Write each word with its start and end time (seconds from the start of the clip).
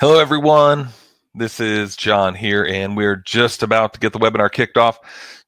Hello, 0.00 0.20
everyone. 0.20 0.90
This 1.34 1.58
is 1.58 1.96
John 1.96 2.32
here, 2.32 2.64
and 2.64 2.96
we're 2.96 3.16
just 3.16 3.64
about 3.64 3.94
to 3.94 3.98
get 3.98 4.12
the 4.12 4.20
webinar 4.20 4.48
kicked 4.48 4.76
off. 4.76 5.00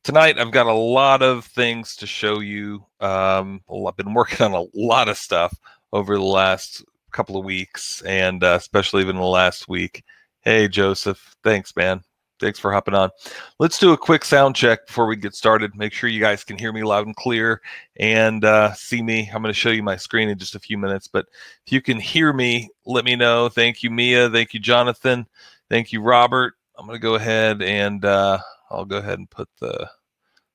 Tonight, 0.02 0.40
I've 0.40 0.50
got 0.50 0.66
a 0.66 0.72
lot 0.72 1.22
of 1.22 1.44
things 1.44 1.94
to 1.94 2.06
show 2.08 2.40
you. 2.40 2.84
Um, 2.98 3.60
I've 3.70 3.96
been 3.96 4.12
working 4.14 4.44
on 4.44 4.54
a 4.54 4.66
lot 4.74 5.08
of 5.08 5.16
stuff 5.16 5.56
over 5.92 6.16
the 6.16 6.24
last 6.24 6.84
couple 7.12 7.36
of 7.36 7.44
weeks, 7.44 8.02
and 8.02 8.42
uh, 8.42 8.56
especially 8.58 9.02
even 9.02 9.14
the 9.14 9.22
last 9.22 9.68
week. 9.68 10.02
Hey, 10.40 10.66
Joseph. 10.66 11.36
Thanks, 11.44 11.76
man. 11.76 12.02
Thanks 12.40 12.58
for 12.58 12.72
hopping 12.72 12.94
on. 12.94 13.10
Let's 13.58 13.78
do 13.78 13.92
a 13.92 13.98
quick 13.98 14.24
sound 14.24 14.56
check 14.56 14.86
before 14.86 15.06
we 15.06 15.16
get 15.16 15.34
started. 15.34 15.76
Make 15.76 15.92
sure 15.92 16.08
you 16.08 16.20
guys 16.20 16.42
can 16.42 16.58
hear 16.58 16.72
me 16.72 16.82
loud 16.82 17.06
and 17.06 17.14
clear 17.14 17.60
and 17.98 18.44
uh, 18.44 18.72
see 18.72 19.02
me. 19.02 19.30
I'm 19.32 19.42
going 19.42 19.52
to 19.52 19.58
show 19.58 19.70
you 19.70 19.82
my 19.82 19.96
screen 19.96 20.28
in 20.28 20.38
just 20.38 20.54
a 20.54 20.60
few 20.60 20.78
minutes, 20.78 21.06
but 21.06 21.26
if 21.66 21.72
you 21.72 21.82
can 21.82 22.00
hear 22.00 22.32
me, 22.32 22.70
let 22.86 23.04
me 23.04 23.14
know. 23.14 23.48
Thank 23.48 23.82
you, 23.82 23.90
Mia. 23.90 24.30
Thank 24.30 24.54
you, 24.54 24.60
Jonathan. 24.60 25.26
Thank 25.68 25.92
you, 25.92 26.00
Robert. 26.00 26.54
I'm 26.78 26.86
going 26.86 26.96
to 26.96 27.02
go 27.02 27.14
ahead 27.14 27.62
and 27.62 28.04
uh, 28.04 28.38
I'll 28.70 28.86
go 28.86 28.96
ahead 28.98 29.18
and 29.18 29.28
put 29.28 29.48
the 29.60 29.88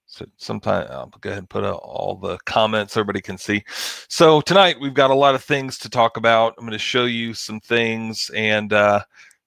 so 0.07 0.25
sometime 0.37 0.87
I'll 0.89 1.07
go 1.19 1.29
ahead 1.29 1.39
and 1.39 1.49
put 1.49 1.65
out 1.65 1.81
all 1.83 2.15
the 2.15 2.37
comments 2.45 2.95
everybody 2.95 3.21
can 3.21 3.37
see. 3.37 3.63
So 4.07 4.39
tonight 4.41 4.79
we've 4.79 4.93
got 4.93 5.11
a 5.11 5.15
lot 5.15 5.35
of 5.35 5.43
things 5.43 5.77
to 5.79 5.89
talk 5.89 6.15
about. 6.15 6.53
I'm 6.57 6.65
going 6.65 6.71
to 6.71 6.79
show 6.79 7.05
you 7.05 7.33
some 7.33 7.59
things 7.59 8.31
and 8.33 8.71
uh, 8.71 9.01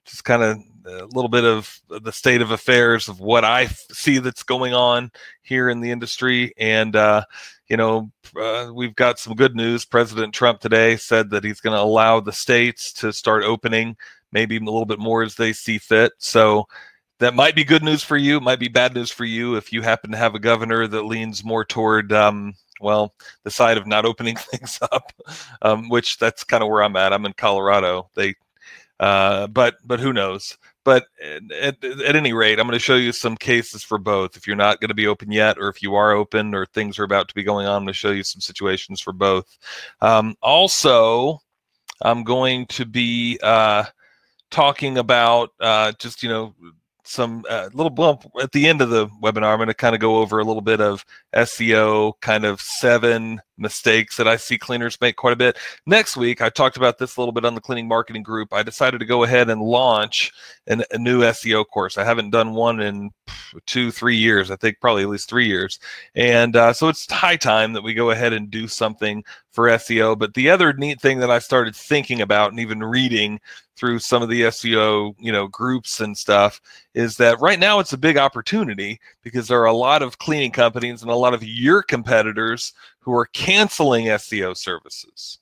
just 0.05 0.24
kind 0.24 0.43
of 0.43 0.59
a 0.88 1.06
little 1.06 1.28
bit 1.28 1.45
of 1.45 1.80
the 1.88 2.12
state 2.12 2.41
of 2.41 2.51
affairs 2.51 3.09
of 3.09 3.20
what 3.20 3.45
I 3.45 3.66
see 3.66 4.19
that's 4.19 4.42
going 4.42 4.74
on 4.74 5.10
here 5.42 5.69
in 5.69 5.80
the 5.80 5.91
industry. 5.91 6.52
And, 6.56 6.96
uh, 6.96 7.24
you 7.69 7.77
know, 7.77 8.10
uh, 8.37 8.70
we've 8.73 8.95
got 8.95 9.19
some 9.19 9.34
good 9.34 9.55
news. 9.55 9.84
President 9.84 10.34
Trump 10.34 10.60
today 10.60 10.96
said 10.96 11.30
that 11.30 11.45
he's 11.45 11.60
going 11.60 11.77
to 11.77 11.82
allow 11.82 12.20
the 12.20 12.32
states 12.32 12.93
to 12.95 13.12
start 13.12 13.45
opening, 13.45 13.96
maybe 14.32 14.57
a 14.57 14.60
little 14.60 14.87
bit 14.87 14.99
more 14.99 15.23
as 15.23 15.35
they 15.35 15.52
see 15.52 15.79
fit. 15.79 16.12
So 16.18 16.66
that 17.18 17.34
might 17.34 17.55
be 17.55 17.65
good 17.65 17.82
news 17.82 18.02
for 18.02 18.16
you. 18.16 18.40
Might 18.40 18.60
be 18.60 18.68
bad 18.68 18.95
news 18.95 19.10
for 19.10 19.24
you 19.24 19.57
if 19.57 19.73
you 19.73 19.82
happen 19.82 20.10
to 20.12 20.18
have 20.18 20.34
a 20.34 20.40
governor 20.40 20.87
that 20.87 21.02
leans 21.02 21.45
more 21.45 21.65
toward, 21.65 22.12
um, 22.12 22.55
well, 22.80 23.15
the 23.45 23.51
side 23.51 23.77
of 23.77 23.87
not 23.87 24.05
opening 24.05 24.37
things 24.52 24.79
up, 24.93 25.12
um, 25.62 25.88
which 25.88 26.18
that's 26.18 26.45
kind 26.45 26.62
of 26.62 26.68
where 26.68 26.82
I'm 26.82 26.96
at. 26.96 27.12
I'm 27.12 27.27
in 27.27 27.32
Colorado. 27.34 28.09
They 28.15 28.34
uh, 29.01 29.46
but 29.49 29.77
but 29.84 30.01
who 30.01 30.12
knows? 30.12 30.57
But 30.84 31.07
at, 31.60 31.84
at 31.84 32.16
any 32.16 32.32
rate, 32.32 32.59
I'm 32.59 32.66
going 32.66 32.79
to 32.79 32.84
show 32.84 32.96
you 32.96 33.12
some 33.12 33.37
cases 33.37 33.82
for 33.82 33.98
both. 33.98 34.37
If 34.37 34.46
you're 34.46 34.57
not 34.57 34.80
going 34.80 34.88
to 34.88 34.95
be 34.95 35.07
open 35.07 35.30
yet, 35.30 35.59
or 35.59 35.68
if 35.68 35.82
you 35.82 35.95
are 35.95 36.12
open, 36.12 36.54
or 36.54 36.66
things 36.66 36.98
are 36.98 37.04
about 37.04 37.29
to 37.29 37.34
be 37.34 37.43
going 37.43 37.66
on, 37.66 37.76
I'm 37.76 37.82
going 37.82 37.88
to 37.88 37.93
show 37.93 38.10
you 38.10 38.23
some 38.23 38.40
situations 38.40 39.01
for 39.01 39.12
both. 39.12 39.59
Um, 40.01 40.34
also, 40.40 41.40
I'm 42.02 42.24
going 42.24 42.66
to 42.66 42.87
be 42.87 43.38
uh, 43.43 43.84
talking 44.51 44.99
about 44.99 45.51
uh, 45.60 45.93
just 45.99 46.23
you 46.23 46.29
know 46.29 46.54
some 47.04 47.45
uh, 47.49 47.71
little 47.73 47.90
bump 47.90 48.24
at 48.40 48.52
the 48.52 48.66
end 48.68 48.80
of 48.80 48.90
the 48.90 49.09
webinar. 49.23 49.52
I'm 49.52 49.59
going 49.59 49.68
to 49.68 49.74
kind 49.74 49.95
of 49.95 50.01
go 50.01 50.18
over 50.18 50.38
a 50.38 50.45
little 50.45 50.62
bit 50.62 50.80
of 50.80 51.04
SEO, 51.34 52.12
kind 52.21 52.45
of 52.45 52.60
seven 52.60 53.40
mistakes 53.59 54.16
that 54.16 54.28
I 54.28 54.37
see 54.37 54.59
cleaners 54.59 55.01
make 55.01 55.16
quite 55.16 55.32
a 55.32 55.37
bit. 55.37 55.59
Next 55.87 56.16
week, 56.16 56.40
I 56.40 56.48
talked 56.48 56.76
about 56.76 56.98
this 56.98 57.16
a 57.16 57.20
little 57.20 57.32
bit 57.32 57.45
on 57.45 57.54
the 57.54 57.60
cleaning 57.60 57.88
marketing 57.88 58.23
group. 58.23 58.52
I 58.52 58.62
decided 58.62 58.98
to 58.98 59.06
go 59.06 59.24
ahead 59.24 59.50
and 59.50 59.60
launch 59.60 60.32
an, 60.66 60.84
a 60.90 60.98
new 60.98 61.23
SEO 61.23 61.65
course. 61.66 61.98
I 61.98 62.04
haven't 62.04 62.30
done 62.30 62.54
one 62.54 62.80
in 62.80 63.10
two, 63.66 63.90
three 63.90 64.16
years. 64.16 64.50
I 64.50 64.56
think 64.56 64.81
probably 64.81 65.03
at 65.03 65.09
least 65.09 65.28
three 65.28 65.47
years. 65.47 65.78
And 66.15 66.56
uh, 66.56 66.72
so 66.72 66.88
it's 66.88 67.10
high 67.10 67.37
time 67.37 67.72
that 67.72 67.82
we 67.82 67.94
go 67.94 68.10
ahead 68.10 68.32
and 68.32 68.50
do 68.50 68.69
something 68.69 69.25
for 69.50 69.69
SEO. 69.69 70.19
But 70.19 70.34
the 70.34 70.50
other 70.50 70.72
neat 70.72 71.00
thing 71.00 71.19
that 71.19 71.31
I 71.31 71.41
started 71.41 71.75
thinking 71.75 72.20
about 72.20 72.50
and 72.50 72.60
even 72.60 72.81
reading 72.81 73.41
through 73.78 74.00
some 74.00 74.22
of 74.22 74.28
the 74.28 74.43
SEO, 74.43 75.15
you 75.19 75.31
know, 75.31 75.47
groups 75.47 76.00
and 76.00 76.16
stuff 76.16 76.60
is 76.94 77.16
that 77.16 77.41
right 77.41 77.60
now 77.60 77.78
it's 77.78 77.93
a 77.93 77.99
big 77.99 78.16
opportunity 78.16 79.00
because 79.22 79.47
there 79.47 79.60
are 79.60 79.66
a 79.66 79.72
lot 79.72 80.03
of 80.03 80.19
cleaning 80.19 80.50
companies 80.50 81.03
and 81.03 81.10
a 81.10 81.15
lot 81.15 81.34
of 81.34 81.44
your 81.44 81.83
competitors 81.83 82.72
who 83.00 83.12
are 83.14 83.26
canceling 83.26 84.06
SEO 84.06 84.56
services. 84.56 85.38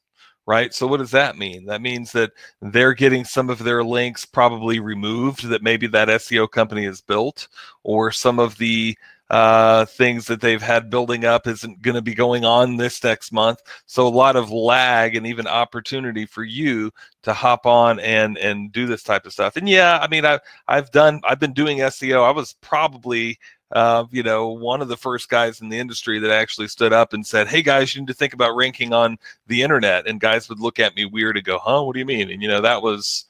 Right. 0.49 0.73
So, 0.73 0.87
what 0.87 0.99
does 0.99 1.11
that 1.11 1.37
mean? 1.37 1.67
That 1.67 1.83
means 1.83 2.13
that 2.13 2.31
they're 2.63 2.95
getting 2.95 3.25
some 3.25 3.51
of 3.51 3.59
their 3.59 3.83
links 3.83 4.25
probably 4.25 4.79
removed 4.79 5.49
that 5.49 5.61
maybe 5.61 5.89
that 5.89 6.07
SEO 6.07 6.49
company 6.49 6.85
has 6.85 7.01
built, 7.01 7.49
or 7.83 8.13
some 8.13 8.39
of 8.39 8.57
the 8.59 8.97
uh, 9.31 9.85
things 9.87 10.27
that 10.27 10.41
they've 10.41 10.63
had 10.63 10.91
building 10.91 11.25
up 11.25 11.47
isn't 11.47 11.83
going 11.83 11.97
to 11.97 12.03
be 12.03 12.15
going 12.15 12.45
on 12.45 12.77
this 12.77 13.03
next 13.03 13.33
month. 13.33 13.61
So 13.87 14.07
a 14.07 14.09
lot 14.09 14.37
of 14.37 14.51
lag 14.51 15.17
and 15.17 15.27
even 15.27 15.47
opportunity 15.47 16.27
for 16.27 16.45
you 16.45 16.93
to 17.23 17.33
hop 17.33 17.67
on 17.67 17.99
and 18.01 18.39
and 18.39 18.71
do 18.71 18.87
this 18.87 19.03
type 19.03 19.27
of 19.27 19.33
stuff. 19.33 19.57
And 19.57 19.69
yeah, 19.69 19.99
I 20.01 20.09
mean, 20.09 20.25
I 20.25 20.39
I've 20.69 20.91
done 20.93 21.21
I've 21.25 21.41
been 21.41 21.55
doing 21.55 21.79
SEO. 21.79 22.23
I 22.23 22.31
was 22.31 22.55
probably 22.61 23.39
uh, 23.73 24.05
you 24.11 24.23
know, 24.23 24.49
one 24.49 24.81
of 24.81 24.89
the 24.89 24.97
first 24.97 25.29
guys 25.29 25.61
in 25.61 25.69
the 25.69 25.79
industry 25.79 26.19
that 26.21 26.31
actually 26.31 26.69
stood 26.69 26.93
up 26.93 27.13
and 27.13 27.27
said, 27.27 27.49
"Hey 27.49 27.63
guys, 27.63 27.95
you 27.95 28.03
need 28.03 28.09
to 28.09 28.15
think 28.15 28.33
about 28.33 28.57
ranking 28.57 28.93
on 28.93 29.19
the 29.47 29.63
internet." 29.63 30.07
And 30.07 30.21
guys 30.21 30.49
would 30.49 30.61
look 30.61 30.79
at 30.79 30.95
me 30.97 31.05
weird 31.05 31.37
and 31.37 31.45
go, 31.45 31.59
"Huh? 31.59 31.83
What 31.83 31.95
do 31.95 31.99
you 31.99 32.07
mean?" 32.07 32.31
And 32.31 32.43
you 32.43 32.49
know, 32.49 32.61
that 32.61 32.83
was 32.83 33.25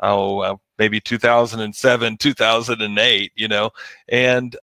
oh 0.00 0.40
uh, 0.40 0.56
maybe 0.78 1.00
2007, 1.00 2.16
2008. 2.16 3.32
You 3.34 3.48
know, 3.48 3.70
and 4.08 4.56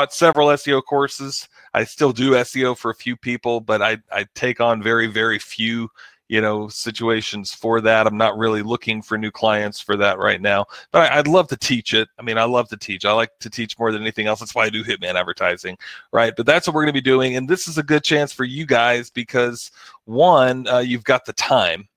taught 0.00 0.12
several 0.12 0.48
SEO 0.48 0.82
courses. 0.82 1.48
I 1.74 1.84
still 1.84 2.12
do 2.12 2.32
SEO 2.32 2.76
for 2.76 2.90
a 2.90 2.94
few 2.94 3.16
people, 3.16 3.60
but 3.60 3.82
I, 3.82 3.98
I 4.10 4.26
take 4.34 4.60
on 4.60 4.82
very, 4.82 5.06
very 5.06 5.38
few, 5.38 5.88
you 6.30 6.40
know, 6.40 6.68
situations 6.68 7.52
for 7.52 7.80
that. 7.80 8.06
I'm 8.06 8.16
not 8.16 8.38
really 8.38 8.62
looking 8.62 9.02
for 9.02 9.18
new 9.18 9.32
clients 9.32 9.80
for 9.80 9.96
that 9.96 10.16
right 10.16 10.40
now, 10.40 10.64
but 10.92 11.10
I, 11.10 11.16
would 11.16 11.26
love 11.26 11.48
to 11.48 11.56
teach 11.56 11.92
it. 11.92 12.08
I 12.20 12.22
mean, 12.22 12.38
I 12.38 12.44
love 12.44 12.68
to 12.68 12.76
teach. 12.76 13.04
I 13.04 13.10
like 13.10 13.36
to 13.40 13.50
teach 13.50 13.76
more 13.80 13.90
than 13.90 14.00
anything 14.00 14.28
else. 14.28 14.38
That's 14.38 14.54
why 14.54 14.66
I 14.66 14.70
do 14.70 14.84
Hitman 14.84 15.16
advertising, 15.16 15.76
right? 16.12 16.32
But 16.36 16.46
that's 16.46 16.68
what 16.68 16.74
we're 16.74 16.84
going 16.84 16.94
to 16.94 17.00
be 17.00 17.00
doing. 17.00 17.34
And 17.34 17.48
this 17.48 17.66
is 17.66 17.78
a 17.78 17.82
good 17.82 18.04
chance 18.04 18.32
for 18.32 18.44
you 18.44 18.64
guys 18.64 19.10
because 19.10 19.72
one, 20.04 20.68
uh, 20.68 20.78
you've 20.78 21.02
got 21.02 21.24
the 21.24 21.32
time 21.32 21.88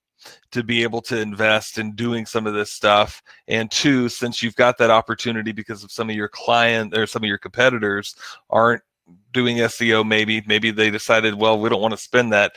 to 0.51 0.63
be 0.63 0.81
able 0.81 1.01
to 1.01 1.19
invest 1.19 1.77
in 1.77 1.93
doing 1.93 2.25
some 2.25 2.47
of 2.47 2.55
this 2.55 2.71
stuff 2.71 3.21
and 3.47 3.69
two 3.69 4.09
since 4.09 4.41
you've 4.41 4.55
got 4.55 4.79
that 4.79 4.89
opportunity 4.89 5.51
because 5.51 5.83
of 5.83 5.91
some 5.91 6.09
of 6.09 6.15
your 6.15 6.29
client 6.29 6.97
or 6.97 7.05
some 7.05 7.23
of 7.23 7.27
your 7.27 7.37
competitors 7.37 8.15
aren't 8.49 8.81
doing 9.31 9.57
SEO 9.57 10.07
maybe 10.07 10.41
maybe 10.45 10.71
they 10.71 10.89
decided 10.89 11.35
well 11.35 11.59
we 11.59 11.67
don't 11.67 11.81
want 11.81 11.93
to 11.93 11.97
spend 11.97 12.31
that 12.31 12.55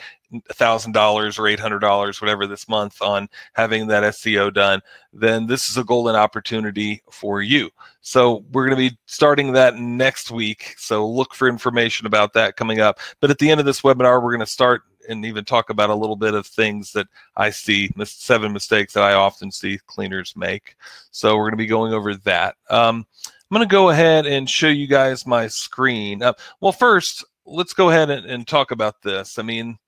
thousand 0.53 0.93
dollars 0.93 1.39
or 1.39 1.49
eight 1.49 1.59
hundred 1.59 1.79
dollars 1.81 2.21
whatever 2.21 2.47
this 2.47 2.69
month 2.69 3.01
on 3.01 3.29
having 3.55 3.87
that 3.87 4.03
SEO 4.03 4.53
done 4.53 4.81
then 5.13 5.47
this 5.47 5.69
is 5.69 5.77
a 5.77 5.85
golden 5.85 6.15
opportunity 6.15 7.03
for 7.11 7.43
you 7.43 7.71
so 8.01 8.45
we're 8.53 8.67
going 8.67 8.79
to 8.79 8.91
be 8.91 8.97
starting 9.07 9.53
that 9.53 9.77
next 9.77 10.31
week 10.31 10.75
so 10.77 11.09
look 11.09 11.35
for 11.35 11.49
information 11.49 12.07
about 12.07 12.33
that 12.33 12.57
coming 12.57 12.81
up 12.81 12.99
but 13.21 13.31
at 13.31 13.39
the 13.39 13.51
end 13.51 13.59
of 13.59 13.67
this 13.67 13.81
webinar 13.81 14.23
we're 14.23 14.33
going 14.33 14.41
to 14.41 14.47
start 14.47 14.83
and 15.09 15.25
even 15.25 15.45
talk 15.45 15.71
about 15.71 15.91
a 15.91 15.95
little 15.95 16.17
bit 16.17 16.35
of 16.35 16.47
things 16.47 16.93
that 16.93 17.07
I 17.37 17.51
see, 17.51 17.91
seven 18.05 18.53
mistakes 18.53 18.95
that 18.95 19.05
I 19.05 19.15
often 19.15 19.51
see 19.51 19.79
cleaners 19.87 20.35
make. 20.37 20.77
So 21.11 21.37
we're 21.37 21.45
going 21.45 21.53
to 21.53 21.57
be 21.57 21.67
going 21.67 21.93
over 21.93 22.15
that. 22.17 22.57
Um, 22.71 23.07
I'm 23.51 23.57
going 23.57 23.69
to 23.69 23.73
go 23.73 23.91
ahead 23.91 24.27
and 24.27 24.51
show 24.51 24.69
you 24.69 24.89
guys 24.89 25.25
my 25.25 25.47
screen. 25.47 26.21
Uh, 26.21 26.33
well, 26.61 26.73
first, 26.73 27.25
let's 27.45 27.75
go 27.75 27.91
ahead 27.91 28.11
and, 28.11 28.27
and 28.27 28.47
talk 28.47 28.73
about 28.73 29.03
this. 29.03 29.39
I 29.39 29.43
mean, 29.43 29.79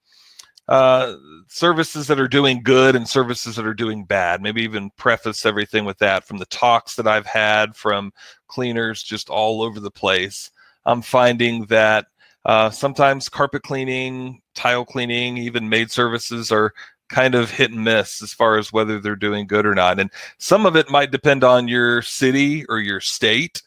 uh, 0.69 1.17
services 1.49 2.07
that 2.07 2.21
are 2.21 2.29
doing 2.29 2.63
good 2.63 2.95
and 2.95 3.09
services 3.09 3.57
that 3.57 3.67
are 3.67 3.75
doing 3.75 4.05
bad. 4.05 4.43
Maybe 4.43 4.63
even 4.63 4.91
preface 4.97 5.45
everything 5.45 5.85
with 5.85 5.99
that 5.99 6.25
from 6.25 6.39
the 6.39 6.47
talks 6.47 6.95
that 6.97 7.09
I've 7.09 7.27
had 7.27 7.75
from 7.75 8.13
cleaners 8.47 9.03
just 9.03 9.29
all 9.29 9.63
over 9.63 9.81
the 9.81 9.91
place. 9.91 10.53
I'm 10.87 11.03
finding 11.03 11.67
that 11.67 12.07
uh, 12.45 12.71
sometimes 12.71 13.29
carpet 13.29 13.63
cleaning, 13.63 14.41
tile 14.55 14.85
cleaning, 14.85 15.37
even 15.37 15.69
maid 15.69 15.91
services 15.91 16.53
are 16.53 16.73
kind 17.09 17.35
of 17.35 17.51
hit 17.51 17.73
and 17.73 17.85
miss 17.85 18.23
as 18.23 18.33
far 18.33 18.59
as 18.59 18.73
whether 18.73 18.99
they're 19.01 19.17
doing 19.17 19.47
good 19.47 19.67
or 19.67 19.75
not. 19.75 19.99
And 19.99 20.11
some 20.39 20.67
of 20.67 20.77
it 20.77 20.91
might 20.91 21.11
depend 21.11 21.45
on 21.45 21.69
your 21.69 22.03
city 22.03 22.65
or 22.67 22.79
your 22.79 23.01
state. 23.01 23.63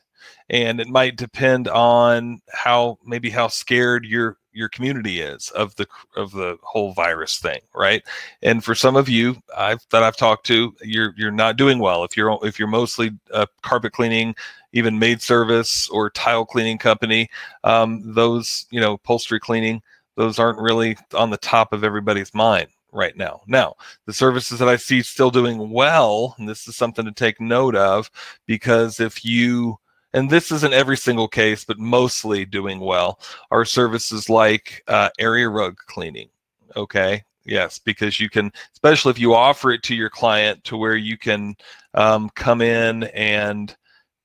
And 0.50 0.82
it 0.82 0.88
might 0.90 1.16
depend 1.16 1.70
on 1.70 2.42
how 2.52 2.98
maybe 3.06 3.30
how 3.30 3.48
scared 3.48 4.06
your 4.06 4.38
your 4.54 4.68
community 4.68 5.22
is 5.22 5.50
of 5.52 5.74
the 5.76 5.88
of 6.18 6.32
the 6.32 6.58
whole 6.62 6.92
virus 6.94 7.38
thing, 7.40 7.60
right? 7.74 8.04
And 8.42 8.64
for 8.64 8.76
some 8.76 8.98
of 8.98 9.08
you 9.08 9.38
I've, 9.56 9.80
that 9.92 10.04
I've 10.04 10.18
talked 10.18 10.46
to, 10.48 10.76
you're 10.82 11.14
you're 11.16 11.32
not 11.32 11.56
doing 11.56 11.80
well 11.80 12.04
if 12.04 12.18
you're 12.18 12.38
if 12.44 12.60
you're 12.60 12.68
mostly 12.68 13.12
uh, 13.32 13.46
carpet 13.62 13.94
cleaning, 13.94 14.36
even 14.74 15.00
maid 15.00 15.22
service 15.22 15.88
or 15.90 16.10
tile 16.10 16.46
cleaning 16.46 16.78
company. 16.78 17.30
Um, 17.64 18.02
those 18.14 18.66
you 18.72 18.82
know 18.82 18.94
upholstery 18.94 19.40
cleaning, 19.40 19.82
those 20.18 20.38
aren't 20.38 20.60
really 20.60 20.98
on 21.14 21.30
the 21.30 21.38
top 21.38 21.72
of 21.72 21.86
everybody's 21.86 22.34
mind 22.34 22.68
right 22.92 23.16
now. 23.16 23.42
Now, 23.48 23.76
the 24.06 24.14
services 24.14 24.60
that 24.60 24.70
I 24.70 24.76
see 24.76 25.02
still 25.02 25.32
doing 25.32 25.72
well, 25.72 26.36
and 26.38 26.48
this 26.48 26.68
is 26.68 26.76
something 26.76 27.06
to 27.06 27.12
take 27.12 27.40
note 27.40 27.76
of 27.76 28.10
because 28.46 29.00
if 29.00 29.24
you 29.26 29.78
and 30.14 30.30
this 30.30 30.52
isn't 30.52 30.74
every 30.74 30.98
single 30.98 31.28
case, 31.28 31.64
but 31.64 31.80
mostly 31.80 32.46
doing 32.46 32.80
well, 32.80 33.20
are 33.50 33.64
services 33.64 34.30
like 34.30 34.84
uh, 34.88 35.10
area 35.20 35.48
rug 35.48 35.78
cleaning. 35.88 36.30
Okay. 36.76 37.24
Yes, 37.44 37.80
because 37.80 38.20
you 38.20 38.30
can, 38.30 38.52
especially 38.74 39.12
if 39.12 39.20
you 39.20 39.34
offer 39.34 39.72
it 39.72 39.82
to 39.84 39.96
your 39.96 40.10
client 40.10 40.64
to 40.66 40.78
where 40.78 40.96
you 40.96 41.18
can 41.18 41.56
um, 41.96 42.30
come 42.36 42.62
in 42.62 43.04
and 43.06 43.76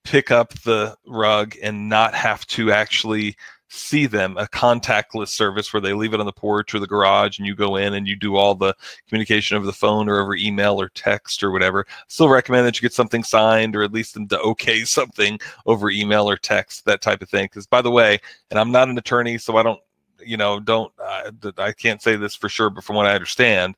pick 0.04 0.30
up 0.30 0.52
the 0.60 0.94
rug 1.06 1.54
and 1.62 1.88
not 1.88 2.14
have 2.14 2.46
to 2.46 2.70
actually 2.72 3.34
see 3.68 4.06
them 4.06 4.36
a 4.36 4.46
contactless 4.46 5.28
service 5.28 5.72
where 5.72 5.80
they 5.80 5.92
leave 5.92 6.14
it 6.14 6.20
on 6.20 6.26
the 6.26 6.32
porch 6.32 6.74
or 6.74 6.78
the 6.78 6.86
garage 6.86 7.38
and 7.38 7.46
you 7.46 7.54
go 7.54 7.76
in 7.76 7.94
and 7.94 8.06
you 8.06 8.14
do 8.14 8.36
all 8.36 8.54
the 8.54 8.74
communication 9.08 9.56
over 9.56 9.66
the 9.66 9.72
phone 9.72 10.08
or 10.08 10.20
over 10.20 10.36
email 10.36 10.80
or 10.80 10.88
text 10.90 11.42
or 11.42 11.50
whatever. 11.50 11.86
Still 12.08 12.28
recommend 12.28 12.66
that 12.66 12.76
you 12.76 12.82
get 12.82 12.92
something 12.92 13.24
signed 13.24 13.74
or 13.74 13.82
at 13.82 13.92
least 13.92 14.14
them 14.14 14.28
to 14.28 14.38
okay 14.40 14.84
something 14.84 15.38
over 15.66 15.90
email 15.90 16.30
or 16.30 16.36
text 16.36 16.84
that 16.84 17.02
type 17.02 17.22
of 17.22 17.28
thing. 17.28 17.46
Because 17.46 17.66
by 17.66 17.82
the 17.82 17.90
way 17.90 18.20
and 18.50 18.58
i'm 18.58 18.70
not 18.70 18.88
an 18.88 18.98
attorney 18.98 19.38
so 19.38 19.56
i 19.56 19.62
don't 19.62 19.80
you 20.24 20.36
know 20.36 20.60
don't 20.60 20.92
uh, 21.02 21.30
i 21.58 21.72
can't 21.72 22.02
say 22.02 22.16
this 22.16 22.34
for 22.34 22.48
sure 22.48 22.70
but 22.70 22.84
from 22.84 22.96
what 22.96 23.06
i 23.06 23.14
understand 23.14 23.74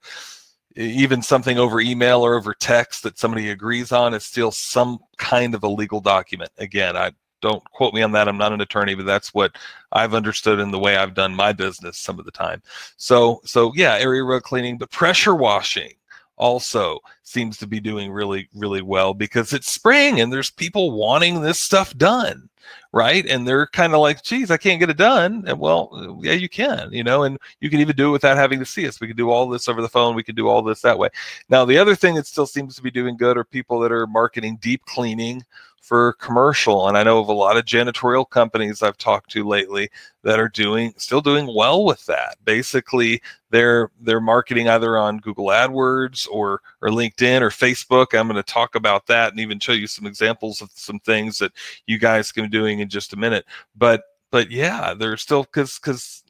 even 0.77 1.23
something 1.23 1.59
over 1.59 1.81
email 1.81 2.25
or 2.25 2.37
over 2.37 2.55
text 2.55 3.03
that 3.03 3.19
somebody 3.19 3.51
agrees 3.51 3.91
on 3.91 4.15
is 4.15 4.25
still 4.25 4.53
some 4.53 5.01
kind 5.17 5.57
of 5.57 5.65
a 5.65 5.69
legal 5.69 6.01
document. 6.01 6.51
Again 6.59 6.97
i 6.97 7.13
don't 7.41 7.63
quote 7.73 7.95
me 7.95 8.03
on 8.03 8.13
that. 8.13 8.29
I'm 8.29 8.39
not 8.39 8.53
an 8.53 8.61
attorney, 8.61 8.95
but 8.95 9.07
that's 9.07 9.35
what 9.35 9.57
I've 9.93 10.15
understood 10.15 10.59
in 10.59 10.71
the 10.71 10.79
way 10.79 10.97
I've 10.97 11.15
done 11.15 11.35
my 11.35 11.53
business 11.53 11.99
some 11.99 12.19
of 12.19 12.25
the 12.25 12.31
time. 12.31 12.63
So, 12.97 13.41
so 13.45 13.73
yeah, 13.75 13.97
area 13.97 14.25
rug 14.25 14.43
cleaning, 14.43 14.79
but 14.79 14.91
pressure 14.91 15.35
washing 15.35 15.93
also 16.39 17.01
seems 17.23 17.59
to 17.59 17.67
be 17.67 17.81
doing 17.81 18.11
really, 18.11 18.49
really 18.55 18.83
well 18.83 19.13
because 19.13 19.53
it's 19.53 19.71
spring 19.71 20.21
and 20.21 20.33
there's 20.33 20.51
people 20.51 20.93
wanting 20.93 21.43
this 21.43 21.61
stuff 21.61 21.95
done, 21.97 22.49
right? 22.93 23.27
And 23.27 23.47
they're 23.47 23.67
kind 23.67 23.93
of 23.93 24.01
like, 24.01 24.23
geez, 24.23 24.51
I 24.51 24.57
can't 24.57 24.81
get 24.81 24.91
it 24.91 24.97
done. 24.97 25.45
And 25.47 25.59
well, 25.59 26.19
yeah, 26.23 26.33
you 26.33 26.49
can, 26.49 26.91
you 26.93 27.05
know, 27.05 27.25
and 27.25 27.39
you 27.61 27.69
can 27.69 27.81
even 27.81 27.97
do 27.97 28.09
it 28.09 28.13
without 28.13 28.37
having 28.37 28.59
to 28.61 28.65
see 28.65 28.87
us. 28.87 29.01
We 29.01 29.09
can 29.09 29.17
do 29.17 29.31
all 29.31 29.49
this 29.49 29.69
over 29.69 29.83
the 29.83 29.89
phone. 29.89 30.15
We 30.15 30.23
can 30.23 30.35
do 30.37 30.49
all 30.49 30.63
this 30.63 30.81
that 30.83 30.99
way. 30.99 31.09
Now, 31.49 31.65
the 31.65 31.79
other 31.79 31.95
thing 31.95 32.15
that 32.15 32.27
still 32.27 32.47
seems 32.47 32.77
to 32.77 32.83
be 32.83 32.91
doing 32.91 33.17
good 33.17 33.37
are 33.37 33.45
people 33.45 33.81
that 33.81 33.93
are 33.93 34.07
marketing 34.07 34.59
deep 34.61 34.85
cleaning 34.87 35.45
for 35.81 36.13
commercial. 36.15 36.87
And 36.87 36.99
I 36.99 37.03
know 37.03 37.19
of 37.19 37.29
a 37.29 37.33
lot 37.33 37.57
of 37.57 37.65
janitorial 37.65 38.29
companies 38.29 38.83
I've 38.83 38.99
talked 38.99 39.31
to 39.31 39.47
lately 39.47 39.89
that 40.23 40.39
are 40.39 40.49
doing 40.49 40.93
still 40.99 41.23
doing 41.23 41.49
well 41.55 41.85
with 41.85 42.05
that. 42.07 42.37
Basically, 42.45 43.23
they're 43.51 43.91
they're 44.01 44.21
marketing 44.21 44.69
either 44.69 44.99
on 44.99 45.19
Google 45.19 45.47
AdWords 45.47 46.29
or 46.31 46.61
or 46.83 46.89
LinkedIn 46.91 47.41
or 47.41 47.51
Facebook. 47.51 48.19
I'm 48.19 48.29
going 48.29 48.37
to 48.37 48.43
talk 48.43 48.75
about 48.75 49.07
that 49.07 49.31
and 49.31 49.41
even 49.41 49.59
show 49.59 49.73
you 49.73 49.87
some 49.87 50.07
examples 50.07 50.61
of 50.61 50.71
some 50.75 51.01
things 51.01 51.39
that 51.39 51.53
you 51.87 51.99
guys 51.99 52.33
can 52.33 52.45
be 52.45 52.51
doing 52.51 52.81
in 52.81 52.89
just 52.89 53.15
a 53.15 53.17
minute. 53.17 53.47
But 53.75 54.03
but 54.31 54.51
yeah, 54.51 54.95
they're 54.95 55.17
still 55.17 55.45
because 55.45 55.79
because 55.79 56.23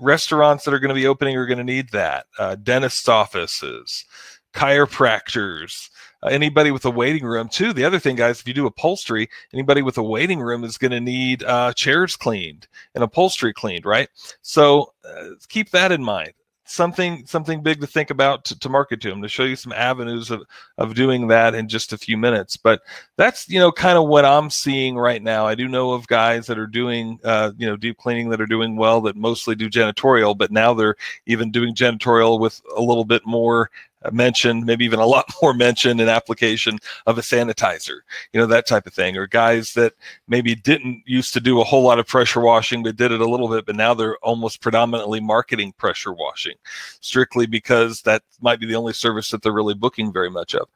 restaurants 0.00 0.64
that 0.64 0.74
are 0.74 0.80
going 0.80 0.88
to 0.88 0.94
be 0.94 1.06
opening 1.06 1.36
are 1.36 1.46
going 1.46 1.58
to 1.58 1.64
need 1.64 1.90
that. 1.90 2.26
Uh, 2.38 2.56
dentist 2.56 3.08
offices, 3.08 4.04
chiropractors, 4.52 5.90
uh, 6.22 6.28
anybody 6.28 6.70
with 6.70 6.84
a 6.84 6.90
waiting 6.90 7.24
room 7.24 7.48
too. 7.48 7.72
The 7.72 7.84
other 7.84 7.98
thing, 7.98 8.16
guys, 8.16 8.40
if 8.40 8.48
you 8.48 8.54
do 8.54 8.66
upholstery, 8.66 9.28
anybody 9.52 9.82
with 9.82 9.98
a 9.98 10.02
waiting 10.02 10.40
room 10.40 10.64
is 10.64 10.78
going 10.78 10.92
to 10.92 11.00
need 11.00 11.42
uh, 11.44 11.72
chairs 11.72 12.16
cleaned 12.16 12.66
and 12.94 13.02
upholstery 13.02 13.52
cleaned, 13.52 13.86
right? 13.86 14.08
So 14.42 14.92
uh, 15.04 15.30
keep 15.48 15.70
that 15.70 15.92
in 15.92 16.02
mind. 16.02 16.32
Something 16.64 17.26
something 17.26 17.60
big 17.60 17.80
to 17.80 17.86
think 17.86 18.08
about 18.10 18.44
to, 18.46 18.58
to 18.60 18.68
market 18.68 19.00
to 19.02 19.10
them 19.10 19.20
to 19.20 19.28
show 19.28 19.42
you 19.42 19.56
some 19.56 19.72
avenues 19.72 20.30
of, 20.30 20.42
of 20.78 20.94
doing 20.94 21.26
that 21.26 21.54
in 21.54 21.68
just 21.68 21.92
a 21.92 21.98
few 21.98 22.16
minutes. 22.16 22.56
But 22.56 22.80
that's 23.18 23.46
you 23.48 23.58
know 23.58 23.72
kind 23.72 23.98
of 23.98 24.08
what 24.08 24.24
I'm 24.24 24.48
seeing 24.48 24.96
right 24.96 25.22
now. 25.22 25.44
I 25.44 25.54
do 25.54 25.68
know 25.68 25.90
of 25.90 26.06
guys 26.06 26.46
that 26.46 26.58
are 26.58 26.68
doing 26.68 27.18
uh, 27.24 27.50
you 27.58 27.66
know 27.66 27.76
deep 27.76 27.98
cleaning 27.98 28.30
that 28.30 28.40
are 28.40 28.46
doing 28.46 28.76
well 28.76 29.02
that 29.02 29.16
mostly 29.16 29.54
do 29.54 29.68
janitorial, 29.68 30.38
but 30.38 30.52
now 30.52 30.72
they're 30.72 30.96
even 31.26 31.50
doing 31.50 31.74
janitorial 31.74 32.40
with 32.40 32.62
a 32.74 32.80
little 32.80 33.04
bit 33.04 33.26
more 33.26 33.68
mention, 34.10 34.64
maybe 34.64 34.84
even 34.84 34.98
a 34.98 35.06
lot 35.06 35.26
more 35.42 35.54
mention 35.54 36.00
and 36.00 36.08
application 36.08 36.78
of 37.06 37.18
a 37.18 37.22
sanitizer, 37.22 38.00
you 38.32 38.40
know, 38.40 38.46
that 38.46 38.66
type 38.66 38.86
of 38.86 38.94
thing. 38.94 39.16
Or 39.16 39.26
guys 39.26 39.74
that 39.74 39.94
maybe 40.28 40.54
didn't 40.54 41.02
used 41.06 41.32
to 41.34 41.40
do 41.40 41.60
a 41.60 41.64
whole 41.64 41.82
lot 41.82 41.98
of 41.98 42.06
pressure 42.06 42.40
washing, 42.40 42.82
but 42.82 42.96
did 42.96 43.12
it 43.12 43.20
a 43.20 43.28
little 43.28 43.48
bit, 43.48 43.66
but 43.66 43.76
now 43.76 43.94
they're 43.94 44.16
almost 44.18 44.60
predominantly 44.60 45.20
marketing 45.20 45.72
pressure 45.72 46.12
washing 46.12 46.54
strictly 47.00 47.46
because 47.46 48.02
that 48.02 48.22
might 48.40 48.60
be 48.60 48.66
the 48.66 48.76
only 48.76 48.92
service 48.92 49.30
that 49.30 49.42
they're 49.42 49.52
really 49.52 49.74
booking 49.74 50.12
very 50.12 50.30
much 50.30 50.54
of. 50.54 50.68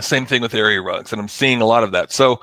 Same 0.00 0.26
thing 0.26 0.42
with 0.42 0.54
area 0.54 0.82
rugs, 0.82 1.12
and 1.12 1.20
I'm 1.20 1.28
seeing 1.28 1.60
a 1.60 1.66
lot 1.66 1.84
of 1.84 1.92
that. 1.92 2.10
So, 2.10 2.40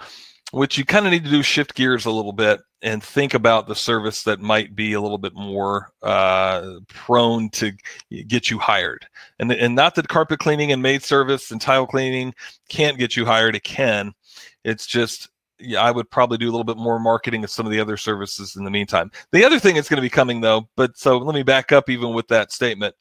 what 0.51 0.77
you 0.77 0.85
kind 0.85 1.05
of 1.05 1.11
need 1.11 1.25
to 1.25 1.29
do 1.29 1.43
shift 1.43 1.75
gears 1.75 2.05
a 2.05 2.11
little 2.11 2.31
bit 2.31 2.61
and 2.83 3.03
think 3.03 3.33
about 3.33 3.67
the 3.67 3.75
service 3.75 4.23
that 4.23 4.39
might 4.39 4.75
be 4.75 4.93
a 4.93 5.01
little 5.01 5.17
bit 5.17 5.33
more 5.35 5.91
uh, 6.01 6.79
prone 6.87 7.49
to 7.49 7.71
get 8.27 8.49
you 8.49 8.57
hired. 8.57 9.05
And, 9.39 9.51
and 9.51 9.75
not 9.75 9.95
that 9.95 10.07
carpet 10.07 10.39
cleaning 10.39 10.71
and 10.71 10.81
maid 10.81 11.03
service 11.03 11.51
and 11.51 11.61
tile 11.61 11.85
cleaning 11.85 12.33
can't 12.69 12.97
get 12.97 13.15
you 13.15 13.25
hired, 13.25 13.55
it 13.55 13.63
can. 13.63 14.13
It's 14.63 14.87
just, 14.87 15.29
yeah, 15.59 15.81
I 15.81 15.91
would 15.91 16.09
probably 16.09 16.39
do 16.39 16.49
a 16.49 16.51
little 16.51 16.63
bit 16.63 16.77
more 16.77 16.99
marketing 16.99 17.43
of 17.43 17.51
some 17.51 17.67
of 17.67 17.71
the 17.71 17.79
other 17.79 17.97
services 17.97 18.55
in 18.55 18.63
the 18.63 18.71
meantime. 18.71 19.11
The 19.31 19.45
other 19.45 19.59
thing 19.59 19.75
that's 19.75 19.89
going 19.89 19.97
to 19.97 20.01
be 20.01 20.09
coming 20.09 20.41
though, 20.41 20.67
but 20.75 20.97
so 20.97 21.17
let 21.17 21.35
me 21.35 21.43
back 21.43 21.71
up 21.71 21.89
even 21.89 22.13
with 22.13 22.27
that 22.29 22.51
statement. 22.51 22.95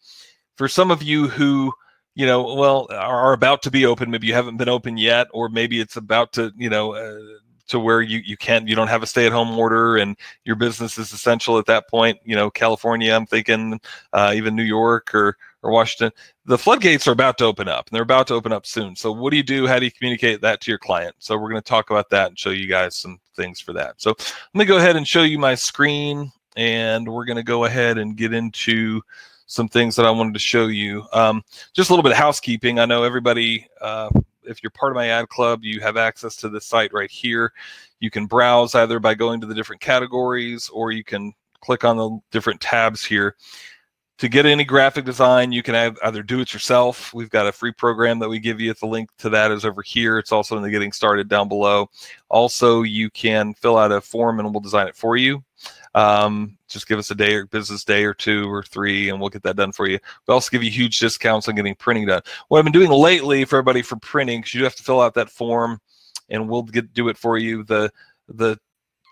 For 0.56 0.68
some 0.68 0.90
of 0.90 1.02
you 1.02 1.26
who, 1.26 1.72
you 2.14 2.26
know, 2.26 2.54
well, 2.54 2.86
are 2.90 3.32
about 3.32 3.62
to 3.62 3.70
be 3.70 3.86
open, 3.86 4.10
maybe 4.10 4.26
you 4.26 4.34
haven't 4.34 4.58
been 4.58 4.68
open 4.68 4.98
yet, 4.98 5.28
or 5.32 5.48
maybe 5.48 5.80
it's 5.80 5.96
about 5.96 6.34
to, 6.34 6.52
you 6.58 6.68
know, 6.68 6.92
uh, 6.92 7.18
to 7.70 7.80
where 7.80 8.02
you 8.02 8.20
you 8.24 8.36
can't 8.36 8.68
you 8.68 8.74
don't 8.74 8.88
have 8.88 9.02
a 9.02 9.06
stay 9.06 9.26
at 9.26 9.32
home 9.32 9.56
order 9.58 9.96
and 9.96 10.16
your 10.44 10.56
business 10.56 10.98
is 10.98 11.12
essential 11.12 11.58
at 11.58 11.66
that 11.66 11.88
point 11.88 12.18
you 12.24 12.34
know 12.36 12.50
california 12.50 13.14
i'm 13.14 13.26
thinking 13.26 13.80
uh, 14.12 14.32
even 14.34 14.54
new 14.54 14.62
york 14.62 15.14
or 15.14 15.36
or 15.62 15.70
washington 15.70 16.10
the 16.46 16.58
floodgates 16.58 17.06
are 17.06 17.12
about 17.12 17.38
to 17.38 17.44
open 17.44 17.68
up 17.68 17.88
and 17.88 17.94
they're 17.94 18.02
about 18.02 18.26
to 18.26 18.34
open 18.34 18.52
up 18.52 18.66
soon 18.66 18.94
so 18.94 19.12
what 19.12 19.30
do 19.30 19.36
you 19.36 19.42
do 19.42 19.66
how 19.66 19.78
do 19.78 19.84
you 19.84 19.92
communicate 19.92 20.40
that 20.40 20.60
to 20.60 20.70
your 20.70 20.78
client 20.78 21.14
so 21.18 21.36
we're 21.36 21.50
going 21.50 21.62
to 21.62 21.68
talk 21.68 21.90
about 21.90 22.10
that 22.10 22.28
and 22.28 22.38
show 22.38 22.50
you 22.50 22.66
guys 22.66 22.96
some 22.96 23.18
things 23.36 23.60
for 23.60 23.72
that 23.72 23.94
so 24.00 24.10
let 24.10 24.54
me 24.54 24.64
go 24.64 24.78
ahead 24.78 24.96
and 24.96 25.06
show 25.06 25.22
you 25.22 25.38
my 25.38 25.54
screen 25.54 26.30
and 26.56 27.08
we're 27.08 27.24
going 27.24 27.36
to 27.36 27.42
go 27.42 27.64
ahead 27.64 27.98
and 27.98 28.16
get 28.16 28.34
into 28.34 29.00
some 29.46 29.68
things 29.68 29.96
that 29.96 30.06
I 30.06 30.10
wanted 30.10 30.34
to 30.34 30.40
show 30.40 30.68
you. 30.68 31.04
Um, 31.12 31.42
just 31.74 31.90
a 31.90 31.92
little 31.92 32.04
bit 32.04 32.12
of 32.12 32.18
housekeeping. 32.18 32.78
I 32.78 32.84
know 32.84 33.02
everybody 33.02 33.66
uh, 33.80 34.08
if 34.50 34.62
you're 34.62 34.70
part 34.70 34.92
of 34.92 34.96
my 34.96 35.08
ad 35.08 35.28
club, 35.28 35.60
you 35.62 35.80
have 35.80 35.96
access 35.96 36.36
to 36.36 36.48
this 36.48 36.66
site 36.66 36.92
right 36.92 37.10
here. 37.10 37.52
You 38.00 38.10
can 38.10 38.26
browse 38.26 38.74
either 38.74 38.98
by 38.98 39.14
going 39.14 39.40
to 39.40 39.46
the 39.46 39.54
different 39.54 39.80
categories 39.80 40.68
or 40.70 40.92
you 40.92 41.04
can 41.04 41.32
click 41.60 41.84
on 41.84 41.96
the 41.96 42.18
different 42.30 42.60
tabs 42.60 43.04
here. 43.04 43.36
To 44.18 44.28
get 44.28 44.44
any 44.44 44.64
graphic 44.64 45.06
design, 45.06 45.50
you 45.50 45.62
can 45.62 45.96
either 46.02 46.22
do 46.22 46.40
it 46.40 46.52
yourself. 46.52 47.14
We've 47.14 47.30
got 47.30 47.46
a 47.46 47.52
free 47.52 47.72
program 47.72 48.18
that 48.18 48.28
we 48.28 48.38
give 48.38 48.60
you. 48.60 48.74
The 48.74 48.86
link 48.86 49.08
to 49.18 49.30
that 49.30 49.50
is 49.50 49.64
over 49.64 49.80
here. 49.80 50.18
It's 50.18 50.32
also 50.32 50.58
in 50.58 50.62
the 50.62 50.70
getting 50.70 50.92
started 50.92 51.28
down 51.30 51.48
below. 51.48 51.88
Also, 52.28 52.82
you 52.82 53.08
can 53.08 53.54
fill 53.54 53.78
out 53.78 53.92
a 53.92 54.00
form 54.02 54.38
and 54.38 54.52
we'll 54.52 54.60
design 54.60 54.88
it 54.88 54.96
for 54.96 55.16
you. 55.16 55.42
Um, 55.94 56.56
just 56.68 56.86
give 56.86 56.98
us 56.98 57.10
a 57.10 57.14
day 57.14 57.34
or 57.34 57.46
business 57.46 57.84
day 57.84 58.04
or 58.04 58.14
two 58.14 58.50
or 58.50 58.62
three, 58.62 59.08
and 59.08 59.20
we'll 59.20 59.28
get 59.28 59.42
that 59.42 59.56
done 59.56 59.72
for 59.72 59.88
you. 59.88 59.98
We 60.26 60.34
also 60.34 60.50
give 60.50 60.62
you 60.62 60.70
huge 60.70 60.98
discounts 60.98 61.48
on 61.48 61.56
getting 61.56 61.74
printing 61.74 62.06
done. 62.06 62.22
What 62.48 62.58
I've 62.58 62.64
been 62.64 62.72
doing 62.72 62.90
lately 62.90 63.44
for 63.44 63.56
everybody 63.56 63.82
for 63.82 63.96
printing, 63.96 64.40
because 64.40 64.54
you 64.54 64.64
have 64.64 64.76
to 64.76 64.82
fill 64.82 65.00
out 65.00 65.14
that 65.14 65.30
form, 65.30 65.80
and 66.28 66.48
we'll 66.48 66.62
get 66.62 66.94
do 66.94 67.08
it 67.08 67.18
for 67.18 67.38
you. 67.38 67.64
The 67.64 67.90
the 68.28 68.58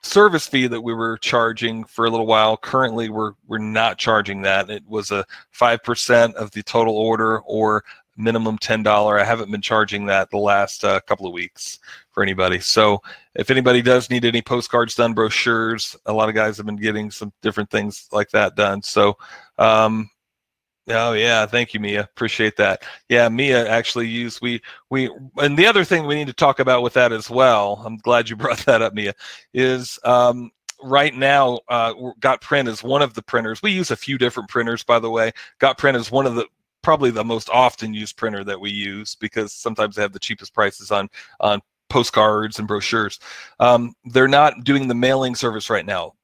service 0.05 0.47
fee 0.47 0.69
that 0.69 0.81
we 0.81 0.95
were 0.95 1.19
charging 1.19 1.85
for 1.85 2.07
a 2.07 2.11
little 2.11 2.27
while 2.27 2.57
currently 2.57 3.09
we're 3.09 3.33
we're 3.49 3.59
not 3.59 3.99
charging 3.99 4.43
that 4.43 4.71
it 4.71 4.83
was 4.87 5.11
a 5.11 5.25
5% 5.53 6.35
of 6.35 6.51
the 6.53 6.63
total 6.63 6.97
order 6.97 7.41
or 7.41 7.85
minimum 8.19 8.59
$10 8.59 9.21
i 9.21 9.25
haven't 9.25 9.51
been 9.51 9.63
charging 9.63 10.07
that 10.07 10.31
the 10.31 10.37
last 10.39 10.85
uh, 10.85 11.01
couple 11.01 11.27
of 11.27 11.33
weeks 11.33 11.79
for 12.19 12.25
anybody. 12.25 12.59
So 12.59 13.01
if 13.37 13.49
anybody 13.49 13.81
does 13.81 14.11
need 14.11 14.25
any 14.25 14.43
postcards 14.43 14.97
done, 14.97 15.15
brochures, 15.15 15.95
a 16.07 16.13
lot 16.13 16.29
of 16.29 16.35
guys 16.35 16.57
have 16.57 16.67
been 16.67 16.75
getting 16.75 17.13
some 17.13 17.33
different 17.43 17.71
things 17.71 18.09
like 18.11 18.31
that 18.31 18.57
done. 18.57 18.83
So, 18.83 19.17
um, 19.57 20.11
oh 20.89 21.13
yeah, 21.13 21.47
thank 21.47 21.75
you, 21.75 21.79
Mia. 21.79 22.01
Appreciate 22.01 22.57
that. 22.57 22.83
Yeah, 23.09 23.29
Mia 23.29 23.69
actually 23.69 24.09
used 24.09 24.41
we 24.43 24.61
we 24.91 25.09
and 25.37 25.57
the 25.57 25.67
other 25.67 25.85
thing 25.85 26.07
we 26.07 26.17
need 26.17 26.27
to 26.27 26.33
talk 26.33 26.59
about 26.59 26.83
with 26.83 26.95
that 26.95 27.13
as 27.13 27.31
well. 27.31 27.81
I'm 27.85 27.99
glad 27.99 28.29
you 28.29 28.35
brought 28.45 28.59
that 28.67 28.83
up, 28.83 28.95
Mia. 28.95 29.15
Is 29.55 29.97
um, 30.03 30.51
right 30.83 31.15
now 31.15 31.61
uh, 31.69 31.95
got 32.19 32.41
print 32.41 32.69
is 32.69 32.83
one 32.83 33.03
of 33.03 33.15
the 33.15 33.23
printers 33.23 33.63
we 33.63 33.71
use 33.71 33.91
a 33.91 33.97
few 33.97 34.17
different 34.17 34.49
printers 34.49 34.85
by 34.85 35.01
the 35.01 35.11
way 35.11 35.33
got 35.59 35.77
print 35.77 35.97
is 35.97 36.09
one 36.09 36.25
of 36.25 36.37
the 36.37 36.47
probably 36.89 37.11
the 37.11 37.23
most 37.23 37.51
often 37.51 37.93
used 37.93 38.17
printer 38.17 38.43
that 38.43 38.59
we 38.59 38.71
use 38.71 39.15
because 39.15 39.53
sometimes 39.53 39.95
they 39.95 40.01
have 40.01 40.15
the 40.15 40.19
cheapest 40.19 40.55
prices 40.55 40.91
on 40.91 41.07
on 41.41 41.61
postcards 41.91 42.59
and 42.59 42.67
brochures. 42.67 43.21
Um, 43.61 43.93
they're 44.07 44.27
not 44.27 44.65
doing 44.65 44.89
the 44.89 44.95
mailing 44.95 45.35
service 45.35 45.69
right 45.69 45.85
now, 45.85 46.15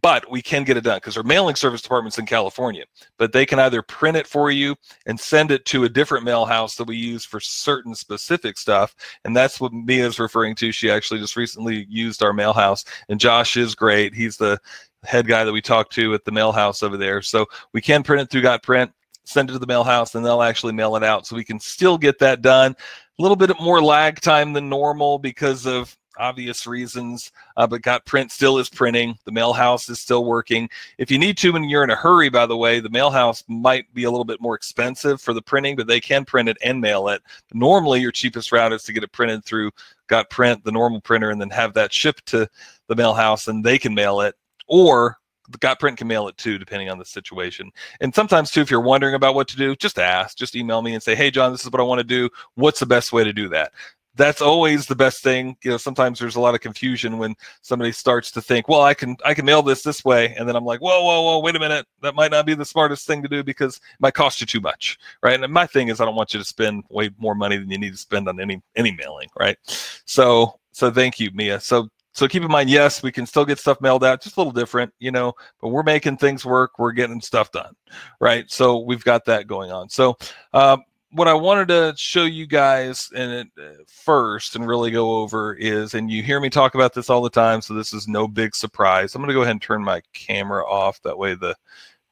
but 0.00 0.30
we 0.30 0.40
can 0.40 0.64
get 0.64 0.78
it 0.78 0.84
done 0.84 0.96
because 0.96 1.18
our 1.18 1.22
mailing 1.22 1.56
service 1.56 1.82
department's 1.82 2.16
in 2.16 2.24
California. 2.24 2.84
But 3.18 3.34
they 3.34 3.44
can 3.44 3.58
either 3.58 3.82
print 3.82 4.16
it 4.16 4.26
for 4.26 4.50
you 4.50 4.76
and 5.04 5.20
send 5.20 5.50
it 5.50 5.66
to 5.66 5.84
a 5.84 5.90
different 5.90 6.24
mail 6.24 6.46
house 6.46 6.76
that 6.76 6.88
we 6.88 6.96
use 6.96 7.26
for 7.26 7.38
certain 7.38 7.94
specific 7.94 8.56
stuff. 8.56 8.94
And 9.26 9.36
that's 9.36 9.60
what 9.60 9.74
Mia 9.74 10.06
is 10.06 10.18
referring 10.18 10.54
to. 10.54 10.72
She 10.72 10.90
actually 10.90 11.20
just 11.20 11.36
recently 11.36 11.84
used 11.90 12.22
our 12.22 12.32
mail 12.32 12.54
house, 12.54 12.86
and 13.10 13.20
Josh 13.20 13.58
is 13.58 13.74
great. 13.74 14.14
He's 14.14 14.38
the 14.38 14.58
head 15.02 15.26
guy 15.26 15.44
that 15.44 15.52
we 15.52 15.60
talked 15.60 15.92
to 15.96 16.14
at 16.14 16.24
the 16.24 16.32
mail 16.32 16.50
house 16.50 16.82
over 16.82 16.96
there. 16.96 17.20
So 17.20 17.44
we 17.74 17.82
can 17.82 18.02
print 18.02 18.22
it 18.22 18.30
through 18.30 18.40
Got 18.40 18.62
Print, 18.62 18.90
send 19.24 19.50
it 19.50 19.54
to 19.54 19.58
the 19.58 19.66
mail 19.66 19.84
house, 19.84 20.14
and 20.14 20.24
they'll 20.24 20.42
actually 20.42 20.72
mail 20.72 20.96
it 20.96 21.04
out. 21.04 21.26
So 21.26 21.36
we 21.36 21.44
can 21.44 21.60
still 21.60 21.98
get 21.98 22.18
that 22.18 22.42
done. 22.42 22.76
A 23.18 23.22
little 23.22 23.36
bit 23.36 23.50
more 23.60 23.82
lag 23.82 24.20
time 24.20 24.52
than 24.52 24.68
normal 24.68 25.18
because 25.18 25.66
of 25.66 25.96
obvious 26.18 26.66
reasons, 26.66 27.32
uh, 27.56 27.66
but 27.66 27.82
Got 27.82 28.04
Print 28.06 28.30
still 28.30 28.58
is 28.58 28.68
printing. 28.68 29.18
The 29.24 29.32
mail 29.32 29.52
house 29.52 29.88
is 29.88 30.00
still 30.00 30.24
working. 30.24 30.68
If 30.98 31.10
you 31.10 31.18
need 31.18 31.36
to 31.38 31.54
and 31.56 31.70
you're 31.70 31.84
in 31.84 31.90
a 31.90 31.96
hurry, 31.96 32.28
by 32.28 32.46
the 32.46 32.56
way, 32.56 32.80
the 32.80 32.90
mail 32.90 33.10
house 33.10 33.42
might 33.48 33.92
be 33.94 34.04
a 34.04 34.10
little 34.10 34.24
bit 34.24 34.40
more 34.40 34.54
expensive 34.54 35.20
for 35.20 35.32
the 35.32 35.42
printing, 35.42 35.76
but 35.76 35.86
they 35.86 36.00
can 36.00 36.24
print 36.24 36.48
it 36.48 36.58
and 36.62 36.80
mail 36.80 37.08
it. 37.08 37.22
Normally, 37.52 38.00
your 38.00 38.12
cheapest 38.12 38.52
route 38.52 38.72
is 38.72 38.82
to 38.84 38.92
get 38.92 39.04
it 39.04 39.12
printed 39.12 39.44
through 39.44 39.70
Got 40.06 40.30
Print, 40.30 40.64
the 40.64 40.72
normal 40.72 41.00
printer, 41.00 41.30
and 41.30 41.40
then 41.40 41.50
have 41.50 41.74
that 41.74 41.92
shipped 41.92 42.26
to 42.26 42.48
the 42.88 42.96
mail 42.96 43.14
house 43.14 43.48
and 43.48 43.64
they 43.64 43.78
can 43.78 43.94
mail 43.94 44.20
it. 44.20 44.34
Or 44.66 45.18
got 45.60 45.78
print 45.78 45.98
can 45.98 46.06
mail 46.06 46.28
it 46.28 46.36
too 46.36 46.58
depending 46.58 46.88
on 46.90 46.98
the 46.98 47.04
situation. 47.04 47.70
And 48.00 48.14
sometimes 48.14 48.50
too 48.50 48.60
if 48.60 48.70
you're 48.70 48.80
wondering 48.80 49.14
about 49.14 49.34
what 49.34 49.48
to 49.48 49.56
do 49.56 49.76
just 49.76 49.98
ask 49.98 50.36
just 50.36 50.56
email 50.56 50.82
me 50.82 50.94
and 50.94 51.02
say 51.02 51.14
hey 51.14 51.30
john 51.30 51.52
this 51.52 51.64
is 51.64 51.70
what 51.70 51.80
i 51.80 51.84
want 51.84 52.00
to 52.00 52.04
do. 52.04 52.28
What's 52.54 52.80
the 52.80 52.86
best 52.86 53.12
way 53.12 53.24
to 53.24 53.32
do 53.32 53.48
that? 53.50 53.72
That's 54.16 54.40
always 54.40 54.86
the 54.86 54.94
best 54.94 55.24
thing. 55.24 55.56
You 55.64 55.72
know 55.72 55.76
sometimes 55.76 56.18
there's 56.18 56.36
a 56.36 56.40
lot 56.40 56.54
of 56.54 56.60
confusion 56.60 57.18
when 57.18 57.34
somebody 57.62 57.92
starts 57.92 58.30
to 58.32 58.42
think 58.42 58.68
well 58.68 58.82
i 58.82 58.94
can 58.94 59.16
i 59.24 59.34
can 59.34 59.44
mail 59.44 59.62
this 59.62 59.82
this 59.82 60.04
way 60.04 60.34
and 60.38 60.48
then 60.48 60.56
i'm 60.56 60.64
like 60.64 60.80
whoa 60.80 61.02
whoa 61.02 61.22
whoa 61.22 61.40
wait 61.40 61.56
a 61.56 61.60
minute. 61.60 61.86
That 62.02 62.14
might 62.14 62.30
not 62.30 62.46
be 62.46 62.54
the 62.54 62.64
smartest 62.64 63.06
thing 63.06 63.22
to 63.22 63.28
do 63.28 63.42
because 63.42 63.76
it 63.76 64.00
might 64.00 64.14
cost 64.14 64.40
you 64.40 64.46
too 64.46 64.60
much 64.60 64.98
right? 65.22 65.40
And 65.40 65.52
my 65.52 65.66
thing 65.66 65.88
is 65.88 66.00
i 66.00 66.04
don't 66.04 66.16
want 66.16 66.32
you 66.32 66.40
to 66.40 66.44
spend 66.44 66.84
way 66.90 67.10
more 67.18 67.34
money 67.34 67.56
than 67.56 67.70
you 67.70 67.78
need 67.78 67.92
to 67.92 67.98
spend 67.98 68.28
on 68.28 68.40
any 68.40 68.62
any 68.76 68.92
mailing 68.92 69.28
right? 69.38 69.58
So 70.06 70.58
so 70.74 70.90
thank 70.90 71.20
you 71.20 71.30
mia. 71.32 71.60
So 71.60 71.88
so 72.14 72.26
keep 72.26 72.42
in 72.42 72.50
mind 72.50 72.70
yes 72.70 73.02
we 73.02 73.12
can 73.12 73.26
still 73.26 73.44
get 73.44 73.58
stuff 73.58 73.80
mailed 73.80 74.04
out 74.04 74.22
just 74.22 74.36
a 74.36 74.40
little 74.40 74.52
different 74.52 74.92
you 74.98 75.10
know 75.10 75.32
but 75.60 75.68
we're 75.68 75.82
making 75.82 76.16
things 76.16 76.44
work 76.44 76.78
we're 76.78 76.92
getting 76.92 77.20
stuff 77.20 77.50
done 77.52 77.74
right 78.20 78.50
so 78.50 78.78
we've 78.78 79.04
got 79.04 79.24
that 79.24 79.46
going 79.46 79.70
on 79.70 79.88
so 79.88 80.16
um, 80.52 80.82
what 81.14 81.28
I 81.28 81.34
wanted 81.34 81.68
to 81.68 81.94
show 81.96 82.24
you 82.24 82.46
guys 82.46 83.08
and 83.14 83.48
uh, 83.58 83.84
first 83.86 84.56
and 84.56 84.66
really 84.66 84.90
go 84.90 85.18
over 85.18 85.54
is, 85.54 85.94
and 85.94 86.10
you 86.10 86.24
hear 86.24 86.40
me 86.40 86.50
talk 86.50 86.74
about 86.74 86.92
this 86.92 87.08
all 87.08 87.22
the 87.22 87.30
time, 87.30 87.62
so 87.62 87.72
this 87.72 87.92
is 87.94 88.08
no 88.08 88.26
big 88.26 88.56
surprise. 88.56 89.14
I'm 89.14 89.22
going 89.22 89.28
to 89.28 89.34
go 89.34 89.42
ahead 89.42 89.52
and 89.52 89.62
turn 89.62 89.84
my 89.84 90.02
camera 90.12 90.66
off. 90.66 91.00
That 91.02 91.16
way 91.16 91.34
the 91.34 91.54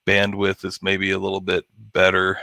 bandwidth 0.07 0.65
is 0.65 0.83
maybe 0.83 1.11
a 1.11 1.19
little 1.19 1.41
bit 1.41 1.65
better. 1.93 2.39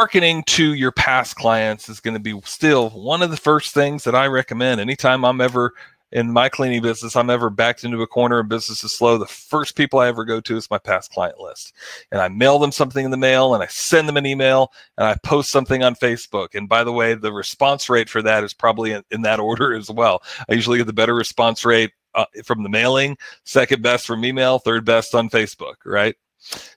Marketing 0.00 0.42
to 0.44 0.72
your 0.72 0.92
past 0.92 1.36
clients 1.36 1.90
is 1.90 2.00
going 2.00 2.14
to 2.14 2.20
be 2.20 2.40
still 2.46 2.88
one 2.88 3.20
of 3.20 3.30
the 3.30 3.36
first 3.36 3.74
things 3.74 4.04
that 4.04 4.14
I 4.14 4.28
recommend 4.28 4.80
anytime 4.80 5.26
I'm 5.26 5.42
ever 5.42 5.74
in 6.10 6.32
my 6.32 6.48
cleaning 6.48 6.80
business, 6.80 7.16
I'm 7.16 7.28
ever 7.28 7.50
backed 7.50 7.84
into 7.84 8.00
a 8.00 8.06
corner 8.06 8.40
and 8.40 8.48
business 8.48 8.82
is 8.82 8.92
slow, 8.92 9.18
the 9.18 9.26
first 9.26 9.76
people 9.76 9.98
I 9.98 10.08
ever 10.08 10.24
go 10.24 10.40
to 10.40 10.56
is 10.56 10.70
my 10.70 10.78
past 10.78 11.12
client 11.12 11.38
list. 11.38 11.74
And 12.10 12.22
I 12.22 12.28
mail 12.28 12.58
them 12.58 12.72
something 12.72 13.04
in 13.04 13.10
the 13.10 13.18
mail 13.18 13.52
and 13.52 13.62
I 13.62 13.66
send 13.66 14.08
them 14.08 14.16
an 14.16 14.24
email 14.24 14.72
and 14.96 15.06
I 15.06 15.16
post 15.22 15.50
something 15.50 15.82
on 15.82 15.94
Facebook. 15.94 16.54
And 16.54 16.66
by 16.66 16.82
the 16.82 16.92
way, 16.92 17.12
the 17.12 17.34
response 17.34 17.90
rate 17.90 18.08
for 18.08 18.22
that 18.22 18.42
is 18.42 18.54
probably 18.54 18.92
in, 18.92 19.02
in 19.10 19.20
that 19.22 19.38
order 19.50 19.74
as 19.74 19.90
well. 19.90 20.22
I 20.48 20.54
usually 20.54 20.78
get 20.78 20.86
the 20.86 20.94
better 20.94 21.14
response 21.14 21.62
rate 21.62 21.92
uh, 22.14 22.24
from 22.42 22.62
the 22.62 22.70
mailing, 22.70 23.18
second 23.44 23.82
best 23.82 24.06
from 24.06 24.24
email, 24.24 24.60
third 24.60 24.86
best 24.86 25.14
on 25.14 25.28
Facebook, 25.28 25.74
right? 25.84 26.16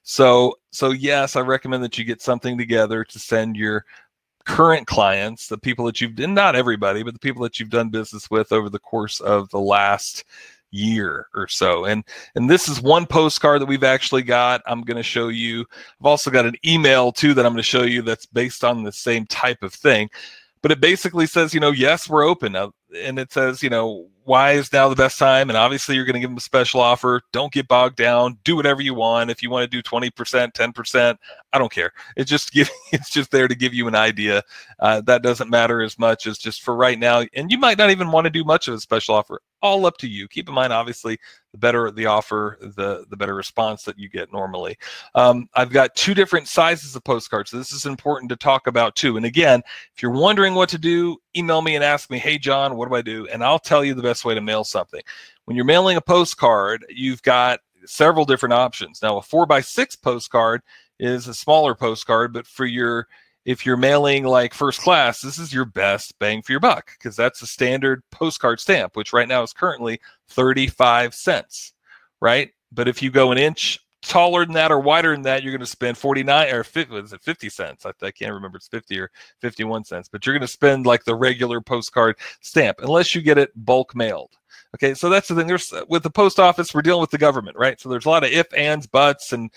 So, 0.04 0.56
so 0.72 0.92
yes, 0.92 1.36
I 1.36 1.42
recommend 1.42 1.84
that 1.84 1.98
you 1.98 2.06
get 2.06 2.22
something 2.22 2.58
together 2.58 3.04
to 3.04 3.20
send 3.20 3.56
your 3.56 3.86
current 4.46 4.88
clients, 4.88 5.48
the 5.48 5.58
people 5.58 5.86
that 5.86 6.02
you've, 6.02 6.20
and 6.20 6.36
not 6.36 6.56
everybody, 6.56 7.04
but 7.04 7.14
the 7.14 7.20
people 7.20 7.44
that 7.44 7.60
you've 7.60 7.70
done 7.70 7.90
business 7.90 8.30
with 8.30 8.52
over 8.52 8.70
the 8.70 8.80
course 8.80 9.20
of 9.22 9.50
the 9.50 9.60
last 9.60 10.26
year 10.74 11.28
or 11.36 11.48
so. 11.48 11.86
And 11.86 12.04
and 12.36 12.50
this 12.50 12.68
is 12.68 12.82
one 12.82 13.06
postcard 13.06 13.62
that 13.62 13.68
we've 13.68 13.84
actually 13.84 14.24
got. 14.24 14.62
I'm 14.66 14.82
going 14.82 14.98
to 14.98 15.04
show 15.04 15.30
you. 15.30 15.66
I've 16.00 16.06
also 16.06 16.32
got 16.32 16.46
an 16.46 16.56
email 16.66 17.12
too 17.12 17.34
that 17.36 17.46
I'm 17.46 17.54
going 17.54 17.58
to 17.58 17.64
show 17.64 17.84
you 17.84 18.02
that's 18.02 18.26
based 18.26 18.64
on 18.64 18.84
the 18.84 18.92
same 18.92 19.26
type 19.28 19.64
of 19.64 19.74
thing. 19.74 20.10
But 20.62 20.72
it 20.72 20.82
basically 20.82 21.28
says, 21.28 21.54
you 21.54 21.60
know, 21.60 21.72
yes, 21.72 22.10
we're 22.10 22.24
open. 22.24 22.56
And 22.56 23.20
it 23.20 23.32
says, 23.32 23.62
you 23.62 23.70
know, 23.70 24.08
why 24.26 24.54
is 24.54 24.72
now 24.72 24.90
the 24.90 24.96
best 24.96 25.20
time? 25.20 25.50
And 25.50 25.58
obviously, 25.58 25.96
you're 25.96 26.06
going 26.06 26.16
to 26.16 26.20
give 26.20 26.30
them 26.30 26.38
a 26.38 26.42
special 26.42 26.82
offer. 26.82 27.22
Don't 27.32 27.52
get 27.52 27.68
bogged 27.68 27.98
down. 27.98 28.38
Do 28.44 28.56
whatever 28.56 28.82
you 28.82 28.94
want. 28.94 29.30
If 29.30 29.44
you 29.44 29.50
want 29.50 29.70
to 29.70 29.82
do 29.82 29.82
20%, 29.82 30.12
10%, 30.54 31.18
I 31.52 31.58
don't 31.58 31.72
care. 31.72 31.92
It's 32.16 32.30
just 32.30 32.52
give, 32.54 32.70
it's 32.92 33.10
just 33.10 33.32
there 33.32 33.48
to 33.48 33.56
give 33.56 33.74
you 33.74 33.88
an 33.88 33.96
idea. 33.96 34.44
Uh, 34.80 35.02
that 35.02 35.24
doesn't 35.24 35.50
matter 35.50 35.82
as 35.82 36.00
much 36.00 36.28
as 36.28 36.38
just 36.38 36.62
for 36.62 36.76
right 36.76 36.98
now. 36.98 37.24
And 37.34 37.52
you 37.52 37.58
might 37.58 37.78
not 37.78 37.92
even 37.92 38.12
want 38.12 38.26
to 38.26 38.32
do 38.32 38.44
much 38.44 38.68
of 38.68 38.74
a 38.74 38.80
special 38.80 39.16
offer. 39.16 39.42
All 39.64 39.86
up 39.86 39.98
to 40.00 40.08
you. 40.08 40.28
Keep 40.28 40.50
in 40.50 40.54
mind, 40.54 40.74
obviously, 40.74 41.18
the 41.54 41.58
better 41.58 41.90
the 41.90 42.06
offer, 42.06 42.58
the 42.62 43.06
the 43.10 43.16
better 43.16 43.34
response 43.34 43.84
that 43.84 43.98
you 43.98 44.10
get 44.10 44.32
normally. 44.34 44.78
Um, 45.16 45.48
I've 45.56 45.72
got 45.72 45.96
two 45.96 46.14
different 46.14 46.50
sizes 46.50 46.96
of 46.96 47.04
postcards, 47.06 47.50
so 47.50 47.58
this 47.58 47.72
is 47.72 47.86
important 47.86 48.30
to 48.30 48.36
talk 48.36 48.68
about 48.68 48.96
too. 48.96 49.16
And 49.16 49.26
again, 49.26 49.64
if 49.96 50.04
you're 50.04 50.12
wondering 50.12 50.54
what 50.54 50.68
to 50.70 50.78
do, 50.78 51.18
email 51.36 51.62
me 51.62 51.76
and 51.76 51.84
ask 51.84 52.12
me, 52.12 52.20
"Hey, 52.20 52.38
John, 52.38 52.76
what 52.76 52.90
do 52.90 52.96
I 52.96 53.02
do?" 53.02 53.26
And 53.30 53.42
I'll 53.42 53.58
tell 53.58 53.86
you 53.86 53.94
the 53.94 54.04
best 54.04 54.26
way 54.26 54.36
to 54.36 54.42
mail 54.42 54.66
something. 54.66 55.02
When 55.46 55.56
you're 55.56 55.66
mailing 55.66 55.96
a 55.96 56.02
postcard, 56.02 56.86
you've 56.90 57.24
got 57.24 57.62
several 57.86 58.26
different 58.26 58.54
options. 58.54 59.02
Now, 59.02 59.18
a 59.18 59.22
four 59.22 59.46
by 59.46 59.62
six 59.62 59.96
postcard 59.96 60.62
is 61.00 61.28
a 61.28 61.34
smaller 61.34 61.74
postcard, 61.74 62.34
but 62.34 62.48
for 62.48 62.66
your 62.66 63.08
if 63.46 63.66
you're 63.66 63.78
mailing 63.78 64.24
like 64.24 64.54
first 64.54 64.82
class, 64.82 65.22
this 65.22 65.38
is 65.38 65.54
your 65.54 65.66
best 65.66 66.18
bang 66.20 66.42
for 66.42 66.52
your 66.52 66.62
buck 66.62 66.92
because 66.98 67.16
that's 67.16 67.42
a 67.42 67.48
standard 67.48 68.04
postcard 68.12 68.60
stamp, 68.60 68.96
which 68.96 69.14
right 69.14 69.28
now 69.28 69.44
is 69.44 69.54
currently 69.54 70.00
35 70.30 71.14
cents, 71.14 71.74
right? 72.22 72.52
But 72.72 72.88
if 72.88 73.02
you 73.02 73.12
go 73.12 73.32
an 73.32 73.38
inch 73.38 73.80
taller 74.02 74.46
than 74.46 74.54
that 74.54 74.72
or 74.72 74.80
wider 74.80 75.12
than 75.12 75.24
that, 75.24 75.44
you're 75.44 75.52
going 75.52 75.60
to 75.62 75.66
spend 75.66 75.98
49 75.98 76.54
or 76.54 76.64
50, 76.64 76.96
is 76.98 77.14
it 77.14 77.22
50 77.22 77.50
cents? 77.50 77.86
I, 77.86 77.92
I 78.02 78.12
can't 78.12 78.34
remember. 78.34 78.58
It's 78.58 78.68
50 78.68 79.00
or 79.00 79.12
51 79.42 79.86
cents, 79.86 80.10
but 80.10 80.26
you're 80.26 80.34
going 80.34 80.42
to 80.42 80.48
spend 80.48 80.86
like 80.86 81.04
the 81.04 81.16
regular 81.16 81.62
postcard 81.62 82.18
stamp 82.42 82.80
unless 82.82 83.14
you 83.14 83.22
get 83.22 83.38
it 83.38 83.52
bulk 83.56 83.96
mailed. 83.96 84.32
Okay, 84.76 84.94
so 84.96 85.10
that's 85.10 85.28
the 85.28 85.36
thing. 85.36 85.48
There's 85.48 85.72
with 85.88 86.02
the 86.02 86.10
post 86.10 86.40
office, 86.40 86.74
we're 86.74 86.82
dealing 86.82 87.02
with 87.02 87.12
the 87.12 87.18
government, 87.18 87.58
right? 87.58 87.80
So 87.80 87.90
there's 87.90 88.06
a 88.06 88.10
lot 88.10 88.24
of 88.24 88.32
if, 88.32 88.52
ands, 88.54 88.88
buts, 88.88 89.32
and 89.32 89.52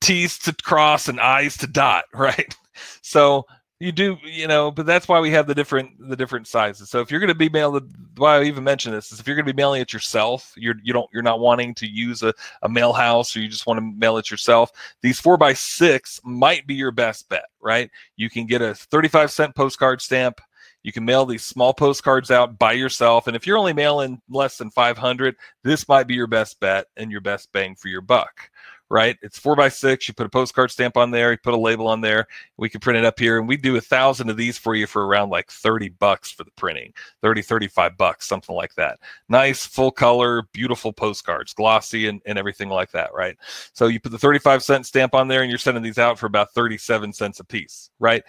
T's 0.00 0.38
to 0.40 0.54
cross 0.54 1.08
and 1.08 1.20
I's 1.20 1.56
to 1.58 1.66
dot, 1.66 2.04
right? 2.14 2.54
So 3.02 3.46
you 3.80 3.92
do, 3.92 4.16
you 4.24 4.48
know, 4.48 4.72
but 4.72 4.86
that's 4.86 5.06
why 5.06 5.20
we 5.20 5.30
have 5.30 5.46
the 5.46 5.54
different 5.54 5.90
the 6.08 6.16
different 6.16 6.48
sizes. 6.48 6.90
So 6.90 7.00
if 7.00 7.10
you're 7.10 7.20
going 7.20 7.28
to 7.28 7.34
be 7.34 7.48
mailing, 7.48 7.88
why 8.16 8.38
I 8.38 8.44
even 8.44 8.64
mention 8.64 8.90
this 8.90 9.12
is 9.12 9.20
if 9.20 9.26
you're 9.26 9.36
going 9.36 9.46
to 9.46 9.52
be 9.52 9.56
mailing 9.56 9.80
it 9.80 9.92
yourself, 9.92 10.52
you're 10.56 10.74
you 10.82 10.92
don't 10.92 11.08
you're 11.12 11.22
not 11.22 11.38
wanting 11.38 11.74
to 11.76 11.86
use 11.86 12.24
a, 12.24 12.34
a 12.62 12.68
mail 12.68 12.92
house 12.92 13.36
or 13.36 13.40
you 13.40 13.48
just 13.48 13.66
want 13.66 13.78
to 13.78 13.82
mail 13.96 14.18
it 14.18 14.30
yourself. 14.32 14.72
These 15.00 15.20
four 15.20 15.36
by 15.36 15.52
six 15.52 16.20
might 16.24 16.66
be 16.66 16.74
your 16.74 16.90
best 16.90 17.28
bet, 17.28 17.46
right? 17.60 17.88
You 18.16 18.28
can 18.28 18.46
get 18.46 18.62
a 18.62 18.74
35 18.74 19.30
cent 19.30 19.54
postcard 19.54 20.02
stamp. 20.02 20.40
You 20.82 20.92
can 20.92 21.04
mail 21.04 21.26
these 21.26 21.44
small 21.44 21.74
postcards 21.74 22.30
out 22.30 22.58
by 22.58 22.72
yourself. 22.72 23.26
And 23.26 23.36
if 23.36 23.46
you're 23.46 23.58
only 23.58 23.72
mailing 23.72 24.20
less 24.28 24.58
than 24.58 24.70
500, 24.70 25.36
this 25.62 25.88
might 25.88 26.06
be 26.06 26.14
your 26.14 26.28
best 26.28 26.58
bet 26.60 26.86
and 26.96 27.10
your 27.10 27.20
best 27.20 27.52
bang 27.52 27.74
for 27.74 27.88
your 27.88 28.00
buck 28.00 28.48
right? 28.90 29.16
It's 29.22 29.38
four 29.38 29.54
by 29.54 29.68
six. 29.68 30.08
You 30.08 30.14
put 30.14 30.26
a 30.26 30.30
postcard 30.30 30.70
stamp 30.70 30.96
on 30.96 31.10
there, 31.10 31.32
you 31.32 31.38
put 31.38 31.54
a 31.54 31.58
label 31.58 31.86
on 31.86 32.00
there. 32.00 32.26
We 32.56 32.68
can 32.68 32.80
print 32.80 32.98
it 32.98 33.04
up 33.04 33.18
here, 33.18 33.38
and 33.38 33.46
we 33.46 33.56
do 33.56 33.76
a 33.76 33.80
thousand 33.80 34.30
of 34.30 34.36
these 34.36 34.56
for 34.56 34.74
you 34.74 34.86
for 34.86 35.06
around 35.06 35.30
like 35.30 35.50
30 35.50 35.90
bucks 35.90 36.30
for 36.30 36.44
the 36.44 36.50
printing 36.52 36.92
30, 37.22 37.42
35 37.42 37.96
bucks, 37.96 38.26
something 38.26 38.54
like 38.54 38.74
that. 38.74 38.98
Nice, 39.28 39.66
full 39.66 39.90
color, 39.90 40.42
beautiful 40.52 40.92
postcards, 40.92 41.52
glossy, 41.52 42.08
and, 42.08 42.22
and 42.26 42.38
everything 42.38 42.68
like 42.68 42.90
that, 42.92 43.12
right? 43.12 43.36
So 43.72 43.88
you 43.88 44.00
put 44.00 44.12
the 44.12 44.18
35 44.18 44.62
cent 44.62 44.86
stamp 44.86 45.14
on 45.14 45.28
there, 45.28 45.42
and 45.42 45.50
you're 45.50 45.58
sending 45.58 45.82
these 45.82 45.98
out 45.98 46.18
for 46.18 46.26
about 46.26 46.52
37 46.52 47.12
cents 47.12 47.40
a 47.40 47.44
piece, 47.44 47.90
right? 47.98 48.22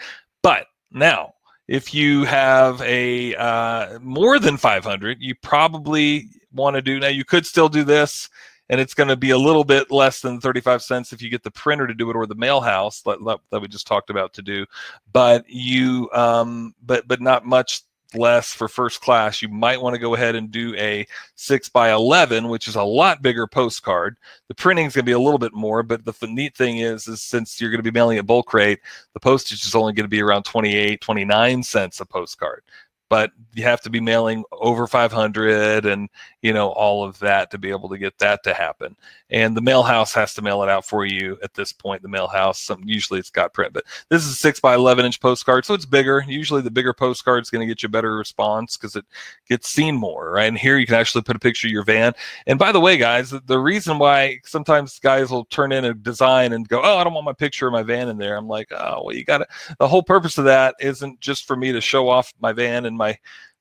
But 0.44 0.68
now, 0.92 1.34
if 1.68 1.94
you 1.94 2.24
have 2.24 2.82
a 2.82 3.36
uh, 3.36 4.00
more 4.00 4.40
than 4.40 4.58
500, 4.58 5.18
you 5.22 5.36
probably 5.36 6.28
want 6.52 6.76
to 6.76 6.82
do 6.82 7.00
now. 7.00 7.08
You 7.08 7.24
could 7.24 7.46
still 7.46 7.70
do 7.70 7.84
this 7.84 8.28
and 8.70 8.80
it's 8.80 8.94
going 8.94 9.10
to 9.10 9.16
be 9.16 9.32
a 9.32 9.38
little 9.38 9.64
bit 9.64 9.92
less 9.92 10.22
than 10.22 10.40
35 10.40 10.82
cents 10.82 11.12
if 11.12 11.22
you 11.22 11.30
get 11.30 11.44
the 11.44 11.52
printer 11.52 11.88
to 11.88 11.94
do 11.94 12.10
it 12.10 12.16
or 12.16 12.26
the 12.26 12.36
mail 12.36 12.62
house 12.62 13.02
that, 13.02 13.18
that 13.52 13.62
we 13.62 13.68
just 13.68 13.88
talked 13.88 14.10
about 14.10 14.34
to 14.34 14.42
do. 14.42 14.66
But 15.12 15.50
you 15.50 16.10
um, 16.14 16.76
but 16.84 17.08
but 17.08 17.22
not 17.22 17.46
much 17.46 17.82
less 18.16 18.54
for 18.54 18.68
first 18.68 19.02
class. 19.02 19.42
You 19.42 19.50
might 19.50 19.80
want 19.80 19.94
to 19.94 20.00
go 20.00 20.16
ahead 20.16 20.36
and 20.36 20.50
do 20.50 20.74
a 20.78 21.06
6 21.36 21.70
by 21.70 21.92
11 21.92 22.48
which 22.48 22.68
is 22.68 22.76
a 22.76 22.84
lot 22.84 23.22
bigger 23.22 23.46
postcard. 23.46 24.18
The 24.48 24.56
printing 24.56 24.88
is 24.88 24.96
going 24.96 25.06
to 25.06 25.10
be 25.10 25.14
a 25.14 25.20
little 25.20 25.38
bit 25.38 25.54
more 25.54 25.84
but 25.84 26.04
the, 26.06 26.14
neat 26.28 26.56
thing 26.56 26.80
is 26.80 27.08
is 27.08 27.22
since 27.22 27.60
you're 27.60 27.70
going 27.70 27.84
to 27.84 27.92
be 27.92 27.96
mailing 27.96 28.20
a 28.20 28.24
bulk 28.24 28.54
rate 28.54 28.80
the 29.14 29.20
postage 29.20 29.66
is 29.66 29.76
only 29.76 29.94
going 29.94 30.06
to 30.06 30.10
be 30.10 30.22
around 30.22 30.44
28 30.44 31.02
29 31.02 31.64
cents 31.64 32.00
a 32.00 32.06
postcard 32.06 32.64
but 33.10 33.32
you 33.54 33.64
have 33.64 33.82
to 33.82 33.90
be 33.90 34.00
mailing 34.00 34.44
over 34.52 34.88
500 34.88 35.86
and 35.86 36.10
you 36.42 36.54
know 36.54 36.70
all 36.70 37.04
of 37.04 37.20
that 37.20 37.52
to 37.52 37.58
be 37.58 37.70
able 37.70 37.90
to 37.90 37.98
get 37.98 38.18
that 38.20 38.44
to 38.44 38.54
happen. 38.54 38.96
And 39.32 39.56
the 39.56 39.62
mail 39.62 39.84
house 39.84 40.14
has 40.14 40.34
to 40.36 40.42
mail 40.42 40.64
it 40.64 40.70
out 40.70 40.86
for 40.86 41.06
you 41.06 41.38
at 41.44 41.54
this 41.54 41.74
point 41.74 42.02
the 42.02 42.08
mail 42.08 42.28
house. 42.28 42.62
Some, 42.62 42.82
usually 42.86 43.20
it's 43.20 43.30
got 43.30 43.54
print 43.54 43.74
but 43.74 43.84
this 44.10 44.24
is 44.24 44.32
a 44.32 44.36
6 44.36 44.60
by 44.60 44.76
11 44.76 45.06
inch 45.06 45.20
postcard 45.20 45.66
so 45.66 45.74
it's 45.74 45.86
bigger. 45.86 46.24
Usually 46.28 46.62
the 46.62 46.72
bigger 46.72 46.94
postcard 46.94 47.42
is 47.42 47.50
going 47.50 47.68
to 47.68 47.72
get 47.72 47.84
you 47.84 47.88
a 47.88 47.90
better 47.90 48.16
response 48.16 48.78
because 48.78 48.96
it 48.96 49.06
gets 49.48 49.70
seen 49.70 49.96
more 49.96 50.32
right? 50.32 50.48
And 50.48 50.58
here 50.58 50.78
you 50.78 50.86
can 50.86 50.96
actually 50.96 51.24
put 51.24 51.36
a 51.36 51.40
picture 51.40 51.68
of 51.68 51.72
your 51.72 51.84
van. 51.84 52.14
And 52.48 52.58
by 52.58 52.72
the 52.72 52.80
way 52.80 52.98
guys 52.98 53.32
the 53.32 53.60
reason 53.60 53.98
why 53.98 54.40
sometimes 54.46 55.00
guys 55.00 55.32
will 55.32 55.46
turn 55.46 55.72
in 55.72 55.86
a 55.86 55.94
design 55.94 56.54
and 56.54 56.68
go 56.68 56.82
oh 56.84 56.98
i 56.98 57.04
don't 57.04 57.14
want 57.14 57.26
my 57.26 57.34
picture 57.34 57.68
of 57.68 57.74
my 57.74 57.84
van 57.84 58.10
in 58.10 58.18
there 58.18 58.36
i'm 58.38 58.48
like 58.48 58.68
oh 58.72 59.04
well 59.04 59.16
you 59.16 59.24
got 59.24 59.40
to 59.40 59.48
the 59.80 59.88
whole 59.88 60.04
purpose 60.04 60.38
of 60.38 60.46
that 60.46 60.76
isn't 60.80 61.20
just 61.20 61.46
for 61.46 61.56
me 61.56 61.72
to 61.72 61.82
show 61.82 62.10
off 62.10 62.34
my 62.40 62.52
van 62.52 62.86
and 62.86 62.98
my 63.00 63.18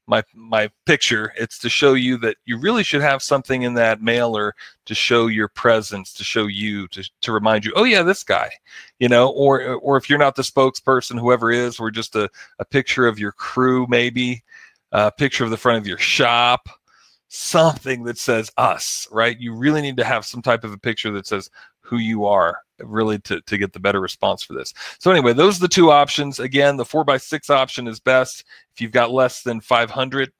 my 0.08 0.22
my 0.34 0.70
picture. 0.86 1.32
It's 1.36 1.58
to 1.58 1.68
show 1.68 1.94
you 1.94 2.16
that 2.18 2.38
you 2.46 2.58
really 2.58 2.82
should 2.82 3.02
have 3.02 3.22
something 3.22 3.62
in 3.62 3.74
that 3.74 4.02
mailer 4.02 4.54
to 4.86 4.94
show 4.94 5.26
your 5.26 5.48
presence 5.48 6.12
to 6.14 6.24
show 6.24 6.46
you 6.46 6.88
to, 6.88 7.08
to 7.20 7.30
remind 7.32 7.64
you 7.64 7.72
oh 7.76 7.84
yeah 7.84 8.02
this 8.02 8.24
guy 8.24 8.50
you 8.98 9.08
know 9.08 9.28
or 9.28 9.74
or 9.74 9.98
if 9.98 10.08
you're 10.08 10.18
not 10.18 10.34
the 10.34 10.42
spokesperson 10.42 11.20
whoever 11.20 11.50
is 11.50 11.78
or 11.78 11.90
just 11.90 12.16
a, 12.16 12.28
a 12.58 12.64
picture 12.64 13.06
of 13.06 13.18
your 13.18 13.32
crew 13.32 13.86
maybe 13.88 14.42
a 14.92 15.12
picture 15.12 15.44
of 15.44 15.50
the 15.50 15.58
front 15.58 15.78
of 15.78 15.86
your 15.86 15.98
shop 15.98 16.70
something 17.28 18.04
that 18.04 18.16
says 18.16 18.50
us 18.56 19.06
right? 19.10 19.38
You 19.38 19.54
really 19.54 19.82
need 19.82 19.98
to 19.98 20.04
have 20.04 20.24
some 20.24 20.40
type 20.40 20.64
of 20.64 20.72
a 20.72 20.78
picture 20.78 21.12
that 21.12 21.26
says 21.26 21.50
who 21.88 21.98
you 21.98 22.26
are 22.26 22.58
really 22.80 23.18
to, 23.20 23.40
to 23.40 23.58
get 23.58 23.72
the 23.72 23.80
better 23.80 24.00
response 24.00 24.42
for 24.42 24.52
this. 24.52 24.72
So 25.00 25.10
anyway, 25.10 25.32
those 25.32 25.56
are 25.56 25.62
the 25.62 25.68
two 25.68 25.90
options. 25.90 26.38
Again, 26.38 26.76
the 26.76 26.84
four 26.84 27.04
by 27.04 27.16
six 27.16 27.50
option 27.50 27.88
is 27.88 27.98
best. 27.98 28.44
If 28.74 28.80
you've 28.80 28.92
got 28.92 29.10
less 29.10 29.42
than 29.42 29.60
500, 29.60 30.30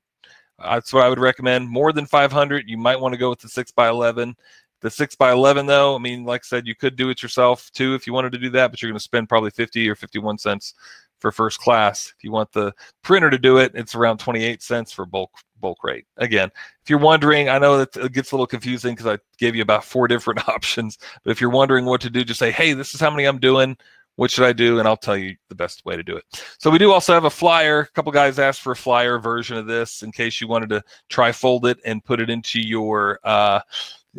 uh, 0.60 0.74
that's 0.74 0.92
what 0.92 1.04
I 1.04 1.08
would 1.08 1.18
recommend. 1.18 1.68
More 1.68 1.92
than 1.92 2.06
500, 2.06 2.68
you 2.68 2.76
might 2.76 3.00
want 3.00 3.12
to 3.14 3.18
go 3.18 3.30
with 3.30 3.40
the 3.40 3.48
six 3.48 3.72
by 3.72 3.88
11. 3.88 4.36
The 4.80 4.90
six 4.90 5.16
by 5.16 5.32
11 5.32 5.66
though, 5.66 5.96
I 5.96 5.98
mean, 5.98 6.24
like 6.24 6.42
I 6.44 6.46
said, 6.46 6.66
you 6.66 6.76
could 6.76 6.94
do 6.94 7.10
it 7.10 7.22
yourself 7.22 7.70
too 7.72 7.94
if 7.94 8.06
you 8.06 8.12
wanted 8.12 8.32
to 8.32 8.38
do 8.38 8.50
that, 8.50 8.70
but 8.70 8.80
you're 8.80 8.90
going 8.90 8.98
to 8.98 9.02
spend 9.02 9.28
probably 9.28 9.50
50 9.50 9.88
or 9.88 9.96
51 9.96 10.38
cents 10.38 10.74
for 11.20 11.32
first 11.32 11.60
class. 11.60 12.12
If 12.16 12.24
you 12.24 12.32
want 12.32 12.52
the 12.52 12.72
printer 13.02 13.30
to 13.30 13.38
do 13.38 13.58
it, 13.58 13.72
it's 13.74 13.94
around 13.94 14.18
28 14.18 14.62
cents 14.62 14.92
for 14.92 15.06
bulk 15.06 15.30
bulk 15.60 15.82
rate. 15.82 16.06
Again, 16.16 16.50
if 16.82 16.90
you're 16.90 16.98
wondering, 16.98 17.48
I 17.48 17.58
know 17.58 17.78
that 17.78 17.96
it 17.96 18.12
gets 18.12 18.32
a 18.32 18.34
little 18.34 18.46
confusing 18.46 18.94
because 18.94 19.06
I 19.06 19.18
gave 19.38 19.56
you 19.56 19.62
about 19.62 19.84
four 19.84 20.08
different 20.08 20.48
options, 20.48 20.98
but 21.24 21.30
if 21.30 21.40
you're 21.40 21.50
wondering 21.50 21.84
what 21.84 22.00
to 22.02 22.10
do, 22.10 22.24
just 22.24 22.38
say, 22.38 22.50
hey, 22.50 22.72
this 22.72 22.94
is 22.94 23.00
how 23.00 23.10
many 23.10 23.24
I'm 23.24 23.38
doing. 23.38 23.76
What 24.16 24.32
should 24.32 24.44
I 24.44 24.52
do? 24.52 24.80
And 24.80 24.88
I'll 24.88 24.96
tell 24.96 25.16
you 25.16 25.36
the 25.48 25.54
best 25.54 25.84
way 25.84 25.94
to 25.94 26.02
do 26.02 26.16
it. 26.16 26.24
So 26.58 26.70
we 26.70 26.78
do 26.78 26.92
also 26.92 27.14
have 27.14 27.24
a 27.24 27.30
flyer. 27.30 27.80
A 27.80 27.86
couple 27.92 28.10
guys 28.10 28.40
asked 28.40 28.62
for 28.62 28.72
a 28.72 28.76
flyer 28.76 29.20
version 29.20 29.56
of 29.56 29.66
this 29.66 30.02
in 30.02 30.10
case 30.10 30.40
you 30.40 30.48
wanted 30.48 30.70
to 30.70 30.82
try 31.08 31.30
fold 31.30 31.66
it 31.66 31.78
and 31.84 32.04
put 32.04 32.20
it 32.20 32.28
into 32.28 32.60
your 32.60 33.20
uh, 33.22 33.60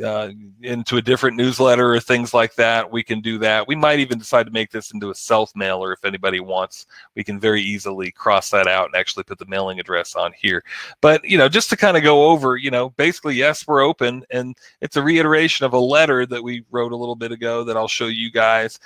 uh, 0.04 0.32
into 0.62 0.98
a 0.98 1.02
different 1.02 1.38
newsletter 1.38 1.94
or 1.94 2.00
things 2.00 2.34
like 2.34 2.56
that, 2.56 2.90
we 2.90 3.04
can 3.04 3.22
do 3.22 3.38
that. 3.40 3.68
We 3.68 3.76
might 3.76 4.00
even 4.00 4.18
decide 4.18 4.46
to 4.46 4.52
make 4.52 4.72
this 4.72 4.92
into 4.92 5.10
a 5.10 5.16
self 5.16 5.56
mailer 5.56 5.94
if 5.94 6.06
anybody 6.06 6.40
wants. 6.40 6.88
We 7.16 7.24
can 7.24 7.40
very 7.40 7.62
easily 7.62 8.12
cross 8.12 8.50
that 8.52 8.68
out 8.68 8.88
and 8.88 8.96
actually 8.96 9.24
put 9.24 9.40
the 9.40 9.46
mailing 9.46 9.80
address 9.80 10.16
on 10.16 10.34
here. 10.34 10.64
But, 11.02 11.24
you 11.24 11.38
know, 11.38 11.50
just 11.50 11.70
to 11.70 11.78
kind 11.78 11.98
of 11.98 12.04
go 12.04 12.26
over, 12.30 12.58
you 12.58 12.72
know, 12.72 12.90
basically, 12.92 13.36
yes, 13.36 13.68
we're 13.68 13.82
open. 13.82 14.24
And 14.30 14.56
it's 14.82 14.98
a 14.98 15.04
reiteration 15.04 15.66
of 15.66 15.74
a 15.74 15.80
letter 15.80 16.26
that 16.26 16.44
we 16.44 16.64
wrote 16.72 16.92
a 16.92 16.98
little 16.98 17.16
bit 17.16 17.32
ago 17.32 17.64
that 17.64 17.78
I'll 17.78 17.88
show 17.88 18.08
you 18.08 18.32
guys. 18.32 18.80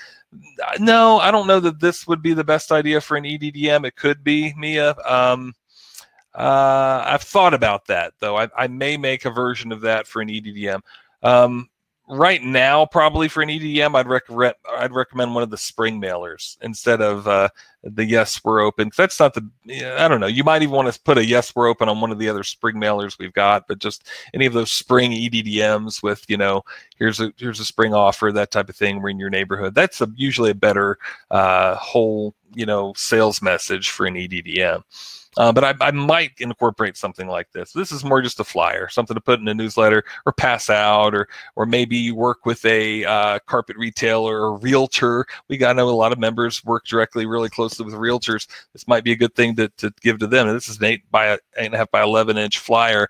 No, 0.79 1.19
I 1.19 1.31
don't 1.31 1.47
know 1.47 1.59
that 1.59 1.79
this 1.79 2.07
would 2.07 2.21
be 2.21 2.33
the 2.33 2.43
best 2.43 2.71
idea 2.71 3.01
for 3.01 3.17
an 3.17 3.23
EDDM. 3.23 3.85
It 3.85 3.95
could 3.95 4.23
be, 4.23 4.53
Mia. 4.57 4.95
Um, 5.05 5.53
uh, 6.35 7.03
I've 7.05 7.21
thought 7.21 7.53
about 7.53 7.85
that 7.87 8.13
though. 8.19 8.37
I, 8.37 8.49
I, 8.57 8.67
may 8.67 8.97
make 8.97 9.25
a 9.25 9.29
version 9.29 9.71
of 9.71 9.81
that 9.81 10.07
for 10.07 10.19
an 10.19 10.29
EDDM. 10.29 10.81
Um, 11.23 11.69
right 12.07 12.43
now, 12.43 12.85
probably 12.85 13.27
for 13.27 13.41
an 13.41 13.49
EDM, 13.49 13.95
I'd 13.95 14.07
recommend 14.07 14.55
I'd 14.69 14.91
recommend 14.91 15.33
one 15.33 15.43
of 15.43 15.49
the 15.49 15.57
spring 15.57 16.01
mailers 16.01 16.57
instead 16.61 17.01
of 17.01 17.27
uh, 17.27 17.49
the 17.83 18.05
Yes 18.05 18.43
We're 18.43 18.61
Open. 18.61 18.91
That's 18.95 19.19
not 19.19 19.33
the 19.33 19.49
I 19.97 20.07
don't 20.07 20.19
know. 20.19 20.27
You 20.27 20.43
might 20.43 20.61
even 20.61 20.75
want 20.75 20.93
to 20.93 20.99
put 21.01 21.17
a 21.17 21.25
Yes 21.25 21.55
We're 21.55 21.67
Open 21.67 21.89
on 21.89 22.01
one 22.01 22.11
of 22.11 22.19
the 22.19 22.29
other 22.29 22.43
spring 22.43 22.75
mailers 22.75 23.17
we've 23.17 23.33
got, 23.33 23.67
but 23.67 23.79
just 23.79 24.07
any 24.33 24.45
of 24.45 24.53
those 24.53 24.71
spring 24.71 25.11
EDDMs 25.11 26.03
with 26.03 26.25
you 26.27 26.37
know 26.37 26.63
here's 26.97 27.19
a 27.19 27.33
here's 27.37 27.59
a 27.59 27.65
spring 27.65 27.93
offer 27.93 28.31
that 28.31 28.51
type 28.51 28.69
of 28.69 28.75
thing. 28.75 29.01
We're 29.01 29.09
in 29.09 29.19
your 29.19 29.29
neighborhood. 29.29 29.75
That's 29.75 30.01
a, 30.01 30.11
usually 30.15 30.51
a 30.51 30.55
better 30.55 30.97
uh, 31.31 31.75
whole 31.75 32.35
you 32.53 32.65
know 32.65 32.93
sales 32.95 33.41
message 33.41 33.89
for 33.89 34.05
an 34.05 34.15
EDDM. 34.15 34.83
Uh, 35.37 35.51
but 35.51 35.63
I, 35.63 35.73
I, 35.81 35.91
might 35.91 36.31
incorporate 36.39 36.97
something 36.97 37.27
like 37.27 37.51
this. 37.51 37.71
This 37.71 37.91
is 37.91 38.03
more 38.03 38.21
just 38.21 38.39
a 38.39 38.43
flyer, 38.43 38.87
something 38.87 39.15
to 39.15 39.21
put 39.21 39.39
in 39.39 39.47
a 39.47 39.53
newsletter 39.53 40.03
or 40.25 40.33
pass 40.33 40.69
out, 40.69 41.15
or 41.15 41.27
or 41.55 41.65
maybe 41.65 41.97
you 41.97 42.15
work 42.15 42.45
with 42.45 42.63
a 42.65 43.03
uh, 43.05 43.39
carpet 43.47 43.77
retailer 43.77 44.41
or 44.41 44.57
realtor. 44.57 45.25
We 45.47 45.57
got 45.57 45.69
to 45.69 45.77
know 45.77 45.89
a 45.89 45.91
lot 45.91 46.11
of 46.11 46.19
members 46.19 46.63
work 46.63 46.85
directly, 46.85 47.25
really 47.25 47.49
closely 47.49 47.85
with 47.85 47.95
realtors. 47.95 48.47
This 48.73 48.87
might 48.87 49.03
be 49.03 49.11
a 49.11 49.15
good 49.15 49.35
thing 49.35 49.55
to, 49.55 49.69
to 49.77 49.91
give 50.01 50.19
to 50.19 50.27
them. 50.27 50.47
And 50.47 50.55
this 50.55 50.69
is 50.69 50.77
an 50.77 50.85
eight 50.85 51.09
by 51.11 51.33
eight 51.33 51.39
and 51.57 51.73
a 51.73 51.77
half 51.77 51.91
by 51.91 52.03
eleven 52.03 52.37
inch 52.37 52.59
flyer. 52.59 53.07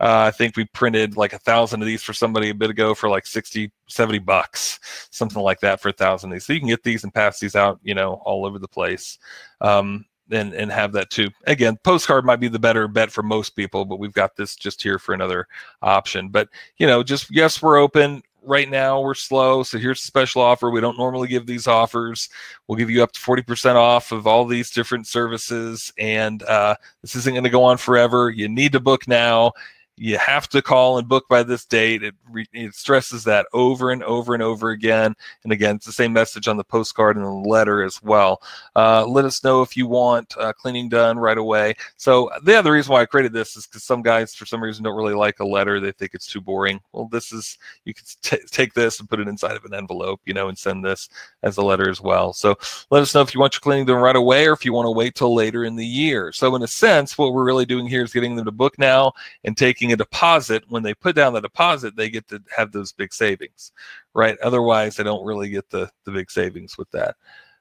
Uh, 0.00 0.26
I 0.26 0.32
think 0.32 0.56
we 0.56 0.64
printed 0.66 1.16
like 1.16 1.32
a 1.32 1.38
thousand 1.38 1.80
of 1.80 1.86
these 1.86 2.02
for 2.02 2.12
somebody 2.12 2.50
a 2.50 2.54
bit 2.54 2.68
ago 2.68 2.94
for 2.94 3.08
like 3.08 3.26
60, 3.26 3.70
70 3.88 4.18
bucks, 4.18 4.80
something 5.10 5.40
like 5.40 5.60
that 5.60 5.80
for 5.80 5.90
a 5.90 5.92
thousand 5.92 6.30
of 6.30 6.34
these. 6.34 6.44
So 6.44 6.52
you 6.52 6.58
can 6.58 6.68
get 6.68 6.82
these 6.82 7.04
and 7.04 7.14
pass 7.14 7.38
these 7.38 7.54
out, 7.54 7.78
you 7.82 7.94
know, 7.94 8.14
all 8.24 8.44
over 8.44 8.58
the 8.58 8.68
place. 8.68 9.18
Um, 9.60 10.04
and 10.30 10.54
and 10.54 10.70
have 10.70 10.92
that 10.92 11.10
too. 11.10 11.30
Again, 11.46 11.76
postcard 11.84 12.24
might 12.24 12.40
be 12.40 12.48
the 12.48 12.58
better 12.58 12.88
bet 12.88 13.10
for 13.10 13.22
most 13.22 13.50
people, 13.50 13.84
but 13.84 13.98
we've 13.98 14.12
got 14.12 14.36
this 14.36 14.56
just 14.56 14.82
here 14.82 14.98
for 14.98 15.14
another 15.14 15.46
option. 15.82 16.28
But 16.28 16.48
you 16.78 16.86
know, 16.86 17.02
just 17.02 17.30
yes, 17.30 17.62
we're 17.62 17.78
open. 17.78 18.22
Right 18.46 18.68
now 18.68 19.00
we're 19.00 19.14
slow, 19.14 19.62
so 19.62 19.78
here's 19.78 20.00
a 20.00 20.06
special 20.06 20.42
offer. 20.42 20.70
We 20.70 20.82
don't 20.82 20.98
normally 20.98 21.28
give 21.28 21.46
these 21.46 21.66
offers. 21.66 22.28
We'll 22.66 22.76
give 22.76 22.90
you 22.90 23.02
up 23.02 23.12
to 23.12 23.20
40% 23.20 23.76
off 23.76 24.12
of 24.12 24.26
all 24.26 24.44
these 24.44 24.70
different 24.70 25.06
services, 25.06 25.90
and 25.98 26.42
uh, 26.42 26.76
this 27.00 27.16
isn't 27.16 27.32
going 27.32 27.44
to 27.44 27.50
go 27.50 27.64
on 27.64 27.78
forever. 27.78 28.28
You 28.28 28.50
need 28.50 28.72
to 28.72 28.80
book 28.80 29.08
now 29.08 29.52
you 29.96 30.18
have 30.18 30.48
to 30.48 30.60
call 30.60 30.98
and 30.98 31.08
book 31.08 31.26
by 31.28 31.42
this 31.42 31.64
date. 31.64 32.02
It, 32.02 32.14
re- 32.28 32.48
it 32.52 32.74
stresses 32.74 33.24
that 33.24 33.46
over 33.52 33.90
and 33.90 34.02
over 34.02 34.34
and 34.34 34.42
over 34.42 34.70
again. 34.70 35.14
And 35.44 35.52
again, 35.52 35.76
it's 35.76 35.86
the 35.86 35.92
same 35.92 36.12
message 36.12 36.48
on 36.48 36.56
the 36.56 36.64
postcard 36.64 37.16
and 37.16 37.24
the 37.24 37.30
letter 37.30 37.82
as 37.82 38.02
well. 38.02 38.42
Uh, 38.74 39.06
let 39.06 39.24
us 39.24 39.44
know 39.44 39.62
if 39.62 39.76
you 39.76 39.86
want 39.86 40.34
uh, 40.36 40.52
cleaning 40.52 40.88
done 40.88 41.18
right 41.18 41.38
away. 41.38 41.74
So 41.96 42.30
the 42.42 42.56
other 42.56 42.72
reason 42.72 42.92
why 42.92 43.02
I 43.02 43.06
created 43.06 43.32
this 43.32 43.56
is 43.56 43.66
because 43.66 43.84
some 43.84 44.02
guys, 44.02 44.34
for 44.34 44.46
some 44.46 44.62
reason, 44.62 44.82
don't 44.82 44.96
really 44.96 45.14
like 45.14 45.38
a 45.40 45.46
letter. 45.46 45.78
They 45.78 45.92
think 45.92 46.12
it's 46.14 46.26
too 46.26 46.40
boring. 46.40 46.80
Well, 46.92 47.08
this 47.10 47.32
is 47.32 47.58
you 47.84 47.94
can 47.94 48.04
t- 48.22 48.38
take 48.50 48.74
this 48.74 48.98
and 48.98 49.08
put 49.08 49.20
it 49.20 49.28
inside 49.28 49.56
of 49.56 49.64
an 49.64 49.74
envelope, 49.74 50.20
you 50.24 50.34
know, 50.34 50.48
and 50.48 50.58
send 50.58 50.84
this 50.84 51.08
as 51.44 51.56
a 51.56 51.62
letter 51.62 51.88
as 51.88 52.00
well. 52.00 52.32
So 52.32 52.56
let 52.90 53.02
us 53.02 53.14
know 53.14 53.20
if 53.20 53.32
you 53.32 53.40
want 53.40 53.54
your 53.54 53.60
cleaning 53.60 53.86
done 53.86 54.02
right 54.02 54.16
away 54.16 54.48
or 54.48 54.52
if 54.52 54.64
you 54.64 54.72
want 54.72 54.86
to 54.86 54.90
wait 54.90 55.14
till 55.14 55.34
later 55.34 55.64
in 55.64 55.76
the 55.76 55.86
year. 55.86 56.32
So 56.32 56.54
in 56.56 56.62
a 56.62 56.66
sense, 56.66 57.16
what 57.16 57.32
we're 57.32 57.44
really 57.44 57.66
doing 57.66 57.86
here 57.86 58.02
is 58.02 58.12
getting 58.12 58.34
them 58.34 58.44
to 58.44 58.50
book 58.50 58.78
now 58.78 59.12
and 59.44 59.56
taking 59.56 59.83
taking 59.84 59.92
a 59.92 59.96
deposit, 59.96 60.64
when 60.68 60.82
they 60.82 60.94
put 60.94 61.14
down 61.14 61.34
the 61.34 61.40
deposit, 61.40 61.96
they 61.96 62.08
get 62.08 62.26
to 62.28 62.42
have 62.56 62.72
those 62.72 62.92
big 62.92 63.12
savings, 63.12 63.72
right? 64.14 64.38
Otherwise, 64.42 64.96
they 64.96 65.04
don't 65.04 65.24
really 65.24 65.50
get 65.50 65.68
the 65.70 65.90
the 66.04 66.12
big 66.12 66.30
savings 66.30 66.78
with 66.78 66.90
that. 66.92 67.16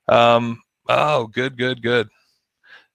Um, 0.08 0.62
oh, 0.88 1.28
good, 1.28 1.58
good, 1.58 1.82
good. 1.82 2.10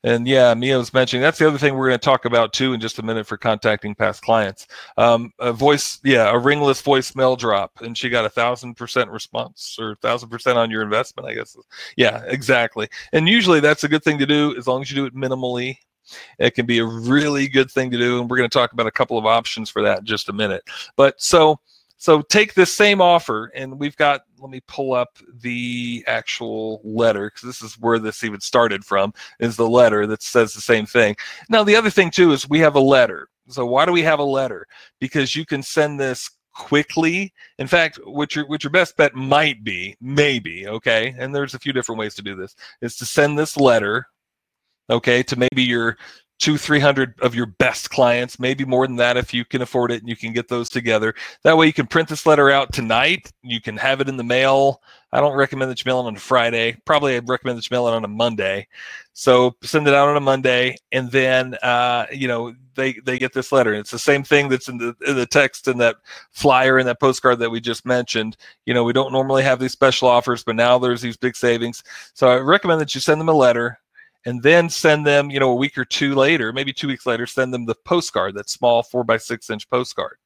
And 0.05 0.29
yeah, 0.29 0.55
Mia 0.55 0.79
was 0.79 0.95
mentioning 0.95 1.23
that's 1.23 1.39
the 1.39 1.47
other 1.49 1.59
thing 1.59 1.75
we're 1.75 1.89
going 1.89 1.99
to 1.99 2.05
talk 2.05 2.25
about 2.25 2.53
too 2.53 2.73
in 2.73 2.81
just 2.81 3.01
a 3.01 3.03
minute 3.03 3.27
for 3.27 3.37
contacting 3.37 3.97
past 3.97 4.23
clients. 4.23 4.69
Um, 4.97 5.33
a 5.41 5.53
voice, 5.53 5.99
yeah, 6.05 6.31
a 6.31 6.39
ringless 6.39 6.81
voicemail 6.81 7.37
drop, 7.37 7.73
and 7.83 7.99
she 7.99 8.09
got 8.09 8.25
a 8.25 8.31
thousand 8.31 8.77
percent 8.77 9.11
response 9.11 9.77
or 9.79 9.97
thousand 9.97 10.31
percent 10.31 10.57
on 10.57 10.71
your 10.71 10.83
investment. 10.83 11.29
I 11.29 11.35
guess. 11.35 11.57
Yeah, 11.97 12.23
exactly. 12.29 12.89
And 13.13 13.29
usually 13.29 13.61
that's 13.61 13.85
a 13.85 13.89
good 13.89 14.05
thing 14.05 14.19
to 14.19 14.27
do 14.27 14.57
as 14.57 14.67
long 14.67 14.83
as 14.83 14.91
you 14.91 14.97
do 14.97 15.07
it 15.07 15.15
minimally 15.15 15.79
it 16.39 16.55
can 16.55 16.67
be 16.67 16.79
a 16.79 16.85
really 16.85 17.49
good 17.49 17.71
thing 17.71 17.91
to 17.91 17.99
do, 17.99 18.21
and 18.21 18.31
we're 18.31 18.37
going 18.37 18.49
to 18.49 18.59
talk 18.59 18.73
about 18.73 18.87
a 18.87 18.93
couple 18.93 19.19
of 19.19 19.27
options 19.27 19.71
for 19.71 19.83
that 19.83 20.01
in 20.01 20.05
just 20.05 20.29
a 20.29 20.33
minute. 20.33 20.63
But 20.97 21.21
so 21.21 21.61
so 22.01 22.23
take 22.23 22.55
this 22.55 22.73
same 22.73 23.01
offer, 23.01 23.51
and 23.55 23.79
we've 23.79 23.97
got. 23.97 24.23
Let 24.39 24.51
me 24.51 24.61
pull 24.69 24.95
up 24.95 25.19
the 25.41 26.05
actual 26.07 26.81
letter 26.85 27.29
because 27.29 27.43
this 27.43 27.61
is 27.61 27.77
where 27.81 27.99
this 27.99 28.23
even 28.23 28.41
started 28.41 28.85
from. 28.85 29.13
Is 29.41 29.57
the 29.57 29.69
letter 29.69 30.07
that 30.07 30.23
says 30.23 30.55
the 30.55 30.61
same 30.61 30.87
thing. 30.87 31.17
Now 31.49 31.65
the 31.65 31.75
other 31.75 31.91
thing 31.91 32.13
too 32.13 32.31
is 32.31 32.49
we 32.49 32.61
have 32.61 32.77
a 32.77 32.81
letter. 32.81 33.29
So 33.49 33.67
why 33.67 33.85
do 33.85 33.93
we 33.93 34.03
have 34.03 34.21
a 34.21 34.25
letter? 34.25 34.67
Because 35.01 35.35
you 35.35 35.45
can 35.45 35.61
send 35.63 35.99
this 35.99 36.31
quickly. 36.53 37.33
In 37.59 37.67
fact, 37.67 37.99
what 38.05 38.37
your 38.37 38.47
what 38.47 38.63
your 38.63 38.71
best 38.71 38.97
bet 38.97 39.17
might 39.17 39.65
be, 39.65 39.97
maybe, 40.01 40.69
okay, 40.69 41.17
and 41.19 41.35
there's 41.35 41.55
a 41.55 41.59
few 41.59 41.73
different 41.73 41.99
ways 41.99 42.15
to 42.15 42.23
do 42.23 42.37
this, 42.37 42.55
is 42.81 42.97
to 42.99 43.07
send 43.07 43.37
this 43.37 43.57
letter 43.57 44.07
okay, 44.91 45.23
to 45.23 45.37
maybe 45.37 45.63
your 45.63 45.97
two, 46.39 46.57
three 46.57 46.81
hundred 46.81 47.15
of 47.21 47.35
your 47.35 47.47
best 47.47 47.91
clients, 47.91 48.39
maybe 48.39 48.65
more 48.65 48.87
than 48.87 48.97
that 48.97 49.17
if 49.17 49.35
you 49.35 49.45
can 49.45 49.63
afford 49.63 49.91
it 49.91 50.01
and 50.01 50.09
you 50.09 50.17
can 50.17 50.33
get 50.33 50.49
those 50.49 50.69
together. 50.69 51.15
That 51.43 51.57
way 51.57 51.67
you 51.67 51.73
can 51.73 51.87
print 51.87 52.09
this 52.09 52.27
letter 52.27 52.51
out 52.51 52.73
tonight. 52.73 53.31
You 53.43 53.61
can 53.61 53.77
have 53.77 54.01
it 54.01 54.09
in 54.09 54.17
the 54.17 54.25
mail. 54.25 54.81
I 55.13 55.21
don't 55.21 55.37
recommend 55.37 55.71
that 55.71 55.85
you 55.85 55.89
mail 55.89 56.01
it 56.01 56.07
on 56.07 56.17
a 56.17 56.21
Friday. 56.21 56.77
Probably 56.85 57.17
I'd 57.17 57.29
recommend 57.29 57.59
that 57.59 57.69
you 57.69 57.75
mail 57.75 57.89
it 57.89 57.95
on 57.95 58.05
a 58.05 58.09
Monday. 58.09 58.69
So 59.15 59.57
send 59.63 59.89
it 59.89 59.95
out 59.95 60.09
on 60.09 60.17
a 60.17 60.21
Monday, 60.21 60.77
and 60.93 61.11
then 61.11 61.55
uh, 61.63 62.07
you 62.13 62.29
know 62.29 62.55
they 62.75 62.93
they 63.05 63.19
get 63.19 63.33
this 63.33 63.51
letter. 63.51 63.75
It's 63.75 63.91
the 63.91 63.99
same 63.99 64.23
thing 64.23 64.49
that's 64.49 64.69
in 64.69 64.79
the 64.79 64.95
in 65.07 65.17
the 65.17 65.27
text 65.27 65.67
in 65.67 65.79
that 65.79 65.97
flyer 66.31 66.79
and 66.79 66.87
that 66.87 67.01
postcard 67.01 67.41
that 67.41 67.51
we 67.51 67.61
just 67.61 67.85
mentioned. 67.85 68.37
You 68.65 68.75
know 68.75 68.85
we 68.85 68.93
don't 68.93 69.13
normally 69.13 69.43
have 69.43 69.59
these 69.59 69.73
special 69.73 70.07
offers, 70.09 70.45
but 70.45 70.55
now 70.55 70.79
there's 70.79 71.03
these 71.03 71.17
big 71.17 71.35
savings. 71.35 71.83
So 72.15 72.29
I 72.29 72.37
recommend 72.37 72.81
that 72.81 72.95
you 72.95 73.01
send 73.01 73.21
them 73.21 73.29
a 73.29 73.33
letter 73.33 73.81
and 74.27 74.43
then 74.43 74.69
send 74.69 75.07
them, 75.07 75.31
you 75.31 75.41
know, 75.41 75.51
a 75.51 75.57
week 75.57 75.79
or 75.79 75.85
two 75.85 76.15
later, 76.15 76.53
maybe 76.53 76.73
two 76.73 76.89
weeks 76.89 77.07
later, 77.07 77.27
send 77.27 77.53
them 77.53 77.67
the 77.67 77.75
postcard, 77.85 78.35
that 78.35 78.51
small 78.51 78.83
four 78.83 79.05
by 79.05 79.17
six 79.17 79.51
inch 79.51 79.69
postcard. 79.71 80.17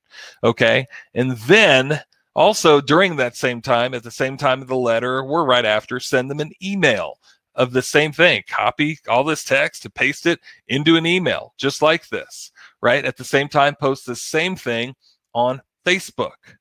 Okay. 0.42 0.86
And 1.14 1.32
then 1.38 2.00
also 2.34 2.80
during 2.80 3.16
that 3.16 3.36
same 3.36 3.60
time, 3.60 3.94
at 3.94 4.02
the 4.02 4.10
same 4.10 4.36
time 4.36 4.62
of 4.62 4.68
the 4.68 4.76
letter, 4.76 5.24
we're 5.24 5.44
right 5.44 5.64
after, 5.64 6.00
send 6.00 6.30
them 6.30 6.40
an 6.40 6.52
email 6.62 7.18
of 7.54 7.72
the 7.72 7.82
same 7.82 8.12
thing. 8.12 8.42
Copy 8.48 8.98
all 9.08 9.24
this 9.24 9.44
text 9.44 9.84
and 9.84 9.94
paste 9.94 10.26
it 10.26 10.40
into 10.68 10.96
an 10.96 11.06
email, 11.06 11.52
just 11.58 11.82
like 11.82 12.08
this, 12.08 12.50
right? 12.80 13.04
At 13.04 13.16
the 13.16 13.24
same 13.24 13.48
time, 13.48 13.74
post 13.78 14.06
the 14.06 14.16
same 14.16 14.56
thing 14.56 14.94
on 15.34 15.60
Facebook 15.86 16.56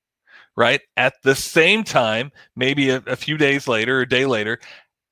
right? 0.57 0.81
At 0.97 1.13
the 1.23 1.35
same 1.35 1.83
time, 1.83 2.31
maybe 2.55 2.89
a, 2.89 2.97
a, 3.07 3.15
few 3.15 3.37
days 3.37 3.67
later, 3.67 4.01
a 4.01 4.09
day 4.09 4.25
later, 4.25 4.59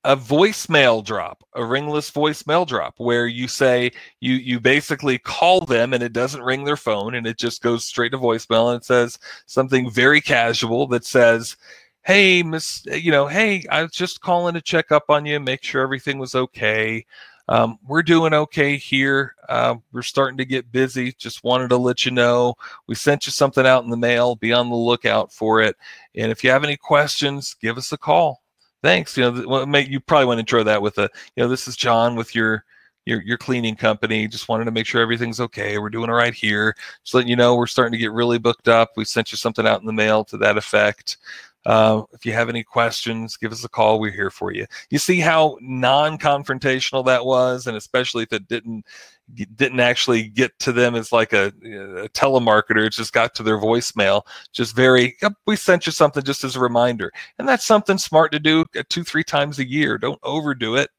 a 0.06 0.16
voicemail 0.16 1.04
drop, 1.04 1.44
a 1.56 1.66
ringless 1.66 2.10
voicemail 2.10 2.66
drop, 2.66 2.96
where 2.98 3.28
you 3.28 3.48
say 3.48 3.92
you 4.22 4.36
you 4.36 4.60
basically 4.60 5.18
call 5.18 5.62
them 5.62 5.94
and 5.94 6.02
it 6.04 6.14
doesn't 6.14 6.42
ring 6.42 6.64
their 6.64 6.78
phone 6.78 7.16
and 7.16 7.28
it 7.28 7.38
just 7.38 7.62
goes 7.62 7.86
straight 7.86 8.12
to 8.12 8.18
voicemail 8.18 8.72
and 8.72 8.82
it 8.82 8.86
says 8.86 9.20
something 9.46 9.90
very 9.92 10.22
casual 10.22 10.88
that 10.88 11.06
says, 11.06 11.58
"Hey, 12.04 12.44
Miss, 12.44 12.86
you 12.86 13.12
know, 13.12 13.28
hey, 13.28 13.66
I 13.70 13.84
was 13.84 13.92
just 13.92 14.22
calling 14.22 14.54
to 14.54 14.62
check 14.62 14.92
up 14.92 15.06
on 15.10 15.26
you, 15.26 15.40
make 15.40 15.64
sure 15.64 15.82
everything 15.82 16.18
was 16.18 16.36
okay. 16.36 17.06
Um, 17.50 17.80
we're 17.88 18.04
doing 18.04 18.34
okay 18.34 18.78
here. 18.78 19.36
Uh, 19.50 19.76
we're 19.92 20.04
starting 20.04 20.38
to 20.38 20.46
get 20.46 20.72
busy. 20.72 21.14
Just 21.14 21.44
wanted 21.44 21.70
to 21.70 21.78
let 21.78 22.06
you 22.06 22.12
know 22.12 22.56
we 22.88 22.96
sent 22.96 23.26
you 23.26 23.32
something 23.32 23.66
out 23.66 23.84
in 23.84 23.90
the 23.90 23.98
mail. 23.98 24.36
Be 24.36 24.54
on 24.54 24.70
the 24.70 24.76
lookout 24.76 25.34
for 25.34 25.62
it. 25.62 25.76
And 26.16 26.32
if 26.32 26.44
you 26.44 26.52
have 26.52 26.64
any 26.64 26.78
questions, 26.78 27.56
give 27.62 27.78
us 27.78 27.92
a 27.92 27.98
call." 27.98 28.42
Thanks. 28.84 29.18
You 29.18 29.32
know, 29.32 29.48
well, 29.48 29.78
you 29.78 30.00
probably 30.00 30.26
want 30.26 30.38
to 30.38 30.42
intro 30.42 30.64
that 30.64 30.82
with 30.82 30.98
a, 30.98 31.10
you 31.36 31.44
know, 31.44 31.50
this 31.50 31.68
is 31.68 31.76
John 31.76 32.16
with 32.16 32.36
your 32.36 32.66
your 33.06 33.22
your 33.24 33.38
cleaning 33.38 33.76
company. 33.76 34.28
Just 34.28 34.50
wanted 34.50 34.66
to 34.66 34.72
make 34.72 34.86
sure 34.86 35.02
everything's 35.02 35.40
okay. 35.40 35.78
We're 35.78 35.90
doing 35.90 36.10
all 36.10 36.16
right 36.16 36.34
here. 36.34 36.76
Just 37.04 37.14
letting 37.14 37.30
you 37.30 37.36
know 37.36 37.56
we're 37.56 37.68
starting 37.68 37.94
to 37.94 37.98
get 37.98 38.12
really 38.12 38.38
booked 38.38 38.68
up. 38.68 38.92
We 38.96 39.06
sent 39.06 39.32
you 39.32 39.38
something 39.38 39.68
out 39.68 39.82
in 39.82 39.88
the 39.88 39.94
mail 39.94 40.24
to 40.26 40.38
that 40.38 40.58
effect. 40.58 41.18
Uh, 41.66 42.04
if 42.14 42.26
you 42.26 42.32
have 42.32 42.50
any 42.50 42.64
questions, 42.64 43.36
give 43.36 43.52
us 43.52 43.66
a 43.66 43.70
call. 43.70 44.00
We're 44.00 44.12
here 44.12 44.30
for 44.32 44.54
you. 44.54 44.66
You 44.90 44.98
see 44.98 45.20
how 45.20 45.58
non-confrontational 45.60 47.06
that 47.06 47.26
was, 47.26 47.68
and 47.68 47.76
especially 47.76 48.24
if 48.24 48.32
it 48.32 48.48
didn't 48.48 48.86
didn't 49.36 49.80
actually 49.80 50.30
get 50.30 50.58
to 50.60 50.72
them 50.72 50.96
as 50.96 51.12
like 51.12 51.34
a, 51.34 51.48
a 51.48 52.10
telemarketer. 52.10 52.86
It 52.86 52.94
just 52.94 53.14
got 53.14 53.36
to 53.36 53.44
their 53.44 53.58
voicemail. 53.58 54.24
Just 54.52 54.76
very, 54.76 55.16
yep, 55.22 55.34
we 55.46 55.56
sent 55.56 55.86
you 55.86 55.92
something 55.92 56.24
just 56.24 56.44
as 56.44 56.56
a 56.56 56.60
reminder, 56.60 57.12
and 57.38 57.48
that's 57.48 57.66
something 57.66 57.98
smart 57.98 58.32
to 58.32 58.40
do 58.40 58.66
two 58.90 59.04
three 59.04 59.24
times 59.24 59.60
a 59.60 59.68
year. 59.68 59.98
Don't 59.98 60.20
overdo 60.24 60.76
it 60.76 60.90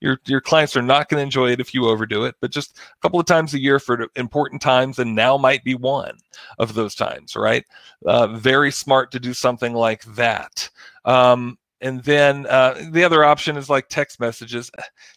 your 0.00 0.18
your 0.26 0.40
clients 0.40 0.76
are 0.76 0.82
not 0.82 1.08
going 1.08 1.18
to 1.18 1.24
enjoy 1.24 1.50
it 1.50 1.60
if 1.60 1.74
you 1.74 1.86
overdo 1.86 2.24
it 2.24 2.34
but 2.40 2.50
just 2.50 2.78
a 2.78 3.00
couple 3.00 3.20
of 3.20 3.26
times 3.26 3.54
a 3.54 3.60
year 3.60 3.78
for 3.78 4.06
important 4.16 4.60
times 4.60 4.98
and 4.98 5.14
now 5.14 5.36
might 5.36 5.62
be 5.64 5.74
one 5.74 6.16
of 6.58 6.74
those 6.74 6.94
times 6.94 7.36
right 7.36 7.64
uh, 8.06 8.26
very 8.26 8.70
smart 8.70 9.10
to 9.10 9.20
do 9.20 9.32
something 9.32 9.74
like 9.74 10.04
that 10.04 10.68
um, 11.04 11.58
and 11.80 12.02
then 12.04 12.46
uh, 12.46 12.74
the 12.90 13.04
other 13.04 13.24
option 13.24 13.56
is 13.56 13.70
like 13.70 13.88
text 13.88 14.18
messages. 14.20 14.70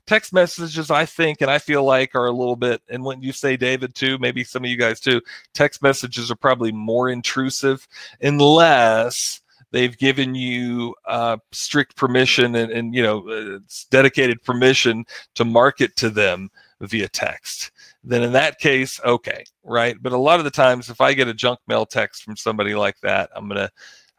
Text 0.05 0.33
messages 0.33 0.91
i 0.91 1.05
think 1.05 1.41
and 1.41 1.49
i 1.49 1.57
feel 1.57 1.83
like 1.83 2.15
are 2.15 2.25
a 2.25 2.31
little 2.31 2.55
bit 2.55 2.81
and 2.89 3.03
when 3.03 3.21
you 3.21 3.31
say 3.31 3.55
david 3.55 3.95
too 3.95 4.17
maybe 4.19 4.43
some 4.43 4.63
of 4.63 4.69
you 4.69 4.77
guys 4.77 4.99
too 4.99 5.21
text 5.53 5.81
messages 5.81 6.29
are 6.29 6.35
probably 6.35 6.71
more 6.71 7.09
intrusive 7.09 7.87
unless 8.21 9.41
they've 9.71 9.97
given 9.97 10.35
you 10.35 10.93
uh, 11.07 11.37
strict 11.51 11.95
permission 11.95 12.55
and, 12.55 12.71
and 12.71 12.93
you 12.93 13.01
know 13.01 13.27
uh, 13.29 13.59
dedicated 13.89 14.43
permission 14.43 15.05
to 15.35 15.45
market 15.45 15.95
to 15.95 16.09
them 16.09 16.49
via 16.81 17.07
text. 17.07 17.71
Then 18.03 18.23
in 18.23 18.33
that 18.33 18.59
case 18.59 18.99
okay 19.05 19.43
right? 19.63 19.95
But 20.01 20.13
a 20.13 20.17
lot 20.17 20.39
of 20.39 20.45
the 20.45 20.51
times 20.51 20.89
if 20.89 20.99
i 20.99 21.13
get 21.13 21.27
a 21.27 21.33
junk 21.33 21.59
mail 21.67 21.85
text 21.85 22.23
from 22.23 22.35
somebody 22.35 22.75
like 22.75 22.99
that 23.01 23.29
i'm 23.35 23.47
gonna 23.47 23.69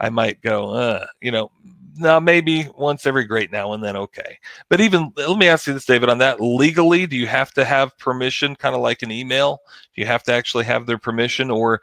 i 0.01 0.09
might 0.09 0.41
go 0.41 0.71
uh, 0.71 1.07
you 1.21 1.33
know 1.33 1.51
now 1.97 2.19
maybe 2.19 2.69
once 2.77 3.07
every 3.07 3.25
great 3.25 3.53
now 3.53 3.73
and 3.73 3.83
then 3.85 3.97
okay 3.97 4.39
but 4.69 4.81
even 4.81 5.13
let 5.17 5.39
me 5.39 5.49
ask 5.49 5.67
you 5.67 5.73
this 5.75 5.85
david 5.85 6.09
on 6.09 6.19
that 6.19 6.41
legally 6.41 7.07
do 7.07 7.17
you 7.17 7.27
have 7.27 7.53
to 7.53 7.65
have 7.65 7.97
permission 7.99 8.57
kind 8.57 8.75
of 8.75 8.81
like 8.81 9.03
an 9.03 9.11
email 9.11 9.61
do 9.95 10.01
you 10.01 10.07
have 10.07 10.23
to 10.23 10.33
actually 10.33 10.65
have 10.65 10.87
their 10.87 10.99
permission 10.99 11.51
or 11.51 11.83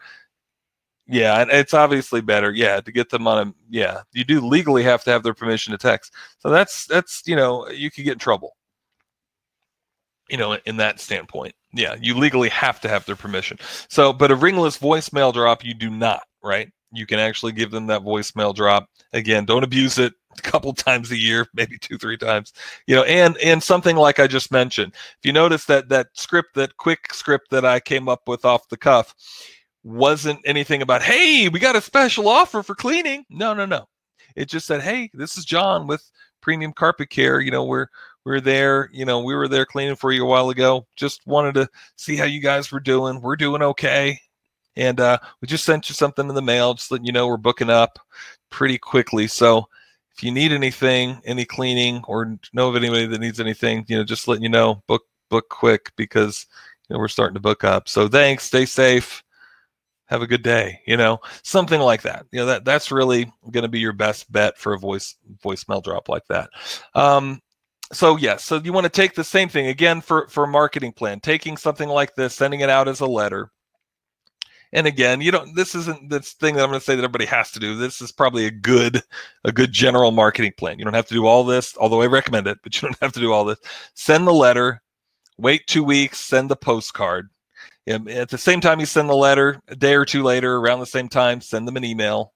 yeah, 1.12 1.44
it's 1.50 1.74
obviously 1.74 2.22
better. 2.22 2.52
Yeah, 2.52 2.82
to 2.82 2.92
get 2.92 3.10
them 3.10 3.28
on 3.28 3.48
a 3.48 3.54
yeah, 3.68 4.02
you 4.14 4.24
do 4.24 4.42
legally 4.42 4.84
have 4.84 5.04
to 5.06 5.12
have 5.12 5.24
their 5.24 5.34
permission 5.34 5.72
to 5.72 5.78
text. 5.78 6.14
So 6.38 6.50
that's 6.50 6.86
that's 6.86 7.24
you 7.26 7.36
know 7.36 7.68
you 7.70 7.90
could 7.90 8.04
get 8.04 8.14
in 8.14 8.20
trouble. 8.20 8.56
You 10.30 10.38
know, 10.38 10.54
in 10.66 10.78
that 10.78 11.00
standpoint, 11.00 11.56
yeah, 11.74 11.96
you 12.00 12.16
legally 12.16 12.50
have 12.50 12.80
to 12.82 12.90
have 12.90 13.06
their 13.06 13.16
permission. 13.16 13.58
So, 13.90 14.14
but 14.14 14.30
a 14.30 14.36
ringless 14.36 14.78
voicemail 14.78 15.34
drop, 15.34 15.66
you 15.66 15.74
do 15.74 15.90
not, 15.90 16.22
right? 16.44 16.72
You 16.92 17.06
can 17.06 17.20
actually 17.20 17.52
give 17.52 17.72
them 17.72 17.88
that 17.88 18.02
voicemail 18.02 18.54
drop. 18.54 18.90
Again, 19.14 19.46
don't 19.46 19.64
abuse 19.64 19.98
it. 19.98 20.14
A 20.38 20.42
couple 20.42 20.74
times 20.74 21.12
a 21.12 21.18
year, 21.18 21.48
maybe 21.54 21.78
two, 21.78 21.98
three 21.98 22.18
times. 22.18 22.54
You 22.88 22.96
know, 22.96 23.04
and 23.04 23.38
and 23.38 23.62
something 23.62 23.96
like 23.96 24.20
I 24.20 24.28
just 24.28 24.52
mentioned. 24.52 24.94
If 24.94 25.20
you 25.24 25.34
notice 25.34 25.66
that 25.66 25.90
that 25.90 26.08
script, 26.14 26.56
that 26.56 26.78
quick 26.78 27.14
script 27.14 27.50
that 27.52 27.66
I 27.66 27.80
came 27.80 28.08
up 28.08 28.28
with 28.28 28.46
off 28.46 28.70
the 28.70 28.78
cuff 28.78 29.14
wasn't 29.84 30.40
anything 30.46 30.82
about, 30.82 31.02
hey, 31.02 31.50
we 31.50 31.60
got 31.60 31.76
a 31.76 31.82
special 31.82 32.28
offer 32.28 32.64
for 32.64 32.76
cleaning. 32.76 33.26
No, 33.30 33.54
no, 33.54 33.66
no. 33.66 33.88
It 34.36 34.50
just 34.50 34.68
said, 34.68 34.82
hey, 34.82 35.10
this 35.14 35.38
is 35.38 35.46
John 35.46 35.88
with 35.88 36.10
Premium 36.42 36.74
Carpet 36.74 37.10
Care. 37.10 37.42
You 37.42 37.52
know, 37.52 37.66
we're 37.66 37.88
we're 38.26 38.42
there. 38.42 38.90
You 38.94 39.06
know, 39.06 39.22
we 39.22 39.36
were 39.36 39.48
there 39.48 39.66
cleaning 39.66 39.96
for 39.96 40.12
you 40.12 40.24
a 40.24 40.28
while 40.30 40.50
ago. 40.50 40.86
Just 40.96 41.26
wanted 41.26 41.56
to 41.56 41.70
see 41.96 42.16
how 42.16 42.26
you 42.26 42.40
guys 42.40 42.72
were 42.72 42.80
doing. 42.80 43.22
We're 43.22 43.36
doing 43.36 43.62
okay. 43.62 44.20
And 44.80 45.00
uh, 45.00 45.20
we 45.42 45.48
just 45.48 45.66
sent 45.66 45.90
you 45.90 45.94
something 45.94 46.30
in 46.30 46.36
the 46.36 46.42
mail, 46.42 46.74
just 46.74 46.90
letting 46.90 47.06
you 47.06 47.12
know 47.12 47.28
we're 47.28 47.38
booking 47.38 47.70
up 47.70 48.00
pretty 48.50 48.78
quickly. 48.78 49.28
So 49.28 49.68
if 50.16 50.24
you 50.24 50.32
need 50.32 50.54
anything, 50.54 51.22
any 51.26 51.44
cleaning, 51.44 52.02
or 52.08 52.40
know 52.54 52.70
of 52.70 52.78
anybody 52.78 53.06
that 53.06 53.20
needs 53.20 53.40
anything, 53.42 53.86
you 53.90 53.98
know, 53.98 54.06
just 54.06 54.28
letting 54.28 54.44
you 54.44 54.50
know, 54.50 54.82
book 54.88 55.04
book 55.30 55.50
quick 55.50 55.92
because 55.98 56.48
you 56.88 56.94
know 56.94 57.00
we're 57.00 57.10
starting 57.10 57.36
to 57.36 57.42
book 57.42 57.66
up. 57.66 57.90
So 57.90 58.08
thanks. 58.08 58.46
Stay 58.46 58.66
safe 58.66 59.22
have 60.10 60.22
a 60.24 60.28
good 60.28 60.42
day 60.42 60.82
you 60.88 60.98
know 60.98 61.20
something 61.44 61.80
like 61.80 62.02
that 62.02 62.26
you 62.32 62.40
know 62.40 62.46
that 62.48 62.66
that's 62.66 62.92
really 62.92 63.32
going 63.52 63.62
to 63.62 63.70
be 63.70 63.80
your 63.80 63.94
best 63.94 64.32
bet 64.32 64.58
for 64.58 64.74
a 64.74 64.80
voice 64.80 65.16
voicemail 65.44 65.84
drop 65.84 66.10
like 66.10 66.26
that 66.28 66.50
um, 66.96 67.40
so 67.94 68.18
yes 68.18 68.22
yeah, 68.24 68.38
so 68.38 68.56
you 68.58 68.74
want 68.74 68.86
to 68.86 68.90
take 68.90 69.14
the 69.14 69.24
same 69.24 69.48
thing 69.48 69.68
again 69.68 70.02
for 70.02 70.28
for 70.28 70.46
a 70.46 70.48
marketing 70.48 70.92
plan 70.92 71.20
taking 71.20 71.56
something 71.56 71.88
like 71.88 72.16
this 72.16 72.34
sending 72.34 72.62
it 72.62 72.70
out 72.70 72.88
as 72.88 73.02
a 73.02 73.06
letter 73.06 73.52
and 74.74 74.88
again 74.88 75.22
you 75.22 75.32
don't 75.32 75.56
this 75.56 75.76
isn't 75.76 76.10
this 76.10 76.34
thing 76.34 76.56
that 76.56 76.64
i'm 76.64 76.70
going 76.70 76.80
to 76.80 76.86
say 76.86 76.96
that 76.96 77.04
everybody 77.04 77.26
has 77.26 77.52
to 77.52 77.60
do. 77.60 77.76
This 77.76 78.02
is 78.02 78.12
probably 78.12 78.46
a 78.46 78.52
good 78.52 79.02
a 79.44 79.52
good 79.52 79.72
general 79.72 80.12
marketing 80.12 80.54
plan. 80.58 80.80
You 80.80 80.86
don't 80.86 80.94
have 80.94 81.08
to 81.08 81.14
do 81.14 81.26
all 81.26 81.44
this 81.44 81.76
although 81.78 82.02
i 82.02 82.08
recommend 82.08 82.48
it 82.48 82.60
but 82.64 82.76
you 82.76 82.88
don't 82.88 83.00
have 83.02 83.14
to 83.14 83.20
do 83.20 83.34
all 83.34 83.46
this. 83.46 83.60
Send 83.94 84.28
the 84.28 84.34
letter 84.34 84.82
wait 85.38 85.68
two 85.68 85.84
weeks 85.84 86.20
send 86.20 86.50
the 86.50 86.56
postcard. 86.56 87.30
At 87.88 88.30
the 88.30 88.38
same 88.38 88.62
time 88.62 88.80
you 88.80 88.86
send 88.86 89.10
the 89.10 89.16
letter, 89.16 89.60
a 89.68 89.76
day 89.76 89.96
or 89.96 90.06
two 90.06 90.22
later, 90.22 90.58
around 90.58 90.80
the 90.80 90.86
same 90.86 91.10
time, 91.10 91.42
send 91.42 91.68
them 91.68 91.76
an 91.76 91.84
email. 91.84 92.34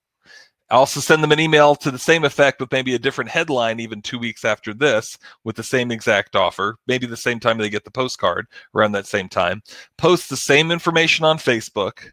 Also 0.71 0.99
send 0.99 1.21
them 1.21 1.31
an 1.31 1.39
email 1.39 1.75
to 1.75 1.91
the 1.91 1.99
same 1.99 2.23
effect 2.23 2.59
with 2.59 2.71
maybe 2.71 2.95
a 2.95 2.99
different 2.99 3.29
headline 3.29 3.79
even 3.79 4.01
two 4.01 4.17
weeks 4.17 4.43
after 4.43 4.73
this 4.73 5.17
with 5.43 5.55
the 5.55 5.61
same 5.63 5.91
exact 5.91 6.35
offer, 6.35 6.77
maybe 6.87 7.05
the 7.05 7.15
same 7.15 7.39
time 7.39 7.59
they 7.59 7.69
get 7.69 7.83
the 7.83 7.91
postcard 7.91 8.47
around 8.73 8.93
that 8.93 9.05
same 9.05 9.29
time. 9.29 9.61
Post 9.99 10.29
the 10.29 10.37
same 10.37 10.71
information 10.71 11.25
on 11.25 11.37
Facebook, 11.37 12.11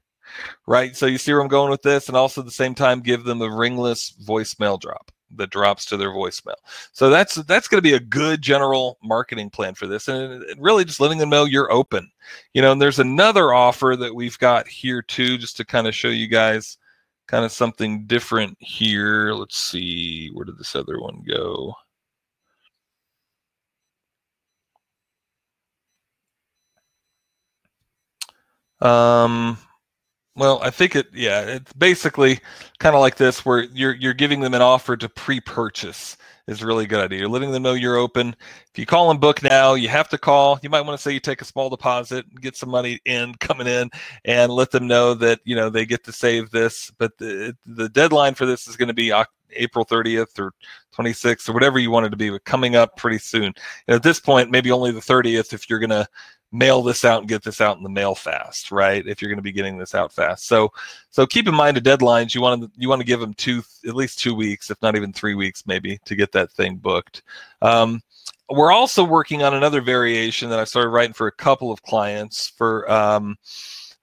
right? 0.67 0.97
So 0.97 1.07
you 1.07 1.19
see 1.19 1.33
where 1.33 1.43
I'm 1.43 1.49
going 1.49 1.71
with 1.71 1.83
this, 1.83 2.09
and 2.09 2.17
also 2.17 2.41
at 2.41 2.45
the 2.47 2.51
same 2.51 2.75
time 2.75 3.01
give 3.01 3.25
them 3.25 3.43
a 3.43 3.51
ringless 3.51 4.15
voicemail 4.25 4.81
drop 4.81 5.11
that 5.37 5.51
drops 5.51 5.85
to 5.87 5.97
their 5.97 6.11
voicemail. 6.11 6.57
So 6.93 7.11
that's 7.11 7.37
that's 7.37 7.69
going 7.69 7.79
to 7.79 7.89
be 7.89 7.95
a 7.95 8.01
good 8.01 8.43
general 8.43 8.99
marketing 9.03 9.51
plan 9.51 9.75
for 9.75 9.87
this, 9.87 10.09
and 10.09 10.45
really 10.59 10.85
just 10.85 11.01
letting 11.01 11.19
them 11.19 11.31
know 11.31 11.45
you're 11.45 11.73
open. 11.73 12.11
You 12.55 12.63
know, 12.63 12.73
and 12.73 12.83
there's 12.83 12.99
another 12.99 13.55
offer 13.55 13.97
that 13.97 14.15
we've 14.15 14.39
got 14.39 14.69
here 14.69 15.03
too, 15.03 15.39
just 15.39 15.57
to 15.59 15.65
kind 15.65 15.87
of 15.87 15.95
show 15.95 16.09
you 16.09 16.29
guys 16.29 16.79
kind 17.29 17.45
of 17.45 17.53
something 17.53 18.07
different 18.07 18.57
here. 18.61 19.33
Let's 19.35 19.57
see, 19.57 20.31
where 20.33 20.45
did 20.45 20.59
this 20.59 20.75
other 20.77 21.01
one 21.01 21.23
go? 21.29 21.75
Um, 28.81 29.59
well, 30.41 30.59
I 30.63 30.71
think 30.71 30.97
it. 30.97 31.09
Yeah, 31.13 31.43
it's 31.43 31.71
basically 31.75 32.41
kind 32.79 32.95
of 32.95 33.03
like 33.03 33.17
this, 33.17 33.45
where 33.45 33.65
you're 33.65 33.95
you're 33.95 34.15
giving 34.15 34.41
them 34.41 34.55
an 34.55 34.63
offer 34.63 34.97
to 34.97 35.07
pre-purchase 35.07 36.17
is 36.47 36.63
a 36.63 36.67
really 36.67 36.87
good 36.87 36.99
idea. 36.99 37.19
You're 37.19 37.29
letting 37.29 37.53
them 37.53 37.63
know 37.63 37.75
you're 37.75 37.99
open. 37.99 38.35
If 38.73 38.79
you 38.79 38.87
call 38.87 39.11
and 39.11 39.21
book 39.21 39.43
now, 39.43 39.75
you 39.75 39.91
have 39.91 40.09
to 40.09 40.17
call. 40.17 40.59
You 40.63 40.71
might 40.71 40.81
want 40.81 40.99
to 40.99 41.03
say 41.03 41.13
you 41.13 41.21
take 41.21 41.43
a 41.43 41.45
small 41.45 41.69
deposit, 41.69 42.25
get 42.41 42.57
some 42.57 42.71
money 42.71 43.01
in 43.05 43.35
coming 43.41 43.67
in, 43.67 43.91
and 44.25 44.51
let 44.51 44.71
them 44.71 44.87
know 44.87 45.13
that 45.13 45.41
you 45.45 45.55
know 45.55 45.69
they 45.69 45.85
get 45.85 46.05
to 46.05 46.13
save 46.13 46.51
this. 46.51 46.91
But 46.99 47.19
the 47.19 47.55
the 47.67 47.91
deadline 47.91 48.35
for 48.35 48.47
this 48.47 48.67
is 48.67 48.79
going 48.79 48.89
to 48.89 48.95
be 48.95 49.13
April 49.53 49.85
30th 49.85 50.39
or 50.39 50.53
26th 50.97 51.51
or 51.51 51.53
whatever 51.53 51.79
you 51.79 51.91
want 51.91 52.07
it 52.07 52.11
to 52.11 52.17
be, 52.17 52.31
but 52.31 52.45
coming 52.45 52.77
up 52.77 52.97
pretty 52.97 53.19
soon. 53.19 53.53
And 53.89 53.95
at 53.95 54.03
this 54.03 54.21
point, 54.21 54.51
maybe 54.51 54.71
only 54.71 54.91
the 54.91 55.01
30th 55.01 55.53
if 55.53 55.69
you're 55.69 55.81
going 55.81 55.91
to 55.91 56.09
mail 56.53 56.83
this 56.83 57.05
out 57.05 57.21
and 57.21 57.29
get 57.29 57.43
this 57.43 57.61
out 57.61 57.77
in 57.77 57.83
the 57.83 57.89
mail 57.89 58.15
fast, 58.15 58.73
right? 58.73 59.07
If 59.07 59.23
you're 59.23 59.31
going 59.31 59.39
to 59.39 59.43
be 59.43 59.53
getting 59.53 59.79
this 59.79 59.95
out 59.95 60.13
fast. 60.13 60.47
So 60.47 60.73
so 61.11 61.27
keep 61.27 61.47
in 61.47 61.55
mind 61.55 61.77
the 61.77 61.81
deadlines. 61.81 62.35
You 62.35 62.41
want 62.41 62.63
to 62.63 62.71
you 62.77 62.89
want 62.89 63.01
to 63.01 63.07
give 63.07 63.21
them 63.21 63.35
two 63.35 63.63
at 63.87 63.95
least 63.95 64.19
two 64.19 64.35
weeks, 64.35 64.71
if 64.71 64.81
not 64.83 64.97
even 64.97 65.13
three 65.13 65.35
weeks, 65.35 65.67
maybe, 65.67 65.99
to 66.05 66.17
get 66.17 66.33
that 66.33 66.51
thing 66.53 66.77
booked. 66.77 67.23
Um, 67.63 68.01
we're 68.49 68.73
also 68.73 69.05
working 69.05 69.43
on 69.43 69.55
another 69.55 69.81
variation 69.81 70.51
that 70.51 70.59
I 70.59 70.65
started 70.65 70.89
writing 70.89 71.13
for 71.15 71.29
a 71.29 71.33
couple 71.33 71.71
of 71.71 71.83
clients 71.83 72.49
for 72.49 72.91
um, 72.91 73.37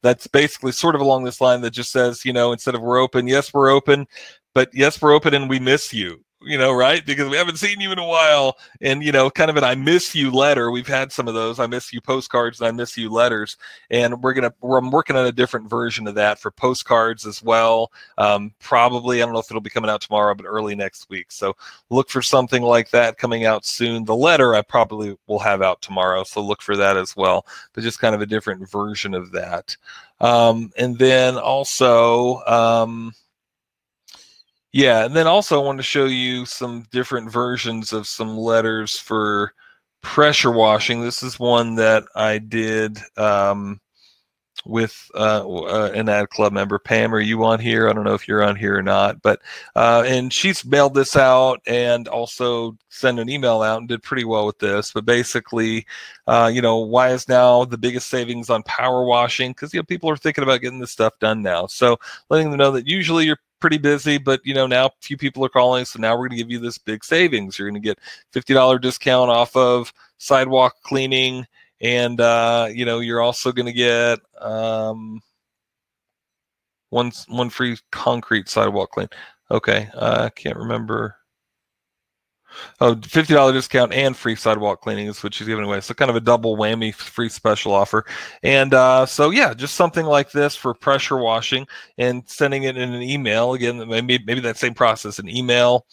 that's 0.02 0.28
basically 0.28 0.72
sort 0.72 0.96
of 0.96 1.02
along 1.02 1.26
this 1.26 1.42
line 1.42 1.60
that 1.62 1.72
just 1.72 1.92
says, 1.92 2.24
you 2.24 2.32
know, 2.32 2.54
instead 2.54 2.76
of 2.76 2.82
we're 2.82 3.00
open, 3.00 3.28
yes, 3.28 3.54
we're 3.54 3.70
open, 3.70 4.08
but 4.54 4.70
yes, 4.74 5.02
we're 5.02 5.14
open 5.14 5.34
and 5.34 5.50
we 5.50 5.60
miss 5.60 5.94
you 5.94 6.24
you 6.42 6.58
know, 6.58 6.72
right? 6.72 7.06
Because 7.06 7.30
we 7.30 7.38
haven't 7.38 7.58
seen 7.58 7.82
you 7.82 7.92
in 7.92 8.00
a 8.00 8.06
while. 8.06 8.58
And, 8.82 9.04
you 9.04 9.12
know, 9.12 9.30
kind 9.30 9.50
of 9.50 9.58
an 9.58 9.64
I 9.64 9.76
miss 9.76 10.14
you 10.14 10.32
letter. 10.32 10.70
We've 10.70 10.88
had 10.88 11.12
some 11.12 11.28
of 11.28 11.34
those. 11.34 11.60
I 11.60 11.68
miss 11.68 11.92
you 11.92 12.00
postcards 12.00 12.60
and 12.60 12.68
I 12.68 12.72
miss 12.72 12.96
you 12.98 13.10
letters. 13.10 13.58
And 13.90 14.22
we're 14.22 14.34
going 14.34 14.50
to, 14.50 14.68
I'm 14.68 14.92
working 14.92 15.16
on 15.16 15.26
a 15.26 15.32
different 15.32 15.70
version 15.70 16.08
of 16.08 16.16
that 16.16 16.40
for 16.40 16.52
postcards 16.52 17.26
as 17.26 17.42
well. 17.42 17.92
Um, 18.18 18.54
probably, 18.60 19.22
I 19.22 19.26
don't 19.26 19.34
know 19.34 19.40
if 19.40 19.50
it'll 19.50 19.62
be 19.62 19.70
coming 19.70 19.90
out 19.90 20.02
tomorrow, 20.02 20.36
but 20.36 20.46
early 20.46 20.76
next 20.76 21.10
week. 21.10 21.32
So 21.32 21.56
look 21.90 22.10
for 22.10 22.22
something 22.22 22.62
like 22.62 22.92
that 22.92 23.18
coming 23.18 23.46
out 23.46 23.66
soon. 23.66 24.06
The 24.06 24.16
letter 24.16 24.54
I 24.54 24.62
probably 24.62 25.18
will 25.28 25.40
have 25.40 25.62
out 25.62 25.82
tomorrow. 25.82 26.24
So 26.24 26.42
look 26.42 26.62
for 26.62 26.78
that 26.78 26.98
as 26.98 27.16
well. 27.16 27.46
But 27.74 27.84
just 27.84 28.00
kind 28.00 28.14
of 28.14 28.22
a 28.22 28.28
different 28.28 28.70
version 28.70 29.14
of 29.14 29.32
that. 29.32 29.76
Um, 30.20 30.72
and 30.78 30.98
then 30.98 31.38
also, 31.38 32.44
um, 32.46 33.14
yeah, 34.74 35.06
and 35.06 35.16
then 35.16 35.28
also 35.28 35.62
I 35.62 35.66
want 35.66 35.78
to 35.78 35.84
show 35.84 36.06
you 36.06 36.46
some 36.46 36.86
different 36.92 37.32
versions 37.32 37.94
of 37.94 38.08
some 38.08 38.38
letters 38.38 38.98
for 39.00 39.54
pressure 40.02 40.52
washing. 40.52 41.02
This 41.02 41.24
is 41.24 41.40
one 41.40 41.76
that 41.76 42.06
I 42.16 42.38
did 42.40 43.00
um, 43.18 43.80
with 44.66 45.10
uh, 45.16 45.48
uh, 45.48 45.92
an 45.94 46.10
ad 46.10 46.30
club 46.30 46.52
member. 46.54 46.80
Pam, 46.80 47.14
are 47.14 47.20
you 47.20 47.44
on 47.46 47.60
here? 47.60 47.90
I 47.90 47.94
don't 47.94 48.04
know 48.04 48.14
if 48.14 48.28
you're 48.28 48.44
on 48.44 48.56
here 48.56 48.78
or 48.78 48.84
not, 48.84 49.22
but 49.22 49.42
uh, 49.76 50.04
and 50.06 50.32
she's 50.32 50.66
mailed 50.66 50.94
this 50.94 51.16
out 51.16 51.62
and 51.66 52.08
also 52.08 52.78
sent 52.90 53.20
an 53.20 53.30
email 53.30 53.62
out 53.62 53.80
and 53.80 53.88
did 53.88 54.04
pretty 54.04 54.26
well 54.26 54.46
with 54.46 54.60
this. 54.60 54.92
But 54.92 55.06
basically, 55.06 55.86
uh, 56.28 56.52
you 56.54 56.62
know, 56.62 56.78
why 56.78 57.10
is 57.12 57.28
now 57.28 57.66
the 57.66 57.78
biggest 57.78 58.10
savings 58.10 58.50
on 58.50 58.64
power 58.64 59.06
washing? 59.06 59.52
Because 59.52 59.74
you 59.74 59.80
know 59.80 59.86
people 59.86 60.10
are 60.10 60.18
thinking 60.18 60.44
about 60.44 60.62
getting 60.62 60.80
this 60.80 60.92
stuff 60.92 61.18
done 61.20 61.42
now. 61.42 61.68
So 61.68 61.98
letting 62.30 62.50
them 62.50 62.60
know 62.60 62.72
that 62.72 62.88
usually 62.88 63.26
you're 63.26 63.40
pretty 63.60 63.78
busy, 63.78 64.18
but 64.18 64.42
you 64.44 64.54
know 64.54 64.68
now 64.68 64.88
a 64.88 64.92
few 65.02 65.18
people 65.18 65.44
are 65.46 65.50
calling, 65.50 65.86
so 65.86 66.00
now 66.00 66.14
we're 66.14 66.28
going 66.28 66.38
to 66.38 66.44
give 66.44 66.52
you 66.52 66.60
this 66.60 66.78
big 66.78 67.04
savings. 67.04 67.58
You're 67.58 67.70
going 67.70 67.82
to 67.82 67.86
get 67.86 68.00
fifty 68.32 68.54
dollar 68.54 68.80
discount 68.80 69.32
off 69.32 69.56
of 69.56 69.92
sidewalk 70.18 70.76
cleaning, 70.84 71.46
and 71.82 72.20
uh, 72.22 72.68
you 72.72 72.86
know 72.86 73.00
you're 73.00 73.22
also 73.22 73.52
going 73.52 73.66
to 73.66 73.74
get 73.74 74.20
um, 74.40 75.22
one 76.90 77.12
one 77.28 77.50
free 77.50 77.78
concrete 77.92 78.50
sidewalk 78.50 78.92
clean. 78.92 79.10
Okay, 79.50 79.90
I 79.94 79.98
uh, 79.98 80.30
can't 80.30 80.58
remember. 80.58 81.16
Oh, 82.80 82.96
$50 82.96 83.54
discount 83.54 83.94
and 83.94 84.16
free 84.16 84.36
sidewalk 84.36 84.82
cleaning 84.82 85.08
is 85.08 85.24
what 85.24 85.34
she's 85.34 85.48
giving 85.48 85.66
away. 85.66 85.82
So 85.82 85.94
kind 85.94 86.10
of 86.10 86.16
a 86.16 86.22
double 86.22 86.58
whammy 86.58 86.94
free 86.94 87.30
special 87.30 87.74
offer. 87.74 88.06
And 88.44 88.74
uh, 88.74 89.06
so 89.06 89.30
yeah, 89.30 89.54
just 89.54 89.76
something 89.76 90.06
like 90.06 90.32
this 90.32 90.56
for 90.56 90.74
pressure 90.74 91.18
washing 91.18 91.68
and 91.98 92.24
sending 92.28 92.64
it 92.64 92.78
in 92.78 92.94
an 92.94 93.02
email. 93.02 93.54
Again, 93.54 93.88
maybe 93.88 94.20
maybe 94.26 94.42
that 94.42 94.58
same 94.58 94.74
process, 94.74 95.20
an 95.20 95.30
email 95.30 95.86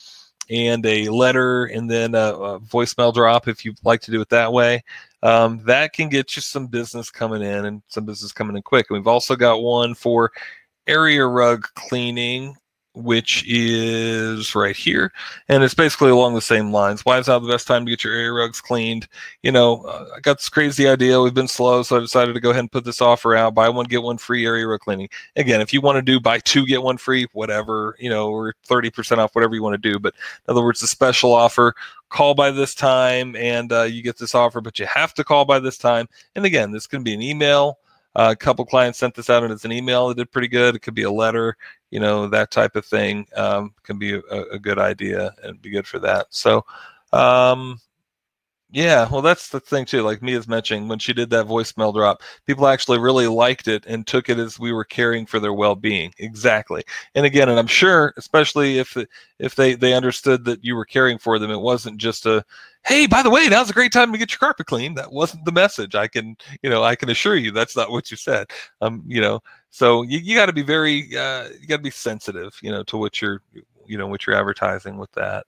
and 0.50 0.84
a 0.84 1.08
letter 1.08 1.66
and 1.66 1.90
then 1.90 2.14
a, 2.14 2.18
a 2.18 2.60
voicemail 2.60 3.14
drop 3.14 3.48
if 3.48 3.64
you'd 3.64 3.78
like 3.84 4.00
to 4.02 4.10
do 4.10 4.20
it 4.20 4.28
that 4.28 4.52
way. 4.52 4.82
Um, 5.22 5.62
that 5.64 5.94
can 5.94 6.10
get 6.10 6.36
you 6.36 6.42
some 6.42 6.66
business 6.66 7.10
coming 7.10 7.40
in 7.40 7.64
and 7.64 7.82
some 7.88 8.04
business 8.04 8.32
coming 8.32 8.56
in 8.56 8.62
quick. 8.62 8.86
And 8.90 8.98
we've 8.98 9.06
also 9.06 9.36
got 9.36 9.62
one 9.62 9.94
for 9.94 10.30
area 10.86 11.24
rug 11.24 11.66
cleaning 11.74 12.54
which 12.94 13.44
is 13.46 14.54
right 14.54 14.76
here. 14.76 15.12
And 15.48 15.62
it's 15.62 15.74
basically 15.74 16.10
along 16.10 16.34
the 16.34 16.40
same 16.40 16.72
lines. 16.72 17.04
Why 17.04 17.18
is 17.18 17.26
now 17.26 17.38
the 17.38 17.48
best 17.48 17.66
time 17.66 17.84
to 17.84 17.90
get 17.90 18.04
your 18.04 18.14
area 18.14 18.32
rugs 18.32 18.60
cleaned? 18.60 19.08
You 19.42 19.52
know, 19.52 19.82
uh, 19.82 20.06
I 20.16 20.20
got 20.20 20.38
this 20.38 20.48
crazy 20.48 20.88
idea. 20.88 21.20
We've 21.20 21.34
been 21.34 21.48
slow, 21.48 21.82
so 21.82 21.96
I 21.96 22.00
decided 22.00 22.34
to 22.34 22.40
go 22.40 22.50
ahead 22.50 22.60
and 22.60 22.72
put 22.72 22.84
this 22.84 23.00
offer 23.00 23.34
out 23.34 23.54
buy 23.54 23.68
one, 23.68 23.86
get 23.86 24.02
one 24.02 24.18
free 24.18 24.46
area 24.46 24.66
rug 24.66 24.80
cleaning. 24.80 25.08
Again, 25.36 25.60
if 25.60 25.72
you 25.72 25.80
want 25.80 25.96
to 25.96 26.02
do 26.02 26.20
buy 26.20 26.38
two, 26.38 26.66
get 26.66 26.82
one 26.82 26.96
free, 26.96 27.26
whatever, 27.32 27.96
you 27.98 28.08
know, 28.08 28.30
or 28.30 28.54
30% 28.68 29.18
off, 29.18 29.34
whatever 29.34 29.54
you 29.54 29.62
want 29.62 29.80
to 29.80 29.92
do. 29.92 29.98
But 29.98 30.14
in 30.46 30.52
other 30.52 30.62
words, 30.62 30.80
the 30.80 30.86
special 30.86 31.32
offer 31.32 31.74
call 32.10 32.34
by 32.34 32.50
this 32.50 32.74
time 32.76 33.34
and 33.34 33.72
uh, 33.72 33.82
you 33.82 34.02
get 34.02 34.18
this 34.18 34.34
offer, 34.36 34.60
but 34.60 34.78
you 34.78 34.86
have 34.86 35.14
to 35.14 35.24
call 35.24 35.44
by 35.44 35.58
this 35.58 35.78
time. 35.78 36.08
And 36.36 36.44
again, 36.44 36.70
this 36.70 36.86
can 36.86 37.02
be 37.02 37.12
an 37.14 37.22
email. 37.22 37.78
Uh, 38.16 38.30
a 38.30 38.36
couple 38.36 38.64
clients 38.64 39.00
sent 39.00 39.14
this 39.14 39.28
out 39.28 39.42
and 39.42 39.52
it's 39.52 39.64
an 39.64 39.72
email. 39.72 40.10
It 40.10 40.16
did 40.16 40.30
pretty 40.30 40.46
good. 40.46 40.76
It 40.76 40.82
could 40.82 40.94
be 40.94 41.02
a 41.02 41.10
letter 41.10 41.56
you 41.94 42.00
know 42.00 42.26
that 42.26 42.50
type 42.50 42.74
of 42.74 42.84
thing 42.84 43.24
um, 43.36 43.72
can 43.84 43.98
be 43.98 44.14
a, 44.14 44.42
a, 44.50 44.58
good 44.58 44.80
idea 44.80 45.32
and 45.44 45.62
be 45.62 45.70
good 45.70 45.86
for 45.86 46.00
that. 46.00 46.26
So 46.30 46.64
um, 47.12 47.78
yeah 48.74 49.08
well 49.08 49.22
that's 49.22 49.50
the 49.50 49.60
thing 49.60 49.84
too 49.84 50.02
like 50.02 50.20
mia's 50.20 50.48
mentioning 50.48 50.88
when 50.88 50.98
she 50.98 51.12
did 51.12 51.30
that 51.30 51.46
voicemail 51.46 51.94
drop 51.94 52.22
people 52.44 52.66
actually 52.66 52.98
really 52.98 53.28
liked 53.28 53.68
it 53.68 53.86
and 53.86 54.04
took 54.04 54.28
it 54.28 54.36
as 54.36 54.58
we 54.58 54.72
were 54.72 54.84
caring 54.84 55.24
for 55.24 55.38
their 55.38 55.52
well-being 55.52 56.12
exactly. 56.18 56.82
And 57.14 57.24
again 57.24 57.48
and 57.48 57.58
i'm 57.58 57.68
sure 57.68 58.12
especially 58.16 58.78
if 58.78 58.96
if 59.38 59.54
they 59.54 59.76
they 59.76 59.94
understood 59.94 60.44
that 60.46 60.64
you 60.64 60.74
were 60.74 60.84
caring 60.84 61.18
for 61.18 61.38
them 61.38 61.52
it 61.52 61.60
wasn't 61.60 61.98
just 61.98 62.26
a 62.26 62.44
hey 62.84 63.06
by 63.06 63.22
the 63.22 63.30
way 63.30 63.48
now's 63.48 63.70
a 63.70 63.74
great 63.74 63.92
time 63.92 64.10
to 64.10 64.18
get 64.18 64.32
your 64.32 64.40
carpet 64.40 64.66
clean 64.66 64.94
that 64.94 65.12
wasn't 65.12 65.44
the 65.44 65.52
message 65.52 65.94
i 65.94 66.08
can 66.08 66.36
you 66.62 66.68
know 66.68 66.82
i 66.82 66.96
can 66.96 67.10
assure 67.10 67.36
you 67.36 67.52
that's 67.52 67.76
not 67.76 67.92
what 67.92 68.10
you 68.10 68.16
said. 68.16 68.48
Um 68.80 69.04
you 69.06 69.20
know 69.20 69.40
so 69.74 70.02
you, 70.02 70.18
you 70.18 70.36
got 70.36 70.46
to 70.46 70.52
be 70.52 70.62
very 70.62 71.16
uh, 71.16 71.48
you 71.60 71.66
got 71.66 71.76
to 71.76 71.82
be 71.82 71.90
sensitive 71.90 72.56
you 72.62 72.70
know 72.70 72.82
to 72.84 72.96
what 72.96 73.20
you're 73.20 73.42
you 73.86 73.98
know 73.98 74.06
what 74.06 74.26
you're 74.26 74.36
advertising 74.36 74.96
with 74.96 75.12
that. 75.12 75.46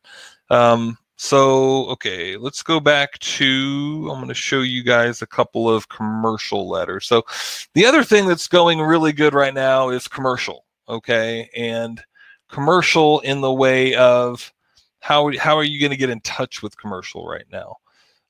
Um, 0.50 0.98
so 1.18 1.86
okay 1.86 2.36
let's 2.36 2.62
go 2.62 2.78
back 2.78 3.18
to 3.20 4.06
i'm 4.12 4.18
going 4.18 4.28
to 4.28 4.34
show 4.34 4.60
you 4.60 4.82
guys 4.82 5.22
a 5.22 5.26
couple 5.26 5.68
of 5.68 5.88
commercial 5.88 6.68
letters. 6.68 7.06
So 7.06 7.24
the 7.74 7.86
other 7.86 8.04
thing 8.04 8.26
that's 8.26 8.48
going 8.48 8.80
really 8.80 9.12
good 9.12 9.32
right 9.32 9.54
now 9.54 9.88
is 9.88 10.08
commercial 10.08 10.66
okay? 10.88 11.50
And 11.54 12.02
commercial 12.48 13.20
in 13.20 13.40
the 13.40 13.52
way 13.52 13.94
of 13.94 14.52
how 15.00 15.30
how 15.38 15.56
are 15.56 15.64
you 15.64 15.80
going 15.80 15.90
to 15.90 15.96
get 15.96 16.10
in 16.10 16.20
touch 16.20 16.62
with 16.62 16.76
commercial 16.76 17.26
right 17.26 17.46
now? 17.50 17.76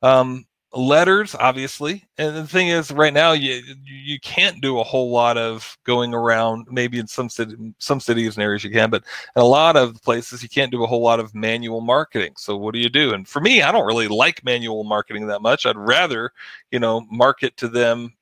Um, 0.03 0.47
letters 0.73 1.35
obviously 1.37 2.05
and 2.19 2.37
the 2.37 2.47
thing 2.47 2.69
is 2.69 2.91
right 2.91 3.15
now 3.15 3.33
you 3.33 3.63
you 3.85 4.19
can't 4.21 4.61
do 4.61 4.79
a 4.79 4.85
whole 4.85 5.11
lot 5.11 5.39
of 5.39 5.79
going 5.85 6.13
around 6.13 6.67
maybe 6.71 6.99
in 6.99 7.07
some 7.07 7.31
city, 7.31 7.55
some 7.79 8.01
cities 8.01 8.37
and 8.37 8.43
areas 8.43 8.65
you 8.65 8.71
can 8.71 8.91
but 8.91 9.03
in 9.37 9.43
a 9.43 9.45
lot 9.45 9.77
of 9.77 10.01
places 10.03 10.43
you 10.43 10.49
can't 10.49 10.73
do 10.73 10.83
a 10.83 10.87
whole 10.87 11.01
lot 11.01 11.21
of 11.21 11.35
manual 11.35 11.81
marketing 11.81 12.33
so 12.37 12.57
what 12.57 12.75
do 12.75 12.81
you 12.81 12.89
do? 12.89 13.15
And 13.15 13.27
for 13.27 13.41
me 13.41 13.63
i 13.63 13.71
don't 13.71 13.87
really 13.87 14.09
like 14.09 14.45
manual 14.45 14.85
marketing 14.85 15.27
that 15.29 15.41
much. 15.41 15.67
I'd 15.67 15.77
rather 15.77 16.33
you 16.71 16.81
know 16.81 17.07
market 17.11 17.57
to 17.59 17.69
them 17.69 18.13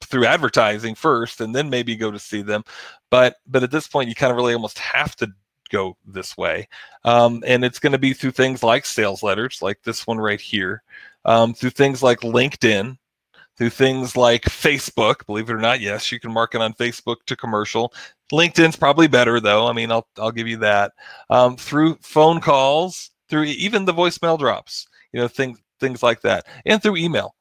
through 0.00 0.26
advertising 0.26 0.94
first 0.94 1.40
and 1.40 1.54
then 1.54 1.70
maybe 1.70 1.96
go 1.96 2.10
to 2.10 2.18
see 2.18 2.42
them 2.42 2.62
but 3.10 3.36
but 3.46 3.62
at 3.62 3.70
this 3.70 3.88
point 3.88 4.08
you 4.08 4.14
kind 4.14 4.30
of 4.30 4.36
really 4.36 4.54
almost 4.54 4.78
have 4.78 5.16
to 5.16 5.28
go 5.70 5.96
this 6.06 6.36
way 6.36 6.68
um, 7.04 7.42
and 7.46 7.64
it's 7.64 7.78
going 7.78 7.92
to 7.92 7.98
be 7.98 8.12
through 8.12 8.30
things 8.30 8.62
like 8.62 8.86
sales 8.86 9.22
letters 9.22 9.60
like 9.60 9.82
this 9.82 10.06
one 10.06 10.18
right 10.18 10.40
here 10.40 10.82
um, 11.28 11.52
through 11.52 11.70
things 11.70 12.02
like 12.02 12.20
LinkedIn, 12.20 12.96
through 13.58 13.70
things 13.70 14.16
like 14.16 14.42
Facebook. 14.44 15.26
Believe 15.26 15.50
it 15.50 15.52
or 15.52 15.58
not, 15.58 15.80
yes, 15.80 16.10
you 16.10 16.18
can 16.18 16.32
market 16.32 16.62
on 16.62 16.72
Facebook 16.72 17.16
to 17.26 17.36
commercial. 17.36 17.92
LinkedIn's 18.32 18.76
probably 18.76 19.08
better 19.08 19.38
though. 19.38 19.66
I 19.66 19.74
mean, 19.74 19.92
I'll 19.92 20.08
I'll 20.18 20.32
give 20.32 20.48
you 20.48 20.56
that. 20.58 20.92
Um, 21.28 21.56
through 21.56 21.98
phone 22.00 22.40
calls, 22.40 23.10
through 23.28 23.44
even 23.44 23.84
the 23.84 23.92
voicemail 23.92 24.38
drops, 24.38 24.86
you 25.12 25.20
know, 25.20 25.28
things 25.28 25.60
things 25.80 26.02
like 26.02 26.22
that, 26.22 26.46
and 26.64 26.82
through 26.82 26.96
email 26.96 27.34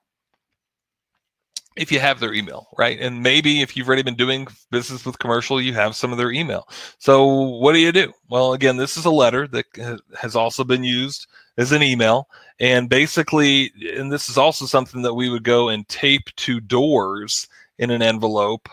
if 1.77 1.91
you 1.91 1.99
have 1.99 2.19
their 2.19 2.33
email, 2.33 2.67
right? 2.77 2.99
And 2.99 3.21
maybe 3.21 3.61
if 3.61 3.77
you've 3.77 3.87
already 3.87 4.03
been 4.03 4.15
doing 4.15 4.47
business 4.71 5.05
with 5.05 5.19
commercial, 5.19 5.61
you 5.61 5.73
have 5.73 5.95
some 5.95 6.11
of 6.11 6.17
their 6.17 6.31
email. 6.31 6.67
So 6.97 7.25
what 7.25 7.73
do 7.73 7.79
you 7.79 7.91
do? 7.91 8.11
Well, 8.29 8.53
again, 8.53 8.77
this 8.77 8.97
is 8.97 9.05
a 9.05 9.11
letter 9.11 9.47
that 9.49 10.01
has 10.17 10.35
also 10.35 10.63
been 10.63 10.83
used 10.83 11.27
as 11.57 11.71
an 11.71 11.83
email. 11.83 12.27
And 12.59 12.89
basically, 12.89 13.71
and 13.95 14.11
this 14.11 14.29
is 14.29 14.37
also 14.37 14.65
something 14.65 15.03
that 15.03 15.13
we 15.13 15.29
would 15.29 15.43
go 15.43 15.69
and 15.69 15.87
tape 15.87 16.33
to 16.37 16.59
doors 16.59 17.47
in 17.77 17.91
an 17.91 18.01
envelope 18.01 18.67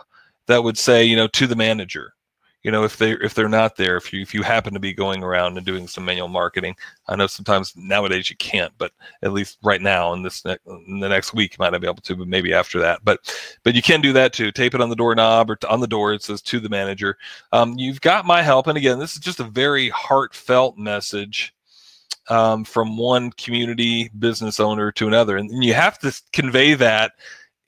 that 0.47 0.65
would 0.65 0.79
say, 0.79 1.05
you 1.05 1.17
know, 1.17 1.29
to 1.29 1.47
the 1.47 1.57
manager 1.57 2.14
you 2.65 2.71
know 2.71 2.83
if 2.83 2.97
they 2.97 3.13
if 3.13 3.35
they're 3.35 3.49
not 3.49 3.77
there 3.77 3.97
if 3.97 4.13
you 4.13 4.21
if 4.21 4.35
you 4.35 4.43
happen 4.43 4.75
to 4.75 4.81
be 4.81 4.93
going 4.93 5.23
around 5.23 5.57
and 5.57 5.65
doing 5.65 5.87
some 5.87 6.05
manual 6.05 6.29
marketing 6.29 6.75
i 7.09 7.15
know 7.15 7.27
sometimes 7.27 7.73
nowadays 7.77 8.29
you 8.29 8.37
can't 8.37 8.73
but 8.79 8.93
at 9.23 9.33
least 9.33 9.59
right 9.63 9.81
now 9.83 10.13
in 10.13 10.23
this 10.23 10.43
in 10.45 11.01
the 11.01 11.09
next 11.09 11.35
week 11.35 11.53
you 11.53 11.57
might 11.59 11.71
not 11.71 11.81
be 11.81 11.87
able 11.87 11.97
to 11.97 12.17
but 12.17 12.29
maybe 12.29 12.53
after 12.53 12.81
that. 12.81 13.05
But 13.05 13.21
but 13.63 13.75
you 13.75 13.83
can 13.83 14.01
do 14.01 14.13
that 14.15 14.33
too. 14.33 14.53
Tape 14.53 14.75
it 14.75 14.81
on 14.81 14.89
the 14.89 14.97
doorknob 14.97 15.51
or 15.51 15.59
on 15.69 15.81
the 15.81 15.87
door 15.87 16.13
it 16.15 16.23
says 16.23 16.43
to 16.43 16.61
the 16.61 16.69
manager. 16.69 17.19
Um, 17.53 17.75
you've 17.77 18.01
got 18.01 18.27
my 18.27 18.43
help. 18.43 18.67
And 18.67 18.79
again 18.79 18.99
this 18.99 19.15
is 19.15 19.21
just 19.21 19.41
a 19.41 19.45
very 19.45 19.89
heartfelt 19.91 20.79
message 20.79 21.55
um, 22.29 22.65
from 22.65 22.97
one 22.97 23.31
community 23.33 24.11
business 24.19 24.61
owner 24.61 24.91
to 24.93 25.07
another. 25.07 25.37
And 25.37 25.63
you 25.63 25.75
have 25.75 25.99
to 26.01 26.13
convey 26.33 26.75
that 26.75 27.13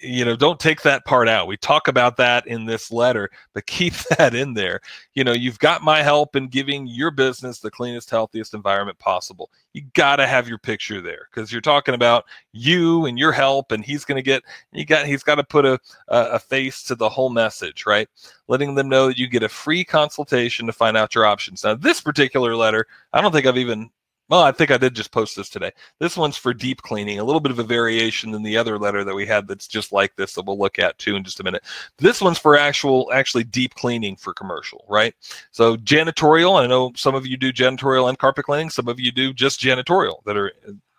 you 0.06 0.24
know 0.24 0.36
don't 0.36 0.60
take 0.60 0.82
that 0.82 1.04
part 1.04 1.28
out. 1.28 1.46
We 1.46 1.56
talk 1.56 1.88
about 1.88 2.16
that 2.18 2.46
in 2.46 2.64
this 2.64 2.90
letter 2.90 3.30
but 3.52 3.66
keep 3.66 3.94
that 4.18 4.34
in 4.34 4.54
there. 4.54 4.80
You 5.14 5.24
know 5.24 5.32
you've 5.32 5.58
got 5.58 5.82
my 5.82 6.02
help 6.02 6.36
in 6.36 6.48
giving 6.48 6.86
your 6.86 7.10
business 7.10 7.58
the 7.58 7.70
cleanest 7.70 8.10
healthiest 8.10 8.54
environment 8.54 8.98
possible. 8.98 9.50
You 9.72 9.82
got 9.94 10.16
to 10.16 10.26
have 10.26 10.48
your 10.48 10.58
picture 10.58 11.00
there 11.00 11.28
because 11.30 11.52
you're 11.52 11.60
talking 11.60 11.94
about 11.94 12.24
you 12.52 13.06
and 13.06 13.18
your 13.18 13.32
help 13.32 13.72
and 13.72 13.84
he's 13.84 14.04
going 14.04 14.16
to 14.16 14.22
get 14.22 14.42
you 14.72 14.84
got 14.84 15.06
he's 15.06 15.22
got 15.22 15.36
to 15.36 15.44
put 15.44 15.64
a, 15.64 15.78
a 16.08 16.38
face 16.38 16.82
to 16.84 16.94
the 16.94 17.08
whole 17.08 17.30
message 17.30 17.84
right? 17.86 18.08
Letting 18.48 18.74
them 18.74 18.88
know 18.88 19.08
that 19.08 19.18
you 19.18 19.28
get 19.28 19.42
a 19.42 19.48
free 19.48 19.84
consultation 19.84 20.66
to 20.66 20.72
find 20.72 20.96
out 20.96 21.14
your 21.14 21.26
options. 21.26 21.64
Now 21.64 21.74
this 21.74 22.00
particular 22.00 22.56
letter 22.56 22.86
i 23.12 23.20
don't 23.20 23.32
think 23.32 23.46
i've 23.46 23.56
even 23.56 23.90
well, 24.28 24.42
I 24.42 24.52
think 24.52 24.70
I 24.70 24.76
did 24.76 24.94
just 24.94 25.12
post 25.12 25.36
this 25.36 25.48
today. 25.48 25.70
This 26.00 26.16
one's 26.16 26.36
for 26.36 26.52
deep 26.52 26.82
cleaning, 26.82 27.18
a 27.18 27.24
little 27.24 27.40
bit 27.40 27.52
of 27.52 27.58
a 27.58 27.64
variation 27.64 28.32
than 28.32 28.42
the 28.42 28.56
other 28.56 28.78
letter 28.78 29.04
that 29.04 29.14
we 29.14 29.26
had 29.26 29.46
that's 29.46 29.68
just 29.68 29.92
like 29.92 30.14
this 30.16 30.34
that 30.34 30.44
we'll 30.44 30.58
look 30.58 30.78
at 30.78 30.98
too 30.98 31.14
in 31.14 31.24
just 31.24 31.40
a 31.40 31.44
minute. 31.44 31.64
This 31.98 32.20
one's 32.20 32.38
for 32.38 32.56
actual, 32.56 33.10
actually 33.12 33.44
deep 33.44 33.74
cleaning 33.74 34.16
for 34.16 34.34
commercial, 34.34 34.84
right? 34.88 35.14
So 35.52 35.76
janitorial, 35.76 36.60
I 36.60 36.66
know 36.66 36.92
some 36.96 37.14
of 37.14 37.26
you 37.26 37.36
do 37.36 37.52
janitorial 37.52 38.08
and 38.08 38.18
carpet 38.18 38.46
cleaning. 38.46 38.70
Some 38.70 38.88
of 38.88 38.98
you 38.98 39.12
do 39.12 39.32
just 39.32 39.60
janitorial 39.60 40.24
that 40.24 40.36
are 40.36 40.52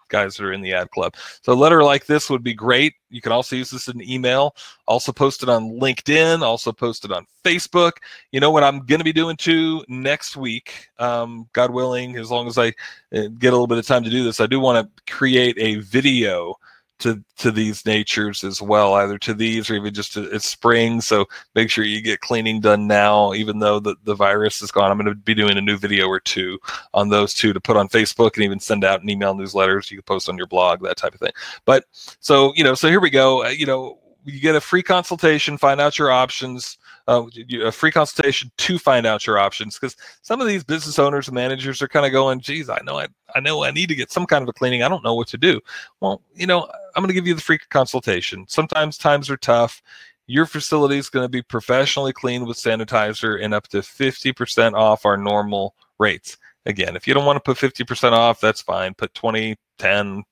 guys 0.08 0.36
that 0.36 0.46
are 0.46 0.54
in 0.54 0.62
the 0.62 0.74
ad 0.74 0.90
club. 0.92 1.16
So 1.42 1.54
a 1.54 1.56
letter 1.56 1.84
like 1.84 2.06
this 2.06 2.30
would 2.30 2.44
be 2.44 2.54
great. 2.54 2.96
You 3.10 3.22
can 3.22 3.32
also 3.32 3.56
use 3.56 3.70
this 3.70 3.88
in 3.88 4.02
email, 4.02 4.56
also 4.88 5.12
post 5.12 5.44
it 5.44 5.50
on 5.50 5.72
LinkedIn, 5.72 6.42
also 6.42 6.72
post 6.72 7.06
it 7.06 7.12
on 7.12 7.26
Facebook. 7.44 7.94
You 8.32 8.40
know 8.40 8.52
what 8.52 8.64
I'm 8.64 8.86
going 8.86 9.00
to 9.00 9.06
be 9.06 9.14
doing 9.14 9.38
too 9.38 9.84
next 9.88 10.36
week, 10.36 10.90
um, 11.00 11.48
God 11.54 11.72
willing, 11.72 12.18
as 12.18 12.32
long 12.32 12.48
as 12.48 12.58
I 12.58 12.68
uh, 12.68 13.28
get 13.40 13.50
a 13.50 13.56
little 13.56 13.68
bit 13.68 13.78
of 13.78 13.88
time 13.88 14.04
to 14.04 14.10
do 14.10 14.24
this, 14.24 14.40
I 14.40 14.48
do 14.48 14.60
want 14.60 14.86
to 14.86 15.14
create 15.14 15.58
a 15.58 15.76
video 15.76 16.56
to 17.00 17.24
to 17.38 17.52
these 17.52 17.86
natures 17.86 18.44
as 18.44 18.62
well, 18.62 18.96
either 18.96 19.18
to 19.20 19.34
these 19.34 19.70
or 19.70 19.76
even 19.76 19.94
just 19.94 20.14
to, 20.14 20.24
it's 20.34 20.50
spring. 20.50 21.02
So 21.02 21.26
make 21.56 21.70
sure 21.70 21.84
you 21.84 22.02
get 22.02 22.22
cleaning 22.22 22.60
done 22.60 22.88
now, 22.88 23.34
even 23.34 23.60
though 23.60 23.80
the, 23.80 23.96
the 24.04 24.16
virus 24.16 24.62
is 24.62 24.72
gone. 24.72 24.90
I'm 24.90 24.98
going 24.98 25.08
to 25.08 25.16
be 25.16 25.36
doing 25.36 25.58
a 25.58 25.62
new 25.62 25.78
video 25.78 26.08
or 26.08 26.20
two 26.20 26.58
on 26.94 27.10
those 27.10 27.34
two 27.34 27.54
to 27.54 27.60
put 27.60 27.78
on 27.78 27.90
Facebook 27.90 28.36
and 28.36 28.44
even 28.44 28.60
send 28.60 28.84
out 28.84 29.04
an 29.04 29.10
email 29.10 29.36
newsletters. 29.36 29.92
You 29.92 29.98
can 29.98 30.04
post 30.04 30.30
on 30.30 30.38
your 30.38 30.48
blog, 30.48 30.82
that 30.82 30.98
type 30.98 31.14
of 31.14 31.20
thing. 31.20 31.34
But 31.66 31.86
so, 32.20 32.54
you 32.56 32.64
know, 32.64 32.74
so 32.74 32.90
here 32.90 33.02
we 33.02 33.10
go. 33.10 33.46
Uh, 33.46 33.50
you 33.50 33.66
know, 33.66 34.00
you 34.28 34.40
get 34.40 34.56
a 34.56 34.62
free 34.62 34.84
consultation, 34.84 35.58
find 35.58 35.80
out 35.80 35.98
your 35.98 36.12
options 36.12 36.78
uh, 37.08 37.26
a 37.64 37.72
free 37.72 37.92
consultation 37.92 38.52
to 38.58 38.78
find 38.78 39.06
out 39.06 39.26
your 39.26 39.38
options 39.38 39.80
because 39.80 39.96
some 40.22 40.42
of 40.42 40.48
these 40.48 40.64
business 40.64 41.00
owners 41.00 41.28
and 41.28 41.36
managers 41.36 41.82
are 41.82 41.88
kind 41.88 42.06
of 42.06 42.12
going, 42.12 42.42
geez, 42.42 42.70
I 42.70 42.80
know 42.84 43.00
I, 43.00 43.08
I 43.34 43.40
know 43.40 43.64
I 43.64 43.72
need 43.72 43.88
to 43.88 43.96
get 43.96 44.12
some 44.12 44.26
kind 44.26 44.44
of 44.44 44.50
a 44.50 44.54
cleaning. 44.54 44.84
I 44.84 44.90
don't 44.90 45.04
know 45.04 45.16
what 45.16 45.30
to 45.30 45.38
do. 45.38 45.62
Well, 46.02 46.22
you 46.36 46.46
know, 46.46 46.64
I'm 46.96 47.02
going 47.02 47.08
to 47.08 47.14
give 47.14 47.28
you 47.28 47.34
the 47.34 47.42
free 47.42 47.60
consultation. 47.70 48.46
Sometimes 48.50 48.98
times 48.98 49.30
are 49.30 49.38
tough. 49.38 49.82
Your 50.28 50.46
facility 50.46 50.98
is 50.98 51.10
going 51.10 51.24
to 51.24 51.30
be 51.30 51.42
professionally 51.42 52.12
cleaned 52.12 52.46
with 52.46 52.58
sanitizer 52.58 53.42
and 53.42 53.54
up 53.54 53.70
to 53.70 53.78
50% 53.78 54.74
off 54.74 55.06
our 55.06 55.16
normal 55.16 55.76
rates. 56.00 56.38
Again, 56.66 56.98
if 56.98 57.08
you 57.08 57.14
don't 57.14 57.26
want 57.26 57.38
to 57.38 57.54
put 57.54 57.58
50% 57.58 58.12
off, 58.12 58.42
that's 58.42 58.62
fine. 58.62 58.94
Put 58.94 59.14
20, 59.14 59.56
10, 59.78 60.24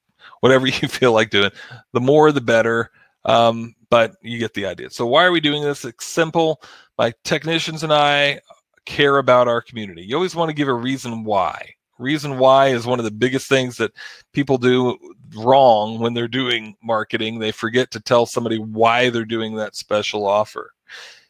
whatever 0.42 0.68
you 0.68 0.90
feel 0.90 1.14
like 1.14 1.30
doing. 1.30 1.52
The 1.94 2.02
more, 2.02 2.34
the 2.34 2.42
better. 2.42 2.92
Um, 3.26 3.76
but 3.90 4.16
you 4.22 4.38
get 4.38 4.54
the 4.54 4.66
idea. 4.66 4.90
So 4.90 5.06
why 5.06 5.26
are 5.26 5.32
we 5.32 5.42
doing 5.42 5.64
this? 5.64 5.84
It's 5.84 6.06
simple. 6.06 6.62
My 6.98 7.14
technicians 7.24 7.84
and 7.84 7.92
I 7.92 8.40
care 8.86 9.18
about 9.18 9.48
our 9.48 9.62
community. 9.62 10.04
You 10.04 10.16
always 10.16 10.36
want 10.36 10.50
to 10.50 10.56
give 10.56 10.68
a 10.68 10.74
reason 10.74 11.24
why. 11.24 11.74
Reason 11.98 12.38
why 12.38 12.68
is 12.68 12.86
one 12.86 13.00
of 13.00 13.06
the 13.06 13.12
biggest 13.12 13.48
things 13.48 13.78
that 13.78 13.94
people 14.34 14.58
do 14.58 14.98
wrong 15.36 16.00
when 16.00 16.14
they're 16.14 16.28
doing 16.28 16.76
marketing. 16.84 17.40
They 17.40 17.52
forget 17.52 17.90
to 17.92 18.00
tell 18.00 18.26
somebody 18.26 18.58
why 18.60 19.10
they're 19.10 19.26
doing 19.26 19.56
that 19.56 19.76
special 19.76 20.28
offer. 20.28 20.74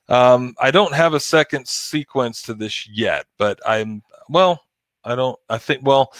Um, 0.10 0.55
I 0.60 0.71
don't 0.71 0.93
have 0.93 1.13
a 1.13 1.19
second 1.19 1.67
sequence 1.67 2.41
to 2.43 2.53
this 2.53 2.88
yet, 2.89 3.25
but 3.38 3.60
I'm 3.65 4.03
well. 4.29 4.62
I 5.03 5.15
don't. 5.15 5.38
I 5.49 5.58
think. 5.60 5.86
Well, 5.86 6.13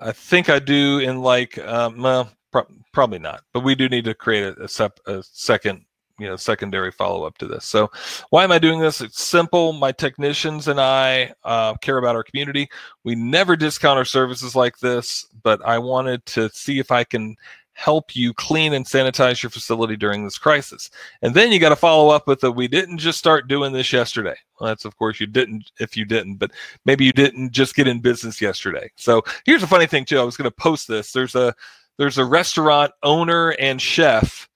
I 0.00 0.12
think 0.12 0.48
I 0.48 0.58
do 0.58 1.00
in 1.00 1.20
like. 1.20 1.58
Um, 1.58 2.00
well, 2.00 2.30
pro- 2.64 2.76
probably 2.92 3.18
not. 3.18 3.42
But 3.52 3.60
we 3.60 3.74
do 3.74 3.88
need 3.88 4.04
to 4.04 4.14
create 4.14 4.44
a, 4.44 4.64
a, 4.64 4.68
sep- 4.68 5.00
a 5.06 5.22
second 5.22 5.84
you 6.18 6.26
know 6.26 6.34
secondary 6.34 6.90
follow 6.90 7.24
up 7.24 7.38
to 7.38 7.46
this. 7.46 7.64
So 7.64 7.90
why 8.30 8.42
am 8.42 8.50
i 8.50 8.58
doing 8.58 8.80
this? 8.80 9.00
It's 9.00 9.22
simple. 9.22 9.72
My 9.72 9.92
technicians 9.92 10.66
and 10.68 10.80
i 10.80 11.32
uh, 11.44 11.74
care 11.74 11.98
about 11.98 12.16
our 12.16 12.24
community. 12.24 12.68
We 13.04 13.14
never 13.14 13.56
discount 13.56 13.98
our 13.98 14.04
services 14.04 14.56
like 14.56 14.78
this 14.78 15.26
but 15.42 15.64
i 15.64 15.78
wanted 15.78 16.24
to 16.26 16.48
see 16.50 16.80
if 16.80 16.90
i 16.90 17.04
can 17.04 17.36
help 17.78 18.16
you 18.16 18.34
clean 18.34 18.72
and 18.72 18.84
sanitize 18.84 19.40
your 19.40 19.50
facility 19.50 19.96
during 19.96 20.24
this 20.24 20.36
crisis. 20.36 20.90
And 21.22 21.32
then 21.32 21.52
you 21.52 21.60
got 21.60 21.68
to 21.68 21.76
follow 21.76 22.08
up 22.12 22.26
with 22.26 22.40
the 22.40 22.50
we 22.50 22.66
didn't 22.66 22.98
just 22.98 23.20
start 23.20 23.46
doing 23.46 23.72
this 23.72 23.92
yesterday. 23.92 24.34
Well, 24.58 24.66
that's 24.66 24.84
of 24.84 24.96
course 24.96 25.20
you 25.20 25.28
didn't 25.28 25.70
if 25.78 25.96
you 25.96 26.04
didn't 26.04 26.38
but 26.38 26.50
maybe 26.84 27.04
you 27.04 27.12
didn't 27.12 27.52
just 27.52 27.76
get 27.76 27.86
in 27.86 28.00
business 28.00 28.40
yesterday. 28.40 28.90
So 28.96 29.22
here's 29.46 29.62
a 29.62 29.68
funny 29.68 29.86
thing 29.86 30.04
too. 30.04 30.18
I 30.18 30.24
was 30.24 30.36
going 30.36 30.50
to 30.50 30.56
post 30.56 30.88
this. 30.88 31.12
There's 31.12 31.36
a 31.36 31.54
there's 31.98 32.18
a 32.18 32.24
restaurant 32.24 32.92
owner 33.02 33.50
and 33.58 33.82
chef 33.82 34.48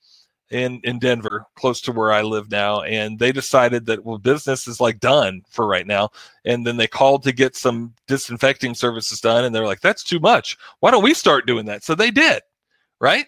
in 0.51 0.81
in 0.85 0.99
Denver, 0.99 1.47
close 1.57 1.81
to 1.83 1.93
where 1.93 2.13
I 2.13 2.23
live 2.23 2.51
now, 2.51 2.83
and 2.83 3.19
they 3.19 3.33
decided 3.33 3.87
that 3.87 4.05
well, 4.05 4.19
business 4.19 4.69
is 4.69 4.81
like 4.81 5.01
done 5.01 5.43
for 5.51 5.67
right 5.67 5.87
now. 5.87 6.11
And 6.45 6.67
then 6.67 6.77
they 6.77 6.87
called 6.87 7.23
to 7.25 7.33
get 7.33 7.57
some 7.57 7.95
disinfecting 8.07 8.75
services 8.75 9.21
done, 9.21 9.45
and 9.45 9.55
they're 9.55 9.67
like, 9.67 9.81
"That's 9.81 10.05
too 10.05 10.21
much. 10.21 10.57
Why 10.81 10.91
don't 10.91 11.03
we 11.03 11.15
start 11.15 11.47
doing 11.47 11.67
that?" 11.67 11.85
So 11.85 11.95
they 11.95 12.11
did, 12.11 12.43
right? 13.01 13.27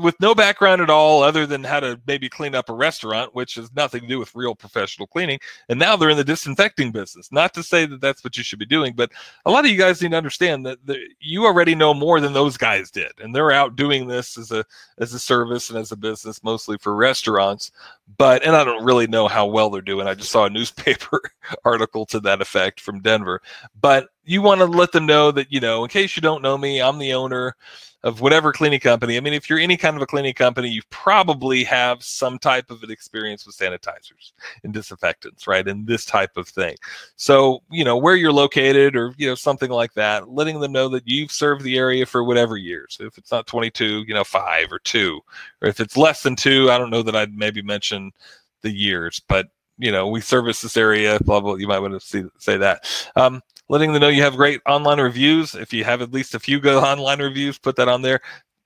With 0.00 0.18
no 0.20 0.34
background 0.34 0.80
at 0.80 0.90
all 0.90 1.22
other 1.22 1.46
than 1.46 1.62
how 1.62 1.80
to 1.80 2.00
maybe 2.06 2.28
clean 2.28 2.54
up 2.54 2.68
a 2.68 2.72
restaurant 2.72 3.34
which 3.34 3.54
has 3.54 3.72
nothing 3.74 4.02
to 4.02 4.06
do 4.06 4.18
with 4.18 4.34
real 4.34 4.54
professional 4.54 5.06
cleaning 5.06 5.38
and 5.68 5.78
now 5.78 5.96
they're 5.96 6.10
in 6.10 6.16
the 6.16 6.24
disinfecting 6.24 6.90
business. 6.90 7.30
Not 7.30 7.54
to 7.54 7.62
say 7.62 7.86
that 7.86 8.00
that's 8.00 8.24
what 8.24 8.36
you 8.36 8.42
should 8.42 8.58
be 8.58 8.66
doing 8.66 8.94
but 8.94 9.12
a 9.46 9.50
lot 9.50 9.64
of 9.64 9.70
you 9.70 9.78
guys 9.78 10.00
need 10.00 10.12
to 10.12 10.16
understand 10.16 10.64
that 10.66 10.84
the, 10.86 10.98
you 11.20 11.44
already 11.44 11.74
know 11.74 11.92
more 11.92 12.20
than 12.20 12.32
those 12.32 12.56
guys 12.56 12.90
did 12.90 13.12
and 13.18 13.34
they're 13.34 13.52
out 13.52 13.76
doing 13.76 14.06
this 14.06 14.38
as 14.38 14.50
a 14.52 14.64
as 14.98 15.12
a 15.12 15.18
service 15.18 15.70
and 15.70 15.78
as 15.78 15.92
a 15.92 15.96
business 15.96 16.42
mostly 16.42 16.78
for 16.78 16.94
restaurants 16.94 17.72
but 18.18 18.42
and 18.44 18.56
i 18.56 18.64
don't 18.64 18.84
really 18.84 19.06
know 19.06 19.28
how 19.28 19.46
well 19.46 19.70
they're 19.70 19.82
doing. 19.82 20.06
I 20.06 20.14
just 20.14 20.30
saw 20.30 20.44
a 20.46 20.50
newspaper 20.50 21.20
article 21.64 22.06
to 22.06 22.20
that 22.20 22.40
effect 22.40 22.80
from 22.80 23.00
denver. 23.00 23.40
But 23.80 24.08
you 24.24 24.42
want 24.42 24.60
to 24.60 24.66
let 24.66 24.92
them 24.92 25.06
know 25.06 25.30
that 25.30 25.52
you 25.52 25.60
know 25.60 25.84
in 25.84 25.90
case 25.90 26.16
you 26.16 26.22
don't 26.22 26.42
know 26.42 26.56
me 26.56 26.80
i'm 26.80 26.98
the 26.98 27.12
owner 27.12 27.56
of 28.04 28.20
whatever 28.20 28.52
cleaning 28.52 28.80
company. 28.80 29.16
I 29.16 29.20
mean, 29.20 29.32
if 29.32 29.48
you're 29.48 29.58
any 29.58 29.78
kind 29.78 29.96
of 29.96 30.02
a 30.02 30.06
cleaning 30.06 30.34
company, 30.34 30.68
you 30.68 30.82
probably 30.90 31.64
have 31.64 32.02
some 32.02 32.38
type 32.38 32.70
of 32.70 32.82
an 32.82 32.90
experience 32.90 33.46
with 33.46 33.56
sanitizers 33.56 34.32
and 34.62 34.74
disinfectants, 34.74 35.46
right? 35.46 35.66
And 35.66 35.86
this 35.86 36.04
type 36.04 36.36
of 36.36 36.46
thing. 36.46 36.76
So, 37.16 37.62
you 37.70 37.82
know, 37.82 37.96
where 37.96 38.14
you're 38.14 38.30
located 38.30 38.94
or, 38.94 39.14
you 39.16 39.26
know, 39.26 39.34
something 39.34 39.70
like 39.70 39.94
that, 39.94 40.28
letting 40.28 40.60
them 40.60 40.72
know 40.72 40.88
that 40.90 41.08
you've 41.08 41.32
served 41.32 41.64
the 41.64 41.78
area 41.78 42.04
for 42.04 42.22
whatever 42.22 42.58
years. 42.58 42.98
If 43.00 43.16
it's 43.16 43.32
not 43.32 43.46
22, 43.46 44.04
you 44.06 44.12
know, 44.12 44.24
five 44.24 44.70
or 44.70 44.80
two, 44.80 45.20
or 45.62 45.68
if 45.68 45.80
it's 45.80 45.96
less 45.96 46.22
than 46.22 46.36
two, 46.36 46.70
I 46.70 46.76
don't 46.76 46.90
know 46.90 47.02
that 47.02 47.16
I'd 47.16 47.34
maybe 47.34 47.62
mention 47.62 48.12
the 48.60 48.70
years, 48.70 49.20
but 49.28 49.48
you 49.78 49.90
know, 49.90 50.06
we 50.06 50.20
service 50.20 50.60
this 50.60 50.76
area, 50.76 51.18
blah, 51.24 51.40
blah, 51.40 51.56
you 51.56 51.66
might 51.66 51.80
want 51.80 51.94
to 51.94 52.00
see, 52.00 52.22
say 52.38 52.56
that. 52.58 52.84
Um, 53.16 53.42
letting 53.68 53.92
them 53.92 54.00
know 54.00 54.08
you 54.08 54.22
have 54.22 54.36
great 54.36 54.60
online 54.66 55.00
reviews. 55.00 55.54
If 55.54 55.72
you 55.72 55.84
have 55.84 56.02
at 56.02 56.12
least 56.12 56.34
a 56.34 56.40
few 56.40 56.60
good 56.60 56.76
online 56.82 57.20
reviews, 57.20 57.58
put 57.58 57.76
that 57.76 57.88
on 57.88 58.02
there. 58.02 58.20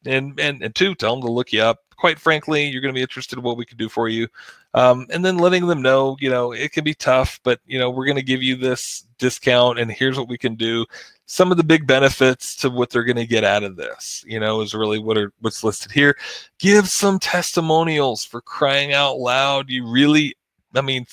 And, 0.07 0.39
and, 0.39 0.63
and 0.63 0.75
two, 0.75 0.95
tell 0.95 1.15
them 1.15 1.25
to 1.25 1.33
look 1.33 1.53
you 1.53 1.63
up. 1.63 1.79
Quite 1.97 2.21
frankly, 2.21 2.65
you're 2.67 2.81
going 2.81 2.95
to 2.95 2.99
be 2.99 3.03
interested 3.03 3.39
in 3.39 3.45
what 3.45 3.57
we 3.57 3.67
can 3.67 3.77
do 3.77 3.89
for 3.89 4.09
you. 4.09 4.29
Um, 4.75 5.07
and 5.11 5.25
then 5.25 5.39
letting 5.39 5.67
them 5.67 5.83
know, 5.83 6.17
you 6.21 6.31
know, 6.31 6.53
it 6.53 6.73
can 6.73 6.85
be 6.85 6.95
tough, 6.95 7.41
but, 7.43 7.59
you 7.67 7.79
know, 7.79 7.91
we're 7.91 8.05
going 8.05 8.17
to 8.17 8.23
give 8.23 8.43
you 8.43 8.55
this 8.55 9.07
discount 9.19 9.79
and 9.79 9.91
here's 9.91 10.17
what 10.17 10.29
we 10.29 10.39
can 10.39 10.55
do. 10.55 10.87
Some 11.27 11.51
of 11.51 11.57
the 11.57 11.65
big 11.65 11.87
benefits 11.87 12.55
to 12.57 12.71
what 12.71 12.91
they're 12.91 13.05
going 13.05 13.17
to 13.17 13.27
get 13.27 13.45
out 13.45 13.65
of 13.65 13.77
this, 13.77 14.25
you 14.27 14.39
know, 14.39 14.61
is 14.61 14.75
really 14.75 14.99
what 14.99 15.19
are 15.19 15.33
what's 15.41 15.65
listed 15.65 15.91
here. 15.91 16.17
Give 16.59 16.89
some 16.89 17.19
testimonials 17.19 18.25
for 18.25 18.41
crying 18.41 18.93
out 18.93 19.19
loud. 19.19 19.69
You 19.69 19.87
really 19.87 20.37
I 20.75 20.81
mean, 20.81 21.07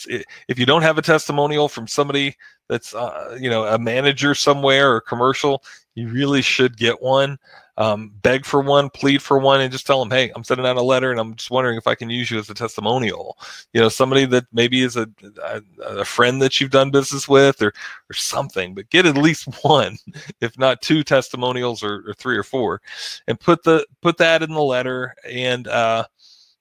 if 0.47 0.59
you 0.59 0.65
don't 0.65 0.81
have 0.81 0.97
a 0.97 1.01
testimonial 1.01 1.69
from 1.69 1.87
somebody 1.87 2.35
that's 2.67 2.93
uh, 2.93 3.37
you 3.39 3.49
know 3.49 3.65
a 3.65 3.77
manager 3.77 4.35
somewhere 4.35 4.93
or 4.93 5.01
commercial 5.01 5.63
you 5.93 6.09
really 6.09 6.41
should 6.41 6.77
get 6.77 7.01
one 7.01 7.37
um, 7.77 8.13
beg 8.21 8.45
for 8.45 8.61
one, 8.61 8.89
plead 8.89 9.21
for 9.21 9.37
one, 9.37 9.59
and 9.59 9.71
just 9.71 9.85
tell 9.85 9.99
them, 9.99 10.09
hey, 10.09 10.31
I'm 10.35 10.43
sending 10.43 10.65
out 10.65 10.77
a 10.77 10.81
letter 10.81 11.11
and 11.11 11.19
I'm 11.19 11.35
just 11.35 11.51
wondering 11.51 11.77
if 11.77 11.87
I 11.87 11.95
can 11.95 12.09
use 12.09 12.31
you 12.31 12.39
as 12.39 12.49
a 12.49 12.53
testimonial. 12.53 13.37
You 13.73 13.81
know, 13.81 13.89
somebody 13.89 14.25
that 14.27 14.45
maybe 14.53 14.81
is 14.81 14.95
a, 14.95 15.09
a, 15.43 15.61
a 15.79 16.05
friend 16.05 16.41
that 16.41 16.59
you've 16.59 16.71
done 16.71 16.89
business 16.89 17.27
with 17.27 17.61
or, 17.61 17.67
or 18.09 18.13
something, 18.13 18.73
but 18.73 18.89
get 18.89 19.05
at 19.05 19.17
least 19.17 19.47
one, 19.63 19.97
if 20.39 20.57
not 20.57 20.81
two 20.81 21.03
testimonials 21.03 21.83
or, 21.83 22.03
or 22.07 22.13
three 22.13 22.37
or 22.37 22.43
four, 22.43 22.81
and 23.27 23.39
put 23.39 23.63
the 23.63 23.85
put 24.01 24.17
that 24.17 24.41
in 24.41 24.53
the 24.53 24.63
letter 24.63 25.13
and 25.29 25.67
uh, 25.67 26.05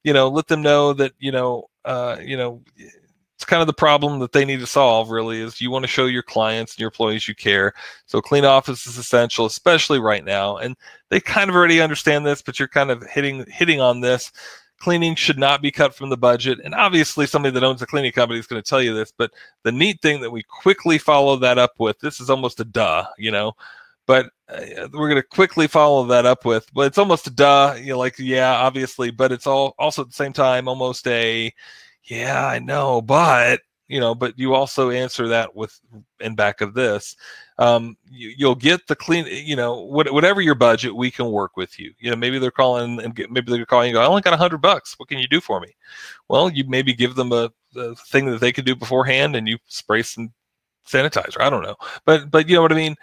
you 0.05 0.13
know, 0.13 0.29
let 0.29 0.47
them 0.47 0.63
know 0.63 0.93
that, 0.93 1.13
you 1.19 1.33
know, 1.33 1.69
uh, 1.85 2.19
you 2.23 2.37
know, 2.37 2.63
it's 3.37 3.45
kind 3.45 3.61
of 3.61 3.67
the 3.67 3.73
problem 3.73 4.21
that 4.21 4.33
they 4.33 4.45
need 4.45 4.61
to 4.61 4.67
solve 4.67 5.11
really 5.11 5.41
is 5.41 5.61
you 5.61 5.71
want 5.71 5.83
to 5.83 5.91
show 5.91 6.07
your 6.07 6.23
clients 6.23 6.75
and 6.75 6.81
your 6.81 6.89
employees 6.89 7.27
you 7.27 7.35
care. 7.35 7.73
So 8.07 8.21
clean 8.21 8.45
office 8.45 8.87
is 8.87 8.97
essential 8.97 9.45
especially 9.47 9.99
right 9.99 10.25
now 10.25 10.59
and 10.59 10.77
they 11.11 11.21
kind 11.21 11.51
of 11.51 11.57
already 11.57 11.81
understand 11.81 12.25
this 12.25 12.43
but 12.43 12.59
you're 12.59 12.69
kind 12.69 12.91
of 12.91 13.03
hitting 13.03 13.45
hitting 13.49 13.81
on 13.81 14.01
this. 14.01 14.31
Cleaning 14.79 15.15
should 15.15 15.39
not 15.39 15.63
be 15.63 15.71
cut 15.71 15.95
from 15.95 16.11
the 16.11 16.17
budget 16.17 16.59
and 16.63 16.75
obviously 16.75 17.27
somebody 17.27 17.53
that 17.53 17.65
owns 17.65 17.83
a 17.83 17.87
cleaning 17.87 18.13
company 18.13 18.39
is 18.39 18.47
going 18.47 18.63
to 18.63 18.69
tell 18.69 18.83
you 18.83 18.95
this 18.95 19.13
but 19.17 19.33
the 19.63 19.73
neat 19.73 20.01
thing 20.01 20.21
that 20.21 20.31
we 20.31 20.43
quickly 20.43 20.99
follow 20.99 21.37
that 21.37 21.59
up 21.59 21.73
with 21.79 21.99
this 22.01 22.21
is 22.21 22.31
almost 22.31 22.61
a 22.61 22.65
duh 22.65 23.05
you 23.19 23.31
know 23.31 23.53
but 24.07 24.27
uh, 24.49 24.89
we're 24.93 25.09
going 25.09 25.21
to 25.21 25.29
quickly 25.29 25.67
follow 25.67 26.05
that 26.05 26.27
up 26.27 26.45
with 26.45 26.67
but 26.75 26.87
it's 26.87 26.99
almost 26.99 27.27
a 27.27 27.31
duh 27.31 27.75
you 27.79 27.93
know 27.93 27.99
like 27.99 28.19
yeah 28.19 28.53
obviously 28.53 29.11
but 29.11 29.33
it's 29.33 29.47
all 29.47 29.75
also 29.79 30.03
at 30.03 30.09
the 30.09 30.15
same 30.15 30.33
time 30.33 30.69
almost 30.69 31.07
a 31.07 31.53
yeah, 32.05 32.47
I 32.47 32.59
know, 32.59 33.01
but 33.01 33.61
you 33.89 34.01
know, 34.01 34.15
but 34.15 34.39
you 34.39 34.55
also 34.55 34.91
answer 34.91 35.29
that 35.29 35.55
with 35.55 35.79
in 36.21 36.35
back 36.35 36.61
of 36.61 36.75
this. 36.75 37.17
Um, 37.59 37.97
you, 38.11 38.49
will 38.49 38.55
get 38.55 38.87
the 38.87 38.97
clean, 38.97 39.27
you 39.27 39.57
know, 39.57 39.81
what, 39.83 40.11
whatever 40.13 40.41
your 40.41 40.55
budget, 40.55 40.97
we 40.97 41.11
can 41.11 41.31
work 41.31 41.57
with 41.57 41.79
you. 41.79 41.93
You 41.99 42.11
know, 42.11 42.17
maybe 42.17 42.39
they're 42.39 42.51
calling 42.51 43.01
and 43.01 43.15
get, 43.15 43.31
maybe 43.31 43.53
they're 43.53 43.67
calling 43.67 43.89
and 43.89 43.95
go, 43.95 44.01
I 44.01 44.07
only 44.07 44.23
got 44.23 44.33
a 44.33 44.39
hundred 44.39 44.59
bucks. 44.63 44.99
What 44.99 45.11
can 45.11 45.19
you 45.19 45.29
do 45.29 45.41
for 45.41 45.61
me? 45.61 45.77
Well, 46.29 46.51
you 46.51 46.65
maybe 46.67 46.95
give 46.95 47.15
them 47.15 47.33
a, 47.33 47.51
a 47.77 47.95
thing 47.95 48.27
that 48.27 48.41
they 48.41 48.53
could 48.53 48.65
do 48.65 48.75
beforehand 48.75 49.37
and 49.37 49.47
you 49.47 49.59
spray 49.67 50.03
some 50.03 50.33
sanitizer. 50.89 51.41
I 51.41 51.51
don't 51.51 51.63
know, 51.63 51.77
but, 52.07 52.31
but 52.31 52.49
you 52.49 52.57
know 52.57 52.63
what 52.63 52.73
I 52.73 52.77
mean? 52.77 52.97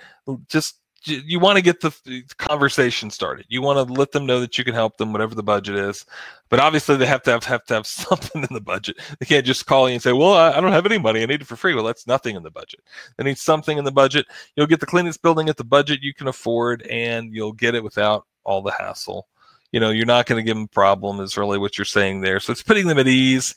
Just 0.47 0.80
you 1.03 1.39
want 1.39 1.57
to 1.57 1.63
get 1.63 1.81
the 1.81 2.23
conversation 2.37 3.09
started. 3.09 3.45
You 3.49 3.61
want 3.61 3.87
to 3.87 3.93
let 3.93 4.11
them 4.11 4.25
know 4.25 4.39
that 4.39 4.57
you 4.57 4.63
can 4.63 4.73
help 4.73 4.97
them, 4.97 5.11
whatever 5.11 5.33
the 5.33 5.43
budget 5.43 5.75
is. 5.75 6.05
But 6.49 6.59
obviously, 6.59 6.95
they 6.97 7.07
have 7.07 7.23
to 7.23 7.31
have, 7.31 7.43
have 7.45 7.65
to 7.65 7.73
have 7.73 7.87
something 7.87 8.43
in 8.43 8.53
the 8.53 8.61
budget. 8.61 8.99
They 9.19 9.25
can't 9.25 9.45
just 9.45 9.65
call 9.65 9.89
you 9.89 9.93
and 9.93 10.03
say, 10.03 10.13
"Well, 10.13 10.33
I, 10.33 10.51
I 10.51 10.61
don't 10.61 10.71
have 10.71 10.85
any 10.85 10.97
money. 10.97 11.23
I 11.23 11.25
need 11.25 11.41
it 11.41 11.47
for 11.47 11.55
free." 11.55 11.73
Well, 11.73 11.83
that's 11.83 12.07
nothing 12.07 12.35
in 12.35 12.43
the 12.43 12.51
budget. 12.51 12.81
They 13.17 13.23
need 13.23 13.37
something 13.37 13.77
in 13.77 13.85
the 13.85 13.91
budget. 13.91 14.27
You'll 14.55 14.67
get 14.67 14.79
the 14.79 14.85
cleanest 14.85 15.21
building 15.21 15.49
at 15.49 15.57
the 15.57 15.63
budget 15.63 16.03
you 16.03 16.13
can 16.13 16.27
afford, 16.27 16.83
and 16.83 17.33
you'll 17.33 17.53
get 17.53 17.75
it 17.75 17.83
without 17.83 18.25
all 18.43 18.61
the 18.61 18.71
hassle. 18.71 19.27
You 19.71 19.79
know, 19.79 19.89
you're 19.89 20.05
not 20.05 20.25
going 20.25 20.37
to 20.37 20.43
give 20.43 20.57
them 20.57 20.65
a 20.65 20.67
problem. 20.67 21.19
Is 21.21 21.37
really 21.37 21.57
what 21.57 21.77
you're 21.77 21.85
saying 21.85 22.21
there. 22.21 22.39
So 22.39 22.51
it's 22.51 22.63
putting 22.63 22.87
them 22.87 22.99
at 22.99 23.07
ease. 23.07 23.55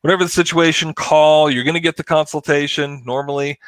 Whatever 0.00 0.24
the 0.24 0.30
situation, 0.30 0.94
call. 0.94 1.50
You're 1.50 1.64
going 1.64 1.74
to 1.74 1.80
get 1.80 1.96
the 1.96 2.04
consultation. 2.04 3.02
Normally, 3.04 3.58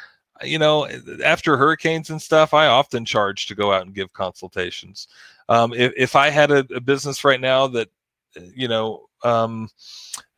you 0.43 0.59
know, 0.59 0.87
after 1.23 1.57
hurricanes 1.57 2.09
and 2.09 2.21
stuff, 2.21 2.53
I 2.53 2.67
often 2.67 3.05
charge 3.05 3.47
to 3.47 3.55
go 3.55 3.73
out 3.73 3.83
and 3.83 3.95
give 3.95 4.13
consultations. 4.13 5.07
Um, 5.47 5.73
if, 5.73 5.93
if 5.97 6.15
I 6.15 6.29
had 6.29 6.51
a, 6.51 6.65
a, 6.73 6.79
business 6.79 7.23
right 7.23 7.41
now 7.41 7.67
that, 7.67 7.89
you 8.35 8.67
know, 8.67 9.07
um, 9.23 9.69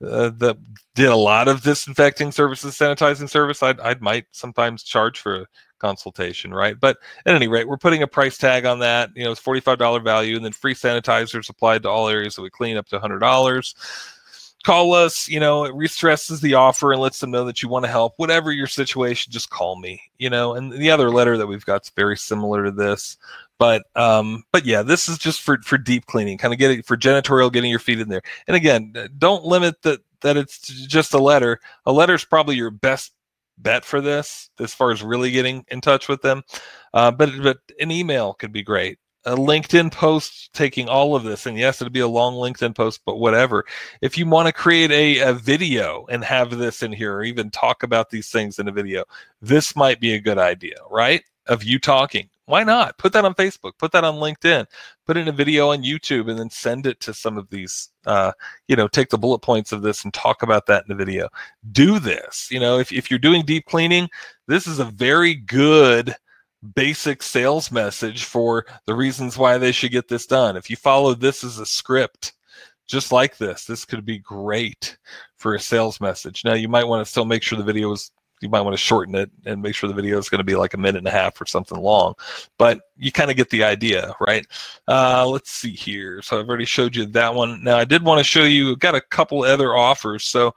uh, 0.04 0.30
that 0.38 0.58
did 0.95 1.10
a 1.10 1.16
lot 1.16 1.47
of 1.47 1.62
disinfecting 1.62 2.32
services, 2.32 2.78
sanitizing 2.78 3.30
service, 3.30 3.62
I'd, 3.62 3.80
I 3.80 3.95
might 3.99 4.26
sometimes 4.32 4.84
charge 4.84 5.20
for 5.20 5.41
a 5.41 5.45
consultation, 5.80 6.54
right? 6.54 6.80
But 6.80 6.97
at 7.26 7.36
any 7.36 7.47
rate, 7.47 7.68
we're 7.68 7.78
putting 7.78 8.04
a 8.04 8.08
price 8.08 8.38
tag 8.38 8.66
on 8.66 8.80
that. 8.80 9.10
You 9.16 9.26
know, 9.26 9.32
it's 9.32 9.41
$45 9.41 10.04
value 10.04 10.36
and 10.36 10.45
then 10.45 10.54
free 10.54 10.76
sanitizers 10.76 11.49
applied 11.49 11.84
to 11.84 11.89
all 11.89 12.08
areas 12.08 12.36
that 12.36 12.41
we 12.41 12.49
clean 12.49 12.78
up 12.78 12.88
to 12.88 12.99
$100 12.99 13.74
call 14.64 14.93
us 14.93 15.28
you 15.28 15.39
know 15.39 15.66
it 15.66 15.74
re-stresses 15.74 16.41
the 16.41 16.53
offer 16.53 16.91
and 16.91 17.01
lets 17.01 17.20
them 17.20 17.32
know 17.32 17.45
that 17.45 17.62
you 17.62 17.70
want 17.70 17.86
to 17.86 17.91
help. 17.91 18.14
Whatever 18.18 18.51
your 18.51 18.68
situation 18.68 19.32
just 19.32 19.49
call 19.49 19.80
me 19.80 20.01
you 20.18 20.30
know 20.30 20.53
and 20.53 20.72
the 20.72 20.91
other 20.91 21.09
letter 21.09 21.38
that 21.38 21.47
we've 21.47 21.66
got 21.66 21.84
is 21.84 21.91
very 21.95 22.18
similar 22.18 22.64
to 22.66 22.72
this. 22.72 23.18
But 23.57 23.84
um 23.95 24.43
but 24.51 24.66
yeah 24.66 24.82
this 24.82 25.09
is 25.09 25.18
just 25.18 25.41
for 25.41 25.59
for 25.64 25.78
deep 25.78 26.05
cleaning 26.05 26.38
kind 26.38 26.53
of 26.53 26.59
getting 26.59 26.84
for 26.84 26.97
janitorial 26.97 27.51
getting 27.51 27.72
your 27.72 27.80
feet 27.80 27.99
in 27.99 28.09
there. 28.09 28.24
And 28.47 28.55
again 28.55 28.93
don't 29.18 29.45
limit 29.45 29.82
that 29.84 30.01
that 30.22 30.38
it's 30.38 30.59
just 30.59 31.14
a 31.14 31.20
letter. 31.20 31.59
A 31.86 31.91
letter 31.91 32.14
is 32.14 32.26
probably 32.26 32.55
your 32.55 32.72
best 32.72 33.14
bet 33.57 33.86
for 33.86 34.01
this 34.01 34.49
as 34.59 34.74
far 34.74 34.91
as 34.91 35.03
really 35.03 35.32
getting 35.32 35.66
in 35.70 35.82
touch 35.82 36.07
with 36.07 36.22
them. 36.22 36.43
Uh, 36.93 37.12
but 37.12 37.30
but 37.41 37.59
an 37.80 37.91
email 37.91 38.34
could 38.34 38.51
be 38.51 38.64
great 38.64 38.97
a 39.26 39.36
LinkedIn 39.36 39.92
post 39.92 40.52
taking 40.54 40.90
all 40.90 41.16
of 41.16 41.24
this, 41.24 41.46
and 41.46 41.58
yes, 41.58 41.82
it'll 41.82 41.92
be 41.92 42.00
a 42.00 42.08
long 42.08 42.34
LinkedIn 42.34 42.76
post, 42.76 43.02
but 43.06 43.18
whatever. 43.20 43.66
If 44.02 44.18
you 44.18 44.26
want 44.28 44.48
to 44.48 44.54
create 44.54 44.92
a, 44.92 45.20
a 45.30 45.34
video 45.34 46.06
and 46.10 46.24
have 46.24 46.58
this 46.58 46.82
in 46.82 46.92
here, 46.92 47.16
or 47.16 47.24
even 47.24 47.52
talk 47.52 47.84
about 47.84 48.10
these 48.10 48.30
things 48.30 48.60
in 48.60 48.68
a 48.68 48.72
video, 48.72 49.04
this 49.42 49.76
might 49.76 50.00
be 50.00 50.14
a 50.14 50.20
good 50.20 50.38
idea, 50.38 50.76
right? 50.90 51.24
Of 51.48 51.64
you 51.64 51.80
talking. 51.80 52.30
Why 52.46 52.64
not? 52.64 52.98
Put 52.98 53.14
that 53.14 53.24
on 53.24 53.36
Facebook, 53.36 53.78
put 53.78 53.92
that 53.94 54.04
on 54.04 54.16
LinkedIn, 54.16 54.66
put 55.06 55.16
in 55.16 55.28
a 55.28 55.32
video 55.32 55.70
on 55.70 55.84
YouTube, 55.84 56.30
and 56.30 56.38
then 56.38 56.50
send 56.50 56.86
it 56.86 57.00
to 57.02 57.14
some 57.14 57.38
of 57.38 57.50
these, 57.50 57.90
uh, 58.06 58.34
you 58.68 58.76
know, 58.76 58.88
take 58.88 59.10
the 59.10 59.18
bullet 59.18 59.40
points 59.40 59.72
of 59.72 59.84
this 59.84 60.04
and 60.04 60.14
talk 60.14 60.44
about 60.44 60.66
that 60.66 60.84
in 60.84 60.90
the 60.90 61.06
video. 61.06 61.30
Do 61.72 62.00
this. 62.00 62.50
You 62.52 62.60
know, 62.60 62.80
if, 62.80 62.92
if 62.92 63.10
you're 63.10 63.20
doing 63.20 63.46
deep 63.46 63.66
cleaning, 63.68 64.10
this 64.48 64.68
is 64.68 64.80
a 64.80 64.86
very 64.86 65.36
good 65.36 66.16
basic 66.76 67.24
sales 67.24 67.72
message 67.72 68.26
for 68.26 68.66
the 68.86 68.93
reasons 68.93 69.38
why 69.38 69.57
they 69.57 69.72
should 69.72 69.91
get 69.91 70.07
this 70.07 70.26
done. 70.26 70.55
If 70.55 70.70
you 70.70 70.76
follow 70.76 71.14
this 71.14 71.43
as 71.43 71.59
a 71.59 71.66
script, 71.66 72.34
just 72.88 73.12
like 73.12 73.38
this, 73.38 73.66
this 73.66 73.86
could 73.86 74.05
be 74.05 74.20
great 74.20 74.97
for 75.38 75.55
a 75.55 75.59
sales 75.59 76.01
message. 76.01 76.43
Now, 76.43 76.53
you 76.53 76.68
might 76.68 76.88
want 76.88 77.05
to 77.05 77.09
still 77.09 77.26
make 77.26 77.41
sure 77.41 77.57
the 77.57 77.64
video 77.64 77.91
is, 77.93 78.12
you 78.41 78.49
might 78.49 78.62
want 78.62 78.74
to 78.74 78.82
shorten 78.82 79.16
it 79.16 79.32
and 79.45 79.62
make 79.62 79.76
sure 79.76 79.88
the 79.88 79.95
video 79.95 80.18
is 80.18 80.28
going 80.28 80.39
to 80.39 80.43
be 80.43 80.55
like 80.55 80.74
a 80.74 80.78
minute 80.78 80.97
and 80.97 81.07
a 81.07 81.12
half 81.12 81.39
or 81.39 81.45
something 81.45 81.80
long, 81.80 82.16
but 82.57 82.82
you 82.97 83.12
kind 83.12 83.32
of 83.32 83.38
get 83.38 83.49
the 83.49 83.64
idea, 83.64 84.14
right? 84.20 84.45
Uh, 84.88 85.26
let's 85.26 85.51
see 85.51 85.72
here. 85.72 86.22
So 86.22 86.39
I've 86.39 86.49
already 86.49 86.66
showed 86.66 86.95
you 86.95 87.05
that 87.05 87.34
one. 87.34 87.64
Now, 87.64 87.78
I 87.78 87.86
did 87.86 88.03
want 88.03 88.20
to 88.20 88.24
show 88.24 88.43
you, 88.43 88.72
I've 88.72 88.80
got 88.80 88.95
a 88.95 89.01
couple 89.01 89.43
other 89.43 89.76
offers. 89.76 90.26
So 90.26 90.53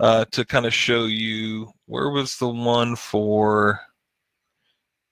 uh, 0.00 0.24
to 0.32 0.44
kind 0.44 0.66
of 0.66 0.74
show 0.74 1.04
you, 1.04 1.72
where 1.86 2.10
was 2.10 2.36
the 2.36 2.48
one 2.48 2.96
for, 2.96 3.80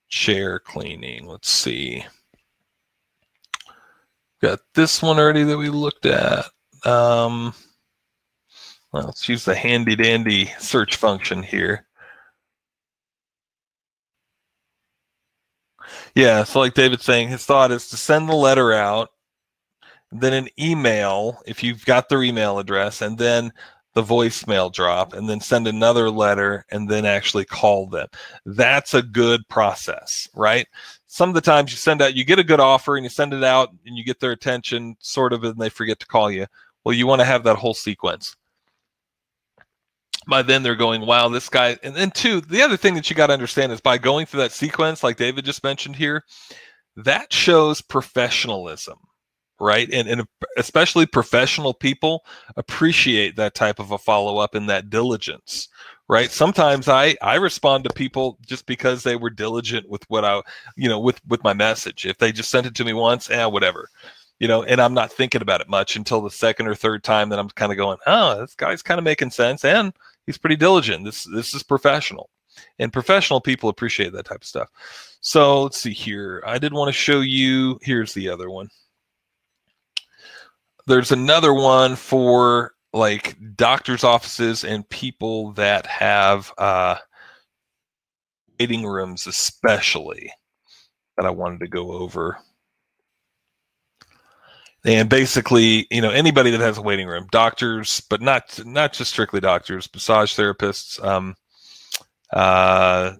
chair 0.08 0.58
cleaning. 0.58 1.26
Let's 1.26 1.48
see. 1.48 2.04
Got 4.42 4.60
this 4.74 5.02
one 5.02 5.18
already 5.18 5.44
that 5.44 5.58
we 5.58 5.70
looked 5.70 6.06
at. 6.06 6.46
Um, 6.84 7.54
well, 8.92 9.06
let's 9.06 9.28
use 9.28 9.44
the 9.44 9.54
handy 9.54 9.96
dandy 9.96 10.52
search 10.58 10.96
function 10.96 11.42
here. 11.42 11.86
Yeah, 16.14 16.44
so 16.44 16.60
like 16.60 16.74
David's 16.74 17.04
saying, 17.04 17.28
his 17.28 17.44
thought 17.44 17.72
is 17.72 17.88
to 17.88 17.96
send 17.96 18.28
the 18.28 18.34
letter 18.34 18.72
out, 18.72 19.10
then 20.12 20.32
an 20.32 20.48
email 20.60 21.40
if 21.46 21.62
you've 21.62 21.84
got 21.84 22.08
their 22.08 22.22
email 22.22 22.58
address, 22.58 23.02
and 23.02 23.18
then 23.18 23.52
the 23.94 24.02
voicemail 24.02 24.72
drop 24.72 25.12
and 25.12 25.28
then 25.28 25.40
send 25.40 25.66
another 25.66 26.10
letter 26.10 26.66
and 26.70 26.88
then 26.88 27.06
actually 27.06 27.44
call 27.44 27.86
them. 27.86 28.08
That's 28.44 28.92
a 28.92 29.02
good 29.02 29.48
process, 29.48 30.28
right? 30.34 30.66
Some 31.06 31.28
of 31.28 31.34
the 31.36 31.40
times 31.40 31.70
you 31.70 31.76
send 31.76 32.02
out, 32.02 32.14
you 32.14 32.24
get 32.24 32.40
a 32.40 32.44
good 32.44 32.60
offer 32.60 32.96
and 32.96 33.04
you 33.04 33.10
send 33.10 33.32
it 33.32 33.44
out 33.44 33.70
and 33.86 33.96
you 33.96 34.04
get 34.04 34.18
their 34.20 34.32
attention 34.32 34.96
sort 34.98 35.32
of 35.32 35.44
and 35.44 35.58
they 35.58 35.68
forget 35.68 36.00
to 36.00 36.06
call 36.06 36.30
you. 36.30 36.46
Well, 36.84 36.94
you 36.94 37.06
want 37.06 37.20
to 37.20 37.24
have 37.24 37.44
that 37.44 37.56
whole 37.56 37.74
sequence. 37.74 38.36
By 40.26 40.42
then 40.42 40.62
they're 40.62 40.74
going, 40.74 41.06
wow, 41.06 41.28
this 41.28 41.48
guy. 41.48 41.78
And 41.82 41.94
then, 41.94 42.10
two, 42.10 42.40
the 42.40 42.62
other 42.62 42.78
thing 42.78 42.94
that 42.94 43.10
you 43.10 43.16
got 43.16 43.26
to 43.28 43.34
understand 43.34 43.72
is 43.72 43.80
by 43.80 43.98
going 43.98 44.26
through 44.26 44.40
that 44.40 44.52
sequence, 44.52 45.02
like 45.02 45.16
David 45.16 45.44
just 45.44 45.62
mentioned 45.62 45.96
here, 45.96 46.24
that 46.96 47.32
shows 47.32 47.80
professionalism 47.82 48.98
right? 49.60 49.88
And, 49.92 50.08
and 50.08 50.26
especially 50.56 51.06
professional 51.06 51.74
people 51.74 52.24
appreciate 52.56 53.36
that 53.36 53.54
type 53.54 53.78
of 53.78 53.90
a 53.90 53.98
follow 53.98 54.38
up 54.38 54.54
and 54.54 54.68
that 54.68 54.90
diligence, 54.90 55.68
right? 56.08 56.30
Sometimes 56.30 56.88
I 56.88 57.16
I 57.22 57.36
respond 57.36 57.84
to 57.84 57.92
people 57.92 58.38
just 58.46 58.66
because 58.66 59.02
they 59.02 59.16
were 59.16 59.30
diligent 59.30 59.88
with 59.88 60.04
what 60.08 60.24
I, 60.24 60.42
you 60.76 60.88
know, 60.88 61.00
with 61.00 61.20
with 61.26 61.44
my 61.44 61.52
message. 61.52 62.06
If 62.06 62.18
they 62.18 62.32
just 62.32 62.50
sent 62.50 62.66
it 62.66 62.74
to 62.76 62.84
me 62.84 62.92
once, 62.92 63.30
eh, 63.30 63.44
whatever. 63.46 63.88
You 64.40 64.48
know, 64.48 64.64
and 64.64 64.80
I'm 64.80 64.94
not 64.94 65.12
thinking 65.12 65.42
about 65.42 65.60
it 65.60 65.68
much 65.68 65.94
until 65.96 66.20
the 66.20 66.30
second 66.30 66.66
or 66.66 66.74
third 66.74 67.04
time 67.04 67.28
that 67.28 67.38
I'm 67.38 67.48
kind 67.50 67.70
of 67.70 67.78
going, 67.78 67.98
oh, 68.06 68.40
this 68.40 68.54
guy's 68.56 68.82
kind 68.82 68.98
of 68.98 69.04
making 69.04 69.30
sense, 69.30 69.64
and 69.64 69.92
he's 70.26 70.38
pretty 70.38 70.56
diligent. 70.56 71.04
This 71.04 71.24
this 71.24 71.54
is 71.54 71.62
professional, 71.62 72.30
and 72.78 72.92
professional 72.92 73.40
people 73.40 73.68
appreciate 73.68 74.12
that 74.12 74.26
type 74.26 74.42
of 74.42 74.46
stuff. 74.46 74.68
So 75.20 75.62
let's 75.62 75.80
see 75.80 75.92
here. 75.92 76.42
I 76.46 76.58
did 76.58 76.74
want 76.74 76.88
to 76.88 76.92
show 76.92 77.20
you. 77.20 77.78
Here's 77.82 78.12
the 78.12 78.28
other 78.28 78.50
one 78.50 78.68
there's 80.86 81.12
another 81.12 81.54
one 81.54 81.96
for 81.96 82.72
like 82.92 83.36
doctors' 83.56 84.04
offices 84.04 84.64
and 84.64 84.88
people 84.88 85.52
that 85.52 85.86
have 85.86 86.52
uh, 86.58 86.96
waiting 88.60 88.84
rooms, 88.86 89.26
especially. 89.26 90.30
that 91.16 91.26
I 91.26 91.30
wanted 91.30 91.60
to 91.60 91.68
go 91.68 91.92
over. 91.92 92.38
And 94.84 95.08
basically, 95.08 95.86
you 95.90 96.02
know, 96.02 96.10
anybody 96.10 96.50
that 96.50 96.60
has 96.60 96.76
a 96.76 96.82
waiting 96.82 97.08
room, 97.08 97.26
doctors, 97.30 98.00
but 98.10 98.20
not 98.20 98.60
not 98.66 98.92
just 98.92 99.12
strictly 99.12 99.40
doctors, 99.40 99.88
massage 99.94 100.38
therapists, 100.38 101.02
um, 101.02 101.34
uh, 102.34 103.14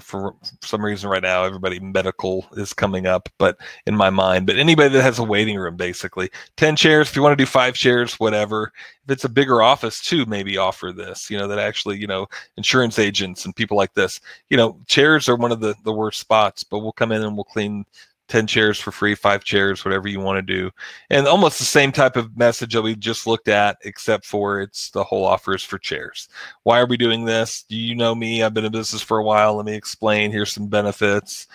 for 0.00 0.34
some 0.62 0.84
reason 0.84 1.08
right 1.08 1.22
now 1.22 1.44
everybody 1.44 1.78
medical 1.78 2.46
is 2.56 2.72
coming 2.72 3.06
up 3.06 3.28
but 3.38 3.58
in 3.86 3.94
my 3.94 4.10
mind 4.10 4.46
but 4.46 4.56
anybody 4.56 4.88
that 4.88 5.02
has 5.02 5.18
a 5.18 5.24
waiting 5.24 5.56
room 5.56 5.76
basically 5.76 6.30
10 6.56 6.74
chairs 6.76 7.08
if 7.08 7.16
you 7.16 7.22
want 7.22 7.32
to 7.32 7.42
do 7.42 7.46
five 7.46 7.74
chairs 7.74 8.14
whatever. 8.14 8.72
If 9.04 9.10
it's 9.10 9.24
a 9.24 9.28
bigger 9.28 9.62
office 9.62 10.00
too 10.00 10.24
maybe 10.26 10.56
offer 10.56 10.92
this 10.92 11.30
you 11.30 11.38
know 11.38 11.46
that 11.48 11.58
actually 11.58 11.98
you 11.98 12.06
know 12.06 12.26
insurance 12.56 12.98
agents 12.98 13.44
and 13.44 13.54
people 13.54 13.76
like 13.76 13.94
this 13.94 14.20
you 14.48 14.56
know 14.56 14.78
chairs 14.86 15.28
are 15.28 15.36
one 15.36 15.52
of 15.52 15.60
the 15.60 15.74
the 15.84 15.92
worst 15.92 16.20
spots 16.20 16.64
but 16.64 16.78
we'll 16.78 16.92
come 16.92 17.12
in 17.12 17.22
and 17.22 17.36
we'll 17.36 17.44
clean 17.44 17.84
10 18.30 18.46
chairs 18.46 18.78
for 18.78 18.92
free, 18.92 19.14
five 19.14 19.44
chairs, 19.44 19.84
whatever 19.84 20.08
you 20.08 20.20
want 20.20 20.38
to 20.38 20.42
do. 20.42 20.70
And 21.10 21.26
almost 21.26 21.58
the 21.58 21.64
same 21.64 21.92
type 21.92 22.16
of 22.16 22.36
message 22.36 22.72
that 22.72 22.82
we 22.82 22.96
just 22.96 23.26
looked 23.26 23.48
at, 23.48 23.76
except 23.84 24.24
for 24.24 24.60
it's 24.60 24.90
the 24.90 25.04
whole 25.04 25.26
offer 25.26 25.54
is 25.54 25.64
for 25.64 25.78
chairs. 25.78 26.28
Why 26.62 26.80
are 26.80 26.86
we 26.86 26.96
doing 26.96 27.24
this? 27.24 27.64
Do 27.68 27.76
you 27.76 27.94
know 27.94 28.14
me? 28.14 28.42
I've 28.42 28.54
been 28.54 28.64
in 28.64 28.72
business 28.72 29.02
for 29.02 29.18
a 29.18 29.24
while. 29.24 29.56
Let 29.56 29.66
me 29.66 29.74
explain. 29.74 30.30
Here's 30.30 30.52
some 30.52 30.68
benefits 30.68 31.46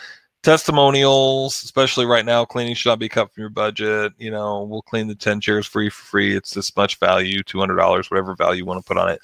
testimonials, 0.46 1.64
especially 1.64 2.06
right 2.06 2.24
now, 2.24 2.46
cleaning 2.46 2.76
should 2.76 2.90
not 2.90 3.00
be 3.00 3.10
cut 3.10 3.34
from 3.34 3.42
your 3.42 3.50
budget. 3.50 4.14
You 4.20 4.30
know, 4.30 4.62
we'll 4.62 4.84
clean 4.84 5.08
the 5.08 5.16
10 5.16 5.42
chairs 5.42 5.66
free 5.66 5.90
for 5.90 6.04
free. 6.04 6.36
It's 6.36 6.54
this 6.54 6.76
much 6.78 7.00
value, 7.00 7.42
$200, 7.42 8.12
whatever 8.12 8.36
value 8.36 8.60
you 8.60 8.66
want 8.66 8.80
to 8.80 8.88
put 8.88 9.00
on 9.00 9.10
it. 9.10 9.20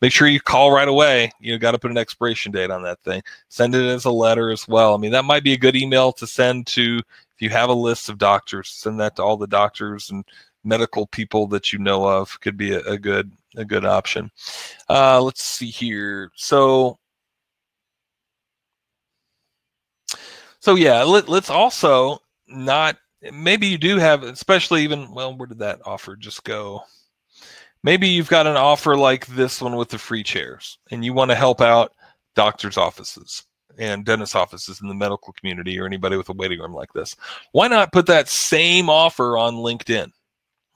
Make 0.00 0.12
sure 0.12 0.28
you 0.28 0.40
call 0.40 0.72
right 0.72 0.88
away. 0.88 1.30
You 1.40 1.58
got 1.58 1.72
to 1.72 1.78
put 1.78 1.90
an 1.90 1.98
expiration 1.98 2.52
date 2.52 2.70
on 2.70 2.82
that 2.84 3.00
thing. 3.00 3.22
Send 3.50 3.74
it 3.74 3.84
as 3.84 4.06
a 4.06 4.10
letter 4.10 4.50
as 4.50 4.66
well. 4.66 4.94
I 4.94 4.96
mean, 4.96 5.12
that 5.12 5.26
might 5.26 5.44
be 5.44 5.52
a 5.52 5.58
good 5.58 5.76
email 5.76 6.10
to 6.14 6.26
send 6.26 6.66
to, 6.68 7.00
if 7.34 7.42
you 7.42 7.50
have 7.50 7.68
a 7.68 7.74
list 7.74 8.08
of 8.08 8.16
doctors, 8.16 8.70
send 8.70 8.98
that 8.98 9.14
to 9.16 9.22
all 9.22 9.36
the 9.36 9.46
doctors 9.46 10.10
and 10.10 10.24
medical 10.64 11.06
people 11.08 11.46
that 11.48 11.74
you 11.74 11.80
know 11.80 12.06
of 12.06 12.40
could 12.40 12.56
be 12.56 12.72
a, 12.72 12.80
a 12.84 12.96
good, 12.96 13.30
a 13.56 13.64
good 13.66 13.84
option. 13.84 14.30
Uh, 14.88 15.20
let's 15.20 15.42
see 15.42 15.68
here. 15.68 16.30
So 16.34 16.98
So 20.62 20.76
yeah, 20.76 21.02
let, 21.02 21.28
let's 21.28 21.50
also 21.50 22.20
not. 22.46 22.96
Maybe 23.32 23.66
you 23.66 23.78
do 23.78 23.98
have, 23.98 24.22
especially 24.22 24.84
even. 24.84 25.12
Well, 25.12 25.36
where 25.36 25.48
did 25.48 25.58
that 25.58 25.80
offer 25.84 26.14
just 26.14 26.44
go? 26.44 26.82
Maybe 27.82 28.06
you've 28.06 28.28
got 28.28 28.46
an 28.46 28.56
offer 28.56 28.96
like 28.96 29.26
this 29.26 29.60
one 29.60 29.74
with 29.74 29.88
the 29.88 29.98
free 29.98 30.22
chairs, 30.22 30.78
and 30.92 31.04
you 31.04 31.14
want 31.14 31.32
to 31.32 31.34
help 31.34 31.60
out 31.60 31.92
doctors' 32.36 32.76
offices 32.76 33.42
and 33.76 34.04
dentist 34.04 34.36
offices 34.36 34.80
in 34.80 34.86
the 34.86 34.94
medical 34.94 35.32
community 35.32 35.80
or 35.80 35.86
anybody 35.86 36.16
with 36.16 36.28
a 36.28 36.32
waiting 36.32 36.60
room 36.60 36.74
like 36.74 36.92
this. 36.92 37.16
Why 37.50 37.66
not 37.66 37.92
put 37.92 38.06
that 38.06 38.28
same 38.28 38.88
offer 38.88 39.36
on 39.36 39.56
LinkedIn? 39.56 40.12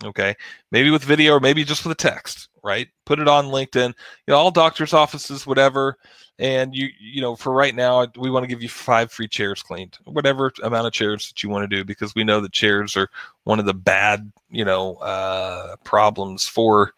Okay, 0.04 0.34
maybe 0.70 0.90
with 0.90 1.02
video 1.02 1.34
or 1.34 1.40
maybe 1.40 1.64
just 1.64 1.84
with 1.84 1.92
a 1.92 2.00
text, 2.00 2.48
right? 2.62 2.88
Put 3.06 3.18
it 3.18 3.28
on 3.28 3.46
LinkedIn. 3.46 3.88
You 3.88 3.94
know, 4.28 4.36
all 4.36 4.50
doctors' 4.50 4.92
offices, 4.92 5.46
whatever 5.46 5.96
and 6.38 6.74
you 6.74 6.88
you 6.98 7.20
know 7.20 7.34
for 7.34 7.52
right 7.52 7.74
now 7.74 8.06
we 8.18 8.30
want 8.30 8.42
to 8.42 8.48
give 8.48 8.62
you 8.62 8.68
five 8.68 9.10
free 9.10 9.28
chairs 9.28 9.62
cleaned 9.62 9.96
whatever 10.04 10.52
amount 10.62 10.86
of 10.86 10.92
chairs 10.92 11.28
that 11.28 11.42
you 11.42 11.48
want 11.48 11.68
to 11.68 11.76
do 11.76 11.84
because 11.84 12.14
we 12.14 12.24
know 12.24 12.40
that 12.40 12.52
chairs 12.52 12.96
are 12.96 13.08
one 13.44 13.58
of 13.58 13.66
the 13.66 13.74
bad 13.74 14.30
you 14.50 14.64
know 14.64 14.96
uh, 14.96 15.76
problems 15.84 16.46
for 16.46 16.92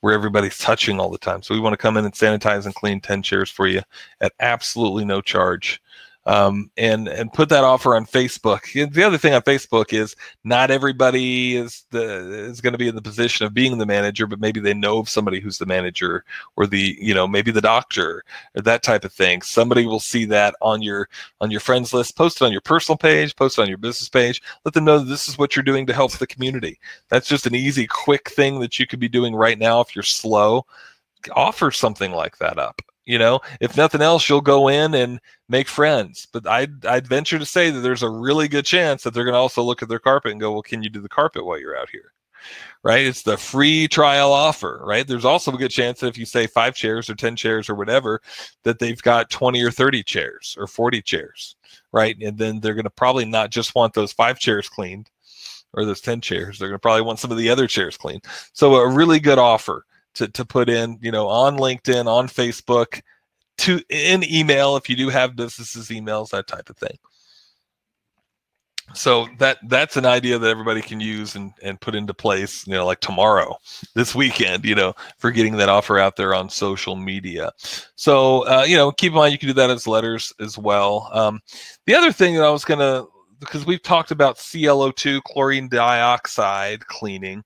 where 0.00 0.14
everybody's 0.14 0.58
touching 0.58 1.00
all 1.00 1.10
the 1.10 1.18
time 1.18 1.42
so 1.42 1.54
we 1.54 1.60
want 1.60 1.72
to 1.72 1.78
come 1.78 1.96
in 1.96 2.04
and 2.04 2.14
sanitize 2.14 2.66
and 2.66 2.74
clean 2.74 3.00
10 3.00 3.22
chairs 3.22 3.50
for 3.50 3.66
you 3.66 3.82
at 4.20 4.32
absolutely 4.40 5.04
no 5.04 5.20
charge 5.20 5.82
um, 6.26 6.70
and 6.76 7.08
and 7.08 7.32
put 7.32 7.48
that 7.50 7.64
offer 7.64 7.94
on 7.94 8.06
Facebook. 8.06 8.72
The 8.92 9.02
other 9.02 9.18
thing 9.18 9.34
on 9.34 9.42
Facebook 9.42 9.92
is 9.92 10.16
not 10.42 10.70
everybody 10.70 11.56
is 11.56 11.84
the 11.90 12.46
is 12.46 12.60
going 12.60 12.72
to 12.72 12.78
be 12.78 12.88
in 12.88 12.94
the 12.94 13.02
position 13.02 13.46
of 13.46 13.52
being 13.52 13.76
the 13.78 13.86
manager, 13.86 14.26
but 14.26 14.40
maybe 14.40 14.60
they 14.60 14.74
know 14.74 14.98
of 14.98 15.08
somebody 15.08 15.40
who's 15.40 15.58
the 15.58 15.66
manager 15.66 16.24
or 16.56 16.66
the 16.66 16.96
you 16.98 17.14
know 17.14 17.26
maybe 17.26 17.50
the 17.50 17.60
doctor 17.60 18.24
or 18.54 18.62
that 18.62 18.82
type 18.82 19.04
of 19.04 19.12
thing. 19.12 19.42
Somebody 19.42 19.86
will 19.86 20.00
see 20.00 20.24
that 20.26 20.54
on 20.62 20.82
your 20.82 21.08
on 21.40 21.50
your 21.50 21.60
friends 21.60 21.92
list. 21.92 22.16
Post 22.16 22.40
it 22.40 22.44
on 22.44 22.52
your 22.52 22.62
personal 22.62 22.96
page. 22.96 23.36
Post 23.36 23.58
it 23.58 23.62
on 23.62 23.68
your 23.68 23.78
business 23.78 24.08
page. 24.08 24.42
Let 24.64 24.74
them 24.74 24.84
know 24.84 24.98
this 24.98 25.28
is 25.28 25.38
what 25.38 25.54
you're 25.54 25.62
doing 25.62 25.86
to 25.86 25.92
help 25.92 26.12
the 26.12 26.26
community. 26.26 26.78
That's 27.08 27.28
just 27.28 27.46
an 27.46 27.54
easy, 27.54 27.86
quick 27.86 28.30
thing 28.30 28.60
that 28.60 28.78
you 28.78 28.86
could 28.86 29.00
be 29.00 29.08
doing 29.08 29.34
right 29.34 29.58
now 29.58 29.80
if 29.80 29.96
you're 29.96 30.02
slow. 30.02 30.66
Offer 31.32 31.70
something 31.70 32.12
like 32.12 32.36
that 32.38 32.58
up 32.58 32.82
you 33.06 33.18
know 33.18 33.40
if 33.60 33.76
nothing 33.76 34.02
else 34.02 34.28
you'll 34.28 34.40
go 34.40 34.68
in 34.68 34.94
and 34.94 35.20
make 35.48 35.68
friends. 35.68 36.26
But 36.32 36.46
i'd 36.46 36.84
i'd 36.86 37.06
venture 37.06 37.38
to 37.38 37.46
say 37.46 37.70
that 37.70 37.80
there's 37.80 38.02
a 38.02 38.08
really 38.08 38.48
good 38.48 38.64
chance 38.64 39.02
that 39.02 39.14
they're 39.14 39.24
going 39.24 39.34
to 39.34 39.38
also 39.38 39.62
look 39.62 39.82
at 39.82 39.88
their 39.88 39.98
carpet 39.98 40.32
and 40.32 40.40
go 40.40 40.52
well 40.52 40.62
can 40.62 40.82
you 40.82 40.90
do 40.90 41.00
the 41.00 41.08
carpet 41.08 41.44
while 41.44 41.58
you're 41.58 41.78
out 41.78 41.90
here? 41.90 42.12
Right? 42.82 43.06
It's 43.06 43.22
the 43.22 43.38
free 43.38 43.88
trial 43.88 44.32
offer 44.32 44.82
right? 44.84 45.06
There's 45.06 45.24
also 45.24 45.52
a 45.52 45.58
good 45.58 45.70
chance 45.70 46.00
that 46.00 46.08
if 46.08 46.18
you 46.18 46.26
say 46.26 46.46
five 46.46 46.74
chairs 46.74 47.08
or 47.08 47.14
10 47.14 47.36
chairs 47.36 47.68
or 47.68 47.74
whatever 47.74 48.20
that 48.64 48.78
they've 48.78 49.00
got 49.00 49.30
20 49.30 49.62
or 49.62 49.70
30 49.70 50.02
chairs 50.02 50.54
or 50.58 50.66
40 50.66 51.02
chairs 51.02 51.56
right? 51.94 52.16
And 52.20 52.36
then 52.36 52.60
they're 52.60 52.74
going 52.74 52.84
to 52.84 52.90
probably 52.90 53.24
not 53.24 53.50
just 53.50 53.74
want 53.76 53.94
those 53.94 54.12
five 54.12 54.38
chairs 54.40 54.68
cleaned 54.68 55.10
or 55.72 55.84
those 55.84 56.00
10 56.00 56.20
chairs. 56.20 56.58
They're 56.58 56.68
going 56.68 56.76
to 56.76 56.82
probably 56.82 57.02
want 57.02 57.20
some 57.20 57.30
of 57.30 57.38
the 57.38 57.48
other 57.48 57.68
chairs 57.68 57.96
cleaned. 57.96 58.24
So 58.52 58.74
a 58.74 58.88
really 58.88 59.20
good 59.20 59.38
offer 59.38 59.84
to, 60.14 60.28
to 60.28 60.44
put 60.44 60.68
in, 60.68 60.98
you 61.00 61.10
know, 61.10 61.28
on 61.28 61.56
LinkedIn, 61.56 62.06
on 62.06 62.28
Facebook, 62.28 63.00
to 63.58 63.80
in 63.88 64.24
email 64.24 64.76
if 64.76 64.88
you 64.88 64.96
do 64.96 65.08
have 65.08 65.36
businesses 65.36 65.88
emails, 65.88 66.30
that 66.30 66.46
type 66.46 66.70
of 66.70 66.76
thing. 66.76 66.98
So 68.92 69.26
that 69.38 69.58
that's 69.68 69.96
an 69.96 70.04
idea 70.04 70.38
that 70.38 70.50
everybody 70.50 70.82
can 70.82 71.00
use 71.00 71.36
and, 71.36 71.52
and 71.62 71.80
put 71.80 71.94
into 71.94 72.12
place, 72.12 72.66
you 72.66 72.74
know, 72.74 72.84
like 72.84 73.00
tomorrow, 73.00 73.56
this 73.94 74.14
weekend, 74.14 74.64
you 74.64 74.74
know, 74.74 74.92
for 75.18 75.30
getting 75.30 75.56
that 75.56 75.70
offer 75.70 75.98
out 75.98 76.16
there 76.16 76.34
on 76.34 76.50
social 76.50 76.94
media. 76.94 77.50
So 77.96 78.46
uh, 78.46 78.64
you 78.66 78.76
know, 78.76 78.92
keep 78.92 79.12
in 79.12 79.16
mind 79.16 79.32
you 79.32 79.38
can 79.38 79.48
do 79.48 79.54
that 79.54 79.70
as 79.70 79.86
letters 79.86 80.32
as 80.38 80.58
well. 80.58 81.08
Um, 81.12 81.40
the 81.86 81.94
other 81.94 82.12
thing 82.12 82.34
that 82.34 82.44
I 82.44 82.50
was 82.50 82.64
gonna 82.64 83.06
because 83.40 83.66
we've 83.66 83.82
talked 83.82 84.10
about 84.10 84.36
ClO2, 84.36 85.22
chlorine 85.24 85.68
dioxide 85.68 86.86
cleaning. 86.86 87.42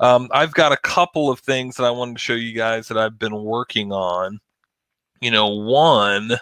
Um, 0.00 0.28
I've 0.32 0.54
got 0.54 0.72
a 0.72 0.78
couple 0.78 1.30
of 1.30 1.40
things 1.40 1.76
that 1.76 1.84
I 1.84 1.90
wanted 1.90 2.14
to 2.14 2.20
show 2.20 2.32
you 2.32 2.54
guys 2.54 2.88
that 2.88 2.98
I've 2.98 3.18
been 3.18 3.44
working 3.44 3.92
on. 3.92 4.40
You 5.20 5.30
know, 5.30 5.48
one 5.48 6.32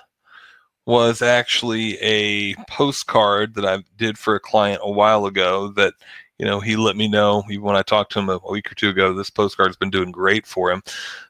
was 0.87 1.21
actually 1.21 1.99
a 1.99 2.55
postcard 2.69 3.55
that 3.55 3.67
I 3.67 3.83
did 3.97 4.17
for 4.17 4.37
a 4.37 4.41
client 4.41 4.81
a 4.83 4.91
while 4.91 5.27
ago 5.27 5.69
that, 5.73 5.93
you 6.39 6.47
know, 6.47 6.61
he 6.61 6.77
let 6.77 6.97
me 6.97 7.09
know 7.09 7.43
when 7.43 7.77
I 7.77 7.83
talked 7.83 8.13
to 8.13 8.21
him 8.21 8.31
a 8.31 8.39
week 8.49 8.71
or 8.71 8.77
two 8.77 8.91
ago, 8.91 9.13
this 9.13 9.29
postcard 9.29 9.69
has 9.69 9.77
been 9.77 9.91
doing 9.91 10.13
great 10.13 10.47
for 10.47 10.71
him. 10.71 10.83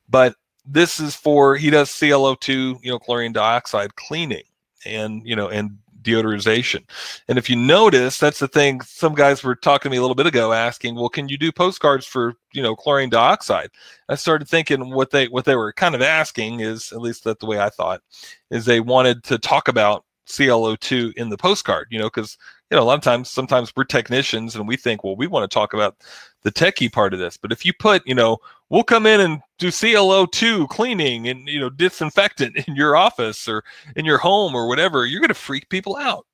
But 0.09 0.37
this 0.66 1.01
is 1.01 1.16
for, 1.16 1.57
he 1.57 1.70
does 1.70 1.89
ClO2, 1.89 2.85
you 2.85 2.91
know, 2.91 2.99
chlorine 2.99 3.33
dioxide 3.33 3.97
cleaning 3.97 4.45
and, 4.85 5.22
you 5.24 5.35
know, 5.35 5.49
and 5.49 5.79
deodorization. 6.03 6.85
And 7.29 7.39
if 7.39 7.49
you 7.51 7.57
notice, 7.57 8.19
that's 8.19 8.39
the 8.39 8.49
thing. 8.49 8.81
Some 8.83 9.15
guys 9.15 9.43
were 9.43 9.55
talking 9.55 9.91
to 9.91 9.91
me 9.91 9.99
a 9.99 10.01
little 10.01 10.15
bit 10.15 10.27
ago, 10.27 10.53
asking, 10.53 10.95
"Well, 10.95 11.09
can 11.09 11.29
you 11.29 11.39
do 11.39 11.53
postcards 11.53 12.07
for 12.07 12.35
you 12.53 12.63
know 12.63 12.77
chlorine 12.77 13.11
dioxide?" 13.11 13.71
I 14.09 14.15
started 14.15 14.49
thinking 14.49 14.91
what 14.91 15.11
they 15.11 15.29
what 15.29 15.45
they 15.45 15.57
were 15.57 15.73
kind 15.73 15.95
of 15.95 16.03
asking 16.03 16.61
is, 16.61 16.93
at 16.93 17.01
least 17.01 17.25
that's 17.25 17.41
the 17.41 17.47
way 17.47 17.61
I 17.61 17.71
thought, 17.71 18.03
is 18.51 18.65
they 18.65 18.81
wanted 18.81 19.25
to 19.25 19.39
talk 19.39 19.69
about 19.69 20.05
ClO2 20.29 21.15
in 21.17 21.31
the 21.31 21.39
postcard. 21.39 21.89
You 21.91 21.99
know, 21.99 22.07
because 22.07 22.39
you 22.71 22.77
know 22.77 22.83
a 22.83 22.85
lot 22.85 22.99
of 22.99 23.05
times, 23.05 23.31
sometimes 23.31 23.73
we're 23.77 23.85
technicians 23.85 24.57
and 24.57 24.69
we 24.69 24.77
think, 24.77 25.05
well, 25.05 25.17
we 25.17 25.27
want 25.27 25.51
to 25.51 25.55
talk 25.55 25.75
about 25.75 25.97
the 26.43 26.53
techie 26.53 26.93
part 26.93 27.13
of 27.13 27.19
this. 27.19 27.37
But 27.37 27.53
if 27.53 27.65
you 27.65 27.73
put, 27.73 28.07
you 28.07 28.15
know, 28.15 28.39
we'll 28.71 28.83
come 28.83 29.07
in 29.07 29.21
and 29.21 29.41
do 29.59 29.69
ClO2 29.69 30.69
cleaning 30.69 31.29
and 31.29 31.49
you 31.49 31.61
know 31.61 31.71
disinfectant 31.71 32.57
in 32.69 32.77
your 32.77 32.97
office 32.97 33.49
or 33.49 33.64
in 33.97 34.05
your 34.05 34.19
home 34.19 34.55
or 34.55 34.69
whatever, 34.69 35.07
you're 35.07 35.21
going 35.21 35.29
to 35.29 35.35
freak 35.35 35.69
people 35.69 35.97
out, 35.97 36.27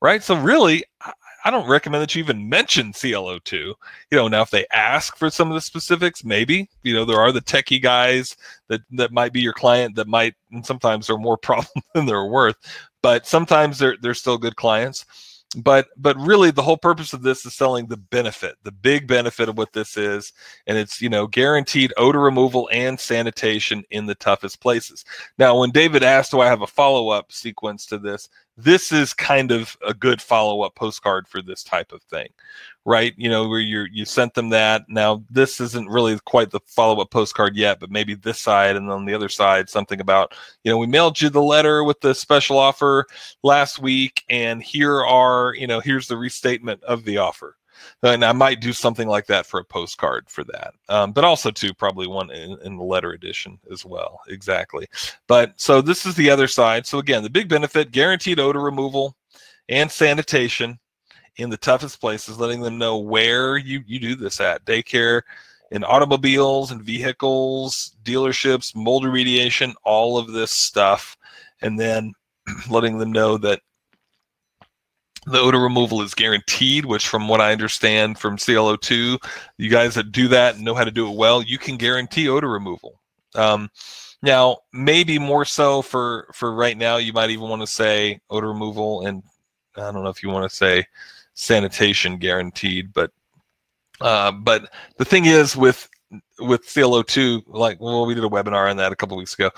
right? 0.00 0.22
So 0.22 0.40
really, 0.40 0.84
I 1.44 1.50
don't 1.50 1.68
recommend 1.68 2.02
that 2.02 2.14
you 2.14 2.22
even 2.22 2.48
mention 2.48 2.92
ClO2. 2.92 3.52
You 3.52 3.74
know, 4.12 4.28
now 4.28 4.42
if 4.42 4.50
they 4.50 4.66
ask 4.72 5.16
for 5.16 5.30
some 5.30 5.48
of 5.48 5.54
the 5.54 5.60
specifics, 5.60 6.24
maybe 6.24 6.68
you 6.82 6.94
know 6.94 7.04
there 7.04 7.20
are 7.20 7.32
the 7.32 7.40
techie 7.40 7.82
guys 7.82 8.36
that 8.68 8.82
that 8.92 9.12
might 9.12 9.32
be 9.32 9.40
your 9.40 9.54
client 9.54 9.96
that 9.96 10.08
might, 10.08 10.34
and 10.52 10.64
sometimes 10.64 11.06
they're 11.06 11.18
more 11.18 11.38
problem 11.42 11.82
than 11.94 12.06
they're 12.06 12.26
worth, 12.26 12.56
but 13.02 13.26
sometimes 13.26 13.78
they're 13.78 13.96
they're 14.00 14.14
still 14.14 14.38
good 14.38 14.56
clients 14.56 15.06
but 15.56 15.88
but 15.96 16.16
really 16.18 16.52
the 16.52 16.62
whole 16.62 16.76
purpose 16.76 17.12
of 17.12 17.22
this 17.22 17.44
is 17.44 17.54
selling 17.54 17.86
the 17.86 17.96
benefit 17.96 18.54
the 18.62 18.70
big 18.70 19.08
benefit 19.08 19.48
of 19.48 19.58
what 19.58 19.72
this 19.72 19.96
is 19.96 20.32
and 20.68 20.78
it's 20.78 21.02
you 21.02 21.08
know 21.08 21.26
guaranteed 21.26 21.92
odor 21.96 22.20
removal 22.20 22.68
and 22.72 22.98
sanitation 23.00 23.82
in 23.90 24.06
the 24.06 24.14
toughest 24.14 24.60
places. 24.60 25.04
Now 25.38 25.58
when 25.58 25.70
david 25.70 26.04
asked 26.04 26.30
do 26.30 26.40
i 26.40 26.46
have 26.46 26.62
a 26.62 26.66
follow-up 26.66 27.32
sequence 27.32 27.86
to 27.86 27.98
this 27.98 28.28
this 28.62 28.92
is 28.92 29.12
kind 29.14 29.50
of 29.50 29.76
a 29.86 29.94
good 29.94 30.20
follow-up 30.20 30.74
postcard 30.74 31.26
for 31.28 31.42
this 31.42 31.62
type 31.62 31.92
of 31.92 32.02
thing 32.02 32.28
right? 32.84 33.12
You 33.16 33.28
know 33.28 33.48
where 33.48 33.60
you 33.60 33.86
you 33.92 34.04
sent 34.04 34.34
them 34.34 34.48
that. 34.50 34.88
Now 34.88 35.22
this 35.30 35.60
isn't 35.60 35.88
really 35.88 36.18
quite 36.24 36.50
the 36.50 36.60
follow-up 36.66 37.10
postcard 37.10 37.56
yet 37.56 37.80
but 37.80 37.90
maybe 37.90 38.14
this 38.14 38.40
side 38.40 38.76
and 38.76 38.90
on 38.90 39.04
the 39.04 39.14
other 39.14 39.28
side 39.28 39.68
something 39.68 40.00
about 40.00 40.34
you 40.64 40.70
know 40.70 40.78
we 40.78 40.86
mailed 40.86 41.20
you 41.20 41.28
the 41.28 41.42
letter 41.42 41.84
with 41.84 42.00
the 42.00 42.14
special 42.14 42.58
offer 42.58 43.06
last 43.42 43.80
week 43.80 44.24
and 44.30 44.62
here 44.62 45.04
are 45.04 45.54
you 45.54 45.66
know 45.66 45.80
here's 45.80 46.08
the 46.08 46.16
restatement 46.16 46.82
of 46.84 47.04
the 47.04 47.18
offer 47.18 47.56
and 48.02 48.24
I 48.24 48.32
might 48.32 48.60
do 48.60 48.72
something 48.72 49.08
like 49.08 49.26
that 49.26 49.46
for 49.46 49.60
a 49.60 49.64
postcard 49.64 50.28
for 50.28 50.44
that. 50.44 50.72
Um, 50.88 51.12
but 51.12 51.24
also 51.24 51.50
too 51.50 51.74
probably 51.74 52.06
one 52.06 52.30
in, 52.30 52.58
in, 52.62 52.76
the 52.76 52.82
letter 52.82 53.12
edition 53.12 53.58
as 53.70 53.84
well. 53.84 54.20
Exactly. 54.28 54.86
But 55.26 55.52
so 55.56 55.80
this 55.80 56.06
is 56.06 56.14
the 56.14 56.30
other 56.30 56.48
side. 56.48 56.86
So 56.86 56.98
again, 56.98 57.22
the 57.22 57.30
big 57.30 57.48
benefit: 57.48 57.92
guaranteed 57.92 58.40
odor 58.40 58.60
removal 58.60 59.16
and 59.68 59.90
sanitation 59.90 60.78
in 61.36 61.50
the 61.50 61.56
toughest 61.56 62.00
places, 62.00 62.38
letting 62.38 62.60
them 62.60 62.78
know 62.78 62.98
where 62.98 63.56
you 63.56 63.82
you 63.86 63.98
do 63.98 64.14
this 64.14 64.40
at 64.40 64.64
daycare. 64.64 65.22
In 65.72 65.84
automobiles 65.84 66.72
and 66.72 66.82
vehicles, 66.82 67.94
dealerships, 68.02 68.74
mold 68.74 69.04
remediation, 69.04 69.72
all 69.84 70.18
of 70.18 70.32
this 70.32 70.50
stuff, 70.50 71.16
and 71.62 71.78
then 71.78 72.12
letting 72.70 72.98
them 72.98 73.12
know 73.12 73.38
that 73.38 73.60
the 75.26 75.38
odor 75.38 75.58
removal 75.58 76.02
is 76.02 76.14
guaranteed, 76.14 76.86
which, 76.86 77.08
from 77.08 77.28
what 77.28 77.40
I 77.40 77.52
understand 77.52 78.18
from 78.18 78.36
CLO2, 78.36 79.18
you 79.58 79.70
guys 79.70 79.94
that 79.94 80.12
do 80.12 80.28
that 80.28 80.56
and 80.56 80.64
know 80.64 80.74
how 80.74 80.84
to 80.84 80.90
do 80.90 81.08
it 81.08 81.16
well, 81.16 81.42
you 81.42 81.58
can 81.58 81.76
guarantee 81.76 82.28
odor 82.28 82.48
removal. 82.48 83.00
Um, 83.34 83.70
now, 84.22 84.58
maybe 84.72 85.18
more 85.18 85.44
so 85.44 85.82
for 85.82 86.28
for 86.34 86.54
right 86.54 86.76
now, 86.76 86.96
you 86.96 87.12
might 87.12 87.30
even 87.30 87.48
want 87.48 87.62
to 87.62 87.66
say 87.66 88.20
odor 88.30 88.48
removal, 88.48 89.06
and 89.06 89.22
I 89.76 89.92
don't 89.92 90.02
know 90.04 90.10
if 90.10 90.22
you 90.22 90.30
want 90.30 90.50
to 90.50 90.54
say 90.54 90.84
sanitation 91.34 92.18
guaranteed, 92.18 92.92
but 92.92 93.10
uh, 94.00 94.32
but 94.32 94.70
the 94.96 95.04
thing 95.04 95.26
is 95.26 95.56
with 95.56 95.88
with 96.40 96.66
CLO2, 96.66 97.44
like 97.46 97.80
well, 97.80 98.06
we 98.06 98.14
did 98.14 98.24
a 98.24 98.28
webinar 98.28 98.70
on 98.70 98.76
that 98.78 98.92
a 98.92 98.96
couple 98.96 99.16
weeks 99.16 99.34
ago 99.34 99.50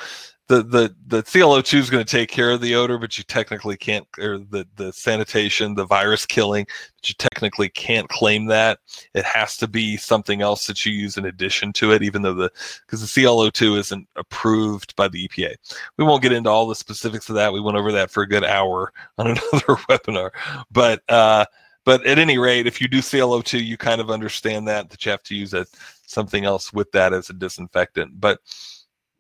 the 0.53 0.63
the 0.63 0.95
the 1.07 1.23
CLO2 1.23 1.79
is 1.79 1.89
going 1.89 2.05
to 2.05 2.11
take 2.11 2.29
care 2.29 2.51
of 2.51 2.61
the 2.61 2.75
odor, 2.75 2.99
but 2.99 3.17
you 3.17 3.25
technically 3.25 3.77
can't, 3.77 4.07
or 4.19 4.39
the 4.39 4.67
the 4.77 4.93
sanitation, 4.93 5.75
the 5.75 5.87
virus 5.87 6.27
killing, 6.27 6.67
but 6.97 7.09
you 7.09 7.15
technically 7.19 7.71
can't 7.71 8.09
claim 8.11 8.47
that. 8.47 8.79
It 9.15 9.25
has 9.25 9.57
to 9.59 9.69
be 9.69 9.97
something 9.97 10.43
else 10.43 10.67
that 10.67 10.85
you 10.85 10.93
use 10.93 11.17
in 11.17 11.25
addition 11.25 11.73
to 11.75 11.93
it, 11.93 12.03
even 12.03 12.21
though 12.21 12.35
the 12.35 12.51
because 12.85 13.01
the 13.01 13.23
CLO2 13.23 13.79
isn't 13.79 14.07
approved 14.17 14.95
by 14.95 15.09
the 15.09 15.27
EPA. 15.27 15.55
We 15.97 16.05
won't 16.05 16.23
get 16.23 16.33
into 16.33 16.51
all 16.51 16.67
the 16.67 16.75
specifics 16.75 17.31
of 17.31 17.35
that. 17.37 17.53
We 17.53 17.61
went 17.61 17.79
over 17.79 17.93
that 17.93 18.11
for 18.11 18.23
a 18.23 18.29
good 18.29 18.45
hour 18.45 18.93
on 19.19 19.29
another 19.29 19.41
webinar, 19.89 20.31
but 20.71 21.03
uh, 21.09 21.47
but 21.85 22.07
at 22.07 22.19
any 22.19 22.37
rate, 22.37 22.67
if 22.67 22.81
you 22.81 22.89
do 22.89 22.99
CLO2, 22.99 23.65
you 23.65 23.79
kind 23.79 24.03
of 24.03 24.11
understand 24.11 24.69
that 24.69 24.91
that 24.91 25.05
you 25.05 25.11
have 25.11 25.23
to 25.25 25.35
use 25.35 25.55
a, 25.55 25.67
something 26.07 26.45
else 26.45 26.75
with 26.75 26.93
that 26.93 27.15
as 27.15 27.31
a 27.31 27.33
disinfectant, 27.33 28.21
but 28.21 28.39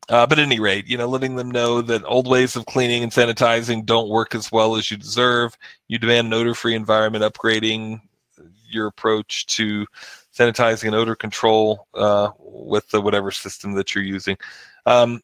uh, 0.09 0.27
but 0.27 0.39
at 0.39 0.45
any 0.45 0.61
rate, 0.61 0.87
you 0.87 0.97
know, 0.99 1.09
letting 1.09 1.37
them 1.37 1.51
know 1.51 1.81
that 1.83 2.05
old 2.05 2.27
ways 2.27 2.57
of 2.57 2.67
cleaning 2.67 3.03
and 3.03 3.13
sanitizing 3.13 3.87
don't 3.87 4.09
work 4.09 4.35
as 4.35 4.51
well 4.51 4.77
as 4.77 4.91
you 4.91 4.97
deserve. 4.97 5.57
You 5.89 5.99
demand 5.99 6.27
an 6.27 6.35
odor-free 6.35 6.75
environment, 6.75 7.25
upgrading 7.25 8.01
your 8.69 8.87
approach 8.87 9.47
to 9.47 9.87
sanitizing 10.37 10.87
and 10.87 10.95
odor 10.95 11.15
control 11.15 11.87
uh, 11.95 12.31
with 12.39 12.89
the 12.89 13.01
whatever 13.01 13.31
system 13.31 13.73
that 13.75 13.95
you're 13.95 14.05
using. 14.05 14.37
Um, 14.87 15.21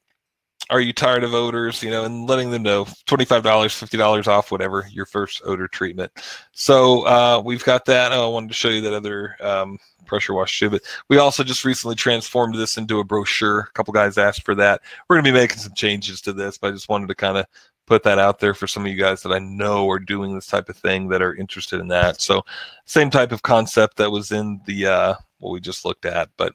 are 0.71 0.81
you 0.81 0.93
tired 0.93 1.25
of 1.25 1.35
odors? 1.35 1.83
You 1.83 1.91
know, 1.91 2.05
and 2.05 2.29
letting 2.29 2.51
them 2.51 2.63
know 2.63 2.85
$25, 2.85 3.43
$50 3.43 4.27
off, 4.29 4.51
whatever 4.51 4.87
your 4.91 5.07
first 5.07 5.43
odor 5.45 5.69
treatment. 5.69 6.13
So 6.53 7.07
uh, 7.07 7.43
we've 7.45 7.65
got 7.65 7.85
that. 7.87 8.13
Oh, 8.13 8.25
I 8.25 8.29
wanted 8.29 8.49
to 8.49 8.55
show 8.55 8.69
you 8.69 8.81
that 8.83 8.95
other 8.95 9.37
um, 9.41 9.79
pressure 10.07 10.35
wash 10.35 10.59
too. 10.59 10.71
But 10.71 10.83
we 11.09 11.19
also 11.19 11.45
just 11.45 11.65
recently 11.65 11.95
transformed 11.95 12.55
this 12.55 12.77
into 12.77 12.99
a 12.99 13.05
brochure. 13.05 13.61
A 13.61 13.73
couple 13.73 13.93
guys 13.93 14.19
asked 14.19 14.45
for 14.45 14.55
that. 14.57 14.83
We're 15.09 15.17
going 15.17 15.25
to 15.25 15.33
be 15.33 15.39
making 15.39 15.59
some 15.59 15.75
changes 15.75 16.21
to 16.23 16.33
this, 16.33 16.59
but 16.59 16.69
I 16.69 16.71
just 16.73 16.89
wanted 16.89 17.09
to 17.09 17.15
kind 17.15 17.39
of 17.39 17.47
put 17.87 18.03
that 18.03 18.19
out 18.19 18.39
there 18.39 18.53
for 18.53 18.67
some 18.67 18.85
of 18.85 18.93
you 18.93 18.99
guys 18.99 19.23
that 19.23 19.33
I 19.33 19.39
know 19.39 19.89
are 19.89 19.99
doing 19.99 20.35
this 20.35 20.47
type 20.47 20.69
of 20.69 20.77
thing 20.77 21.09
that 21.09 21.23
are 21.23 21.35
interested 21.35 21.81
in 21.81 21.89
that. 21.89 22.21
So 22.21 22.45
same 22.85 23.11
type 23.11 23.33
of 23.33 23.43
concept 23.43 23.97
that 23.97 24.11
was 24.11 24.31
in 24.33 24.61
the 24.67 24.87
uh, 24.87 25.15
what 25.39 25.53
we 25.53 25.61
just 25.61 25.85
looked 25.85 26.05
at, 26.05 26.29
but 26.37 26.55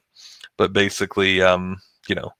but 0.56 0.72
basically, 0.72 1.42
um, 1.42 1.80
you 2.08 2.14
know, 2.14 2.30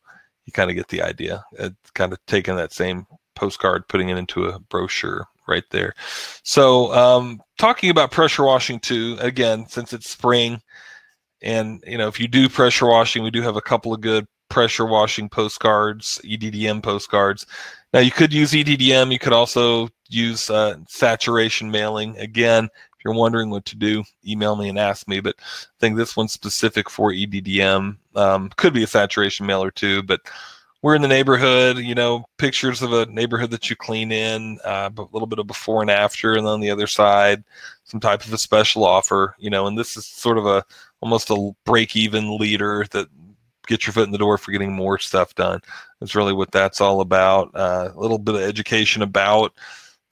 you 0.45 0.53
kind 0.53 0.70
of 0.70 0.76
get 0.76 0.88
the 0.88 1.03
idea. 1.03 1.45
It's 1.53 1.90
kind 1.90 2.12
of 2.12 2.18
taking 2.26 2.57
that 2.57 2.72
same 2.72 3.07
postcard, 3.34 3.88
putting 3.88 4.09
it 4.09 4.18
into 4.18 4.47
a 4.47 4.59
brochure 4.59 5.26
right 5.47 5.64
there. 5.70 5.95
So 6.42 6.92
um, 6.95 7.42
talking 7.59 7.90
about 7.90 8.11
pressure 8.11 8.45
washing 8.45 8.80
too, 8.80 9.16
again, 9.20 9.66
since 9.68 9.92
it's 9.92 10.09
spring, 10.09 10.61
and 11.42 11.82
you 11.86 11.99
know, 11.99 12.09
if 12.09 12.18
you 12.18 12.28
do 12.28 12.49
pressure 12.49 12.86
washing, 12.86 13.22
we 13.22 13.30
do 13.30 13.42
have 13.42 13.57
a 13.57 13.62
couple 13.62 13.92
of 13.92 14.01
good 14.01 14.26
pressure 14.49 14.86
washing 14.86 15.28
postcards, 15.28 16.20
EDDM 16.24 16.82
postcards. 16.82 17.47
Now 17.92 18.01
you 18.01 18.11
could 18.11 18.32
use 18.32 18.53
EDDM. 18.53 19.12
You 19.12 19.18
could 19.18 19.32
also 19.32 19.88
use 20.09 20.49
uh, 20.49 20.76
saturation 20.88 21.70
mailing. 21.70 22.16
Again, 22.18 22.68
you're 23.05 23.14
wondering 23.14 23.50
what 23.50 23.64
to 23.66 23.76
do, 23.76 24.02
email 24.26 24.57
me 24.57 24.68
and 24.68 24.78
ask 24.78 25.07
me. 25.07 25.20
But 25.20 25.36
I 25.40 25.78
think 25.80 25.96
this 25.96 26.16
one's 26.16 26.32
specific 26.32 26.88
for 26.88 27.12
EDDM. 27.12 27.96
Um, 28.14 28.50
could 28.57 28.72
be 28.72 28.82
a 28.82 28.88
saturation 28.88 29.46
mailer 29.46 29.70
too, 29.70 30.02
but 30.02 30.20
we're 30.82 30.94
in 30.94 31.02
the 31.02 31.09
neighborhood, 31.09 31.78
you 31.78 31.94
know, 31.94 32.26
pictures 32.36 32.82
of 32.82 32.92
a 32.92 33.07
neighborhood 33.07 33.50
that 33.52 33.70
you 33.70 33.76
clean 33.76 34.12
in, 34.12 34.59
uh, 34.64 34.90
a 34.96 35.02
little 35.12 35.26
bit 35.26 35.38
of 35.38 35.46
before 35.46 35.80
and 35.80 35.90
after, 35.90 36.34
and 36.34 36.46
on 36.46 36.61
the 36.61 36.70
other 36.70 36.86
side, 36.86 37.42
some 37.84 38.00
type 38.00 38.22
of 38.24 38.32
a 38.32 38.38
special 38.38 38.84
offer, 38.84 39.34
you 39.38 39.48
know, 39.48 39.66
and 39.66 39.78
this 39.78 39.96
is 39.96 40.07
sort 40.07 40.36
of 40.36 40.44
a 40.46 40.62
almost 41.00 41.30
a 41.30 41.50
break 41.64 41.96
even 41.96 42.36
leader 42.38 42.84
that 42.90 43.09
get 43.66 43.86
your 43.86 43.94
foot 43.94 44.05
in 44.05 44.12
the 44.12 44.18
door 44.18 44.36
for 44.36 44.52
getting 44.52 44.72
more 44.72 44.98
stuff 44.98 45.34
done. 45.34 45.61
That's 46.00 46.14
really 46.14 46.32
what 46.34 46.52
that's 46.52 46.82
all 46.82 47.00
about. 47.00 47.50
Uh, 47.55 47.90
a 47.94 47.98
little 47.98 48.18
bit 48.18 48.34
of 48.34 48.42
education 48.42 49.00
about 49.00 49.55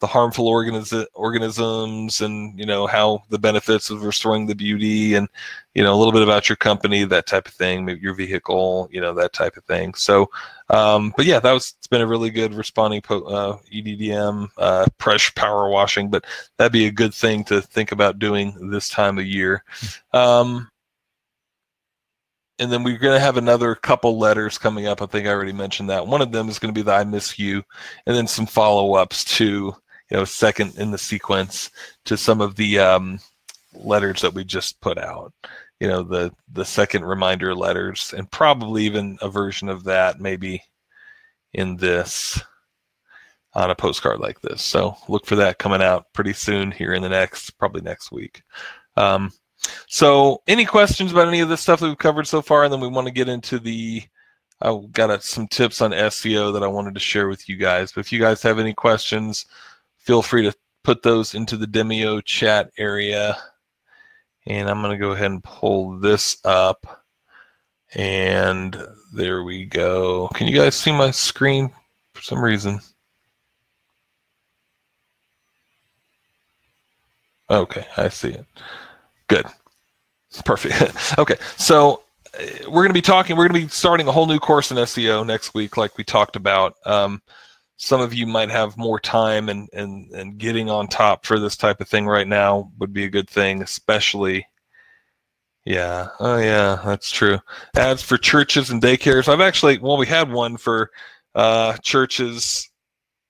the 0.02 0.06
harmful 0.08 0.48
organism, 0.48 1.06
organisms 1.14 2.20
and 2.20 2.58
you 2.58 2.66
know 2.66 2.88
how 2.88 3.22
the 3.30 3.38
benefits 3.38 3.88
of 3.88 4.02
restoring 4.02 4.46
the 4.46 4.54
beauty 4.54 5.14
and 5.14 5.28
you 5.74 5.82
know 5.82 5.94
a 5.94 5.96
little 5.96 6.10
bit 6.10 6.24
about 6.24 6.48
your 6.48 6.56
company 6.56 7.04
that 7.04 7.24
type 7.24 7.46
of 7.46 7.54
thing 7.54 7.84
maybe 7.84 8.00
your 8.00 8.12
vehicle 8.12 8.88
you 8.90 9.00
know 9.00 9.14
that 9.14 9.32
type 9.32 9.56
of 9.56 9.64
thing 9.64 9.94
so 9.94 10.28
um, 10.70 11.14
but 11.16 11.24
yeah 11.24 11.38
that 11.38 11.52
was 11.52 11.76
it's 11.78 11.86
been 11.86 12.00
a 12.00 12.06
really 12.06 12.30
good 12.30 12.52
responding 12.52 13.00
po- 13.00 13.22
uh, 13.22 13.56
EDDM 13.72 14.48
uh, 14.58 14.86
pressure 14.98 15.32
power 15.36 15.70
washing 15.70 16.10
but 16.10 16.24
that'd 16.58 16.72
be 16.72 16.86
a 16.86 16.90
good 16.90 17.14
thing 17.14 17.44
to 17.44 17.62
think 17.62 17.92
about 17.92 18.18
doing 18.18 18.70
this 18.70 18.88
time 18.88 19.18
of 19.18 19.24
year 19.24 19.62
um, 20.12 20.68
and 22.58 22.72
then 22.72 22.82
we're 22.82 22.98
going 22.98 23.14
to 23.14 23.24
have 23.24 23.36
another 23.36 23.76
couple 23.76 24.18
letters 24.18 24.58
coming 24.58 24.86
up. 24.86 25.02
I 25.02 25.06
think 25.06 25.26
I 25.26 25.30
already 25.30 25.52
mentioned 25.52 25.90
that. 25.90 26.06
One 26.06 26.22
of 26.22 26.30
them 26.30 26.48
is 26.48 26.60
going 26.60 26.72
to 26.72 26.78
be 26.78 26.84
the 26.84 26.92
I 26.92 27.02
miss 27.02 27.36
you, 27.36 27.64
and 28.06 28.14
then 28.14 28.28
some 28.28 28.46
follow 28.46 28.94
ups 28.94 29.24
to 29.36 29.74
you 30.10 30.16
know 30.16 30.24
second 30.24 30.76
in 30.78 30.90
the 30.90 30.98
sequence 30.98 31.70
to 32.04 32.16
some 32.16 32.40
of 32.40 32.56
the 32.56 32.78
um, 32.78 33.18
letters 33.74 34.20
that 34.22 34.34
we 34.34 34.44
just 34.44 34.80
put 34.80 34.98
out. 34.98 35.32
You 35.80 35.88
know 35.88 36.02
the 36.02 36.32
the 36.52 36.64
second 36.64 37.04
reminder 37.04 37.54
letters 37.54 38.14
and 38.16 38.30
probably 38.30 38.84
even 38.84 39.18
a 39.20 39.28
version 39.28 39.68
of 39.68 39.84
that 39.84 40.20
maybe 40.20 40.62
in 41.54 41.76
this 41.76 42.40
on 43.54 43.70
a 43.70 43.74
postcard 43.74 44.20
like 44.20 44.40
this. 44.40 44.62
So 44.62 44.96
look 45.08 45.26
for 45.26 45.36
that 45.36 45.58
coming 45.58 45.82
out 45.82 46.12
pretty 46.12 46.32
soon 46.32 46.70
here 46.70 46.94
in 46.94 47.02
the 47.02 47.08
next 47.08 47.50
probably 47.58 47.82
next 47.82 48.12
week. 48.12 48.42
Um, 48.96 49.32
so 49.88 50.42
any 50.46 50.64
questions 50.64 51.12
about 51.12 51.28
any 51.28 51.40
of 51.40 51.48
this 51.48 51.60
stuff 51.60 51.80
that 51.80 51.88
we've 51.88 51.98
covered 51.98 52.26
so 52.26 52.42
far? 52.42 52.64
And 52.64 52.72
then 52.72 52.80
we 52.80 52.88
want 52.88 53.06
to 53.06 53.12
get 53.12 53.28
into 53.28 53.58
the 53.58 54.02
i 54.60 54.80
got 54.92 55.10
a, 55.10 55.20
some 55.20 55.48
tips 55.48 55.80
on 55.80 55.90
seo 55.90 56.52
that 56.52 56.62
i 56.62 56.68
wanted 56.68 56.94
to 56.94 57.00
share 57.00 57.28
with 57.28 57.48
you 57.48 57.56
guys. 57.56 57.92
But 57.92 58.00
if 58.00 58.12
you 58.12 58.20
guys 58.20 58.42
have 58.42 58.58
any 58.58 58.72
questions 58.72 59.46
feel 60.02 60.22
free 60.22 60.42
to 60.42 60.54
put 60.84 61.02
those 61.02 61.34
into 61.34 61.56
the 61.56 61.66
Demio 61.66 62.22
chat 62.24 62.70
area. 62.78 63.36
And 64.46 64.68
I'm 64.68 64.80
going 64.82 64.92
to 64.92 64.98
go 64.98 65.12
ahead 65.12 65.30
and 65.30 65.44
pull 65.44 65.98
this 65.98 66.36
up. 66.44 67.04
And 67.94 68.76
there 69.12 69.44
we 69.44 69.64
go. 69.64 70.28
Can 70.34 70.48
you 70.48 70.56
guys 70.56 70.74
see 70.74 70.92
my 70.92 71.10
screen 71.10 71.72
for 72.14 72.22
some 72.22 72.42
reason? 72.42 72.80
Okay, 77.50 77.86
I 77.98 78.08
see 78.08 78.30
it. 78.30 78.46
Good. 79.28 79.46
Perfect. 80.44 81.18
okay, 81.18 81.36
so 81.58 82.02
uh, 82.38 82.44
we're 82.62 82.82
going 82.82 82.88
to 82.88 82.94
be 82.94 83.02
talking, 83.02 83.36
we're 83.36 83.46
going 83.46 83.60
to 83.60 83.66
be 83.66 83.70
starting 83.70 84.08
a 84.08 84.12
whole 84.12 84.26
new 84.26 84.38
course 84.38 84.70
in 84.70 84.78
SEO 84.78 85.26
next 85.26 85.52
week, 85.52 85.76
like 85.76 85.98
we 85.98 86.04
talked 86.04 86.34
about. 86.34 86.76
Um, 86.86 87.20
some 87.76 88.00
of 88.00 88.14
you 88.14 88.26
might 88.26 88.50
have 88.50 88.76
more 88.76 89.00
time 89.00 89.48
and, 89.48 89.68
and, 89.72 90.10
and 90.12 90.38
getting 90.38 90.70
on 90.70 90.86
top 90.88 91.26
for 91.26 91.38
this 91.38 91.56
type 91.56 91.80
of 91.80 91.88
thing 91.88 92.06
right 92.06 92.28
now 92.28 92.70
would 92.78 92.92
be 92.92 93.04
a 93.04 93.10
good 93.10 93.28
thing, 93.28 93.62
especially. 93.62 94.46
Yeah. 95.64 96.08
Oh, 96.20 96.38
yeah, 96.38 96.80
that's 96.84 97.10
true. 97.10 97.38
Ads 97.76 98.02
for 98.02 98.18
churches 98.18 98.70
and 98.70 98.82
daycares. 98.82 99.28
I've 99.28 99.40
actually, 99.40 99.78
well, 99.78 99.96
we 99.96 100.06
had 100.06 100.30
one 100.30 100.56
for 100.56 100.90
uh, 101.34 101.76
churches 101.78 102.68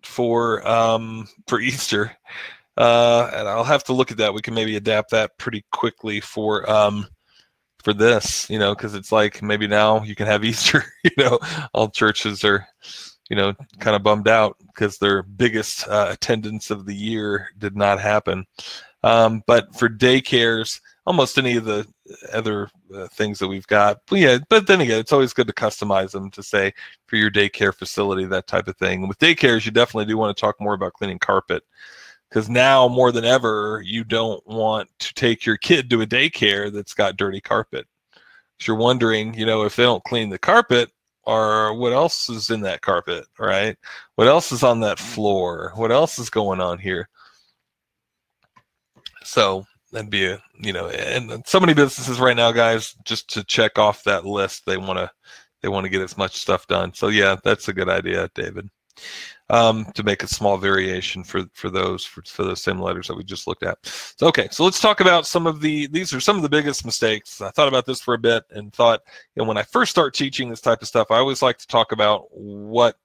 for 0.03 0.66
um, 0.66 1.28
for 1.47 1.61
Easter, 1.61 2.16
uh, 2.76 3.30
and 3.34 3.49
I'll 3.49 3.64
have 3.64 3.84
to 3.84 3.93
look 3.93 4.11
at 4.11 4.18
that. 4.18 4.34
We 4.34 4.43
can 4.43 4.55
maybe 4.55 4.76
adapt 4.76 5.11
that 5.11 5.36
pretty 5.38 5.64
quickly 5.72 6.20
for 6.20 6.68
um, 6.70 7.07
for 7.82 7.93
this, 7.93 8.49
you 8.49 8.59
know, 8.59 8.74
because 8.74 8.95
it's 8.95 9.12
like 9.12 9.43
maybe 9.43 9.66
now 9.66 10.03
you 10.03 10.14
can 10.14 10.26
have 10.26 10.45
Easter. 10.45 10.84
You 11.05 11.11
know, 11.18 11.38
all 11.74 11.90
churches 11.90 12.45
are, 12.45 12.66
you 13.31 13.37
know, 13.37 13.55
kind 13.79 13.97
of 13.97 14.03
bummed 14.03 14.29
out 14.29 14.57
because 14.66 14.99
their 14.99 15.23
biggest 15.23 15.89
uh, 15.89 16.09
attendance 16.11 16.70
of 16.70 16.87
the 16.87 16.95
year 16.95 17.49
did 17.59 17.77
not 17.77 18.01
happen. 18.01 18.45
Um, 19.05 19.43
but 19.47 19.75
for 19.75 19.89
daycares, 19.89 20.81
almost 21.07 21.39
any 21.39 21.57
of 21.57 21.64
the 21.64 21.87
other 22.33 22.68
uh, 22.95 23.09
things 23.09 23.39
that 23.39 23.49
we've 23.49 23.66
got. 23.66 23.99
But 24.07 24.18
yeah, 24.18 24.39
but 24.49 24.66
then 24.66 24.81
again, 24.81 25.01
it's 25.01 25.12
always 25.12 25.33
good 25.33 25.49
to 25.49 25.53
customize 25.53 26.12
them 26.12 26.31
to 26.33 26.43
say 26.43 26.73
for 27.07 27.16
your 27.16 27.31
daycare 27.31 27.75
facility, 27.75 28.25
that 28.27 28.47
type 28.47 28.68
of 28.68 28.77
thing. 28.77 29.09
With 29.09 29.18
daycares, 29.18 29.64
you 29.64 29.73
definitely 29.73 30.07
do 30.07 30.16
want 30.16 30.37
to 30.37 30.41
talk 30.41 30.61
more 30.61 30.75
about 30.75 30.93
cleaning 30.93 31.18
carpet 31.18 31.64
because 32.33 32.49
now 32.49 32.89
more 32.89 33.12
than 33.12 33.25
ever, 33.25 33.83
you 33.85 34.05
don't 34.05 34.45
want 34.47 34.89
to 35.01 35.12
take 35.14 35.45
your 35.45 35.57
kid 35.59 35.91
to 35.91 36.03
a 36.03 36.07
daycare 36.07 36.73
that's 36.73 36.95
got 36.95 37.16
dirty 37.16 37.41
carpet. 37.41 37.87
Because 38.57 38.68
you're 38.68 38.77
wondering, 38.77 39.35
you 39.35 39.45
know, 39.45 39.64
if 39.64 39.77
they 39.77 39.83
don't 39.83 40.05
clean 40.05 40.31
the 40.31 40.39
carpet, 40.39 40.91
or 41.25 41.75
what 41.75 41.93
else 41.93 42.29
is 42.29 42.51
in 42.51 42.61
that 42.62 42.81
carpet, 42.81 43.25
right? 43.39 43.77
What 44.16 44.29
else 44.29 44.53
is 44.53 44.62
on 44.62 44.81
that 44.81 44.99
mm-hmm. 44.99 45.14
floor? 45.14 45.73
What 45.77 45.93
else 45.93 46.18
is 46.18 46.31
going 46.31 46.61
on 46.61 46.79
here? 46.79 47.09
So 49.25 49.66
that'd 49.93 50.11
be 50.11 50.27
a 50.27 50.43
you 50.59 50.73
know 50.73 50.89
and 50.89 51.47
so 51.47 51.61
many 51.61 51.75
businesses 51.75 52.18
right 52.18 52.37
now 52.37 52.51
guys 52.51 52.95
just 53.05 53.29
to 53.29 53.45
check 53.45 53.79
off 53.79 54.03
that 54.05 54.25
list 54.25 54.64
they 54.66 54.77
want 54.77 54.99
to 54.99 55.11
they 55.61 55.68
want 55.68 55.85
to 55.85 55.91
get 55.91 56.01
as 56.01 56.16
much 56.16 56.37
stuff 56.37 56.66
done 56.66 56.93
so 56.95 57.09
yeah 57.09 57.37
that's 57.45 57.68
a 57.68 57.73
good 57.73 57.89
idea 57.89 58.29
david 58.35 58.68
um, 59.51 59.86
to 59.95 60.03
make 60.03 60.22
a 60.22 60.28
small 60.28 60.57
variation 60.57 61.22
for 61.24 61.45
for 61.53 61.68
those 61.68 62.05
for, 62.05 62.22
for 62.26 62.45
those 62.45 62.62
same 62.62 62.80
letters 62.80 63.09
that 63.09 63.16
we 63.16 63.24
just 63.24 63.47
looked 63.47 63.62
at 63.62 63.78
so 63.82 64.26
okay 64.26 64.49
so 64.51 64.64
let's 64.64 64.80
talk 64.80 65.01
about 65.01 65.26
some 65.26 65.47
of 65.47 65.61
the 65.61 65.86
these 65.88 66.12
are 66.14 66.20
some 66.20 66.36
of 66.36 66.43
the 66.43 66.49
biggest 66.49 66.84
mistakes 66.84 67.40
i 67.40 67.51
thought 67.51 67.68
about 67.68 67.86
this 67.86 68.01
for 68.01 68.14
a 68.14 68.18
bit 68.18 68.45
and 68.51 68.72
thought 68.72 69.01
you 69.34 69.43
know 69.43 69.49
when 69.49 69.59
i 69.59 69.62
first 69.62 69.90
start 69.90 70.14
teaching 70.14 70.49
this 70.49 70.61
type 70.61 70.80
of 70.80 70.88
stuff 70.88 71.11
i 71.11 71.16
always 71.16 71.43
like 71.43 71.59
to 71.59 71.66
talk 71.66 71.93
about 71.93 72.26
what 72.30 72.97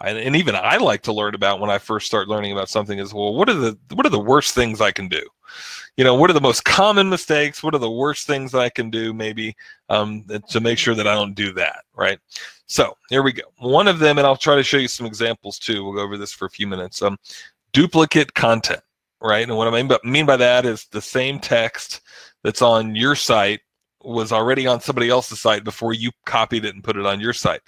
and 0.00 0.36
even 0.36 0.54
I 0.54 0.76
like 0.76 1.02
to 1.02 1.12
learn 1.12 1.34
about 1.34 1.58
when 1.58 1.70
I 1.70 1.78
first 1.78 2.06
start 2.06 2.28
learning 2.28 2.52
about 2.52 2.68
something 2.68 2.98
is 2.98 3.12
well, 3.12 3.34
what 3.34 3.48
are 3.48 3.54
the 3.54 3.76
what 3.94 4.06
are 4.06 4.10
the 4.10 4.20
worst 4.20 4.54
things 4.54 4.80
I 4.80 4.92
can 4.92 5.08
do? 5.08 5.22
You 5.96 6.04
know, 6.04 6.14
what 6.14 6.30
are 6.30 6.34
the 6.34 6.40
most 6.40 6.64
common 6.64 7.08
mistakes? 7.08 7.62
What 7.62 7.74
are 7.74 7.78
the 7.78 7.90
worst 7.90 8.26
things 8.26 8.54
I 8.54 8.68
can 8.68 8.90
do 8.90 9.12
maybe 9.12 9.56
um, 9.88 10.24
to 10.48 10.60
make 10.60 10.78
sure 10.78 10.94
that 10.94 11.06
I 11.06 11.14
don't 11.14 11.34
do 11.34 11.52
that, 11.52 11.84
right? 11.94 12.18
So 12.66 12.96
here 13.08 13.22
we 13.22 13.32
go. 13.32 13.44
One 13.58 13.88
of 13.88 13.98
them, 13.98 14.18
and 14.18 14.26
I'll 14.26 14.36
try 14.36 14.56
to 14.56 14.62
show 14.62 14.76
you 14.76 14.88
some 14.88 15.06
examples 15.06 15.58
too. 15.58 15.84
We'll 15.84 15.94
go 15.94 16.02
over 16.02 16.18
this 16.18 16.32
for 16.32 16.46
a 16.46 16.50
few 16.50 16.66
minutes. 16.66 17.00
Um, 17.02 17.18
duplicate 17.72 18.34
content, 18.34 18.82
right? 19.20 19.48
And 19.48 19.56
what 19.56 19.68
I 19.68 19.70
mean 19.70 19.88
by, 19.88 19.98
mean 20.04 20.26
by 20.26 20.36
that 20.36 20.66
is 20.66 20.86
the 20.86 21.00
same 21.00 21.40
text 21.40 22.02
that's 22.44 22.62
on 22.62 22.94
your 22.94 23.14
site 23.14 23.60
was 24.02 24.32
already 24.32 24.66
on 24.66 24.80
somebody 24.80 25.08
else's 25.08 25.40
site 25.40 25.64
before 25.64 25.92
you 25.92 26.10
copied 26.24 26.64
it 26.64 26.74
and 26.74 26.84
put 26.84 26.96
it 26.96 27.06
on 27.06 27.20
your 27.20 27.32
site. 27.32 27.60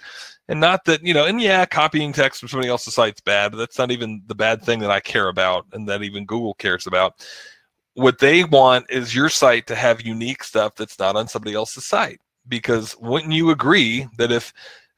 And 0.47 0.59
not 0.59 0.85
that, 0.85 1.03
you 1.03 1.13
know, 1.13 1.25
and 1.25 1.41
yeah, 1.41 1.65
copying 1.65 2.13
text 2.13 2.39
from 2.39 2.49
somebody 2.49 2.69
else's 2.69 2.95
site's 2.95 3.21
bad, 3.21 3.51
but 3.51 3.57
that's 3.57 3.77
not 3.77 3.91
even 3.91 4.21
the 4.27 4.35
bad 4.35 4.63
thing 4.63 4.79
that 4.79 4.91
I 4.91 4.99
care 4.99 5.29
about 5.29 5.65
and 5.73 5.87
that 5.89 6.03
even 6.03 6.25
Google 6.25 6.53
cares 6.55 6.87
about. 6.87 7.25
What 7.93 8.19
they 8.19 8.43
want 8.43 8.85
is 8.89 9.15
your 9.15 9.29
site 9.29 9.67
to 9.67 9.75
have 9.75 10.01
unique 10.01 10.43
stuff 10.43 10.75
that's 10.75 10.97
not 10.99 11.15
on 11.15 11.27
somebody 11.27 11.55
else's 11.55 11.85
site. 11.85 12.19
Because 12.47 12.95
wouldn't 12.97 13.33
you 13.33 13.51
agree 13.51 14.07
that 14.17 14.31
if 14.31 14.51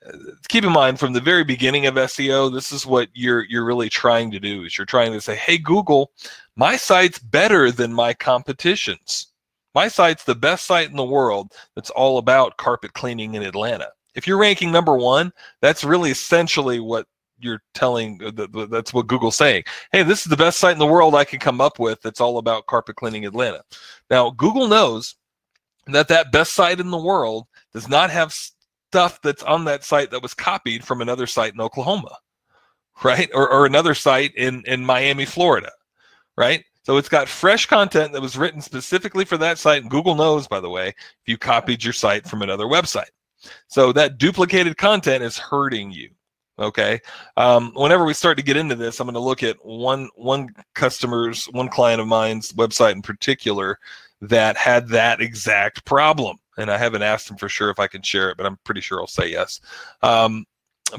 uh, 0.08 0.18
keep 0.48 0.64
in 0.64 0.72
mind 0.72 1.00
from 1.00 1.14
the 1.14 1.20
very 1.20 1.44
beginning 1.44 1.86
of 1.86 1.96
SEO, 1.96 2.54
this 2.54 2.72
is 2.72 2.86
what 2.86 3.10
you're 3.14 3.44
you're 3.44 3.66
really 3.66 3.90
trying 3.90 4.32
to 4.32 4.40
do 4.40 4.64
is 4.64 4.78
you're 4.78 4.86
trying 4.86 5.12
to 5.12 5.22
say, 5.22 5.36
hey 5.36 5.58
Google, 5.58 6.12
my 6.56 6.76
site's 6.78 7.20
better 7.20 7.72
than 7.72 7.94
my 7.94 8.14
competition's. 8.14 9.28
My 9.76 9.88
site's 9.88 10.24
the 10.24 10.36
best 10.36 10.66
site 10.66 10.90
in 10.90 10.96
the 10.96 11.04
world 11.04 11.52
that's 11.76 11.90
all 11.90 12.18
about 12.18 12.58
carpet 12.58 12.94
cleaning 12.94 13.34
in 13.34 13.44
Atlanta 13.44 13.90
if 14.16 14.28
you're 14.28 14.38
ranking 14.38 14.72
number 14.72 14.96
one, 14.96 15.32
that's 15.62 15.84
really 15.84 16.12
essentially 16.12 16.80
what 16.80 17.08
you're 17.44 17.62
telling. 17.74 18.20
Uh, 18.24 18.66
that's 18.68 18.94
what 18.94 19.08
Google's 19.08 19.36
saying. 19.36 19.64
Hey, 19.92 20.04
this 20.04 20.22
is 20.22 20.30
the 20.30 20.38
best 20.38 20.60
site 20.60 20.74
in 20.74 20.80
the 20.80 20.86
world 20.86 21.16
I 21.16 21.26
can 21.26 21.40
come 21.40 21.62
up 21.62 21.80
with. 21.80 22.02
That's 22.02 22.22
all 22.22 22.38
about 22.38 22.68
carpet 22.68 22.96
cleaning 22.96 23.26
Atlanta. 23.26 23.64
Now, 24.10 24.32
Google 24.32 24.68
knows 24.68 25.16
that 25.88 26.08
that 26.08 26.32
best 26.32 26.54
site 26.54 26.80
in 26.80 26.90
the 26.90 26.98
world 26.98 27.48
does 27.74 27.90
not 27.90 28.10
have 28.10 28.34
stuff 28.34 29.20
that's 29.22 29.44
on 29.44 29.66
that 29.66 29.84
site 29.84 30.12
that 30.12 30.22
was 30.22 30.34
copied 30.34 30.84
from 30.84 31.02
another 31.02 31.28
site 31.28 31.54
in 31.54 31.62
Oklahoma, 31.62 32.18
right? 33.04 33.30
Or, 33.34 33.50
or 33.52 33.66
another 33.66 33.94
site 33.94 34.34
in 34.36 34.64
in 34.66 34.86
Miami, 34.86 35.26
Florida, 35.26 35.72
right? 36.38 36.64
So 36.84 36.98
it's 36.98 37.10
got 37.10 37.30
fresh 37.30 37.66
content 37.66 38.12
that 38.12 38.22
was 38.22 38.38
written 38.38 38.62
specifically 38.62 39.24
for 39.24 39.38
that 39.38 39.58
site. 39.58 39.82
And 39.82 39.90
Google 39.90 40.16
knows, 40.16 40.48
by 40.48 40.60
the 40.60 40.70
way, 40.70 40.90
if 40.90 41.28
you 41.28 41.38
copied 41.38 41.84
your 41.84 41.94
site 41.94 42.28
from 42.28 42.42
another 42.42 42.66
website. 42.66 43.10
So 43.68 43.92
that 43.94 44.18
duplicated 44.18 44.78
content 44.78 45.24
is 45.24 45.38
hurting 45.38 45.92
you. 45.92 46.10
Okay. 46.60 47.00
Um, 47.36 47.72
whenever 47.76 48.06
we 48.06 48.14
start 48.14 48.38
to 48.38 48.44
get 48.44 48.58
into 48.58 48.76
this, 48.76 49.00
I'm 49.00 49.08
going 49.08 49.16
to 49.16 49.20
look 49.20 49.42
at 49.44 49.58
one 49.66 50.10
one 50.16 50.50
customer's 50.76 51.46
one 51.46 51.68
client 51.68 52.00
of 52.00 52.08
mine's 52.08 52.54
website 52.54 52.94
in 52.94 53.02
particular 53.02 53.80
that 54.22 54.56
had 54.56 54.88
that 54.90 55.20
exact 55.22 55.84
problem. 55.86 56.38
And 56.58 56.70
I 56.70 56.78
haven't 56.78 57.02
asked 57.02 57.30
him 57.30 57.38
for 57.38 57.50
sure 57.50 57.72
if 57.72 57.80
I 57.80 57.88
can 57.88 58.04
share 58.04 58.30
it, 58.30 58.38
but 58.38 58.46
I'm 58.46 58.58
pretty 58.64 58.82
sure 58.82 59.00
I'll 59.00 59.08
say 59.08 59.30
yes. 59.30 59.60
Um, 60.04 60.46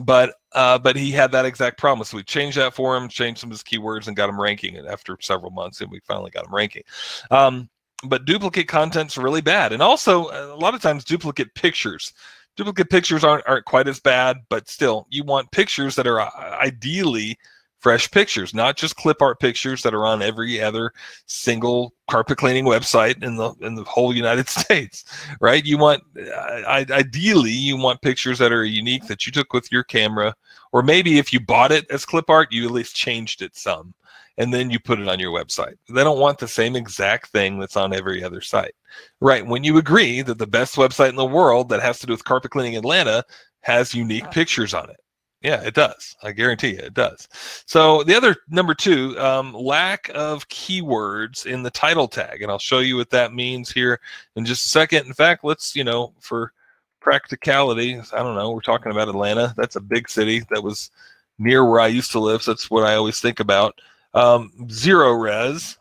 but 0.00 0.34
uh, 0.52 0.78
but 0.78 0.96
he 0.96 1.12
had 1.12 1.30
that 1.32 1.44
exact 1.44 1.78
problem. 1.78 2.04
So 2.04 2.16
we 2.16 2.24
changed 2.24 2.56
that 2.56 2.74
for 2.74 2.96
him, 2.96 3.08
changed 3.08 3.40
some 3.40 3.50
of 3.50 3.54
his 3.54 3.62
keywords, 3.62 4.08
and 4.08 4.16
got 4.16 4.28
him 4.28 4.40
ranking. 4.40 4.76
And 4.76 4.88
after 4.88 5.16
several 5.20 5.52
months, 5.52 5.80
and 5.80 5.90
we 5.90 6.00
finally 6.00 6.30
got 6.30 6.46
him 6.46 6.54
ranking. 6.54 6.82
Um, 7.30 7.68
but 8.04 8.24
duplicate 8.24 8.68
content's 8.68 9.16
really 9.16 9.40
bad. 9.40 9.72
And 9.72 9.82
also, 9.82 10.28
a 10.30 10.56
lot 10.56 10.74
of 10.74 10.82
times, 10.82 11.04
duplicate 11.04 11.54
pictures. 11.54 12.12
Duplicate 12.56 12.90
pictures 12.90 13.24
aren't, 13.24 13.46
aren't 13.48 13.64
quite 13.64 13.88
as 13.88 14.00
bad, 14.00 14.38
but 14.48 14.68
still, 14.68 15.06
you 15.10 15.24
want 15.24 15.50
pictures 15.50 15.96
that 15.96 16.06
are 16.06 16.20
uh, 16.20 16.30
ideally 16.60 17.36
fresh 17.84 18.10
pictures, 18.10 18.54
not 18.54 18.76
just 18.78 18.96
clip 18.96 19.20
art 19.20 19.38
pictures 19.38 19.82
that 19.82 19.92
are 19.92 20.06
on 20.06 20.22
every 20.22 20.58
other 20.58 20.90
single 21.26 21.92
carpet 22.08 22.38
cleaning 22.38 22.64
website 22.64 23.22
in 23.22 23.36
the 23.36 23.52
in 23.60 23.74
the 23.74 23.84
whole 23.84 24.14
United 24.14 24.48
States, 24.60 25.04
right? 25.40 25.66
You 25.66 25.76
want 25.76 26.02
uh, 26.16 26.84
ideally 26.90 27.50
you 27.52 27.76
want 27.76 28.00
pictures 28.00 28.38
that 28.38 28.52
are 28.52 28.64
unique 28.64 29.06
that 29.08 29.26
you 29.26 29.32
took 29.32 29.52
with 29.52 29.70
your 29.70 29.84
camera, 29.84 30.34
or 30.72 30.82
maybe 30.82 31.18
if 31.18 31.30
you 31.30 31.40
bought 31.40 31.72
it 31.72 31.84
as 31.90 32.06
clip 32.06 32.30
art, 32.30 32.52
you 32.52 32.64
at 32.64 32.70
least 32.70 32.96
changed 32.96 33.42
it 33.42 33.54
some 33.54 33.94
and 34.38 34.52
then 34.52 34.70
you 34.70 34.78
put 34.80 34.98
it 34.98 35.08
on 35.08 35.20
your 35.20 35.32
website. 35.32 35.74
They 35.88 36.02
don't 36.02 36.18
want 36.18 36.38
the 36.38 36.48
same 36.48 36.76
exact 36.76 37.28
thing 37.28 37.58
that's 37.58 37.76
on 37.76 37.94
every 37.94 38.22
other 38.24 38.40
site. 38.40 38.74
Right. 39.20 39.46
When 39.46 39.64
you 39.64 39.78
agree 39.78 40.22
that 40.22 40.38
the 40.38 40.46
best 40.46 40.76
website 40.76 41.10
in 41.10 41.16
the 41.16 41.24
world 41.24 41.68
that 41.68 41.82
has 41.82 41.98
to 42.00 42.06
do 42.06 42.12
with 42.12 42.24
carpet 42.24 42.50
cleaning 42.50 42.76
Atlanta 42.76 43.24
has 43.60 43.94
unique 43.94 44.30
pictures 44.30 44.74
on 44.74 44.90
it. 44.90 44.96
Yeah, 45.40 45.62
it 45.62 45.74
does. 45.74 46.16
I 46.22 46.32
guarantee 46.32 46.70
you 46.70 46.78
it 46.78 46.94
does. 46.94 47.28
So 47.66 48.02
the 48.02 48.14
other 48.14 48.34
number 48.48 48.72
two, 48.72 49.18
um, 49.20 49.52
lack 49.52 50.10
of 50.14 50.48
keywords 50.48 51.44
in 51.44 51.62
the 51.62 51.70
title 51.70 52.08
tag. 52.08 52.40
And 52.40 52.50
I'll 52.50 52.58
show 52.58 52.78
you 52.78 52.96
what 52.96 53.10
that 53.10 53.34
means 53.34 53.70
here 53.70 54.00
in 54.36 54.46
just 54.46 54.64
a 54.64 54.70
second. 54.70 55.06
In 55.06 55.12
fact, 55.12 55.44
let's, 55.44 55.76
you 55.76 55.84
know, 55.84 56.14
for 56.18 56.52
practicality, 57.00 58.00
I 58.14 58.22
don't 58.22 58.36
know, 58.36 58.52
we're 58.52 58.62
talking 58.62 58.90
about 58.90 59.10
Atlanta. 59.10 59.52
That's 59.54 59.76
a 59.76 59.80
big 59.80 60.08
city 60.08 60.42
that 60.48 60.62
was 60.62 60.90
near 61.38 61.68
where 61.68 61.80
I 61.80 61.88
used 61.88 62.12
to 62.12 62.20
live. 62.20 62.42
So 62.42 62.52
that's 62.52 62.70
what 62.70 62.84
I 62.84 62.94
always 62.94 63.20
think 63.20 63.38
about 63.38 63.78
um, 64.14 64.52
Zerorez 64.62 65.76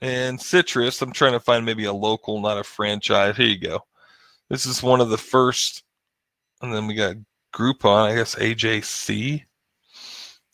and 0.00 0.40
Citrus. 0.40 1.00
I'm 1.02 1.12
trying 1.12 1.32
to 1.32 1.40
find 1.40 1.64
maybe 1.64 1.84
a 1.84 1.92
local, 1.92 2.40
not 2.40 2.58
a 2.58 2.64
franchise. 2.64 3.36
Here 3.36 3.46
you 3.46 3.58
go. 3.58 3.80
This 4.50 4.66
is 4.66 4.82
one 4.82 5.00
of 5.00 5.10
the 5.10 5.18
first, 5.18 5.82
and 6.62 6.72
then 6.72 6.86
we 6.86 6.94
got 6.94 7.16
Groupon. 7.54 8.10
I 8.10 8.14
guess 8.14 8.34
AJC. 8.34 9.42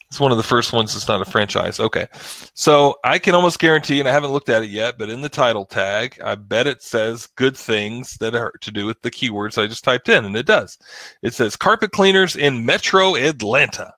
It's 0.08 0.20
one 0.20 0.30
of 0.30 0.36
the 0.36 0.44
first 0.44 0.74
ones 0.74 0.92
that's 0.92 1.08
not 1.08 1.22
a 1.22 1.30
franchise. 1.30 1.80
Okay. 1.80 2.06
So 2.52 2.96
I 3.02 3.18
can 3.18 3.34
almost 3.34 3.58
guarantee, 3.58 3.98
and 3.98 4.06
I 4.06 4.12
haven't 4.12 4.32
looked 4.32 4.50
at 4.50 4.62
it 4.62 4.68
yet, 4.68 4.98
but 4.98 5.08
in 5.08 5.22
the 5.22 5.28
title 5.30 5.64
tag, 5.64 6.20
I 6.22 6.34
bet 6.34 6.66
it 6.66 6.82
says 6.82 7.28
good 7.36 7.56
things 7.56 8.18
that 8.18 8.34
are 8.34 8.52
to 8.60 8.70
do 8.70 8.84
with 8.84 9.00
the 9.00 9.10
keywords 9.10 9.56
I 9.56 9.66
just 9.66 9.84
typed 9.84 10.10
in, 10.10 10.26
and 10.26 10.36
it 10.36 10.44
does. 10.44 10.76
It 11.22 11.32
says 11.32 11.56
carpet 11.56 11.92
cleaners 11.92 12.36
in 12.36 12.66
Metro 12.66 13.16
Atlanta. 13.16 13.94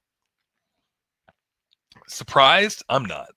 Surprised? 2.08 2.82
I'm 2.88 3.04
not. 3.04 3.28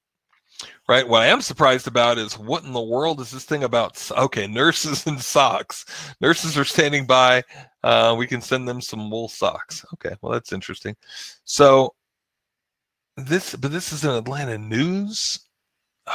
Right. 0.90 1.08
What 1.08 1.22
I 1.22 1.28
am 1.28 1.42
surprised 1.42 1.88
about 1.88 2.18
is 2.18 2.40
what 2.40 2.64
in 2.64 2.72
the 2.72 2.82
world 2.82 3.20
is 3.20 3.30
this 3.30 3.44
thing 3.44 3.64
about? 3.64 4.10
Okay, 4.12 4.48
nurses 4.48 5.06
and 5.08 5.20
socks. 5.20 5.86
Nurses 6.22 6.58
are 6.58 6.66
standing 6.66 7.06
by. 7.06 7.44
Uh, 7.84 8.16
we 8.18 8.26
can 8.26 8.42
send 8.42 8.68
them 8.68 8.82
some 8.82 9.12
wool 9.12 9.28
socks. 9.28 9.86
Okay, 9.94 10.16
well 10.22 10.32
that's 10.32 10.54
interesting. 10.54 10.96
So 11.44 11.94
this, 13.18 13.56
but 13.56 13.72
this 13.72 13.92
is 13.92 14.04
an 14.06 14.12
Atlanta 14.12 14.58
News. 14.58 15.40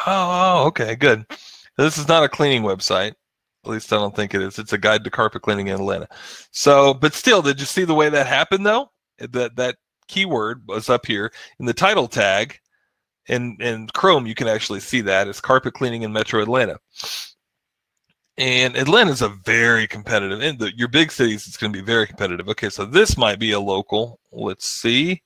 Oh, 0.07 0.65
okay, 0.69 0.97
good. 0.97 1.27
This 1.77 1.99
is 1.99 2.09
not 2.09 2.25
a 2.25 2.29
cleaning 2.29 2.63
website. 2.63 3.13
At 3.65 3.71
least 3.71 3.93
I 3.93 3.97
don't 3.97 4.15
think 4.15 4.35
it 4.35 4.43
is. 4.43 4.59
It's 4.59 4.73
a 4.73 4.79
guide 4.79 5.05
to 5.05 5.11
carpet 5.11 5.43
cleaning 5.43 5.69
in 5.69 5.75
Atlanta. 5.75 6.09
So, 6.51 6.95
but 6.95 7.15
still, 7.15 7.43
did 7.43 7.61
you 7.61 7.67
see 7.67 7.85
the 7.85 7.95
way 7.95 8.09
that 8.09 8.27
happened 8.27 8.67
though? 8.67 8.91
That 9.19 9.55
that 9.57 9.77
keyword 10.13 10.63
was 10.69 10.89
up 10.91 11.07
here 11.07 11.33
in 11.59 11.67
the 11.67 11.73
title 11.73 12.07
tag. 12.07 12.59
And 13.29 13.61
in 13.63 13.89
Chrome, 13.95 14.27
you 14.27 14.35
can 14.35 14.49
actually 14.49 14.81
see 14.81 15.01
that 15.03 15.29
it's 15.29 15.41
carpet 15.41 15.75
cleaning 15.75 16.03
in 16.03 16.13
Metro 16.13 16.43
Atlanta. 16.43 16.79
And 18.37 18.77
Atlanta 18.77 19.13
is 19.13 19.23
a 19.23 19.29
very 19.45 19.87
competitive. 19.87 20.43
In 20.43 20.59
your 20.77 20.89
big 20.89 21.13
cities, 21.13 21.47
it's 21.47 21.57
going 21.57 21.73
to 21.73 21.79
be 21.79 21.85
very 21.85 22.07
competitive. 22.07 22.49
Okay, 22.49 22.69
so 22.69 22.85
this 22.85 23.17
might 23.17 23.39
be 23.39 23.53
a 23.53 23.61
local. 23.61 24.19
Let's 24.33 24.69
see. 24.69 25.23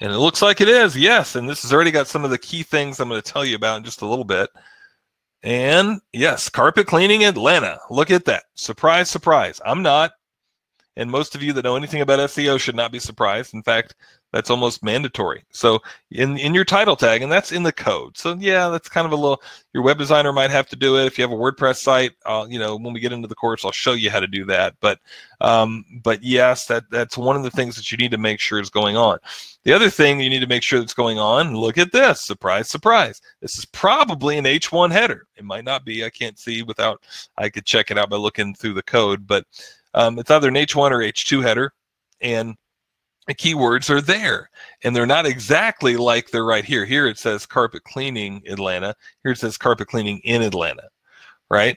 And 0.00 0.12
it 0.12 0.18
looks 0.18 0.42
like 0.42 0.60
it 0.60 0.68
is, 0.68 0.96
yes. 0.96 1.36
And 1.36 1.48
this 1.48 1.62
has 1.62 1.72
already 1.72 1.90
got 1.90 2.08
some 2.08 2.24
of 2.24 2.30
the 2.30 2.38
key 2.38 2.62
things 2.62 2.98
I'm 2.98 3.08
going 3.08 3.22
to 3.22 3.32
tell 3.32 3.44
you 3.44 3.56
about 3.56 3.78
in 3.78 3.84
just 3.84 4.02
a 4.02 4.06
little 4.06 4.24
bit. 4.24 4.50
And 5.42 6.00
yes, 6.12 6.48
carpet 6.48 6.86
cleaning 6.86 7.24
Atlanta. 7.24 7.78
Look 7.90 8.10
at 8.10 8.24
that. 8.24 8.44
Surprise, 8.54 9.08
surprise. 9.08 9.60
I'm 9.64 9.82
not. 9.82 10.12
And 10.96 11.10
most 11.10 11.34
of 11.34 11.42
you 11.42 11.52
that 11.52 11.64
know 11.64 11.76
anything 11.76 12.00
about 12.00 12.18
SEO 12.20 12.58
should 12.58 12.76
not 12.76 12.92
be 12.92 12.98
surprised. 12.98 13.52
In 13.52 13.62
fact, 13.62 13.94
that's 14.32 14.50
almost 14.50 14.82
mandatory. 14.82 15.44
So 15.50 15.80
in 16.10 16.36
in 16.36 16.52
your 16.52 16.64
title 16.64 16.96
tag, 16.96 17.22
and 17.22 17.30
that's 17.30 17.52
in 17.52 17.62
the 17.62 17.72
code. 17.72 18.18
So 18.18 18.36
yeah, 18.38 18.68
that's 18.68 18.88
kind 18.88 19.06
of 19.06 19.12
a 19.12 19.16
little. 19.16 19.40
Your 19.72 19.82
web 19.82 19.98
designer 19.98 20.32
might 20.32 20.50
have 20.50 20.68
to 20.68 20.76
do 20.76 20.98
it. 20.98 21.06
If 21.06 21.16
you 21.16 21.22
have 21.22 21.32
a 21.32 21.36
WordPress 21.36 21.76
site, 21.76 22.12
uh, 22.26 22.46
you 22.48 22.58
know, 22.58 22.76
when 22.76 22.92
we 22.92 23.00
get 23.00 23.12
into 23.12 23.28
the 23.28 23.34
course, 23.34 23.64
I'll 23.64 23.72
show 23.72 23.92
you 23.92 24.10
how 24.10 24.20
to 24.20 24.26
do 24.26 24.44
that. 24.46 24.74
But 24.80 24.98
um, 25.40 25.84
but 26.02 26.22
yes, 26.22 26.66
that 26.66 26.84
that's 26.90 27.16
one 27.16 27.36
of 27.36 27.44
the 27.44 27.50
things 27.50 27.76
that 27.76 27.90
you 27.90 27.98
need 27.98 28.10
to 28.10 28.18
make 28.18 28.40
sure 28.40 28.58
is 28.58 28.70
going 28.70 28.96
on. 28.96 29.18
The 29.64 29.72
other 29.72 29.90
thing 29.90 30.20
you 30.20 30.30
need 30.30 30.40
to 30.40 30.46
make 30.46 30.62
sure 30.62 30.80
that's 30.80 30.94
going 30.94 31.18
on. 31.18 31.56
Look 31.56 31.78
at 31.78 31.92
this. 31.92 32.20
Surprise, 32.20 32.68
surprise. 32.68 33.20
This 33.40 33.58
is 33.58 33.64
probably 33.64 34.38
an 34.38 34.44
H1 34.44 34.92
header. 34.92 35.26
It 35.36 35.44
might 35.44 35.64
not 35.64 35.84
be. 35.84 36.04
I 36.04 36.10
can't 36.10 36.38
see 36.38 36.62
without. 36.62 37.02
I 37.38 37.48
could 37.48 37.64
check 37.64 37.90
it 37.90 37.98
out 37.98 38.10
by 38.10 38.16
looking 38.16 38.54
through 38.54 38.74
the 38.74 38.82
code, 38.82 39.26
but 39.26 39.44
um, 39.96 40.18
it's 40.18 40.30
either 40.30 40.48
an 40.48 40.54
H1 40.54 40.90
or 40.92 40.98
H2 40.98 41.42
header, 41.42 41.72
and 42.20 42.54
the 43.26 43.34
keywords 43.34 43.90
are 43.90 44.00
there 44.00 44.48
and 44.84 44.94
they're 44.94 45.06
not 45.06 45.26
exactly 45.26 45.96
like 45.96 46.30
they're 46.30 46.44
right 46.44 46.64
here. 46.64 46.84
Here 46.84 47.06
it 47.06 47.18
says 47.18 47.44
carpet 47.44 47.82
cleaning 47.84 48.42
Atlanta. 48.46 48.94
Here 49.22 49.32
it 49.32 49.38
says 49.38 49.58
carpet 49.58 49.88
cleaning 49.88 50.20
in 50.20 50.42
Atlanta, 50.42 50.88
right? 51.50 51.76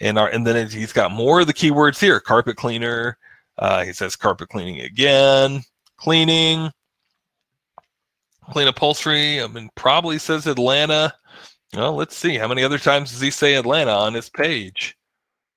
And 0.00 0.18
our 0.18 0.28
and 0.28 0.46
then 0.46 0.68
he's 0.68 0.92
got 0.92 1.12
more 1.12 1.40
of 1.40 1.46
the 1.46 1.54
keywords 1.54 2.00
here: 2.00 2.20
carpet 2.20 2.56
cleaner. 2.56 3.18
Uh, 3.58 3.84
he 3.84 3.92
says 3.92 4.16
carpet 4.16 4.48
cleaning 4.48 4.80
again, 4.80 5.62
cleaning, 5.96 6.70
clean 8.50 8.68
upholstery. 8.68 9.42
I 9.42 9.46
mean, 9.46 9.68
probably 9.74 10.18
says 10.18 10.46
Atlanta. 10.46 11.14
Well, 11.74 11.94
let's 11.94 12.16
see. 12.16 12.36
How 12.36 12.48
many 12.48 12.62
other 12.64 12.78
times 12.78 13.10
does 13.10 13.20
he 13.20 13.30
say 13.30 13.54
Atlanta 13.54 13.92
on 13.92 14.14
his 14.14 14.30
page? 14.30 14.96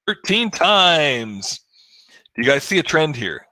13 0.08 0.52
times. 0.52 1.61
You 2.38 2.44
guys 2.44 2.64
see 2.64 2.80
a 2.80 2.84
trend 2.84 3.16
here? 3.16 3.46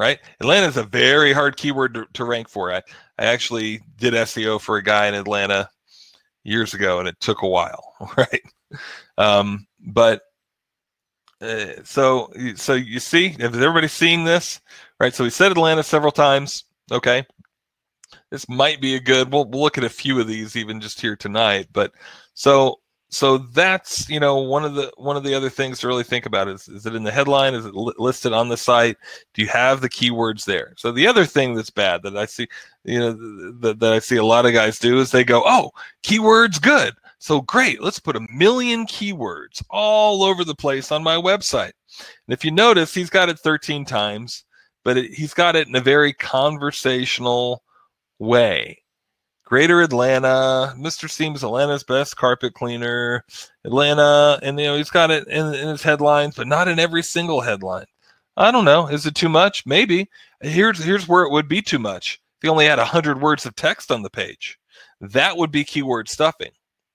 right? 0.00 0.18
Atlanta 0.40 0.66
is 0.66 0.78
a 0.78 0.82
very 0.82 1.32
hard 1.32 1.58
keyword 1.58 1.92
to, 1.92 2.06
to, 2.14 2.24
rank 2.24 2.48
for. 2.48 2.72
I, 2.72 2.78
I 3.18 3.26
actually 3.26 3.82
did 3.98 4.14
SEO 4.14 4.58
for 4.58 4.78
a 4.78 4.82
guy 4.82 5.06
in 5.06 5.14
Atlanta 5.14 5.68
years 6.42 6.72
ago, 6.72 7.00
and 7.00 7.06
it 7.06 7.20
took 7.20 7.42
a 7.42 7.48
while, 7.48 7.94
right? 8.16 8.42
Um, 9.18 9.66
but 9.78 10.22
uh, 11.42 11.82
so 11.84 12.32
so 12.56 12.74
you 12.74 12.98
see, 12.98 13.36
is 13.38 13.38
everybody 13.38 13.88
seeing 13.88 14.24
this, 14.24 14.60
right? 14.98 15.14
So 15.14 15.24
we 15.24 15.30
said 15.30 15.52
Atlanta 15.52 15.82
several 15.82 16.12
times. 16.12 16.64
Okay, 16.90 17.26
this 18.30 18.48
might 18.48 18.80
be 18.80 18.94
a 18.96 19.00
good. 19.00 19.30
We'll, 19.30 19.44
we'll 19.44 19.62
look 19.62 19.76
at 19.78 19.84
a 19.84 19.90
few 19.90 20.18
of 20.18 20.26
these 20.26 20.56
even 20.56 20.80
just 20.80 21.00
here 21.00 21.16
tonight. 21.16 21.68
But 21.72 21.92
so 22.32 22.80
so 23.10 23.38
that's 23.38 24.08
you 24.08 24.20
know 24.20 24.38
one 24.38 24.64
of 24.64 24.74
the 24.74 24.92
one 24.96 25.16
of 25.16 25.24
the 25.24 25.34
other 25.34 25.50
things 25.50 25.80
to 25.80 25.88
really 25.88 26.04
think 26.04 26.26
about 26.26 26.48
is 26.48 26.68
is 26.68 26.86
it 26.86 26.94
in 26.94 27.02
the 27.02 27.10
headline? 27.10 27.54
Is 27.54 27.66
it 27.66 27.74
li- 27.74 27.94
listed 27.98 28.32
on 28.32 28.48
the 28.48 28.56
site? 28.56 28.96
Do 29.34 29.42
you 29.42 29.48
have 29.48 29.80
the 29.80 29.88
keywords 29.88 30.44
there? 30.44 30.74
So 30.76 30.92
the 30.92 31.06
other 31.06 31.26
thing 31.26 31.54
that's 31.54 31.70
bad 31.70 32.02
that 32.02 32.16
i 32.16 32.26
see 32.26 32.48
you 32.84 32.98
know 32.98 33.12
that, 33.60 33.80
that 33.80 33.92
i 33.92 33.98
see 33.98 34.16
a 34.16 34.24
lot 34.24 34.46
of 34.46 34.52
guys 34.52 34.78
do 34.78 35.00
is 35.00 35.10
they 35.10 35.24
go 35.24 35.42
oh 35.44 35.72
keywords 36.02 36.60
good. 36.60 36.94
So 37.18 37.42
great. 37.42 37.82
Let's 37.82 37.98
put 38.00 38.16
a 38.16 38.26
million 38.32 38.86
keywords 38.86 39.62
all 39.68 40.22
over 40.22 40.42
the 40.42 40.54
place 40.54 40.90
on 40.90 41.02
my 41.02 41.16
website. 41.16 41.72
And 41.98 42.32
if 42.32 42.46
you 42.46 42.50
notice 42.50 42.94
he's 42.94 43.10
got 43.10 43.28
it 43.28 43.38
13 43.38 43.84
times 43.84 44.44
but 44.84 44.96
it, 44.96 45.12
he's 45.12 45.34
got 45.34 45.56
it 45.56 45.68
in 45.68 45.76
a 45.76 45.80
very 45.80 46.12
conversational 46.12 47.62
way 48.18 48.79
Greater 49.50 49.82
Atlanta, 49.82 50.72
Mr. 50.78 51.10
Seems 51.10 51.42
Atlanta's 51.42 51.82
best 51.82 52.16
carpet 52.16 52.54
cleaner, 52.54 53.24
Atlanta, 53.64 54.38
and 54.44 54.56
you 54.60 54.66
know 54.66 54.76
he's 54.76 54.90
got 54.90 55.10
it 55.10 55.26
in, 55.26 55.52
in 55.52 55.66
his 55.66 55.82
headlines, 55.82 56.36
but 56.36 56.46
not 56.46 56.68
in 56.68 56.78
every 56.78 57.02
single 57.02 57.40
headline. 57.40 57.86
I 58.36 58.52
don't 58.52 58.64
know. 58.64 58.86
Is 58.86 59.06
it 59.06 59.16
too 59.16 59.28
much? 59.28 59.66
Maybe. 59.66 60.08
Here's 60.40 60.78
here's 60.78 61.08
where 61.08 61.24
it 61.24 61.32
would 61.32 61.48
be 61.48 61.60
too 61.60 61.80
much. 61.80 62.20
If 62.38 62.44
you 62.44 62.50
only 62.50 62.66
had 62.66 62.78
hundred 62.78 63.20
words 63.20 63.44
of 63.44 63.56
text 63.56 63.90
on 63.90 64.02
the 64.04 64.08
page, 64.08 64.56
that 65.00 65.36
would 65.36 65.50
be 65.50 65.64
keyword 65.64 66.08
stuffing, 66.08 66.52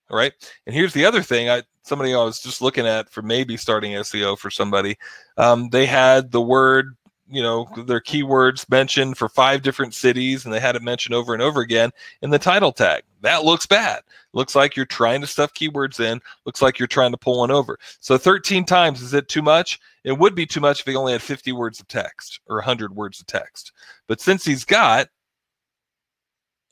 right? 0.10 0.32
And 0.66 0.74
here's 0.74 0.93
the 0.93 1.03
other 1.03 1.24
thing. 1.24 1.49
I 1.49 1.64
somebody 1.84 2.14
I 2.14 2.24
was 2.24 2.39
just 2.39 2.62
looking 2.62 2.88
at 2.88 3.10
for 3.10 3.22
maybe 3.22 3.58
starting 3.58 3.91
SEO 3.91 4.39
for 4.39 4.49
somebody. 4.49 4.97
Um, 5.36 5.68
they 5.72 5.86
had 5.86 6.32
the 6.32 6.41
word 6.41 6.95
you 7.30 7.42
know 7.42 7.68
their 7.88 8.02
keywords 8.02 8.70
mentioned 8.70 9.18
for 9.18 9.28
five 9.28 9.62
different 9.62 9.94
cities 9.94 10.46
and 10.46 10.54
they 10.54 10.60
had 10.60 10.76
it 10.76 10.84
mentioned 10.84 11.16
over 11.16 11.34
and 11.34 11.42
over 11.42 11.62
again 11.62 11.92
in 12.22 12.30
the 12.30 12.40
title 12.40 12.72
tag. 12.72 13.04
That 13.22 13.44
looks 13.44 13.66
bad. 13.66 14.04
Looks 14.34 14.54
like 14.56 14.76
you're 14.76 14.86
trying 14.86 15.22
to 15.22 15.28
stuff 15.28 15.54
keywords 15.54 16.00
in. 16.00 16.22
Looks 16.46 16.62
like 16.62 16.78
you're 16.78 16.88
trying 16.88 17.12
to 17.12 17.18
pull 17.18 17.40
one 17.40 17.52
over. 17.52 17.80
So 18.00 18.18
13 18.18 18.66
times 18.66 19.02
is 19.02 19.14
it 19.14 19.28
too 19.28 19.42
much? 19.42 19.80
It 20.04 20.18
would 20.18 20.36
be 20.36 20.46
too 20.46 20.60
much 20.60 20.82
if 20.82 20.86
he 20.86 20.96
only 20.96 21.14
had 21.14 21.22
50 21.22 21.52
words 21.54 21.80
of 21.80 21.88
text 21.88 22.40
or 22.48 22.58
100 22.58 22.96
words 22.96 23.20
of 23.20 23.26
text. 23.28 23.72
But 24.08 24.22
since 24.22 24.46
he's 24.46 24.66
got 24.66 25.08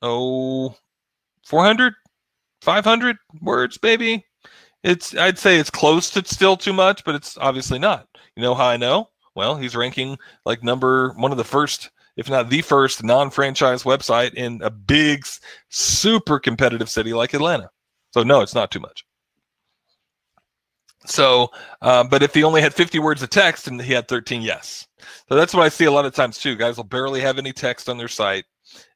oh 0.02 0.76
400 1.46 1.94
500 2.62 3.18
words 3.42 3.80
maybe? 3.82 4.26
It's 4.84 5.16
i'd 5.16 5.40
say 5.40 5.58
it's 5.58 5.70
close 5.70 6.10
to 6.12 6.24
still 6.26 6.58
too 6.58 6.74
much 6.74 7.04
but 7.04 7.16
it's 7.16 7.38
obviously 7.38 7.80
not. 7.80 8.08
You 8.36 8.44
know 8.44 8.54
how 8.54 8.66
i 8.66 8.78
know 8.78 9.10
well, 9.36 9.56
he's 9.56 9.76
ranking 9.76 10.18
like 10.46 10.64
number 10.64 11.14
one 11.14 11.32
of 11.32 11.38
the 11.38 11.44
first, 11.44 11.90
if 12.18 12.30
not 12.30 12.50
the 12.50 12.62
first, 12.62 13.04
non 13.04 13.30
franchise 13.30 13.84
website 13.84 14.34
in 14.34 14.62
a 14.62 14.70
big, 14.70 15.26
super 15.70 16.40
competitive 16.40 16.90
city 16.90 17.14
like 17.14 17.34
Atlanta. 17.34 17.70
So, 18.12 18.24
no, 18.24 18.42
it's 18.42 18.56
not 18.56 18.72
too 18.72 18.80
much. 18.80 19.06
So, 21.06 21.50
uh, 21.82 22.04
but 22.04 22.24
if 22.24 22.34
he 22.34 22.44
only 22.44 22.62
had 22.62 22.74
50 22.74 23.00
words 23.00 23.22
of 23.22 23.30
text 23.30 23.68
and 23.68 23.82
he 23.82 23.94
had 23.94 24.08
13, 24.08 24.42
yes. 24.42 24.88
So 25.28 25.36
that's 25.36 25.54
what 25.54 25.64
I 25.64 25.70
see 25.70 25.86
a 25.86 25.92
lot 25.92 26.06
of 26.06 26.16
times 26.16 26.38
too. 26.38 26.56
Guys 26.56 26.78
will 26.78 26.86
barely 26.86 27.20
have 27.22 27.38
any 27.38 27.52
text 27.52 27.90
on 27.90 27.98
their 27.98 28.08
site 28.08 28.46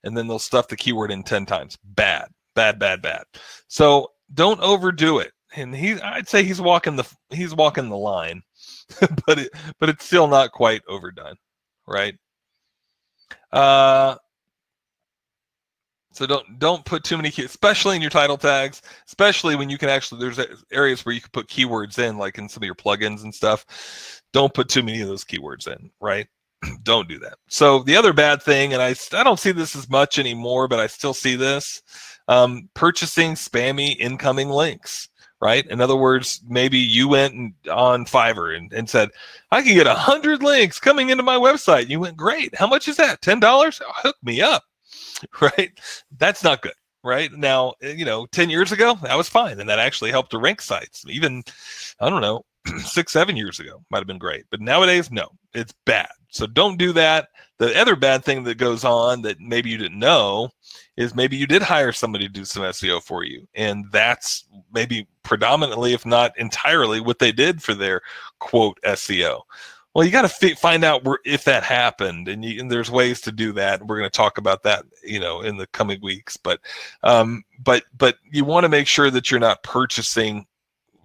and 0.04 0.16
then 0.16 0.28
they'll 0.28 0.40
stuff 0.40 0.68
the 0.68 0.78
keyword 0.78 1.12
in 1.12 1.24
10 1.24 1.46
times. 1.46 1.78
Bad, 1.84 2.28
bad, 2.56 2.80
bad, 2.80 3.02
bad. 3.02 3.24
So 3.68 4.12
don't 4.34 4.62
overdo 4.62 5.20
it. 5.20 5.32
And 5.56 5.76
he, 5.76 6.00
I'd 6.02 6.28
say 6.30 6.44
he's 6.44 6.62
walking 6.62 6.96
the, 6.96 7.08
he's 7.30 7.56
walking 7.56 7.90
the 7.90 7.98
line 7.98 8.42
but 9.26 9.40
it, 9.40 9.52
but 9.80 9.90
it's 9.90 10.06
still 10.06 10.28
not 10.28 10.52
quite 10.52 10.82
overdone, 10.88 11.36
right? 11.88 12.16
Uh, 13.52 14.16
so 16.14 16.26
don't 16.26 16.58
don't 16.58 16.84
put 16.84 17.04
too 17.04 17.18
many, 17.18 17.30
especially 17.30 17.96
in 17.96 18.02
your 18.02 18.10
title 18.10 18.38
tags, 18.38 18.82
especially 19.08 19.56
when 19.56 19.70
you 19.70 19.78
can 19.78 19.90
actually 19.90 20.20
there's 20.20 20.40
areas 20.72 21.06
where 21.06 21.14
you 21.14 21.22
can 21.22 21.30
put 21.32 21.48
keywords 21.48 22.00
in, 22.00 22.18
like 22.18 22.38
in 22.38 22.50
some 22.50 22.64
of 22.64 22.66
your 22.66 22.76
plugins 22.76 23.24
and 23.24 23.34
stuff. 23.34 24.22
Don't 24.34 24.54
put 24.54 24.70
too 24.70 24.84
many 24.84 25.02
of 25.02 25.08
those 25.08 25.24
keywords 25.24 25.68
in, 25.68 25.92
right? 26.02 26.28
don't 26.84 27.08
do 27.08 27.20
that. 27.20 27.36
So 27.50 27.84
the 27.84 27.96
other 27.96 28.14
bad 28.14 28.42
thing, 28.42 28.74
and 28.74 28.82
I 28.82 28.96
I 29.14 29.24
don't 29.24 29.40
see 29.40 29.52
this 29.52 29.76
as 29.76 29.90
much 29.90 30.18
anymore, 30.18 30.68
but 30.68 30.80
I 30.80 30.88
still 30.88 31.14
see 31.14 31.36
this, 31.36 31.84
um, 32.28 32.70
purchasing 32.74 33.34
spammy 33.34 33.96
incoming 34.00 34.50
links 34.50 35.10
right? 35.42 35.66
In 35.68 35.82
other 35.82 35.96
words, 35.96 36.42
maybe 36.48 36.78
you 36.78 37.08
went 37.08 37.54
on 37.72 38.06
Fiverr 38.06 38.56
and, 38.58 38.72
and 38.74 38.90
said, 38.90 39.10
I 39.52 39.62
can 39.62 39.76
get 39.76 39.88
a 39.88 39.94
hundred 39.94 40.42
links 40.42 40.80
coming 40.80 41.10
into 41.10 41.24
my 41.24 41.38
website. 41.38 41.90
You 41.90 42.00
went, 42.00 42.18
great. 42.18 42.56
How 42.56 42.68
much 42.68 42.88
is 42.88 42.98
that? 42.98 43.22
Ten 43.22 43.40
dollars? 43.40 43.82
Oh, 43.86 43.92
hook 43.96 44.18
me 44.24 44.42
up, 44.42 44.64
right? 45.42 45.72
That's 46.18 46.44
not 46.44 46.62
good, 46.62 46.74
right? 47.04 47.32
Now, 47.34 47.74
eh, 47.82 47.94
you 47.94 48.06
know, 48.06 48.26
ten 48.28 48.50
years 48.50 48.72
ago 48.72 48.98
that 49.04 49.18
was 49.18 49.30
fine, 49.30 49.60
and 49.60 49.70
that 49.70 49.80
actually 49.80 50.12
helped 50.12 50.32
to 50.32 50.40
rank 50.40 50.62
sites. 50.62 51.06
Even, 51.08 51.44
I 52.00 52.10
don't 52.10 52.22
know, 52.22 52.44
six, 52.80 53.12
seven 53.12 53.38
years 53.38 53.60
ago 53.60 53.84
might 53.90 54.00
have 54.00 54.08
been 54.08 54.18
great, 54.18 54.46
but 54.50 54.62
nowadays, 54.62 55.12
no, 55.12 55.30
it's 55.54 55.74
bad. 55.86 56.10
So 56.30 56.46
don't 56.46 56.78
do 56.78 56.94
that. 56.94 57.30
The 57.58 57.80
other 57.80 57.96
bad 57.96 58.24
thing 58.24 58.44
that 58.44 58.58
goes 58.60 58.84
on 58.84 59.24
that 59.24 59.40
maybe 59.40 59.70
you 59.70 59.78
didn't 59.78 59.98
know 59.98 60.50
is 60.98 61.16
maybe 61.16 61.38
you 61.38 61.48
did 61.48 61.62
hire 61.62 61.92
somebody 61.92 62.28
to 62.28 62.34
do 62.34 62.46
some 62.46 62.64
SEO 62.64 63.02
for 63.02 63.24
you. 63.24 63.48
And 63.56 63.86
that's 63.92 64.46
maybe 64.72 65.08
predominantly, 65.28 65.94
if 65.94 66.06
not 66.06 66.38
entirely, 66.40 67.02
what 67.02 67.20
they 67.20 67.32
did 67.32 67.62
for 67.62 67.74
their 67.74 68.02
quote 68.40 68.80
SEO. 68.84 69.42
Well, 69.94 70.06
you 70.06 70.12
got 70.12 70.30
to 70.30 70.48
f- 70.48 70.60
find 70.60 70.84
out 70.84 71.04
where, 71.04 71.20
if 71.26 71.44
that 71.44 71.64
happened, 71.64 72.28
and, 72.28 72.46
you, 72.46 72.62
and, 72.62 72.72
there's 72.72 72.90
ways 72.90 73.20
to 73.22 73.32
do 73.32 73.52
that. 73.54 73.86
We're 73.86 73.98
going 73.98 74.10
to 74.10 74.16
talk 74.16 74.38
about 74.38 74.64
that, 74.64 74.86
you 75.04 75.20
know, 75.20 75.42
in 75.42 75.58
the 75.58 75.68
coming 75.68 76.00
weeks. 76.02 76.38
But, 76.38 76.60
um, 77.04 77.44
but, 77.60 77.84
but 77.98 78.18
you 78.32 78.46
want 78.46 78.64
to 78.64 78.70
make 78.70 78.88
sure 78.88 79.10
that 79.10 79.30
you're 79.30 79.40
not 79.40 79.64
purchasing 79.64 80.46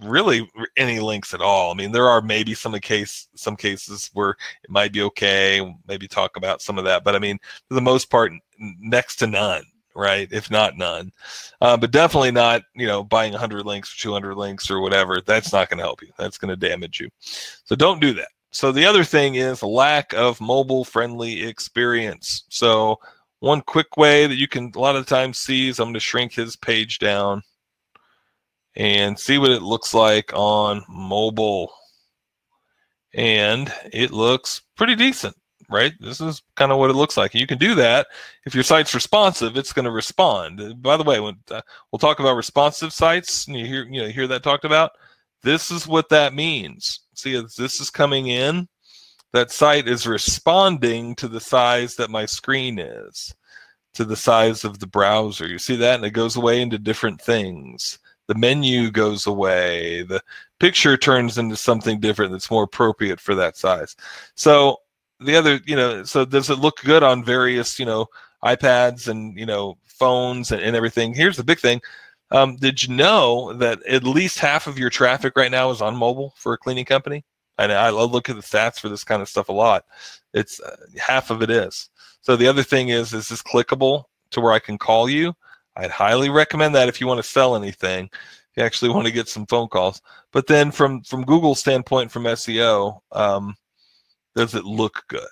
really 0.05 0.49
any 0.77 1.01
links 1.01 1.35
at 1.35 1.41
all. 1.41 1.70
I 1.70 1.75
mean, 1.75 1.91
there 1.91 2.09
are 2.09 2.20
maybe 2.20 2.55
some 2.55 2.75
case 2.81 3.29
some 3.35 3.57
cases 3.57 4.11
where 4.12 4.31
it 4.62 4.70
might 4.70 4.93
be 4.93 5.03
okay. 5.03 5.75
Maybe 5.87 6.07
talk 6.07 6.37
about 6.37 6.62
some 6.62 6.79
of 6.79 6.85
that, 6.85 7.05
but 7.05 7.14
I 7.14 7.18
mean, 7.18 7.39
for 7.68 7.75
the 7.75 7.81
most 7.81 8.11
part, 8.11 8.33
next 8.59 9.16
to 9.16 9.27
none, 9.27 9.64
right? 9.95 10.28
If 10.32 10.51
not 10.51 10.76
none, 10.76 11.12
uh, 11.61 11.76
but 11.76 11.90
definitely 11.90 12.32
not. 12.32 12.62
You 12.74 12.86
know, 12.86 13.03
buying 13.05 13.32
100 13.32 13.64
links 13.66 13.93
or 13.95 14.03
200 14.03 14.34
links 14.36 14.70
or 14.70 14.80
whatever. 14.80 15.20
That's 15.20 15.53
not 15.53 15.68
going 15.68 15.78
to 15.78 15.84
help 15.84 16.03
you. 16.03 16.09
That's 16.18 16.38
going 16.38 16.51
to 16.51 16.68
damage 16.68 17.01
you. 17.01 17.09
So 17.20 17.76
don't 17.76 18.01
do 18.01 18.12
that. 18.14 18.28
So 18.51 18.70
the 18.70 18.84
other 18.84 19.03
thing 19.03 19.36
is 19.36 19.62
lack 19.62 20.12
of 20.12 20.40
mobile 20.40 20.84
friendly 20.84 21.43
experience. 21.45 22.45
So 22.51 22.99
one 23.40 23.62
quick 23.62 23.97
way 23.97 24.26
that 24.26 24.36
you 24.36 24.47
can 24.47 24.70
a 24.76 24.78
lot 24.78 24.95
of 24.95 25.07
times 25.07 25.38
see 25.38 25.68
is 25.68 25.80
I'm 25.80 25.86
going 25.86 25.95
to 25.95 26.01
shrink 26.01 26.32
his 26.32 26.55
page 26.55 26.99
down 26.99 27.43
and 28.76 29.18
see 29.18 29.38
what 29.38 29.51
it 29.51 29.62
looks 29.62 29.95
like 29.95 30.32
on 30.34 30.84
mobile. 30.88 31.72
And 33.14 33.72
it 33.93 34.11
looks 34.11 34.62
pretty 34.76 34.97
decent, 34.97 35.36
right? 35.73 35.93
This 36.01 36.20
is 36.20 36.43
kind 36.57 36.73
of 36.73 36.79
what 36.79 36.91
it 36.91 36.95
looks 36.95 37.16
like. 37.16 37.35
You 37.35 37.47
can 37.47 37.59
do 37.59 37.75
that 37.77 38.07
if 38.47 38.55
your 38.55 38.64
site's 38.64 38.95
responsive. 38.95 39.57
It's 39.57 39.73
going 39.73 39.85
to 39.85 39.91
respond. 39.91 40.83
By 40.83 40.97
the 40.97 41.03
way, 41.03 41.20
when 41.20 41.37
uh, 41.51 41.62
we'll 41.91 41.99
talk 41.99 42.20
about 42.20 42.37
responsive 42.37 42.93
sites, 42.93 43.47
and 43.47 43.57
you 43.57 43.66
hear 43.66 43.85
you 43.85 44.03
know 44.03 44.09
hear 44.09 44.27
that 44.29 44.43
talked 44.43 44.64
about. 44.64 44.93
This 45.43 45.73
is 45.73 45.89
what 45.89 46.09
that 46.11 46.35
means. 46.35 47.01
See, 47.14 47.35
this 47.57 47.81
is 47.81 47.91
coming 47.91 48.29
in, 48.29 48.68
that 49.33 49.51
site 49.51 49.89
is 49.89 50.07
responding 50.07 51.16
to 51.16 51.27
the 51.27 51.41
size 51.41 51.97
that 51.97 52.11
my 52.11 52.27
screen 52.27 52.79
is, 52.79 53.35
to 53.95 54.05
the 54.05 54.16
size 54.16 54.62
of 54.62 54.79
the 54.79 54.87
browser. 54.87 55.49
You 55.49 55.59
see 55.59 55.75
that, 55.77 55.97
and 55.97 56.05
it 56.05 56.11
goes 56.11 56.37
away 56.37 56.62
into 56.62 56.79
different 56.79 57.20
things 57.20 57.99
the 58.29 58.35
menu 58.35 58.91
goes 58.91 59.27
away 59.27 60.03
the 60.03 60.23
picture 60.59 60.97
turns 60.97 61.39
into 61.39 61.57
something 61.57 62.01
different 62.01 62.33
that's 62.33 62.51
more 62.51 62.62
appropriate 62.62 63.20
for 63.20 63.35
that 63.35 63.57
size 63.57 63.97
so 64.35 64.77
the 65.25 65.37
other 65.37 65.61
you 65.66 65.77
know 65.77 66.05
so 66.05 66.25
does 66.25 66.51
it 66.51 66.59
look 66.59 66.83
good 66.83 67.03
on 67.03 67.25
various 67.25 67.79
you 67.79 67.87
know 67.87 68.07
ipads 68.45 69.09
and 69.09 69.39
you 69.39 69.47
know 69.47 69.77
phones 69.87 70.53
and, 70.53 70.62
and 70.62 70.77
everything? 70.77 71.14
Here's 71.14 71.37
the 71.37 71.45
big 71.45 71.61
thing. 71.61 71.81
Um, 72.31 72.57
did 72.57 72.83
you 72.83 72.95
know 72.95 73.53
that 73.55 73.85
at 73.87 74.05
least 74.05 74.39
half 74.39 74.66
of 74.66 74.79
your 74.79 74.91
traffic 74.91 75.35
right 75.37 75.51
now 75.51 75.70
is 75.70 75.83
on 75.83 75.95
mobile 75.95 76.35
for 76.37 76.55
a 76.55 76.59
cleaning 76.59 76.87
company? 76.87 77.25
And 77.59 77.70
i 77.70 77.91
look 77.91 78.31
at 78.31 78.37
the 78.37 78.43
stats 78.43 78.81
for 78.81 78.89
this 78.89 79.05
kind 79.05 79.20
of 79.20 79.29
stuff 79.29 79.51
a 79.51 79.53
lot. 79.53 79.85
It's 80.33 80.59
uh, 80.61 80.77
half 80.99 81.31
of 81.31 81.43
it 81.43 81.51
is. 81.51 81.91
So 82.23 82.35
the 82.35 82.49
other 82.49 82.62
thing 82.62 82.89
is 82.89 83.12
is 83.12 83.29
this 83.29 83.43
clickable 83.43 84.05
to 84.31 84.41
where 84.41 84.53
i 84.53 84.59
can 84.59 84.79
call 84.79 85.09
you? 85.09 85.35
I'd 85.77 85.91
highly 85.91 86.31
recommend 86.31 86.75
that 86.75 86.89
if 86.89 87.01
you 87.01 87.07
want 87.07 87.18
to 87.18 87.29
sell 87.29 87.57
anything, 87.57 88.07
If 88.07 88.57
you 88.57 88.62
actually 88.62 88.91
want 88.91 89.07
to 89.07 89.12
get 89.12 89.29
some 89.29 89.47
phone 89.47 89.68
calls. 89.68 90.01
But 90.33 90.47
then 90.47 90.70
from 90.70 91.03
from 91.03 91.25
Google's 91.25 91.61
standpoint, 91.61 92.11
from 92.11 92.25
SEO, 92.25 93.01
um, 93.12 93.57
does 94.35 94.55
it 94.55 94.64
look 94.64 95.05
good? 95.09 95.22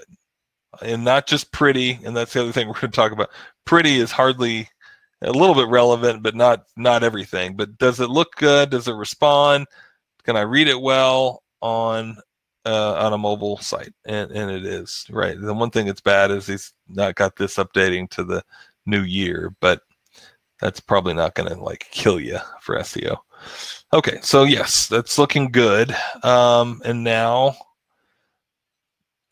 And 0.82 1.04
not 1.04 1.26
just 1.26 1.52
pretty. 1.52 1.98
And 2.04 2.16
that's 2.16 2.32
the 2.32 2.42
other 2.42 2.52
thing 2.52 2.68
we're 2.68 2.74
going 2.74 2.90
to 2.92 2.96
talk 2.96 3.12
about. 3.12 3.30
Pretty 3.64 3.98
is 3.98 4.10
hardly 4.10 4.68
a 5.22 5.32
little 5.32 5.54
bit 5.54 5.68
relevant, 5.68 6.22
but 6.22 6.34
not 6.34 6.64
not 6.76 7.02
everything. 7.02 7.56
But 7.56 7.78
does 7.78 8.00
it 8.00 8.10
look 8.10 8.36
good? 8.36 8.70
Does 8.70 8.88
it 8.88 8.94
respond? 8.94 9.66
Can 10.24 10.36
I 10.36 10.42
read 10.42 10.68
it 10.68 10.80
well 10.80 11.42
on 11.60 12.16
uh, 12.64 12.94
on 12.94 13.12
a 13.12 13.18
mobile 13.18 13.58
site? 13.58 13.92
And 14.06 14.30
and 14.30 14.50
it 14.50 14.64
is 14.64 15.06
right. 15.10 15.38
The 15.38 15.54
one 15.54 15.70
thing 15.70 15.86
that's 15.86 16.00
bad 16.00 16.30
is 16.30 16.46
he's 16.46 16.72
not 16.88 17.16
got 17.16 17.36
this 17.36 17.56
updating 17.56 18.08
to 18.10 18.24
the 18.24 18.42
new 18.86 19.02
year, 19.02 19.54
but 19.60 19.82
that's 20.60 20.80
probably 20.80 21.14
not 21.14 21.34
going 21.34 21.48
to 21.48 21.60
like 21.60 21.86
kill 21.90 22.20
you 22.20 22.38
for 22.60 22.76
SEO. 22.76 23.18
Okay, 23.92 24.18
so 24.22 24.44
yes, 24.44 24.86
that's 24.86 25.18
looking 25.18 25.50
good. 25.50 25.94
Um, 26.22 26.80
and 26.84 27.02
now 27.02 27.56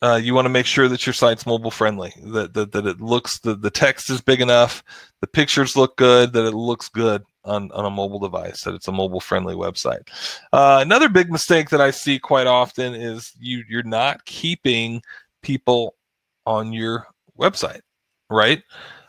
uh, 0.01 0.19
you 0.21 0.33
want 0.33 0.45
to 0.45 0.49
make 0.49 0.65
sure 0.65 0.87
that 0.87 1.05
your 1.05 1.13
site's 1.13 1.45
mobile 1.45 1.71
friendly, 1.71 2.13
that, 2.23 2.53
that, 2.53 2.71
that 2.71 2.85
it 2.85 3.01
looks, 3.01 3.39
the, 3.39 3.55
the 3.55 3.69
text 3.69 4.09
is 4.09 4.21
big 4.21 4.41
enough, 4.41 4.83
the 5.21 5.27
pictures 5.27 5.75
look 5.75 5.97
good, 5.97 6.31
that 6.33 6.45
it 6.45 6.53
looks 6.53 6.87
good 6.87 7.23
on, 7.43 7.71
on 7.71 7.85
a 7.85 7.89
mobile 7.89 8.19
device, 8.19 8.63
that 8.63 8.73
it's 8.73 8.87
a 8.87 8.93
mobile 8.93 9.19
friendly 9.19 9.55
website. 9.55 10.07
Uh, 10.53 10.79
another 10.81 11.09
big 11.09 11.31
mistake 11.31 11.69
that 11.69 11.81
I 11.81 11.91
see 11.91 12.17
quite 12.17 12.47
often 12.47 12.93
is 12.93 13.33
you, 13.39 13.63
you're 13.67 13.83
not 13.83 14.23
keeping 14.25 15.01
people 15.41 15.95
on 16.45 16.71
your 16.71 17.05
website, 17.37 17.81
right? 18.29 18.63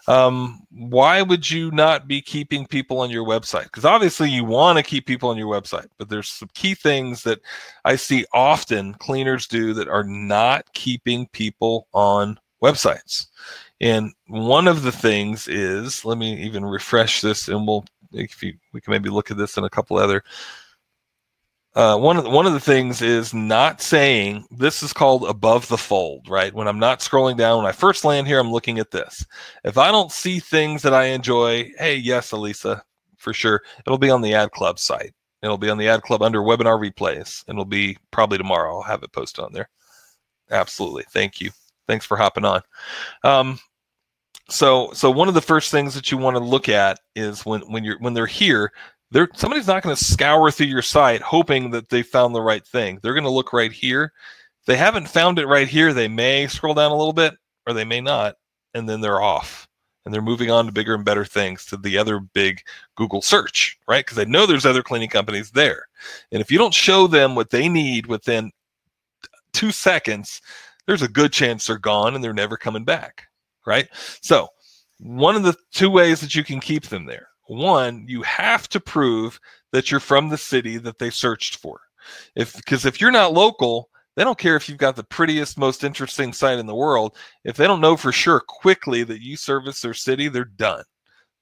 Um, 0.06 0.66
why 0.70 1.22
would 1.22 1.50
you 1.50 1.70
not 1.70 2.08
be 2.08 2.22
keeping 2.22 2.66
people 2.66 3.00
on 3.00 3.10
your 3.10 3.24
website? 3.24 3.64
Because 3.64 3.84
obviously 3.84 4.30
you 4.30 4.44
want 4.44 4.78
to 4.78 4.82
keep 4.82 5.06
people 5.06 5.28
on 5.28 5.36
your 5.36 5.52
website, 5.52 5.88
but 5.98 6.08
there's 6.08 6.28
some 6.28 6.50
key 6.54 6.74
things 6.74 7.22
that 7.24 7.40
I 7.84 7.96
see 7.96 8.24
often 8.32 8.94
cleaners 8.94 9.46
do 9.46 9.74
that 9.74 9.88
are 9.88 10.04
not 10.04 10.72
keeping 10.72 11.26
people 11.28 11.86
on 11.92 12.38
websites. 12.62 13.26
And 13.80 14.12
one 14.26 14.68
of 14.68 14.82
the 14.82 14.92
things 14.92 15.48
is, 15.48 16.04
let 16.04 16.18
me 16.18 16.34
even 16.42 16.64
refresh 16.64 17.20
this, 17.20 17.48
and 17.48 17.66
we'll 17.66 17.84
if 18.12 18.42
you 18.42 18.54
we 18.72 18.80
can 18.80 18.90
maybe 18.90 19.08
look 19.08 19.30
at 19.30 19.36
this 19.36 19.56
in 19.56 19.64
a 19.64 19.70
couple 19.70 19.96
other 19.96 20.22
uh, 21.76 21.96
one 21.96 22.16
of 22.16 22.24
the, 22.24 22.30
one 22.30 22.46
of 22.46 22.52
the 22.52 22.60
things 22.60 23.00
is 23.00 23.32
not 23.32 23.80
saying 23.80 24.44
this 24.50 24.82
is 24.82 24.92
called 24.92 25.24
above 25.28 25.68
the 25.68 25.78
fold, 25.78 26.28
right? 26.28 26.52
When 26.52 26.66
I'm 26.66 26.80
not 26.80 27.00
scrolling 27.00 27.36
down, 27.36 27.58
when 27.58 27.66
I 27.66 27.72
first 27.72 28.04
land 28.04 28.26
here, 28.26 28.40
I'm 28.40 28.50
looking 28.50 28.78
at 28.80 28.90
this. 28.90 29.24
If 29.64 29.78
I 29.78 29.92
don't 29.92 30.10
see 30.10 30.40
things 30.40 30.82
that 30.82 30.94
I 30.94 31.04
enjoy, 31.06 31.70
hey, 31.78 31.94
yes, 31.94 32.32
Elisa, 32.32 32.82
for 33.18 33.32
sure, 33.32 33.62
it'll 33.86 33.98
be 33.98 34.10
on 34.10 34.20
the 34.20 34.34
Ad 34.34 34.50
Club 34.50 34.78
site. 34.80 35.14
It'll 35.42 35.58
be 35.58 35.70
on 35.70 35.78
the 35.78 35.88
Ad 35.88 36.02
Club 36.02 36.22
under 36.22 36.40
webinar 36.40 36.78
replays, 36.78 37.44
and 37.46 37.54
it'll 37.54 37.64
be 37.64 37.96
probably 38.10 38.38
tomorrow. 38.38 38.76
I'll 38.76 38.82
have 38.82 39.02
it 39.04 39.12
posted 39.12 39.44
on 39.44 39.52
there. 39.52 39.68
Absolutely, 40.50 41.04
thank 41.12 41.40
you. 41.40 41.50
Thanks 41.86 42.04
for 42.04 42.16
hopping 42.16 42.44
on. 42.44 42.62
Um, 43.22 43.58
so, 44.48 44.90
so 44.92 45.10
one 45.10 45.28
of 45.28 45.34
the 45.34 45.40
first 45.40 45.70
things 45.70 45.94
that 45.94 46.10
you 46.10 46.18
want 46.18 46.36
to 46.36 46.42
look 46.42 46.68
at 46.68 46.98
is 47.14 47.46
when 47.46 47.60
when 47.62 47.84
you're 47.84 47.98
when 48.00 48.14
they're 48.14 48.26
here, 48.26 48.72
they're 49.10 49.28
somebody's 49.34 49.66
not 49.66 49.82
going 49.82 49.94
to 49.94 50.04
scour 50.04 50.50
through 50.50 50.66
your 50.66 50.82
site 50.82 51.20
hoping 51.20 51.70
that 51.70 51.88
they 51.88 52.02
found 52.02 52.34
the 52.34 52.42
right 52.42 52.64
thing. 52.64 52.98
They're 53.02 53.14
going 53.14 53.24
to 53.24 53.30
look 53.30 53.52
right 53.52 53.72
here. 53.72 54.12
If 54.60 54.66
they 54.66 54.76
haven't 54.76 55.08
found 55.08 55.38
it 55.38 55.46
right 55.46 55.68
here, 55.68 55.92
they 55.92 56.08
may 56.08 56.46
scroll 56.46 56.74
down 56.74 56.92
a 56.92 56.96
little 56.96 57.12
bit 57.12 57.34
or 57.66 57.72
they 57.72 57.84
may 57.84 58.00
not, 58.00 58.36
and 58.74 58.88
then 58.88 59.00
they're 59.00 59.20
off. 59.22 59.66
And 60.04 60.14
they're 60.14 60.22
moving 60.22 60.50
on 60.50 60.64
to 60.64 60.72
bigger 60.72 60.94
and 60.94 61.04
better 61.04 61.26
things 61.26 61.66
to 61.66 61.76
the 61.76 61.98
other 61.98 62.20
big 62.20 62.62
Google 62.96 63.20
search, 63.20 63.78
right? 63.86 64.04
Because 64.04 64.16
they 64.16 64.24
know 64.24 64.46
there's 64.46 64.64
other 64.64 64.82
cleaning 64.82 65.10
companies 65.10 65.50
there. 65.50 65.88
And 66.32 66.40
if 66.40 66.50
you 66.50 66.56
don't 66.56 66.72
show 66.72 67.06
them 67.06 67.34
what 67.34 67.50
they 67.50 67.68
need 67.68 68.06
within 68.06 68.50
two 69.52 69.72
seconds, 69.72 70.40
there's 70.86 71.02
a 71.02 71.08
good 71.08 71.32
chance 71.32 71.66
they're 71.66 71.78
gone 71.78 72.14
and 72.14 72.24
they're 72.24 72.32
never 72.32 72.56
coming 72.56 72.84
back, 72.84 73.24
right? 73.66 73.88
So, 74.22 74.48
one 74.98 75.36
of 75.36 75.42
the 75.42 75.54
two 75.72 75.90
ways 75.90 76.20
that 76.20 76.34
you 76.34 76.44
can 76.44 76.60
keep 76.60 76.86
them 76.86 77.04
there 77.06 77.29
one, 77.50 78.04
you 78.06 78.22
have 78.22 78.68
to 78.68 78.78
prove 78.78 79.40
that 79.72 79.90
you're 79.90 80.00
from 80.00 80.28
the 80.28 80.38
city 80.38 80.78
that 80.78 80.98
they 80.98 81.10
searched 81.10 81.56
for. 81.56 81.80
If 82.36 82.54
because 82.54 82.86
if 82.86 83.00
you're 83.00 83.10
not 83.10 83.32
local, 83.32 83.88
they 84.16 84.22
don't 84.22 84.38
care 84.38 84.56
if 84.56 84.68
you've 84.68 84.78
got 84.78 84.94
the 84.94 85.04
prettiest, 85.04 85.58
most 85.58 85.82
interesting 85.82 86.32
site 86.32 86.58
in 86.58 86.66
the 86.66 86.74
world. 86.74 87.16
If 87.44 87.56
they 87.56 87.66
don't 87.66 87.80
know 87.80 87.96
for 87.96 88.12
sure 88.12 88.40
quickly 88.40 89.02
that 89.04 89.20
you 89.20 89.36
service 89.36 89.80
their 89.80 89.94
city, 89.94 90.28
they're 90.28 90.44
done. 90.44 90.84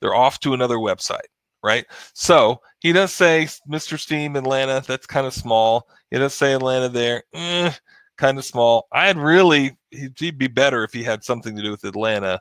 They're 0.00 0.14
off 0.14 0.40
to 0.40 0.54
another 0.54 0.76
website, 0.76 1.28
right? 1.62 1.84
So 2.14 2.60
he 2.80 2.92
does 2.92 3.12
say 3.12 3.48
Mr. 3.68 3.98
Steam 3.98 4.36
Atlanta. 4.36 4.82
That's 4.86 5.06
kind 5.06 5.26
of 5.26 5.34
small. 5.34 5.88
He 6.10 6.18
does 6.18 6.34
say 6.34 6.54
Atlanta 6.54 6.88
there. 6.88 7.22
Eh, 7.34 7.72
kind 8.16 8.38
of 8.38 8.44
small. 8.46 8.86
I'd 8.92 9.18
really 9.18 9.76
he'd 9.90 10.38
be 10.38 10.48
better 10.48 10.84
if 10.84 10.92
he 10.92 11.02
had 11.02 11.22
something 11.22 11.54
to 11.54 11.62
do 11.62 11.70
with 11.70 11.84
Atlanta 11.84 12.40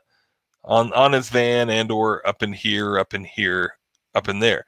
on 0.68 0.92
on 0.92 1.12
his 1.12 1.30
van 1.30 1.70
and 1.70 1.90
or 1.90 2.24
up 2.26 2.42
in 2.42 2.52
here, 2.52 2.98
up 2.98 3.14
in 3.14 3.24
here, 3.24 3.72
up 4.14 4.28
in 4.28 4.38
there. 4.38 4.64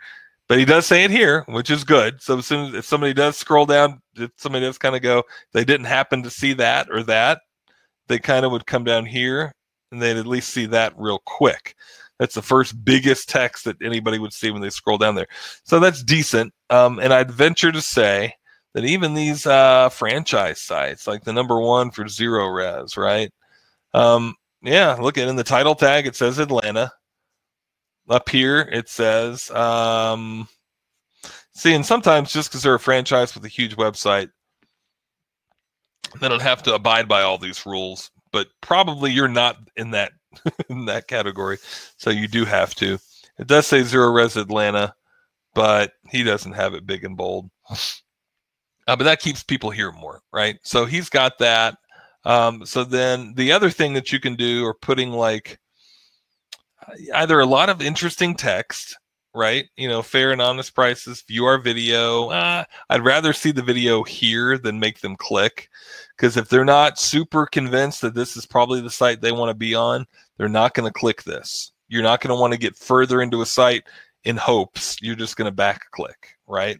But 0.49 0.59
he 0.59 0.65
does 0.65 0.85
say 0.85 1.05
it 1.05 1.13
here, 1.13 1.45
which 1.47 1.71
is 1.71 1.85
good. 1.85 2.21
So 2.21 2.39
as 2.39 2.47
soon 2.47 2.71
as 2.71 2.75
if 2.75 2.85
somebody 2.85 3.15
does 3.15 3.37
scroll 3.37 3.67
down, 3.67 4.01
if 4.17 4.33
somebody 4.37 4.67
does 4.67 4.79
kind 4.79 4.97
of 4.97 5.03
go, 5.03 5.23
they 5.53 5.65
didn't 5.65 5.87
happen 5.87 6.25
to 6.25 6.31
see 6.31 6.55
that 6.55 6.89
or 6.91 7.05
that, 7.05 7.43
they 8.09 8.19
kind 8.19 8.45
of 8.45 8.51
would 8.51 8.67
come 8.67 8.83
down 8.83 9.07
here 9.07 9.53
and 9.93 10.03
they'd 10.03 10.17
at 10.17 10.27
least 10.27 10.49
see 10.49 10.67
that 10.67 10.93
real 10.97 11.21
quick. 11.25 11.77
That's 12.19 12.35
the 12.35 12.43
first 12.43 12.85
biggest 12.85 13.29
text 13.29 13.65
that 13.65 13.81
anybody 13.81 14.19
would 14.19 14.33
see 14.33 14.51
when 14.51 14.61
they 14.61 14.71
scroll 14.71 14.99
down 14.99 15.15
there. 15.15 15.29
So 15.63 15.79
that's 15.79 16.03
decent. 16.03 16.53
Um, 16.69 16.99
and 16.99 17.15
I'd 17.15 17.31
venture 17.31 17.71
to 17.71 17.81
say 17.81 18.35
that 18.75 18.85
even 18.85 19.15
these 19.15 19.47
uh, 19.47 19.89
franchise 19.89 20.61
sites, 20.61 21.07
like 21.07 21.23
the 21.23 21.33
number 21.33 21.61
one 21.61 21.93
for 21.93 22.05
Zerorez, 22.05 22.97
right? 22.97 23.33
Um, 23.95 24.35
yeah, 24.63 24.95
look 24.95 25.19
at 25.19 25.29
in 25.29 25.37
the 25.37 25.45
title 25.45 25.75
tag 25.75 26.07
it 26.07 26.17
says 26.17 26.39
Atlanta. 26.39 26.93
Up 28.09 28.29
here 28.29 28.61
it 28.73 28.89
says 28.89 29.51
um 29.53 30.49
see 31.55 31.75
and 31.75 31.87
sometimes 31.87 32.33
just 32.33 32.51
because 32.51 32.63
they're 32.63 32.75
a 32.75 32.81
franchise 32.81 33.35
with 33.35 33.45
a 33.45 33.49
huge 33.49 33.77
website, 33.77 34.31
they 36.21 36.29
don't 36.29 36.43
have 36.43 36.63
to 36.65 36.75
abide 36.75 37.09
by 37.09 37.23
all 37.23 37.39
these 37.39 37.67
rules. 37.67 38.11
But 38.33 38.49
probably 38.61 39.13
you're 39.13 39.29
not 39.29 39.57
in 39.77 39.91
that 39.93 40.13
in 40.69 40.87
that 40.87 41.09
category. 41.09 41.59
So 41.99 42.11
you 42.11 42.29
do 42.29 42.45
have 42.45 42.75
to. 42.77 42.99
It 43.39 43.47
does 43.47 43.67
say 43.67 43.81
Zerorez 43.83 44.37
Atlanta. 44.37 44.95
but 45.55 45.93
he 46.11 46.23
doesn't 46.23 46.53
have 46.53 46.75
it 46.75 46.87
big 46.87 47.05
and 47.05 47.17
bold. 47.17 47.51
Uh, 48.87 48.97
but 48.97 49.05
that 49.05 49.21
keeps 49.21 49.43
people 49.43 49.71
here 49.71 49.93
more, 49.93 50.23
right? 50.33 50.59
So 50.63 50.85
he's 50.85 51.09
got 51.09 51.39
that. 51.39 51.77
Um, 52.25 52.67
so 52.67 52.85
then 52.85 53.35
the 53.35 53.53
other 53.53 53.71
thing 53.71 53.95
that 53.95 54.13
you 54.13 54.21
can 54.21 54.35
do 54.35 54.65
are 54.67 54.75
putting 54.75 55.11
like 55.11 55.59
either 57.15 57.41
a 57.41 57.47
lot 57.47 57.71
of 57.71 57.81
interesting 57.81 58.35
text, 58.35 58.99
right? 59.35 59.67
You 59.77 59.89
know, 59.89 60.03
fair 60.03 60.33
and 60.33 60.43
honest 60.43 60.75
prices, 60.75 61.23
view 61.23 61.45
our 61.45 61.59
video. 61.59 62.29
Uh, 62.29 62.65
I'd 62.91 63.05
rather 63.05 63.33
see 63.33 63.53
the 63.53 63.63
video 63.63 64.03
here 64.03 64.59
than 64.59 64.81
make 64.81 65.01
them 65.01 65.17
click. 65.17 65.69
Because 66.17 66.37
if 66.37 66.49
they're 66.49 66.65
not 66.65 66.99
super 66.99 67.47
convinced 67.47 68.03
that 68.03 68.15
this 68.15 68.37
is 68.37 68.45
probably 68.45 68.81
the 68.81 68.91
site 68.91 69.21
they 69.21 69.33
want 69.33 69.51
to 69.51 69.55
be 69.55 69.75
on, 69.75 70.07
they're 70.37 70.49
not 70.49 70.75
going 70.75 70.91
to 70.91 70.99
click 70.99 71.23
this. 71.23 71.73
You're 71.89 72.03
not 72.03 72.21
going 72.21 72.35
to 72.35 72.41
want 72.41 72.53
to 72.53 72.59
get 72.59 72.77
further 72.77 73.23
into 73.23 73.43
a 73.43 73.47
site 73.47 73.85
in 74.25 74.37
hopes. 74.37 74.97
You're 75.01 75.17
just 75.17 75.37
going 75.37 75.51
to 75.51 75.55
back 75.55 75.91
click, 75.93 76.37
right? 76.47 76.79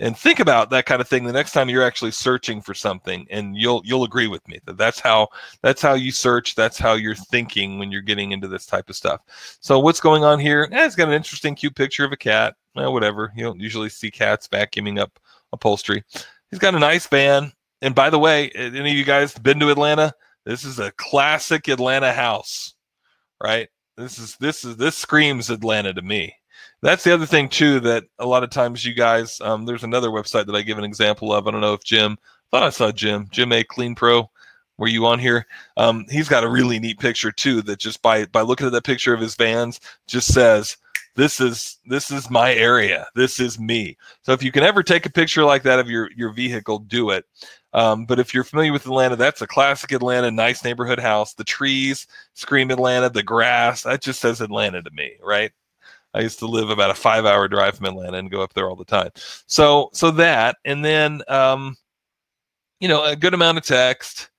And 0.00 0.18
think 0.18 0.40
about 0.40 0.70
that 0.70 0.86
kind 0.86 1.00
of 1.00 1.08
thing 1.08 1.24
the 1.24 1.32
next 1.32 1.52
time 1.52 1.68
you're 1.68 1.84
actually 1.84 2.10
searching 2.10 2.60
for 2.60 2.74
something 2.74 3.26
and 3.30 3.56
you'll 3.56 3.82
you'll 3.84 4.02
agree 4.04 4.26
with 4.26 4.46
me 4.48 4.58
that 4.64 4.76
that's 4.76 4.98
how 4.98 5.28
that's 5.62 5.80
how 5.80 5.94
you 5.94 6.10
search 6.10 6.54
that's 6.54 6.78
how 6.78 6.94
you're 6.94 7.14
thinking 7.14 7.78
when 7.78 7.92
you're 7.92 8.00
getting 8.00 8.32
into 8.32 8.48
this 8.48 8.66
type 8.66 8.88
of 8.90 8.96
stuff. 8.96 9.20
So 9.60 9.78
what's 9.78 10.00
going 10.00 10.24
on 10.24 10.40
here? 10.40 10.68
Eh, 10.72 10.84
it's 10.84 10.96
got 10.96 11.08
an 11.08 11.14
interesting 11.14 11.54
cute 11.54 11.76
picture 11.76 12.04
of 12.04 12.12
a 12.12 12.16
cat. 12.16 12.56
Eh, 12.76 12.86
whatever. 12.86 13.32
You 13.36 13.44
don't 13.44 13.60
usually 13.60 13.88
see 13.88 14.10
cats 14.10 14.48
vacuuming 14.48 14.98
up 14.98 15.20
upholstery. 15.52 16.02
He's 16.50 16.58
got 16.58 16.74
a 16.74 16.78
nice 16.80 17.06
van. 17.06 17.52
And 17.82 17.94
by 17.94 18.10
the 18.10 18.18
way 18.18 18.50
any 18.50 18.90
of 18.90 18.96
you 18.96 19.04
guys 19.04 19.38
been 19.38 19.60
to 19.60 19.70
atlanta? 19.70 20.12
This 20.44 20.64
is 20.64 20.78
a 20.78 20.90
classic 20.92 21.68
atlanta 21.68 22.12
house 22.12 22.74
right? 23.42 23.68
This 23.96 24.18
is 24.18 24.36
this 24.36 24.64
is 24.64 24.76
this 24.76 24.96
screams 24.96 25.50
atlanta 25.50 25.92
to 25.94 26.02
me 26.02 26.34
that's 26.82 27.04
the 27.04 27.12
other 27.12 27.26
thing 27.26 27.48
too 27.48 27.80
that 27.80 28.04
a 28.18 28.26
lot 28.26 28.42
of 28.42 28.50
times 28.50 28.84
you 28.84 28.94
guys 28.94 29.40
um, 29.42 29.64
there's 29.66 29.84
another 29.84 30.08
website 30.08 30.46
that 30.46 30.56
i 30.56 30.62
give 30.62 30.78
an 30.78 30.84
example 30.84 31.32
of. 31.32 31.46
I 31.46 31.50
don't 31.50 31.60
know 31.60 31.74
if 31.74 31.84
jim 31.84 32.16
I 32.52 32.56
thought 32.56 32.66
i 32.66 32.70
saw 32.70 32.92
jim 32.92 33.26
jim 33.30 33.52
a. 33.52 33.64
Clean 33.64 33.94
pro. 33.94 34.30
Were 34.78 34.88
you 34.88 35.04
on 35.04 35.18
here? 35.18 35.46
Um, 35.76 36.06
he's 36.08 36.28
got 36.28 36.42
a 36.42 36.48
really 36.48 36.78
neat 36.78 36.98
picture 36.98 37.30
too 37.30 37.60
that 37.62 37.78
just 37.78 38.00
by 38.00 38.24
by 38.26 38.40
looking 38.40 38.66
at 38.66 38.72
that 38.72 38.84
picture 38.84 39.12
of 39.12 39.20
his 39.20 39.34
vans 39.34 39.78
just 40.06 40.32
says 40.32 40.76
this 41.16 41.40
is 41.40 41.78
this 41.84 42.10
is 42.10 42.30
my 42.30 42.54
area. 42.54 43.06
This 43.14 43.40
is 43.40 43.58
me. 43.58 43.96
So 44.22 44.32
if 44.32 44.42
you 44.42 44.50
can 44.50 44.62
ever 44.62 44.82
take 44.82 45.04
a 45.06 45.10
picture 45.10 45.44
like 45.44 45.62
that 45.64 45.78
of 45.78 45.90
your 45.90 46.10
your 46.16 46.32
vehicle 46.32 46.78
do 46.78 47.10
it. 47.10 47.26
Um, 47.72 48.06
but 48.06 48.18
if 48.18 48.32
you're 48.32 48.42
familiar 48.42 48.72
with 48.72 48.86
atlanta 48.86 49.16
that's 49.16 49.42
a 49.42 49.46
classic 49.46 49.92
atlanta 49.92 50.30
nice 50.30 50.64
neighborhood 50.64 50.98
house. 50.98 51.34
The 51.34 51.44
trees 51.44 52.06
scream 52.34 52.70
atlanta 52.70 53.10
the 53.10 53.22
grass 53.22 53.82
that 53.82 54.00
just 54.00 54.20
says 54.20 54.40
atlanta 54.40 54.82
to 54.82 54.90
me 54.92 55.12
right 55.22 55.52
I 56.14 56.20
used 56.20 56.38
to 56.40 56.46
live 56.46 56.70
about 56.70 56.90
a 56.90 56.94
five 56.94 57.24
hour 57.24 57.48
drive 57.48 57.76
from 57.76 57.86
Atlanta 57.86 58.18
and 58.18 58.30
go 58.30 58.42
up 58.42 58.52
there 58.54 58.68
all 58.68 58.76
the 58.76 58.84
time. 58.84 59.10
So 59.46 59.90
so 59.92 60.10
that 60.12 60.56
and 60.64 60.84
then 60.84 61.22
um, 61.28 61.76
you 62.80 62.88
know 62.88 63.04
a 63.04 63.16
good 63.16 63.34
amount 63.34 63.58
of 63.58 63.64
text. 63.64 64.30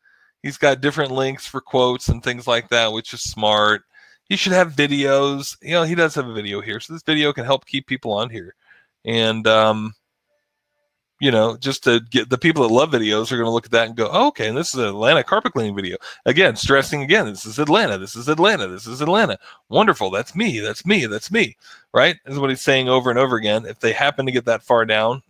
He's 0.43 0.57
got 0.57 0.82
different 0.82 1.11
links 1.11 1.45
for 1.45 1.61
quotes 1.61 2.09
and 2.09 2.24
things 2.24 2.47
like 2.47 2.69
that, 2.69 2.91
which 2.91 3.13
is 3.13 3.22
smart. 3.22 3.84
He 4.24 4.36
should 4.36 4.53
have 4.53 4.74
videos. 4.74 5.55
You 5.61 5.72
know, 5.72 5.84
he 5.84 5.93
does 5.93 6.15
have 6.15 6.28
a 6.28 6.34
video 6.34 6.61
here, 6.61 6.80
so 6.80 6.93
this 6.93 7.03
video 7.03 7.32
can 7.32 7.45
help 7.45 7.65
keep 7.65 7.86
people 7.86 8.11
on 8.13 8.30
here. 8.30 8.55
And 9.05 9.45
um, 9.45 9.93
you 11.22 11.30
know, 11.30 11.55
just 11.55 11.84
to 11.84 12.01
get 12.09 12.32
the 12.32 12.38
people 12.38 12.67
that 12.67 12.74
love 12.74 12.89
videos 12.89 13.32
are 13.32 13.38
going 13.38 13.45
to 13.45 13.51
look 13.51 13.65
at 13.65 13.72
that 13.72 13.86
and 13.86 13.95
go, 13.95 14.09
oh, 14.11 14.30
okay, 14.30 14.47
and 14.47 14.57
this 14.57 14.74
is 14.74 14.80
an 14.80 14.88
Atlanta 14.88 15.24
carpet 15.24 15.53
cleaning 15.53 15.76
video. 15.76 15.95
Again, 16.26 16.55
stressing 16.55 17.03
again, 17.03 17.28
this 17.28 17.45
is 17.45 17.59
Atlanta, 17.59 17.99
this 17.99 18.15
is 18.15 18.28
Atlanta, 18.28 18.67
this 18.67 18.88
is 18.88 19.01
Atlanta. 19.01 19.38
Wonderful. 19.69 20.09
That's 20.09 20.36
me. 20.36 20.59
That's 20.59 20.84
me. 20.84 21.05
That's 21.05 21.32
me. 21.32 21.55
Right? 21.93 22.15
This 22.26 22.34
is 22.34 22.39
what 22.39 22.49
he's 22.49 22.63
saying 22.63 22.89
over 22.89 23.11
and 23.11 23.19
over 23.19 23.36
again. 23.36 23.67
If 23.67 23.80
they 23.80 23.93
happen 23.93 24.26
to 24.26 24.32
get 24.32 24.45
that 24.45 24.63
far 24.63 24.84
down, 24.84 25.22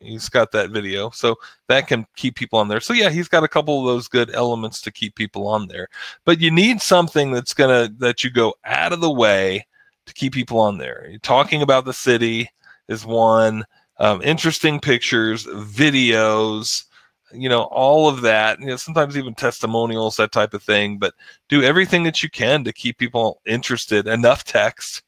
he's 0.00 0.30
got 0.30 0.50
that 0.52 0.70
video. 0.70 1.10
So 1.10 1.36
that 1.68 1.88
can 1.88 2.06
keep 2.16 2.34
people 2.34 2.58
on 2.58 2.68
there. 2.68 2.80
So 2.80 2.94
yeah, 2.94 3.10
he's 3.10 3.28
got 3.28 3.44
a 3.44 3.48
couple 3.48 3.80
of 3.80 3.86
those 3.86 4.08
good 4.08 4.34
elements 4.34 4.80
to 4.80 4.90
keep 4.90 5.14
people 5.14 5.46
on 5.46 5.68
there. 5.68 5.88
But 6.24 6.40
you 6.40 6.50
need 6.50 6.80
something 6.80 7.32
that's 7.32 7.52
going 7.52 7.68
to, 7.68 7.94
that 7.98 8.24
you 8.24 8.30
go 8.30 8.54
out 8.64 8.94
of 8.94 9.02
the 9.02 9.10
way 9.12 9.66
to 10.06 10.14
keep 10.14 10.32
people 10.32 10.58
on 10.58 10.78
there. 10.78 11.12
Talking 11.20 11.60
about 11.60 11.84
the 11.84 11.92
city 11.92 12.48
is 12.88 13.04
one 13.04 13.66
um, 14.02 14.20
interesting 14.22 14.80
pictures, 14.80 15.46
videos, 15.46 16.84
you 17.32 17.48
know, 17.48 17.62
all 17.62 18.08
of 18.08 18.20
that. 18.22 18.58
You 18.58 18.66
know, 18.66 18.76
sometimes 18.76 19.16
even 19.16 19.32
testimonials, 19.34 20.16
that 20.16 20.32
type 20.32 20.54
of 20.54 20.62
thing. 20.62 20.98
But 20.98 21.14
do 21.48 21.62
everything 21.62 22.02
that 22.02 22.20
you 22.20 22.28
can 22.28 22.64
to 22.64 22.72
keep 22.72 22.98
people 22.98 23.40
interested. 23.46 24.08
Enough 24.08 24.42
text, 24.42 25.04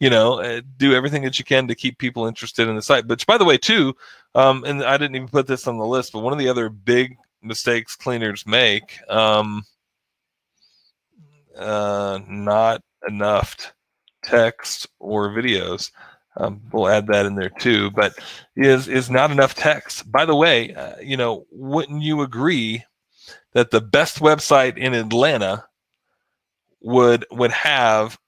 you 0.00 0.08
know, 0.08 0.40
uh, 0.40 0.62
do 0.78 0.94
everything 0.94 1.22
that 1.24 1.38
you 1.38 1.44
can 1.44 1.68
to 1.68 1.74
keep 1.74 1.98
people 1.98 2.26
interested 2.26 2.68
in 2.68 2.74
the 2.74 2.80
site. 2.80 3.06
Which, 3.06 3.26
by 3.26 3.36
the 3.36 3.44
way, 3.44 3.58
too, 3.58 3.94
um, 4.34 4.64
and 4.64 4.82
I 4.82 4.96
didn't 4.96 5.16
even 5.16 5.28
put 5.28 5.46
this 5.46 5.66
on 5.66 5.76
the 5.76 5.86
list, 5.86 6.14
but 6.14 6.20
one 6.20 6.32
of 6.32 6.38
the 6.38 6.48
other 6.48 6.70
big 6.70 7.18
mistakes 7.42 7.96
cleaners 7.96 8.46
make, 8.46 8.98
um, 9.10 9.62
uh, 11.54 12.18
not 12.26 12.82
enough 13.06 13.74
text 14.24 14.88
or 15.00 15.28
videos. 15.28 15.90
Um, 16.38 16.60
we'll 16.72 16.88
add 16.88 17.08
that 17.08 17.26
in 17.26 17.34
there 17.34 17.50
too. 17.50 17.90
But 17.90 18.18
is 18.56 18.88
is 18.88 19.10
not 19.10 19.30
enough 19.30 19.54
text. 19.54 20.10
By 20.10 20.24
the 20.24 20.36
way, 20.36 20.74
uh, 20.74 20.98
you 21.00 21.16
know, 21.16 21.46
wouldn't 21.50 22.02
you 22.02 22.22
agree 22.22 22.84
that 23.52 23.70
the 23.70 23.80
best 23.80 24.20
website 24.20 24.76
in 24.76 24.94
Atlanta 24.94 25.64
would 26.80 27.26
would 27.30 27.50
have 27.50 28.18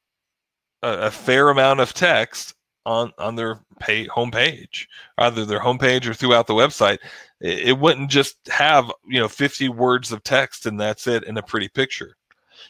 a, 0.82 0.92
a 0.92 1.11
fair 1.11 1.48
amount 1.50 1.80
of 1.80 1.94
text 1.94 2.54
on 2.86 3.12
on 3.18 3.36
their 3.36 3.61
pay 3.78 4.06
homepage, 4.06 4.86
either 5.18 5.44
their 5.44 5.61
homepage 5.61 6.06
or 6.06 6.14
throughout 6.14 6.46
the 6.46 6.54
website. 6.54 6.98
It, 7.40 7.68
it 7.68 7.78
wouldn't 7.78 8.11
just 8.11 8.36
have 8.48 8.90
you 9.06 9.20
know 9.20 9.28
50 9.28 9.68
words 9.68 10.12
of 10.12 10.22
text 10.24 10.66
and 10.66 10.78
that's 10.80 11.06
it 11.06 11.24
in 11.24 11.36
a 11.38 11.42
pretty 11.42 11.68
picture. 11.68 12.16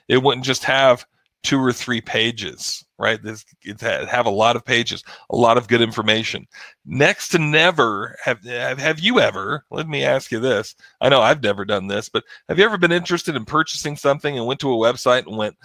It 0.09 0.23
wouldn't 0.23 0.45
just 0.45 0.65
have 0.65 1.07
two 1.43 1.59
or 1.59 1.73
three 1.73 2.01
pages, 2.01 2.85
right? 3.01 3.23
This 3.23 3.45
it 3.63 3.81
have 3.81 4.27
a 4.27 4.31
lot 4.31 4.55
of 4.55 4.65
pages, 4.65 5.03
a 5.31 5.37
lot 5.37 5.57
of 5.57 5.67
good 5.67 5.81
information. 5.81 6.47
Next 6.85 7.29
to 7.31 7.39
never 7.39 8.17
have 8.23 8.45
have 8.45 9.01
you 9.01 9.19
ever? 9.19 9.65
Let 9.71 9.89
me 9.89 10.05
ask 10.05 10.31
you 10.31 10.39
this. 10.39 10.75
I 11.01 11.09
know 11.09 11.21
I've 11.21 11.43
never 11.43 11.65
done 11.65 11.89
this, 11.89 12.09
but 12.09 12.25
have 12.49 12.59
you 12.59 12.65
ever 12.65 12.79
been 12.79 12.93
interested 12.93 13.35
in 13.35 13.45
purchasing 13.45 13.97
something 13.97 14.37
and 14.37 14.47
went 14.47 14.61
to 14.61 14.73
a 14.73 14.77
website 14.77 15.27
and 15.27 15.37
went, 15.37 15.57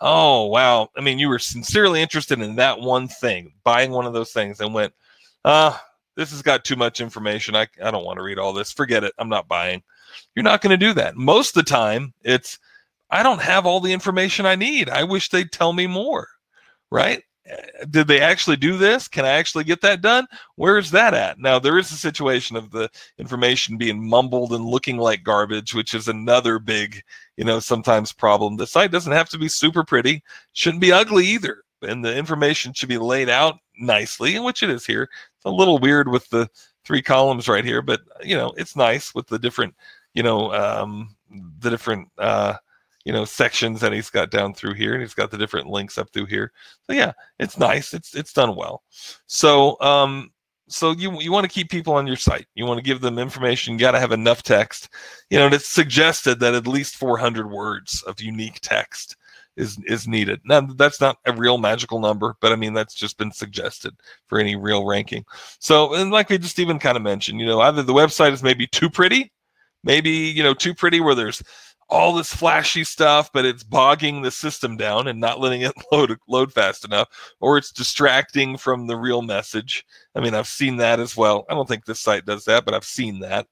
"Oh 0.00 0.46
wow!" 0.46 0.88
I 0.96 1.00
mean, 1.00 1.18
you 1.18 1.28
were 1.28 1.38
sincerely 1.38 2.00
interested 2.00 2.40
in 2.40 2.56
that 2.56 2.80
one 2.80 3.08
thing, 3.08 3.52
buying 3.64 3.90
one 3.90 4.06
of 4.06 4.12
those 4.14 4.32
things, 4.32 4.60
and 4.60 4.72
went, 4.72 4.94
"Ah." 5.44 5.76
Uh, 5.76 5.78
this 6.16 6.30
has 6.30 6.42
got 6.42 6.64
too 6.64 6.76
much 6.76 7.00
information. 7.00 7.56
I, 7.56 7.66
I 7.82 7.90
don't 7.90 8.04
want 8.04 8.18
to 8.18 8.22
read 8.22 8.38
all 8.38 8.52
this. 8.52 8.70
Forget 8.70 9.02
it. 9.02 9.12
I'm 9.18 9.28
not 9.28 9.48
buying. 9.48 9.82
You're 10.36 10.44
not 10.44 10.60
going 10.60 10.70
to 10.70 10.76
do 10.76 10.92
that. 10.94 11.16
Most 11.16 11.56
of 11.56 11.64
the 11.64 11.68
time, 11.68 12.14
it's 12.22 12.58
I 13.10 13.22
don't 13.22 13.42
have 13.42 13.66
all 13.66 13.80
the 13.80 13.92
information 13.92 14.46
I 14.46 14.56
need. 14.56 14.88
I 14.88 15.04
wish 15.04 15.28
they'd 15.28 15.52
tell 15.52 15.72
me 15.72 15.86
more, 15.86 16.28
right? 16.90 17.22
Did 17.90 18.08
they 18.08 18.20
actually 18.20 18.56
do 18.56 18.78
this? 18.78 19.06
Can 19.06 19.26
I 19.26 19.32
actually 19.32 19.64
get 19.64 19.82
that 19.82 20.00
done? 20.00 20.26
Where 20.56 20.78
is 20.78 20.90
that 20.92 21.12
at? 21.12 21.38
Now, 21.38 21.58
there 21.58 21.78
is 21.78 21.90
a 21.90 21.96
situation 21.96 22.56
of 22.56 22.70
the 22.70 22.88
information 23.18 23.76
being 23.76 24.02
mumbled 24.02 24.54
and 24.54 24.64
looking 24.64 24.96
like 24.96 25.22
garbage, 25.22 25.74
which 25.74 25.92
is 25.92 26.08
another 26.08 26.58
big, 26.58 27.02
you 27.36 27.44
know, 27.44 27.60
sometimes 27.60 28.12
problem. 28.12 28.56
The 28.56 28.66
site 28.66 28.90
doesn't 28.90 29.12
have 29.12 29.28
to 29.28 29.38
be 29.38 29.48
super 29.48 29.84
pretty, 29.84 30.22
shouldn't 30.54 30.80
be 30.80 30.92
ugly 30.92 31.26
either. 31.26 31.64
And 31.82 32.02
the 32.02 32.16
information 32.16 32.72
should 32.72 32.88
be 32.88 32.96
laid 32.96 33.28
out 33.28 33.58
nicely, 33.78 34.38
which 34.38 34.62
it 34.62 34.70
is 34.70 34.86
here. 34.86 35.02
It's 35.02 35.44
a 35.44 35.50
little 35.50 35.78
weird 35.78 36.08
with 36.08 36.26
the 36.30 36.48
three 36.86 37.02
columns 37.02 37.46
right 37.46 37.64
here, 37.64 37.82
but, 37.82 38.00
you 38.22 38.36
know, 38.36 38.54
it's 38.56 38.74
nice 38.74 39.14
with 39.14 39.26
the 39.26 39.38
different, 39.38 39.74
you 40.14 40.22
know, 40.22 40.50
um, 40.54 41.14
the 41.58 41.68
different, 41.68 42.08
uh, 42.16 42.54
you 43.04 43.12
know 43.12 43.24
sections 43.24 43.80
that 43.80 43.92
he's 43.92 44.10
got 44.10 44.30
down 44.30 44.54
through 44.54 44.74
here 44.74 44.94
and 44.94 45.02
he's 45.02 45.14
got 45.14 45.30
the 45.30 45.38
different 45.38 45.68
links 45.68 45.98
up 45.98 46.10
through 46.10 46.26
here. 46.26 46.52
So 46.86 46.92
yeah 46.92 47.12
it's 47.38 47.58
nice. 47.58 47.94
It's 47.94 48.14
it's 48.14 48.32
done 48.32 48.56
well. 48.56 48.82
So 49.26 49.80
um 49.80 50.30
so 50.68 50.92
you 50.92 51.20
you 51.20 51.30
want 51.30 51.44
to 51.44 51.52
keep 51.52 51.70
people 51.70 51.94
on 51.94 52.06
your 52.06 52.16
site. 52.16 52.46
You 52.54 52.64
want 52.64 52.78
to 52.78 52.84
give 52.84 53.00
them 53.00 53.18
information. 53.18 53.74
You 53.74 53.80
got 53.80 53.92
to 53.92 54.00
have 54.00 54.12
enough 54.12 54.42
text. 54.42 54.88
You 55.30 55.38
know 55.38 55.46
and 55.46 55.54
it's 55.54 55.68
suggested 55.68 56.40
that 56.40 56.54
at 56.54 56.66
least 56.66 56.96
400 56.96 57.50
words 57.50 58.02
of 58.02 58.20
unique 58.20 58.58
text 58.60 59.16
is 59.56 59.78
is 59.86 60.08
needed. 60.08 60.40
Now 60.44 60.62
that's 60.62 61.00
not 61.00 61.18
a 61.26 61.32
real 61.32 61.58
magical 61.58 62.00
number 62.00 62.36
but 62.40 62.52
i 62.52 62.56
mean 62.56 62.74
that's 62.74 62.94
just 62.94 63.18
been 63.18 63.32
suggested 63.32 63.94
for 64.26 64.38
any 64.38 64.56
real 64.56 64.86
ranking. 64.86 65.24
So 65.58 65.94
and 65.94 66.10
like 66.10 66.30
we 66.30 66.38
just 66.38 66.58
even 66.58 66.78
kind 66.78 66.96
of 66.96 67.02
mentioned 67.02 67.38
you 67.40 67.46
know 67.46 67.60
either 67.60 67.82
the 67.82 67.92
website 67.92 68.32
is 68.32 68.42
maybe 68.42 68.66
too 68.66 68.88
pretty 68.88 69.30
maybe 69.84 70.10
you 70.10 70.42
know 70.42 70.54
too 70.54 70.74
pretty 70.74 71.00
where 71.00 71.14
there's 71.14 71.42
all 71.88 72.14
this 72.14 72.32
flashy 72.32 72.84
stuff, 72.84 73.30
but 73.32 73.44
it's 73.44 73.62
bogging 73.62 74.22
the 74.22 74.30
system 74.30 74.76
down 74.76 75.08
and 75.08 75.20
not 75.20 75.40
letting 75.40 75.62
it 75.62 75.72
load 75.92 76.16
load 76.28 76.52
fast 76.52 76.84
enough, 76.84 77.08
or 77.40 77.58
it's 77.58 77.72
distracting 77.72 78.56
from 78.56 78.86
the 78.86 78.96
real 78.96 79.22
message. 79.22 79.84
I 80.14 80.20
mean, 80.20 80.34
I've 80.34 80.48
seen 80.48 80.76
that 80.78 81.00
as 81.00 81.16
well. 81.16 81.44
I 81.48 81.54
don't 81.54 81.68
think 81.68 81.84
this 81.84 82.00
site 82.00 82.24
does 82.24 82.44
that, 82.44 82.64
but 82.64 82.74
I've 82.74 82.84
seen 82.84 83.20
that. 83.20 83.46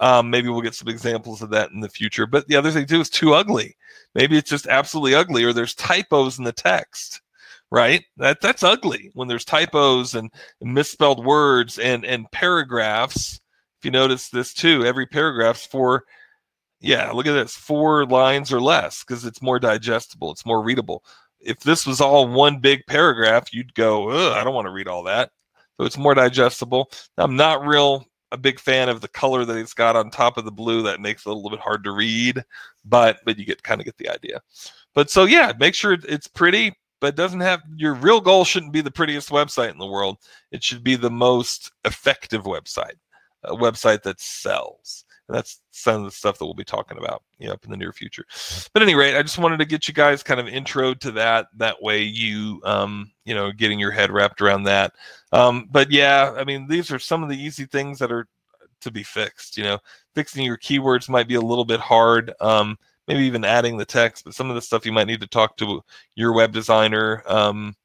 Um, 0.00 0.30
maybe 0.30 0.48
we'll 0.48 0.60
get 0.60 0.74
some 0.74 0.88
examples 0.88 1.42
of 1.42 1.50
that 1.50 1.70
in 1.70 1.80
the 1.80 1.88
future. 1.88 2.26
But 2.26 2.46
the 2.48 2.56
other 2.56 2.70
thing 2.70 2.86
too 2.86 3.00
is 3.00 3.10
too 3.10 3.34
ugly. 3.34 3.76
Maybe 4.14 4.36
it's 4.36 4.50
just 4.50 4.66
absolutely 4.66 5.14
ugly, 5.14 5.44
or 5.44 5.52
there's 5.52 5.74
typos 5.74 6.38
in 6.38 6.44
the 6.44 6.52
text, 6.52 7.20
right? 7.70 8.04
That 8.16 8.40
that's 8.40 8.62
ugly 8.62 9.10
when 9.14 9.28
there's 9.28 9.44
typos 9.44 10.14
and 10.14 10.30
misspelled 10.60 11.24
words 11.24 11.78
and 11.78 12.04
and 12.04 12.30
paragraphs. 12.30 13.40
If 13.78 13.86
you 13.86 13.90
notice 13.90 14.28
this 14.28 14.54
too, 14.54 14.84
every 14.84 15.06
paragraph's 15.06 15.66
for 15.66 16.04
yeah, 16.84 17.10
look 17.12 17.26
at 17.26 17.32
this, 17.32 17.56
four 17.56 18.04
lines 18.04 18.52
or 18.52 18.60
less 18.60 19.02
because 19.02 19.24
it's 19.24 19.40
more 19.40 19.58
digestible, 19.58 20.30
it's 20.30 20.44
more 20.44 20.62
readable. 20.62 21.02
If 21.40 21.60
this 21.60 21.86
was 21.86 22.00
all 22.00 22.28
one 22.28 22.58
big 22.58 22.82
paragraph, 22.86 23.52
you'd 23.52 23.74
go, 23.74 24.32
I 24.32 24.44
don't 24.44 24.54
want 24.54 24.66
to 24.66 24.72
read 24.72 24.88
all 24.88 25.02
that. 25.04 25.30
So 25.78 25.86
it's 25.86 25.98
more 25.98 26.14
digestible. 26.14 26.90
I'm 27.16 27.36
not 27.36 27.66
real 27.66 28.06
a 28.32 28.36
big 28.36 28.58
fan 28.58 28.88
of 28.88 29.00
the 29.00 29.08
color 29.08 29.44
that 29.44 29.56
it's 29.56 29.74
got 29.74 29.96
on 29.96 30.10
top 30.10 30.36
of 30.36 30.44
the 30.44 30.52
blue. 30.52 30.82
That 30.82 31.00
makes 31.00 31.24
it 31.24 31.30
a 31.30 31.32
little 31.32 31.50
bit 31.50 31.60
hard 31.60 31.84
to 31.84 31.92
read, 31.92 32.44
but 32.84 33.20
but 33.24 33.38
you 33.38 33.44
get 33.44 33.62
kind 33.62 33.80
of 33.80 33.86
get 33.86 33.96
the 33.96 34.10
idea. 34.10 34.42
But 34.94 35.10
so 35.10 35.24
yeah, 35.24 35.52
make 35.58 35.74
sure 35.74 35.92
it's 35.92 36.28
pretty, 36.28 36.74
but 37.00 37.16
doesn't 37.16 37.40
have 37.40 37.62
your 37.76 37.94
real 37.94 38.20
goal 38.20 38.44
shouldn't 38.44 38.72
be 38.72 38.80
the 38.80 38.90
prettiest 38.90 39.30
website 39.30 39.72
in 39.72 39.78
the 39.78 39.86
world. 39.86 40.18
It 40.52 40.62
should 40.62 40.84
be 40.84 40.96
the 40.96 41.10
most 41.10 41.72
effective 41.84 42.44
website, 42.44 42.96
a 43.44 43.54
website 43.54 44.02
that 44.02 44.20
sells. 44.20 45.04
And 45.28 45.36
that's 45.36 45.60
some 45.70 45.96
of 45.96 46.04
the 46.04 46.10
stuff 46.10 46.38
that 46.38 46.44
we'll 46.44 46.54
be 46.54 46.64
talking 46.64 46.98
about 46.98 47.22
you 47.38 47.46
know, 47.46 47.54
up 47.54 47.64
in 47.64 47.70
the 47.70 47.76
near 47.76 47.92
future. 47.92 48.24
But 48.72 48.82
at 48.82 48.88
any 48.88 48.94
rate, 48.94 49.16
I 49.16 49.22
just 49.22 49.38
wanted 49.38 49.58
to 49.58 49.64
get 49.64 49.88
you 49.88 49.94
guys 49.94 50.22
kind 50.22 50.38
of 50.38 50.48
intro 50.48 50.94
to 50.94 51.10
that. 51.12 51.46
That 51.56 51.82
way, 51.82 52.02
you 52.02 52.60
um, 52.64 53.10
you 53.24 53.34
know, 53.34 53.50
getting 53.50 53.78
your 53.78 53.90
head 53.90 54.10
wrapped 54.10 54.42
around 54.42 54.64
that. 54.64 54.92
Um, 55.32 55.68
but 55.70 55.90
yeah, 55.90 56.34
I 56.36 56.44
mean, 56.44 56.66
these 56.68 56.92
are 56.92 56.98
some 56.98 57.22
of 57.22 57.28
the 57.30 57.40
easy 57.40 57.64
things 57.64 57.98
that 58.00 58.12
are 58.12 58.26
to 58.82 58.90
be 58.90 59.02
fixed. 59.02 59.56
You 59.56 59.64
know, 59.64 59.78
fixing 60.14 60.44
your 60.44 60.58
keywords 60.58 61.08
might 61.08 61.28
be 61.28 61.36
a 61.36 61.40
little 61.40 61.64
bit 61.64 61.80
hard. 61.80 62.32
Um, 62.40 62.78
maybe 63.08 63.24
even 63.24 63.44
adding 63.44 63.76
the 63.76 63.84
text, 63.84 64.24
but 64.24 64.34
some 64.34 64.48
of 64.48 64.54
the 64.54 64.62
stuff 64.62 64.86
you 64.86 64.92
might 64.92 65.06
need 65.06 65.20
to 65.20 65.26
talk 65.26 65.56
to 65.58 65.82
your 66.14 66.32
web 66.32 66.52
designer. 66.52 67.22
Um, 67.26 67.76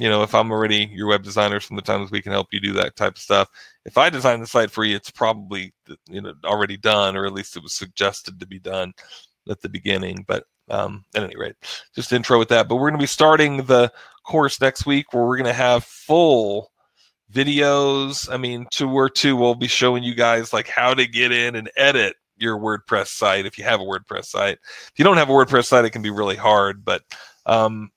you 0.00 0.08
know, 0.08 0.22
if 0.22 0.34
I'm 0.34 0.50
already 0.50 0.90
your 0.94 1.08
web 1.08 1.22
designer, 1.22 1.60
sometimes 1.60 2.10
we 2.10 2.22
can 2.22 2.32
help 2.32 2.48
you 2.52 2.58
do 2.58 2.72
that 2.72 2.96
type 2.96 3.16
of 3.16 3.22
stuff. 3.22 3.48
If 3.84 3.98
I 3.98 4.08
design 4.08 4.40
the 4.40 4.46
site 4.46 4.70
for 4.70 4.82
you, 4.82 4.96
it's 4.96 5.10
probably 5.10 5.74
you 6.08 6.22
know 6.22 6.32
already 6.42 6.78
done, 6.78 7.18
or 7.18 7.26
at 7.26 7.34
least 7.34 7.54
it 7.54 7.62
was 7.62 7.74
suggested 7.74 8.40
to 8.40 8.46
be 8.46 8.58
done 8.58 8.94
at 9.50 9.60
the 9.60 9.68
beginning. 9.68 10.24
But 10.26 10.44
um, 10.70 11.04
at 11.14 11.22
any 11.22 11.36
rate, 11.36 11.54
just 11.94 12.14
intro 12.14 12.38
with 12.38 12.48
that. 12.48 12.66
But 12.66 12.76
we're 12.76 12.88
going 12.88 12.98
to 12.98 13.02
be 13.02 13.06
starting 13.06 13.58
the 13.58 13.92
course 14.24 14.58
next 14.58 14.86
week, 14.86 15.12
where 15.12 15.26
we're 15.26 15.36
going 15.36 15.44
to 15.44 15.52
have 15.52 15.84
full 15.84 16.72
videos. 17.30 18.32
I 18.32 18.38
mean, 18.38 18.66
two 18.70 18.90
or 18.90 19.10
two, 19.10 19.36
we'll 19.36 19.54
be 19.54 19.68
showing 19.68 20.02
you 20.02 20.14
guys 20.14 20.54
like 20.54 20.66
how 20.66 20.94
to 20.94 21.06
get 21.06 21.30
in 21.30 21.56
and 21.56 21.70
edit 21.76 22.16
your 22.38 22.58
WordPress 22.58 23.08
site 23.08 23.44
if 23.44 23.58
you 23.58 23.64
have 23.64 23.82
a 23.82 23.84
WordPress 23.84 24.24
site. 24.24 24.58
If 24.62 24.92
you 24.96 25.04
don't 25.04 25.18
have 25.18 25.28
a 25.28 25.32
WordPress 25.32 25.66
site, 25.66 25.84
it 25.84 25.90
can 25.90 26.00
be 26.00 26.10
really 26.10 26.36
hard, 26.36 26.86
but 26.86 27.02
um, 27.44 27.90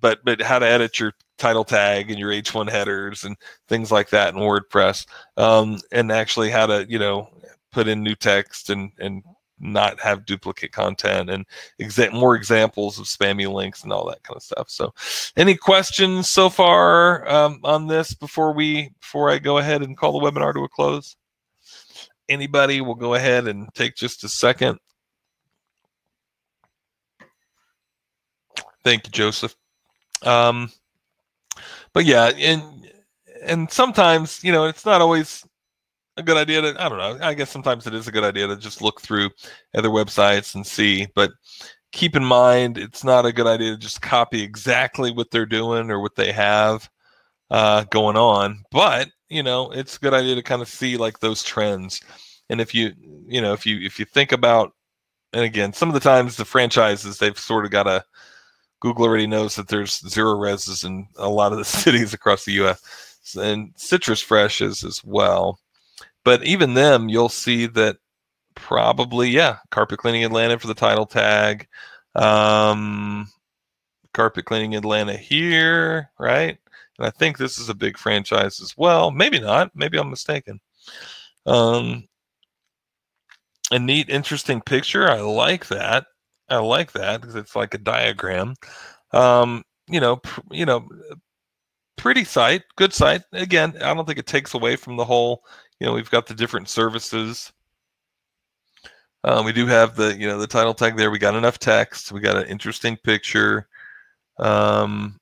but 0.00 0.18
but 0.24 0.42
how 0.42 0.58
to 0.58 0.66
edit 0.66 0.98
your 0.98 1.12
title 1.38 1.64
tag 1.64 2.10
and 2.10 2.18
your 2.18 2.30
H1 2.30 2.70
headers 2.70 3.24
and 3.24 3.36
things 3.68 3.90
like 3.90 4.10
that 4.10 4.34
in 4.34 4.40
WordPress, 4.40 5.06
um, 5.36 5.78
and 5.92 6.12
actually 6.12 6.50
how 6.50 6.66
to 6.66 6.86
you 6.88 6.98
know 6.98 7.28
put 7.72 7.88
in 7.88 8.02
new 8.02 8.14
text 8.14 8.70
and 8.70 8.90
and 8.98 9.22
not 9.60 10.00
have 10.00 10.24
duplicate 10.24 10.72
content 10.72 11.30
and 11.30 11.44
exa- 11.80 12.12
more 12.12 12.34
examples 12.36 12.98
of 12.98 13.06
spammy 13.06 13.52
links 13.52 13.82
and 13.82 13.92
all 13.92 14.06
that 14.08 14.22
kind 14.22 14.36
of 14.36 14.42
stuff. 14.42 14.70
So, 14.70 14.92
any 15.36 15.56
questions 15.56 16.28
so 16.28 16.48
far 16.48 17.28
um, 17.28 17.60
on 17.64 17.86
this 17.86 18.14
before 18.14 18.52
we 18.52 18.90
before 19.00 19.30
I 19.30 19.38
go 19.38 19.58
ahead 19.58 19.82
and 19.82 19.96
call 19.96 20.18
the 20.18 20.24
webinar 20.24 20.54
to 20.54 20.64
a 20.64 20.68
close? 20.68 21.16
Anybody 22.28 22.80
will 22.80 22.94
go 22.94 23.14
ahead 23.14 23.48
and 23.48 23.68
take 23.74 23.96
just 23.96 24.22
a 24.22 24.28
second. 24.28 24.78
Thank 28.84 29.06
you, 29.06 29.10
Joseph. 29.10 29.54
Um, 30.22 30.70
but 31.98 32.06
yeah, 32.06 32.30
and 32.38 32.62
and 33.42 33.68
sometimes 33.72 34.44
you 34.44 34.52
know 34.52 34.66
it's 34.66 34.86
not 34.86 35.00
always 35.00 35.44
a 36.16 36.22
good 36.22 36.36
idea 36.36 36.60
to 36.60 36.80
I 36.80 36.88
don't 36.88 36.98
know. 36.98 37.18
I 37.20 37.34
guess 37.34 37.50
sometimes 37.50 37.88
it 37.88 37.94
is 37.94 38.06
a 38.06 38.12
good 38.12 38.22
idea 38.22 38.46
to 38.46 38.56
just 38.56 38.80
look 38.80 39.00
through 39.00 39.30
other 39.74 39.88
websites 39.88 40.54
and 40.54 40.64
see, 40.64 41.08
but 41.16 41.32
keep 41.90 42.14
in 42.14 42.24
mind 42.24 42.78
it's 42.78 43.02
not 43.02 43.26
a 43.26 43.32
good 43.32 43.48
idea 43.48 43.72
to 43.72 43.76
just 43.76 44.00
copy 44.00 44.42
exactly 44.42 45.10
what 45.10 45.32
they're 45.32 45.44
doing 45.44 45.90
or 45.90 45.98
what 45.98 46.14
they 46.14 46.30
have 46.30 46.88
uh, 47.50 47.82
going 47.90 48.16
on. 48.16 48.62
But 48.70 49.08
you 49.28 49.42
know, 49.42 49.72
it's 49.72 49.96
a 49.96 50.00
good 50.00 50.14
idea 50.14 50.36
to 50.36 50.42
kind 50.44 50.62
of 50.62 50.68
see 50.68 50.96
like 50.96 51.18
those 51.18 51.42
trends. 51.42 52.00
And 52.48 52.60
if 52.60 52.76
you 52.76 52.92
you 53.26 53.40
know 53.40 53.54
if 53.54 53.66
you 53.66 53.84
if 53.84 53.98
you 53.98 54.04
think 54.04 54.30
about 54.30 54.72
and 55.32 55.42
again, 55.42 55.72
some 55.72 55.88
of 55.88 55.94
the 55.94 56.00
times 56.00 56.36
the 56.36 56.44
franchises 56.44 57.18
they've 57.18 57.36
sort 57.36 57.64
of 57.64 57.72
got 57.72 57.88
a 57.88 58.04
Google 58.80 59.04
already 59.04 59.26
knows 59.26 59.56
that 59.56 59.68
there's 59.68 60.00
Zerorezes 60.00 60.84
in 60.84 61.08
a 61.16 61.28
lot 61.28 61.52
of 61.52 61.58
the 61.58 61.64
cities 61.82 62.14
across 62.14 62.44
the 62.44 62.52
U.S. 62.52 63.36
and 63.38 63.72
Citrus 63.76 64.20
Fresh 64.20 64.60
is 64.60 64.84
as 64.84 65.02
well. 65.04 65.58
But 66.24 66.44
even 66.44 66.74
them, 66.74 67.08
you'll 67.08 67.28
see 67.28 67.66
that 67.66 67.96
probably 68.54 69.30
yeah, 69.30 69.58
carpet 69.70 69.98
cleaning 69.98 70.24
Atlanta 70.24 70.58
for 70.58 70.66
the 70.66 70.74
title 70.74 71.06
tag, 71.06 71.66
um, 72.14 73.28
carpet 74.12 74.44
cleaning 74.44 74.74
Atlanta 74.74 75.16
here, 75.16 76.10
right? 76.18 76.58
And 76.98 77.06
I 77.06 77.10
think 77.10 77.38
this 77.38 77.58
is 77.58 77.68
a 77.68 77.74
big 77.74 77.96
franchise 77.96 78.60
as 78.60 78.76
well. 78.76 79.10
Maybe 79.10 79.38
not. 79.38 79.70
Maybe 79.74 79.98
I'm 79.98 80.10
mistaken. 80.10 80.60
Um, 81.46 82.08
a 83.70 83.78
neat, 83.78 84.08
interesting 84.10 84.60
picture. 84.60 85.08
I 85.08 85.20
like 85.20 85.68
that. 85.68 86.06
I 86.50 86.58
like 86.58 86.92
that 86.92 87.20
because 87.20 87.34
it's 87.36 87.54
like 87.56 87.74
a 87.74 87.78
diagram. 87.78 88.54
Um, 89.12 89.64
you 89.88 90.00
know, 90.00 90.16
pr- 90.16 90.40
you 90.50 90.66
know, 90.66 90.88
pretty 91.96 92.24
site, 92.24 92.62
good 92.76 92.92
site. 92.92 93.22
Again, 93.32 93.74
I 93.82 93.94
don't 93.94 94.06
think 94.06 94.18
it 94.18 94.26
takes 94.26 94.54
away 94.54 94.76
from 94.76 94.96
the 94.96 95.04
whole. 95.04 95.44
You 95.80 95.86
know, 95.86 95.94
we've 95.94 96.10
got 96.10 96.26
the 96.26 96.34
different 96.34 96.68
services. 96.68 97.52
Um, 99.24 99.44
we 99.44 99.52
do 99.52 99.66
have 99.66 99.96
the 99.96 100.16
you 100.16 100.26
know 100.28 100.38
the 100.38 100.46
title 100.46 100.74
tag 100.74 100.96
there. 100.96 101.10
We 101.10 101.18
got 101.18 101.34
enough 101.34 101.58
text. 101.58 102.12
We 102.12 102.20
got 102.20 102.36
an 102.36 102.46
interesting 102.46 102.96
picture. 102.96 103.68
Um, 104.38 105.18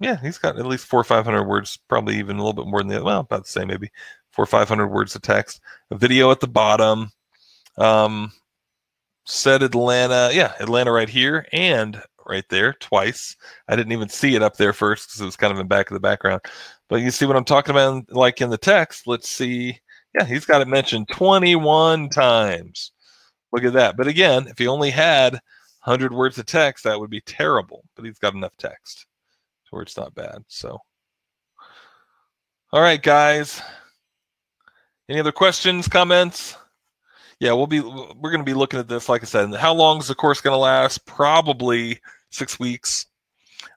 yeah, 0.00 0.20
he's 0.20 0.38
got 0.38 0.58
at 0.58 0.66
least 0.66 0.86
four 0.86 1.00
or 1.00 1.04
five 1.04 1.24
hundred 1.24 1.44
words, 1.44 1.78
probably 1.88 2.18
even 2.18 2.36
a 2.36 2.44
little 2.44 2.52
bit 2.52 2.70
more 2.70 2.80
than 2.80 2.88
the 2.88 3.02
well, 3.02 3.20
about 3.20 3.44
the 3.44 3.50
same 3.50 3.68
maybe 3.68 3.90
four 4.32 4.42
or 4.44 4.46
five 4.46 4.68
hundred 4.68 4.88
words 4.88 5.16
of 5.16 5.22
text. 5.22 5.60
A 5.90 5.96
video 5.96 6.30
at 6.30 6.40
the 6.40 6.46
bottom. 6.48 7.10
Um, 7.78 8.32
said 9.28 9.62
Atlanta. 9.62 10.30
Yeah, 10.32 10.54
Atlanta 10.58 10.90
right 10.90 11.08
here 11.08 11.46
and 11.52 12.02
right 12.26 12.44
there 12.48 12.72
twice. 12.74 13.36
I 13.68 13.76
didn't 13.76 13.92
even 13.92 14.08
see 14.08 14.34
it 14.34 14.42
up 14.42 14.56
there 14.56 14.72
first 14.72 15.08
because 15.08 15.20
it 15.20 15.26
was 15.26 15.36
kind 15.36 15.52
of 15.52 15.58
in 15.58 15.68
back 15.68 15.90
of 15.90 15.94
the 15.94 16.00
background. 16.00 16.40
But 16.88 17.02
you 17.02 17.10
see 17.10 17.26
what 17.26 17.36
I'm 17.36 17.44
talking 17.44 17.72
about, 17.72 18.10
like 18.10 18.40
in 18.40 18.50
the 18.50 18.58
text. 18.58 19.06
Let's 19.06 19.28
see. 19.28 19.78
Yeah, 20.14 20.24
he's 20.24 20.46
got 20.46 20.62
it 20.62 20.68
mentioned 20.68 21.08
21 21.08 22.08
times. 22.08 22.92
Look 23.52 23.64
at 23.64 23.74
that. 23.74 23.96
But 23.96 24.06
again, 24.06 24.46
if 24.48 24.58
he 24.58 24.66
only 24.66 24.90
had 24.90 25.34
100 25.84 26.12
words 26.12 26.38
of 26.38 26.46
text, 26.46 26.84
that 26.84 26.98
would 26.98 27.10
be 27.10 27.20
terrible. 27.20 27.84
But 27.94 28.06
he's 28.06 28.18
got 28.18 28.34
enough 28.34 28.56
text 28.58 29.06
where 29.70 29.82
it's 29.82 29.98
not 29.98 30.14
bad. 30.14 30.42
So, 30.48 30.78
all 32.72 32.80
right, 32.80 33.02
guys. 33.02 33.60
Any 35.10 35.20
other 35.20 35.32
questions, 35.32 35.88
comments? 35.88 36.56
Yeah, 37.40 37.52
we'll 37.52 37.66
be 37.66 37.80
we're 37.80 38.30
going 38.30 38.38
to 38.38 38.44
be 38.44 38.54
looking 38.54 38.80
at 38.80 38.88
this. 38.88 39.08
Like 39.08 39.22
I 39.22 39.26
said, 39.26 39.54
how 39.54 39.72
long 39.72 39.98
is 39.98 40.08
the 40.08 40.14
course 40.14 40.40
going 40.40 40.54
to 40.54 40.58
last? 40.58 41.06
Probably 41.06 42.00
six 42.30 42.58
weeks. 42.58 43.06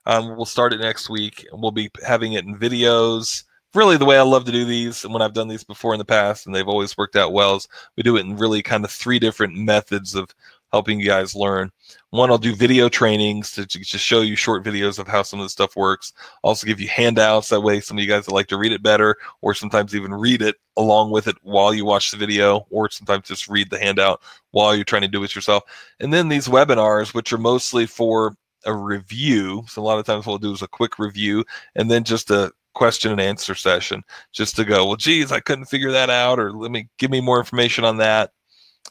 Um, 0.06 0.36
we'll 0.36 0.46
start 0.46 0.72
it 0.72 0.80
next 0.80 1.08
week, 1.08 1.46
and 1.52 1.62
we'll 1.62 1.70
be 1.70 1.90
having 2.04 2.32
it 2.32 2.44
in 2.44 2.58
videos. 2.58 3.44
Really, 3.74 3.96
the 3.96 4.04
way 4.04 4.18
I 4.18 4.22
love 4.22 4.44
to 4.44 4.52
do 4.52 4.64
these, 4.64 5.04
and 5.04 5.14
when 5.14 5.22
I've 5.22 5.32
done 5.32 5.48
these 5.48 5.64
before 5.64 5.94
in 5.94 5.98
the 5.98 6.04
past, 6.04 6.44
and 6.44 6.54
they've 6.54 6.68
always 6.68 6.98
worked 6.98 7.16
out 7.16 7.32
well, 7.32 7.56
is 7.56 7.68
we 7.96 8.02
do 8.02 8.16
it 8.16 8.26
in 8.26 8.36
really 8.36 8.62
kind 8.62 8.84
of 8.84 8.90
three 8.90 9.18
different 9.18 9.54
methods 9.54 10.14
of 10.14 10.28
helping 10.72 11.00
you 11.00 11.06
guys 11.06 11.34
learn. 11.34 11.70
One, 12.12 12.30
I'll 12.30 12.36
do 12.36 12.54
video 12.54 12.90
trainings 12.90 13.52
to 13.52 13.64
just 13.64 14.04
show 14.04 14.20
you 14.20 14.36
short 14.36 14.62
videos 14.62 14.98
of 14.98 15.08
how 15.08 15.22
some 15.22 15.40
of 15.40 15.46
the 15.46 15.48
stuff 15.48 15.76
works. 15.76 16.12
Also 16.42 16.66
give 16.66 16.78
you 16.78 16.86
handouts. 16.86 17.48
That 17.48 17.62
way, 17.62 17.80
some 17.80 17.96
of 17.96 18.04
you 18.04 18.08
guys 18.08 18.26
that 18.26 18.34
like 18.34 18.48
to 18.48 18.58
read 18.58 18.72
it 18.72 18.82
better, 18.82 19.16
or 19.40 19.54
sometimes 19.54 19.94
even 19.94 20.12
read 20.12 20.42
it 20.42 20.56
along 20.76 21.10
with 21.10 21.26
it 21.26 21.36
while 21.40 21.72
you 21.72 21.86
watch 21.86 22.10
the 22.10 22.18
video, 22.18 22.66
or 22.68 22.90
sometimes 22.90 23.28
just 23.28 23.48
read 23.48 23.70
the 23.70 23.78
handout 23.78 24.20
while 24.50 24.76
you're 24.76 24.84
trying 24.84 25.00
to 25.00 25.08
do 25.08 25.24
it 25.24 25.34
yourself. 25.34 25.62
And 26.00 26.12
then 26.12 26.28
these 26.28 26.48
webinars, 26.48 27.14
which 27.14 27.32
are 27.32 27.38
mostly 27.38 27.86
for 27.86 28.36
a 28.66 28.74
review. 28.74 29.64
So 29.66 29.80
a 29.80 29.82
lot 29.82 29.98
of 29.98 30.04
times 30.04 30.26
what 30.26 30.32
we'll 30.32 30.50
do 30.50 30.52
is 30.52 30.60
a 30.60 30.68
quick 30.68 30.98
review 30.98 31.46
and 31.76 31.90
then 31.90 32.04
just 32.04 32.30
a 32.30 32.52
question 32.74 33.10
and 33.10 33.22
answer 33.22 33.54
session 33.54 34.02
just 34.32 34.54
to 34.56 34.66
go, 34.66 34.86
well, 34.86 34.96
geez, 34.96 35.32
I 35.32 35.40
couldn't 35.40 35.64
figure 35.64 35.92
that 35.92 36.10
out, 36.10 36.38
or 36.38 36.52
let 36.52 36.72
me 36.72 36.90
give 36.98 37.10
me 37.10 37.22
more 37.22 37.38
information 37.38 37.84
on 37.84 37.96
that 37.96 38.32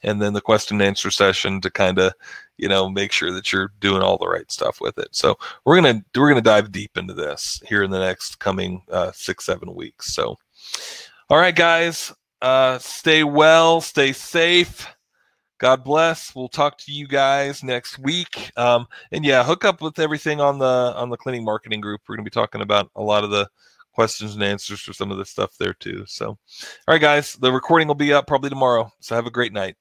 and 0.04 0.22
then 0.22 0.34
the 0.34 0.42
question 0.42 0.80
and 0.80 0.88
answer 0.88 1.12
session 1.12 1.62
to 1.62 1.70
kind 1.70 2.00
of 2.00 2.14
you 2.58 2.68
know 2.68 2.90
make 2.90 3.12
sure 3.12 3.32
that 3.32 3.52
you're 3.52 3.72
doing 3.80 4.02
all 4.02 4.18
the 4.18 4.28
right 4.28 4.52
stuff 4.52 4.80
with 4.82 4.98
it 4.98 5.10
so 5.12 5.38
we're 5.66 5.76
gonna 5.76 6.02
we're 6.16 6.30
gonna 6.30 6.42
dive 6.42 6.72
deep 6.72 6.98
into 6.98 7.14
this 7.14 7.62
here 7.68 7.84
in 7.84 7.92
the 7.92 8.00
next 8.00 8.40
coming 8.40 8.82
uh, 8.92 9.12
six 9.14 9.46
seven 9.46 9.74
weeks 9.76 10.14
so 10.14 10.36
all 11.30 11.38
right 11.38 11.56
guys 11.56 12.14
uh, 12.42 12.78
stay 12.80 13.24
well 13.24 13.82
stay 13.82 14.12
safe 14.12 14.88
God 15.62 15.84
bless. 15.84 16.34
We'll 16.34 16.50
talk 16.50 16.80
to 16.80 16.92
you 16.92 17.08
guys 17.08 17.64
next 17.64 18.00
week. 18.00 18.52
Um, 18.58 18.88
and 19.12 19.24
yeah, 19.24 19.44
hook 19.44 19.64
up 19.64 19.80
with 19.80 20.00
everything 20.00 20.42
on 20.42 20.58
the 20.58 20.66
on 20.66 21.12
the 21.12 21.18
cleaning 21.18 21.46
marketing 21.46 21.82
group. 21.82 22.02
We're 22.10 22.16
to 22.18 22.24
be 22.24 22.32
talking 22.32 22.62
about 22.62 22.90
a 22.96 23.04
lot 23.04 23.24
of 23.24 23.30
the 23.30 23.48
questions 23.94 24.34
and 24.34 24.44
answers 24.44 24.80
for 24.82 24.94
some 24.94 25.12
of 25.12 25.18
the 25.18 25.26
stuff 25.26 25.58
there 25.58 25.74
too. 25.74 26.04
So, 26.08 26.30
all 26.30 26.38
right, 26.88 27.02
guys, 27.02 27.34
the 27.34 27.52
recording 27.52 27.88
will 27.88 27.96
be 27.96 28.14
up 28.14 28.28
probably 28.28 28.50
tomorrow. 28.50 28.92
So 29.00 29.16
have 29.16 29.28
a 29.28 29.32
great 29.32 29.54
night. 29.54 29.76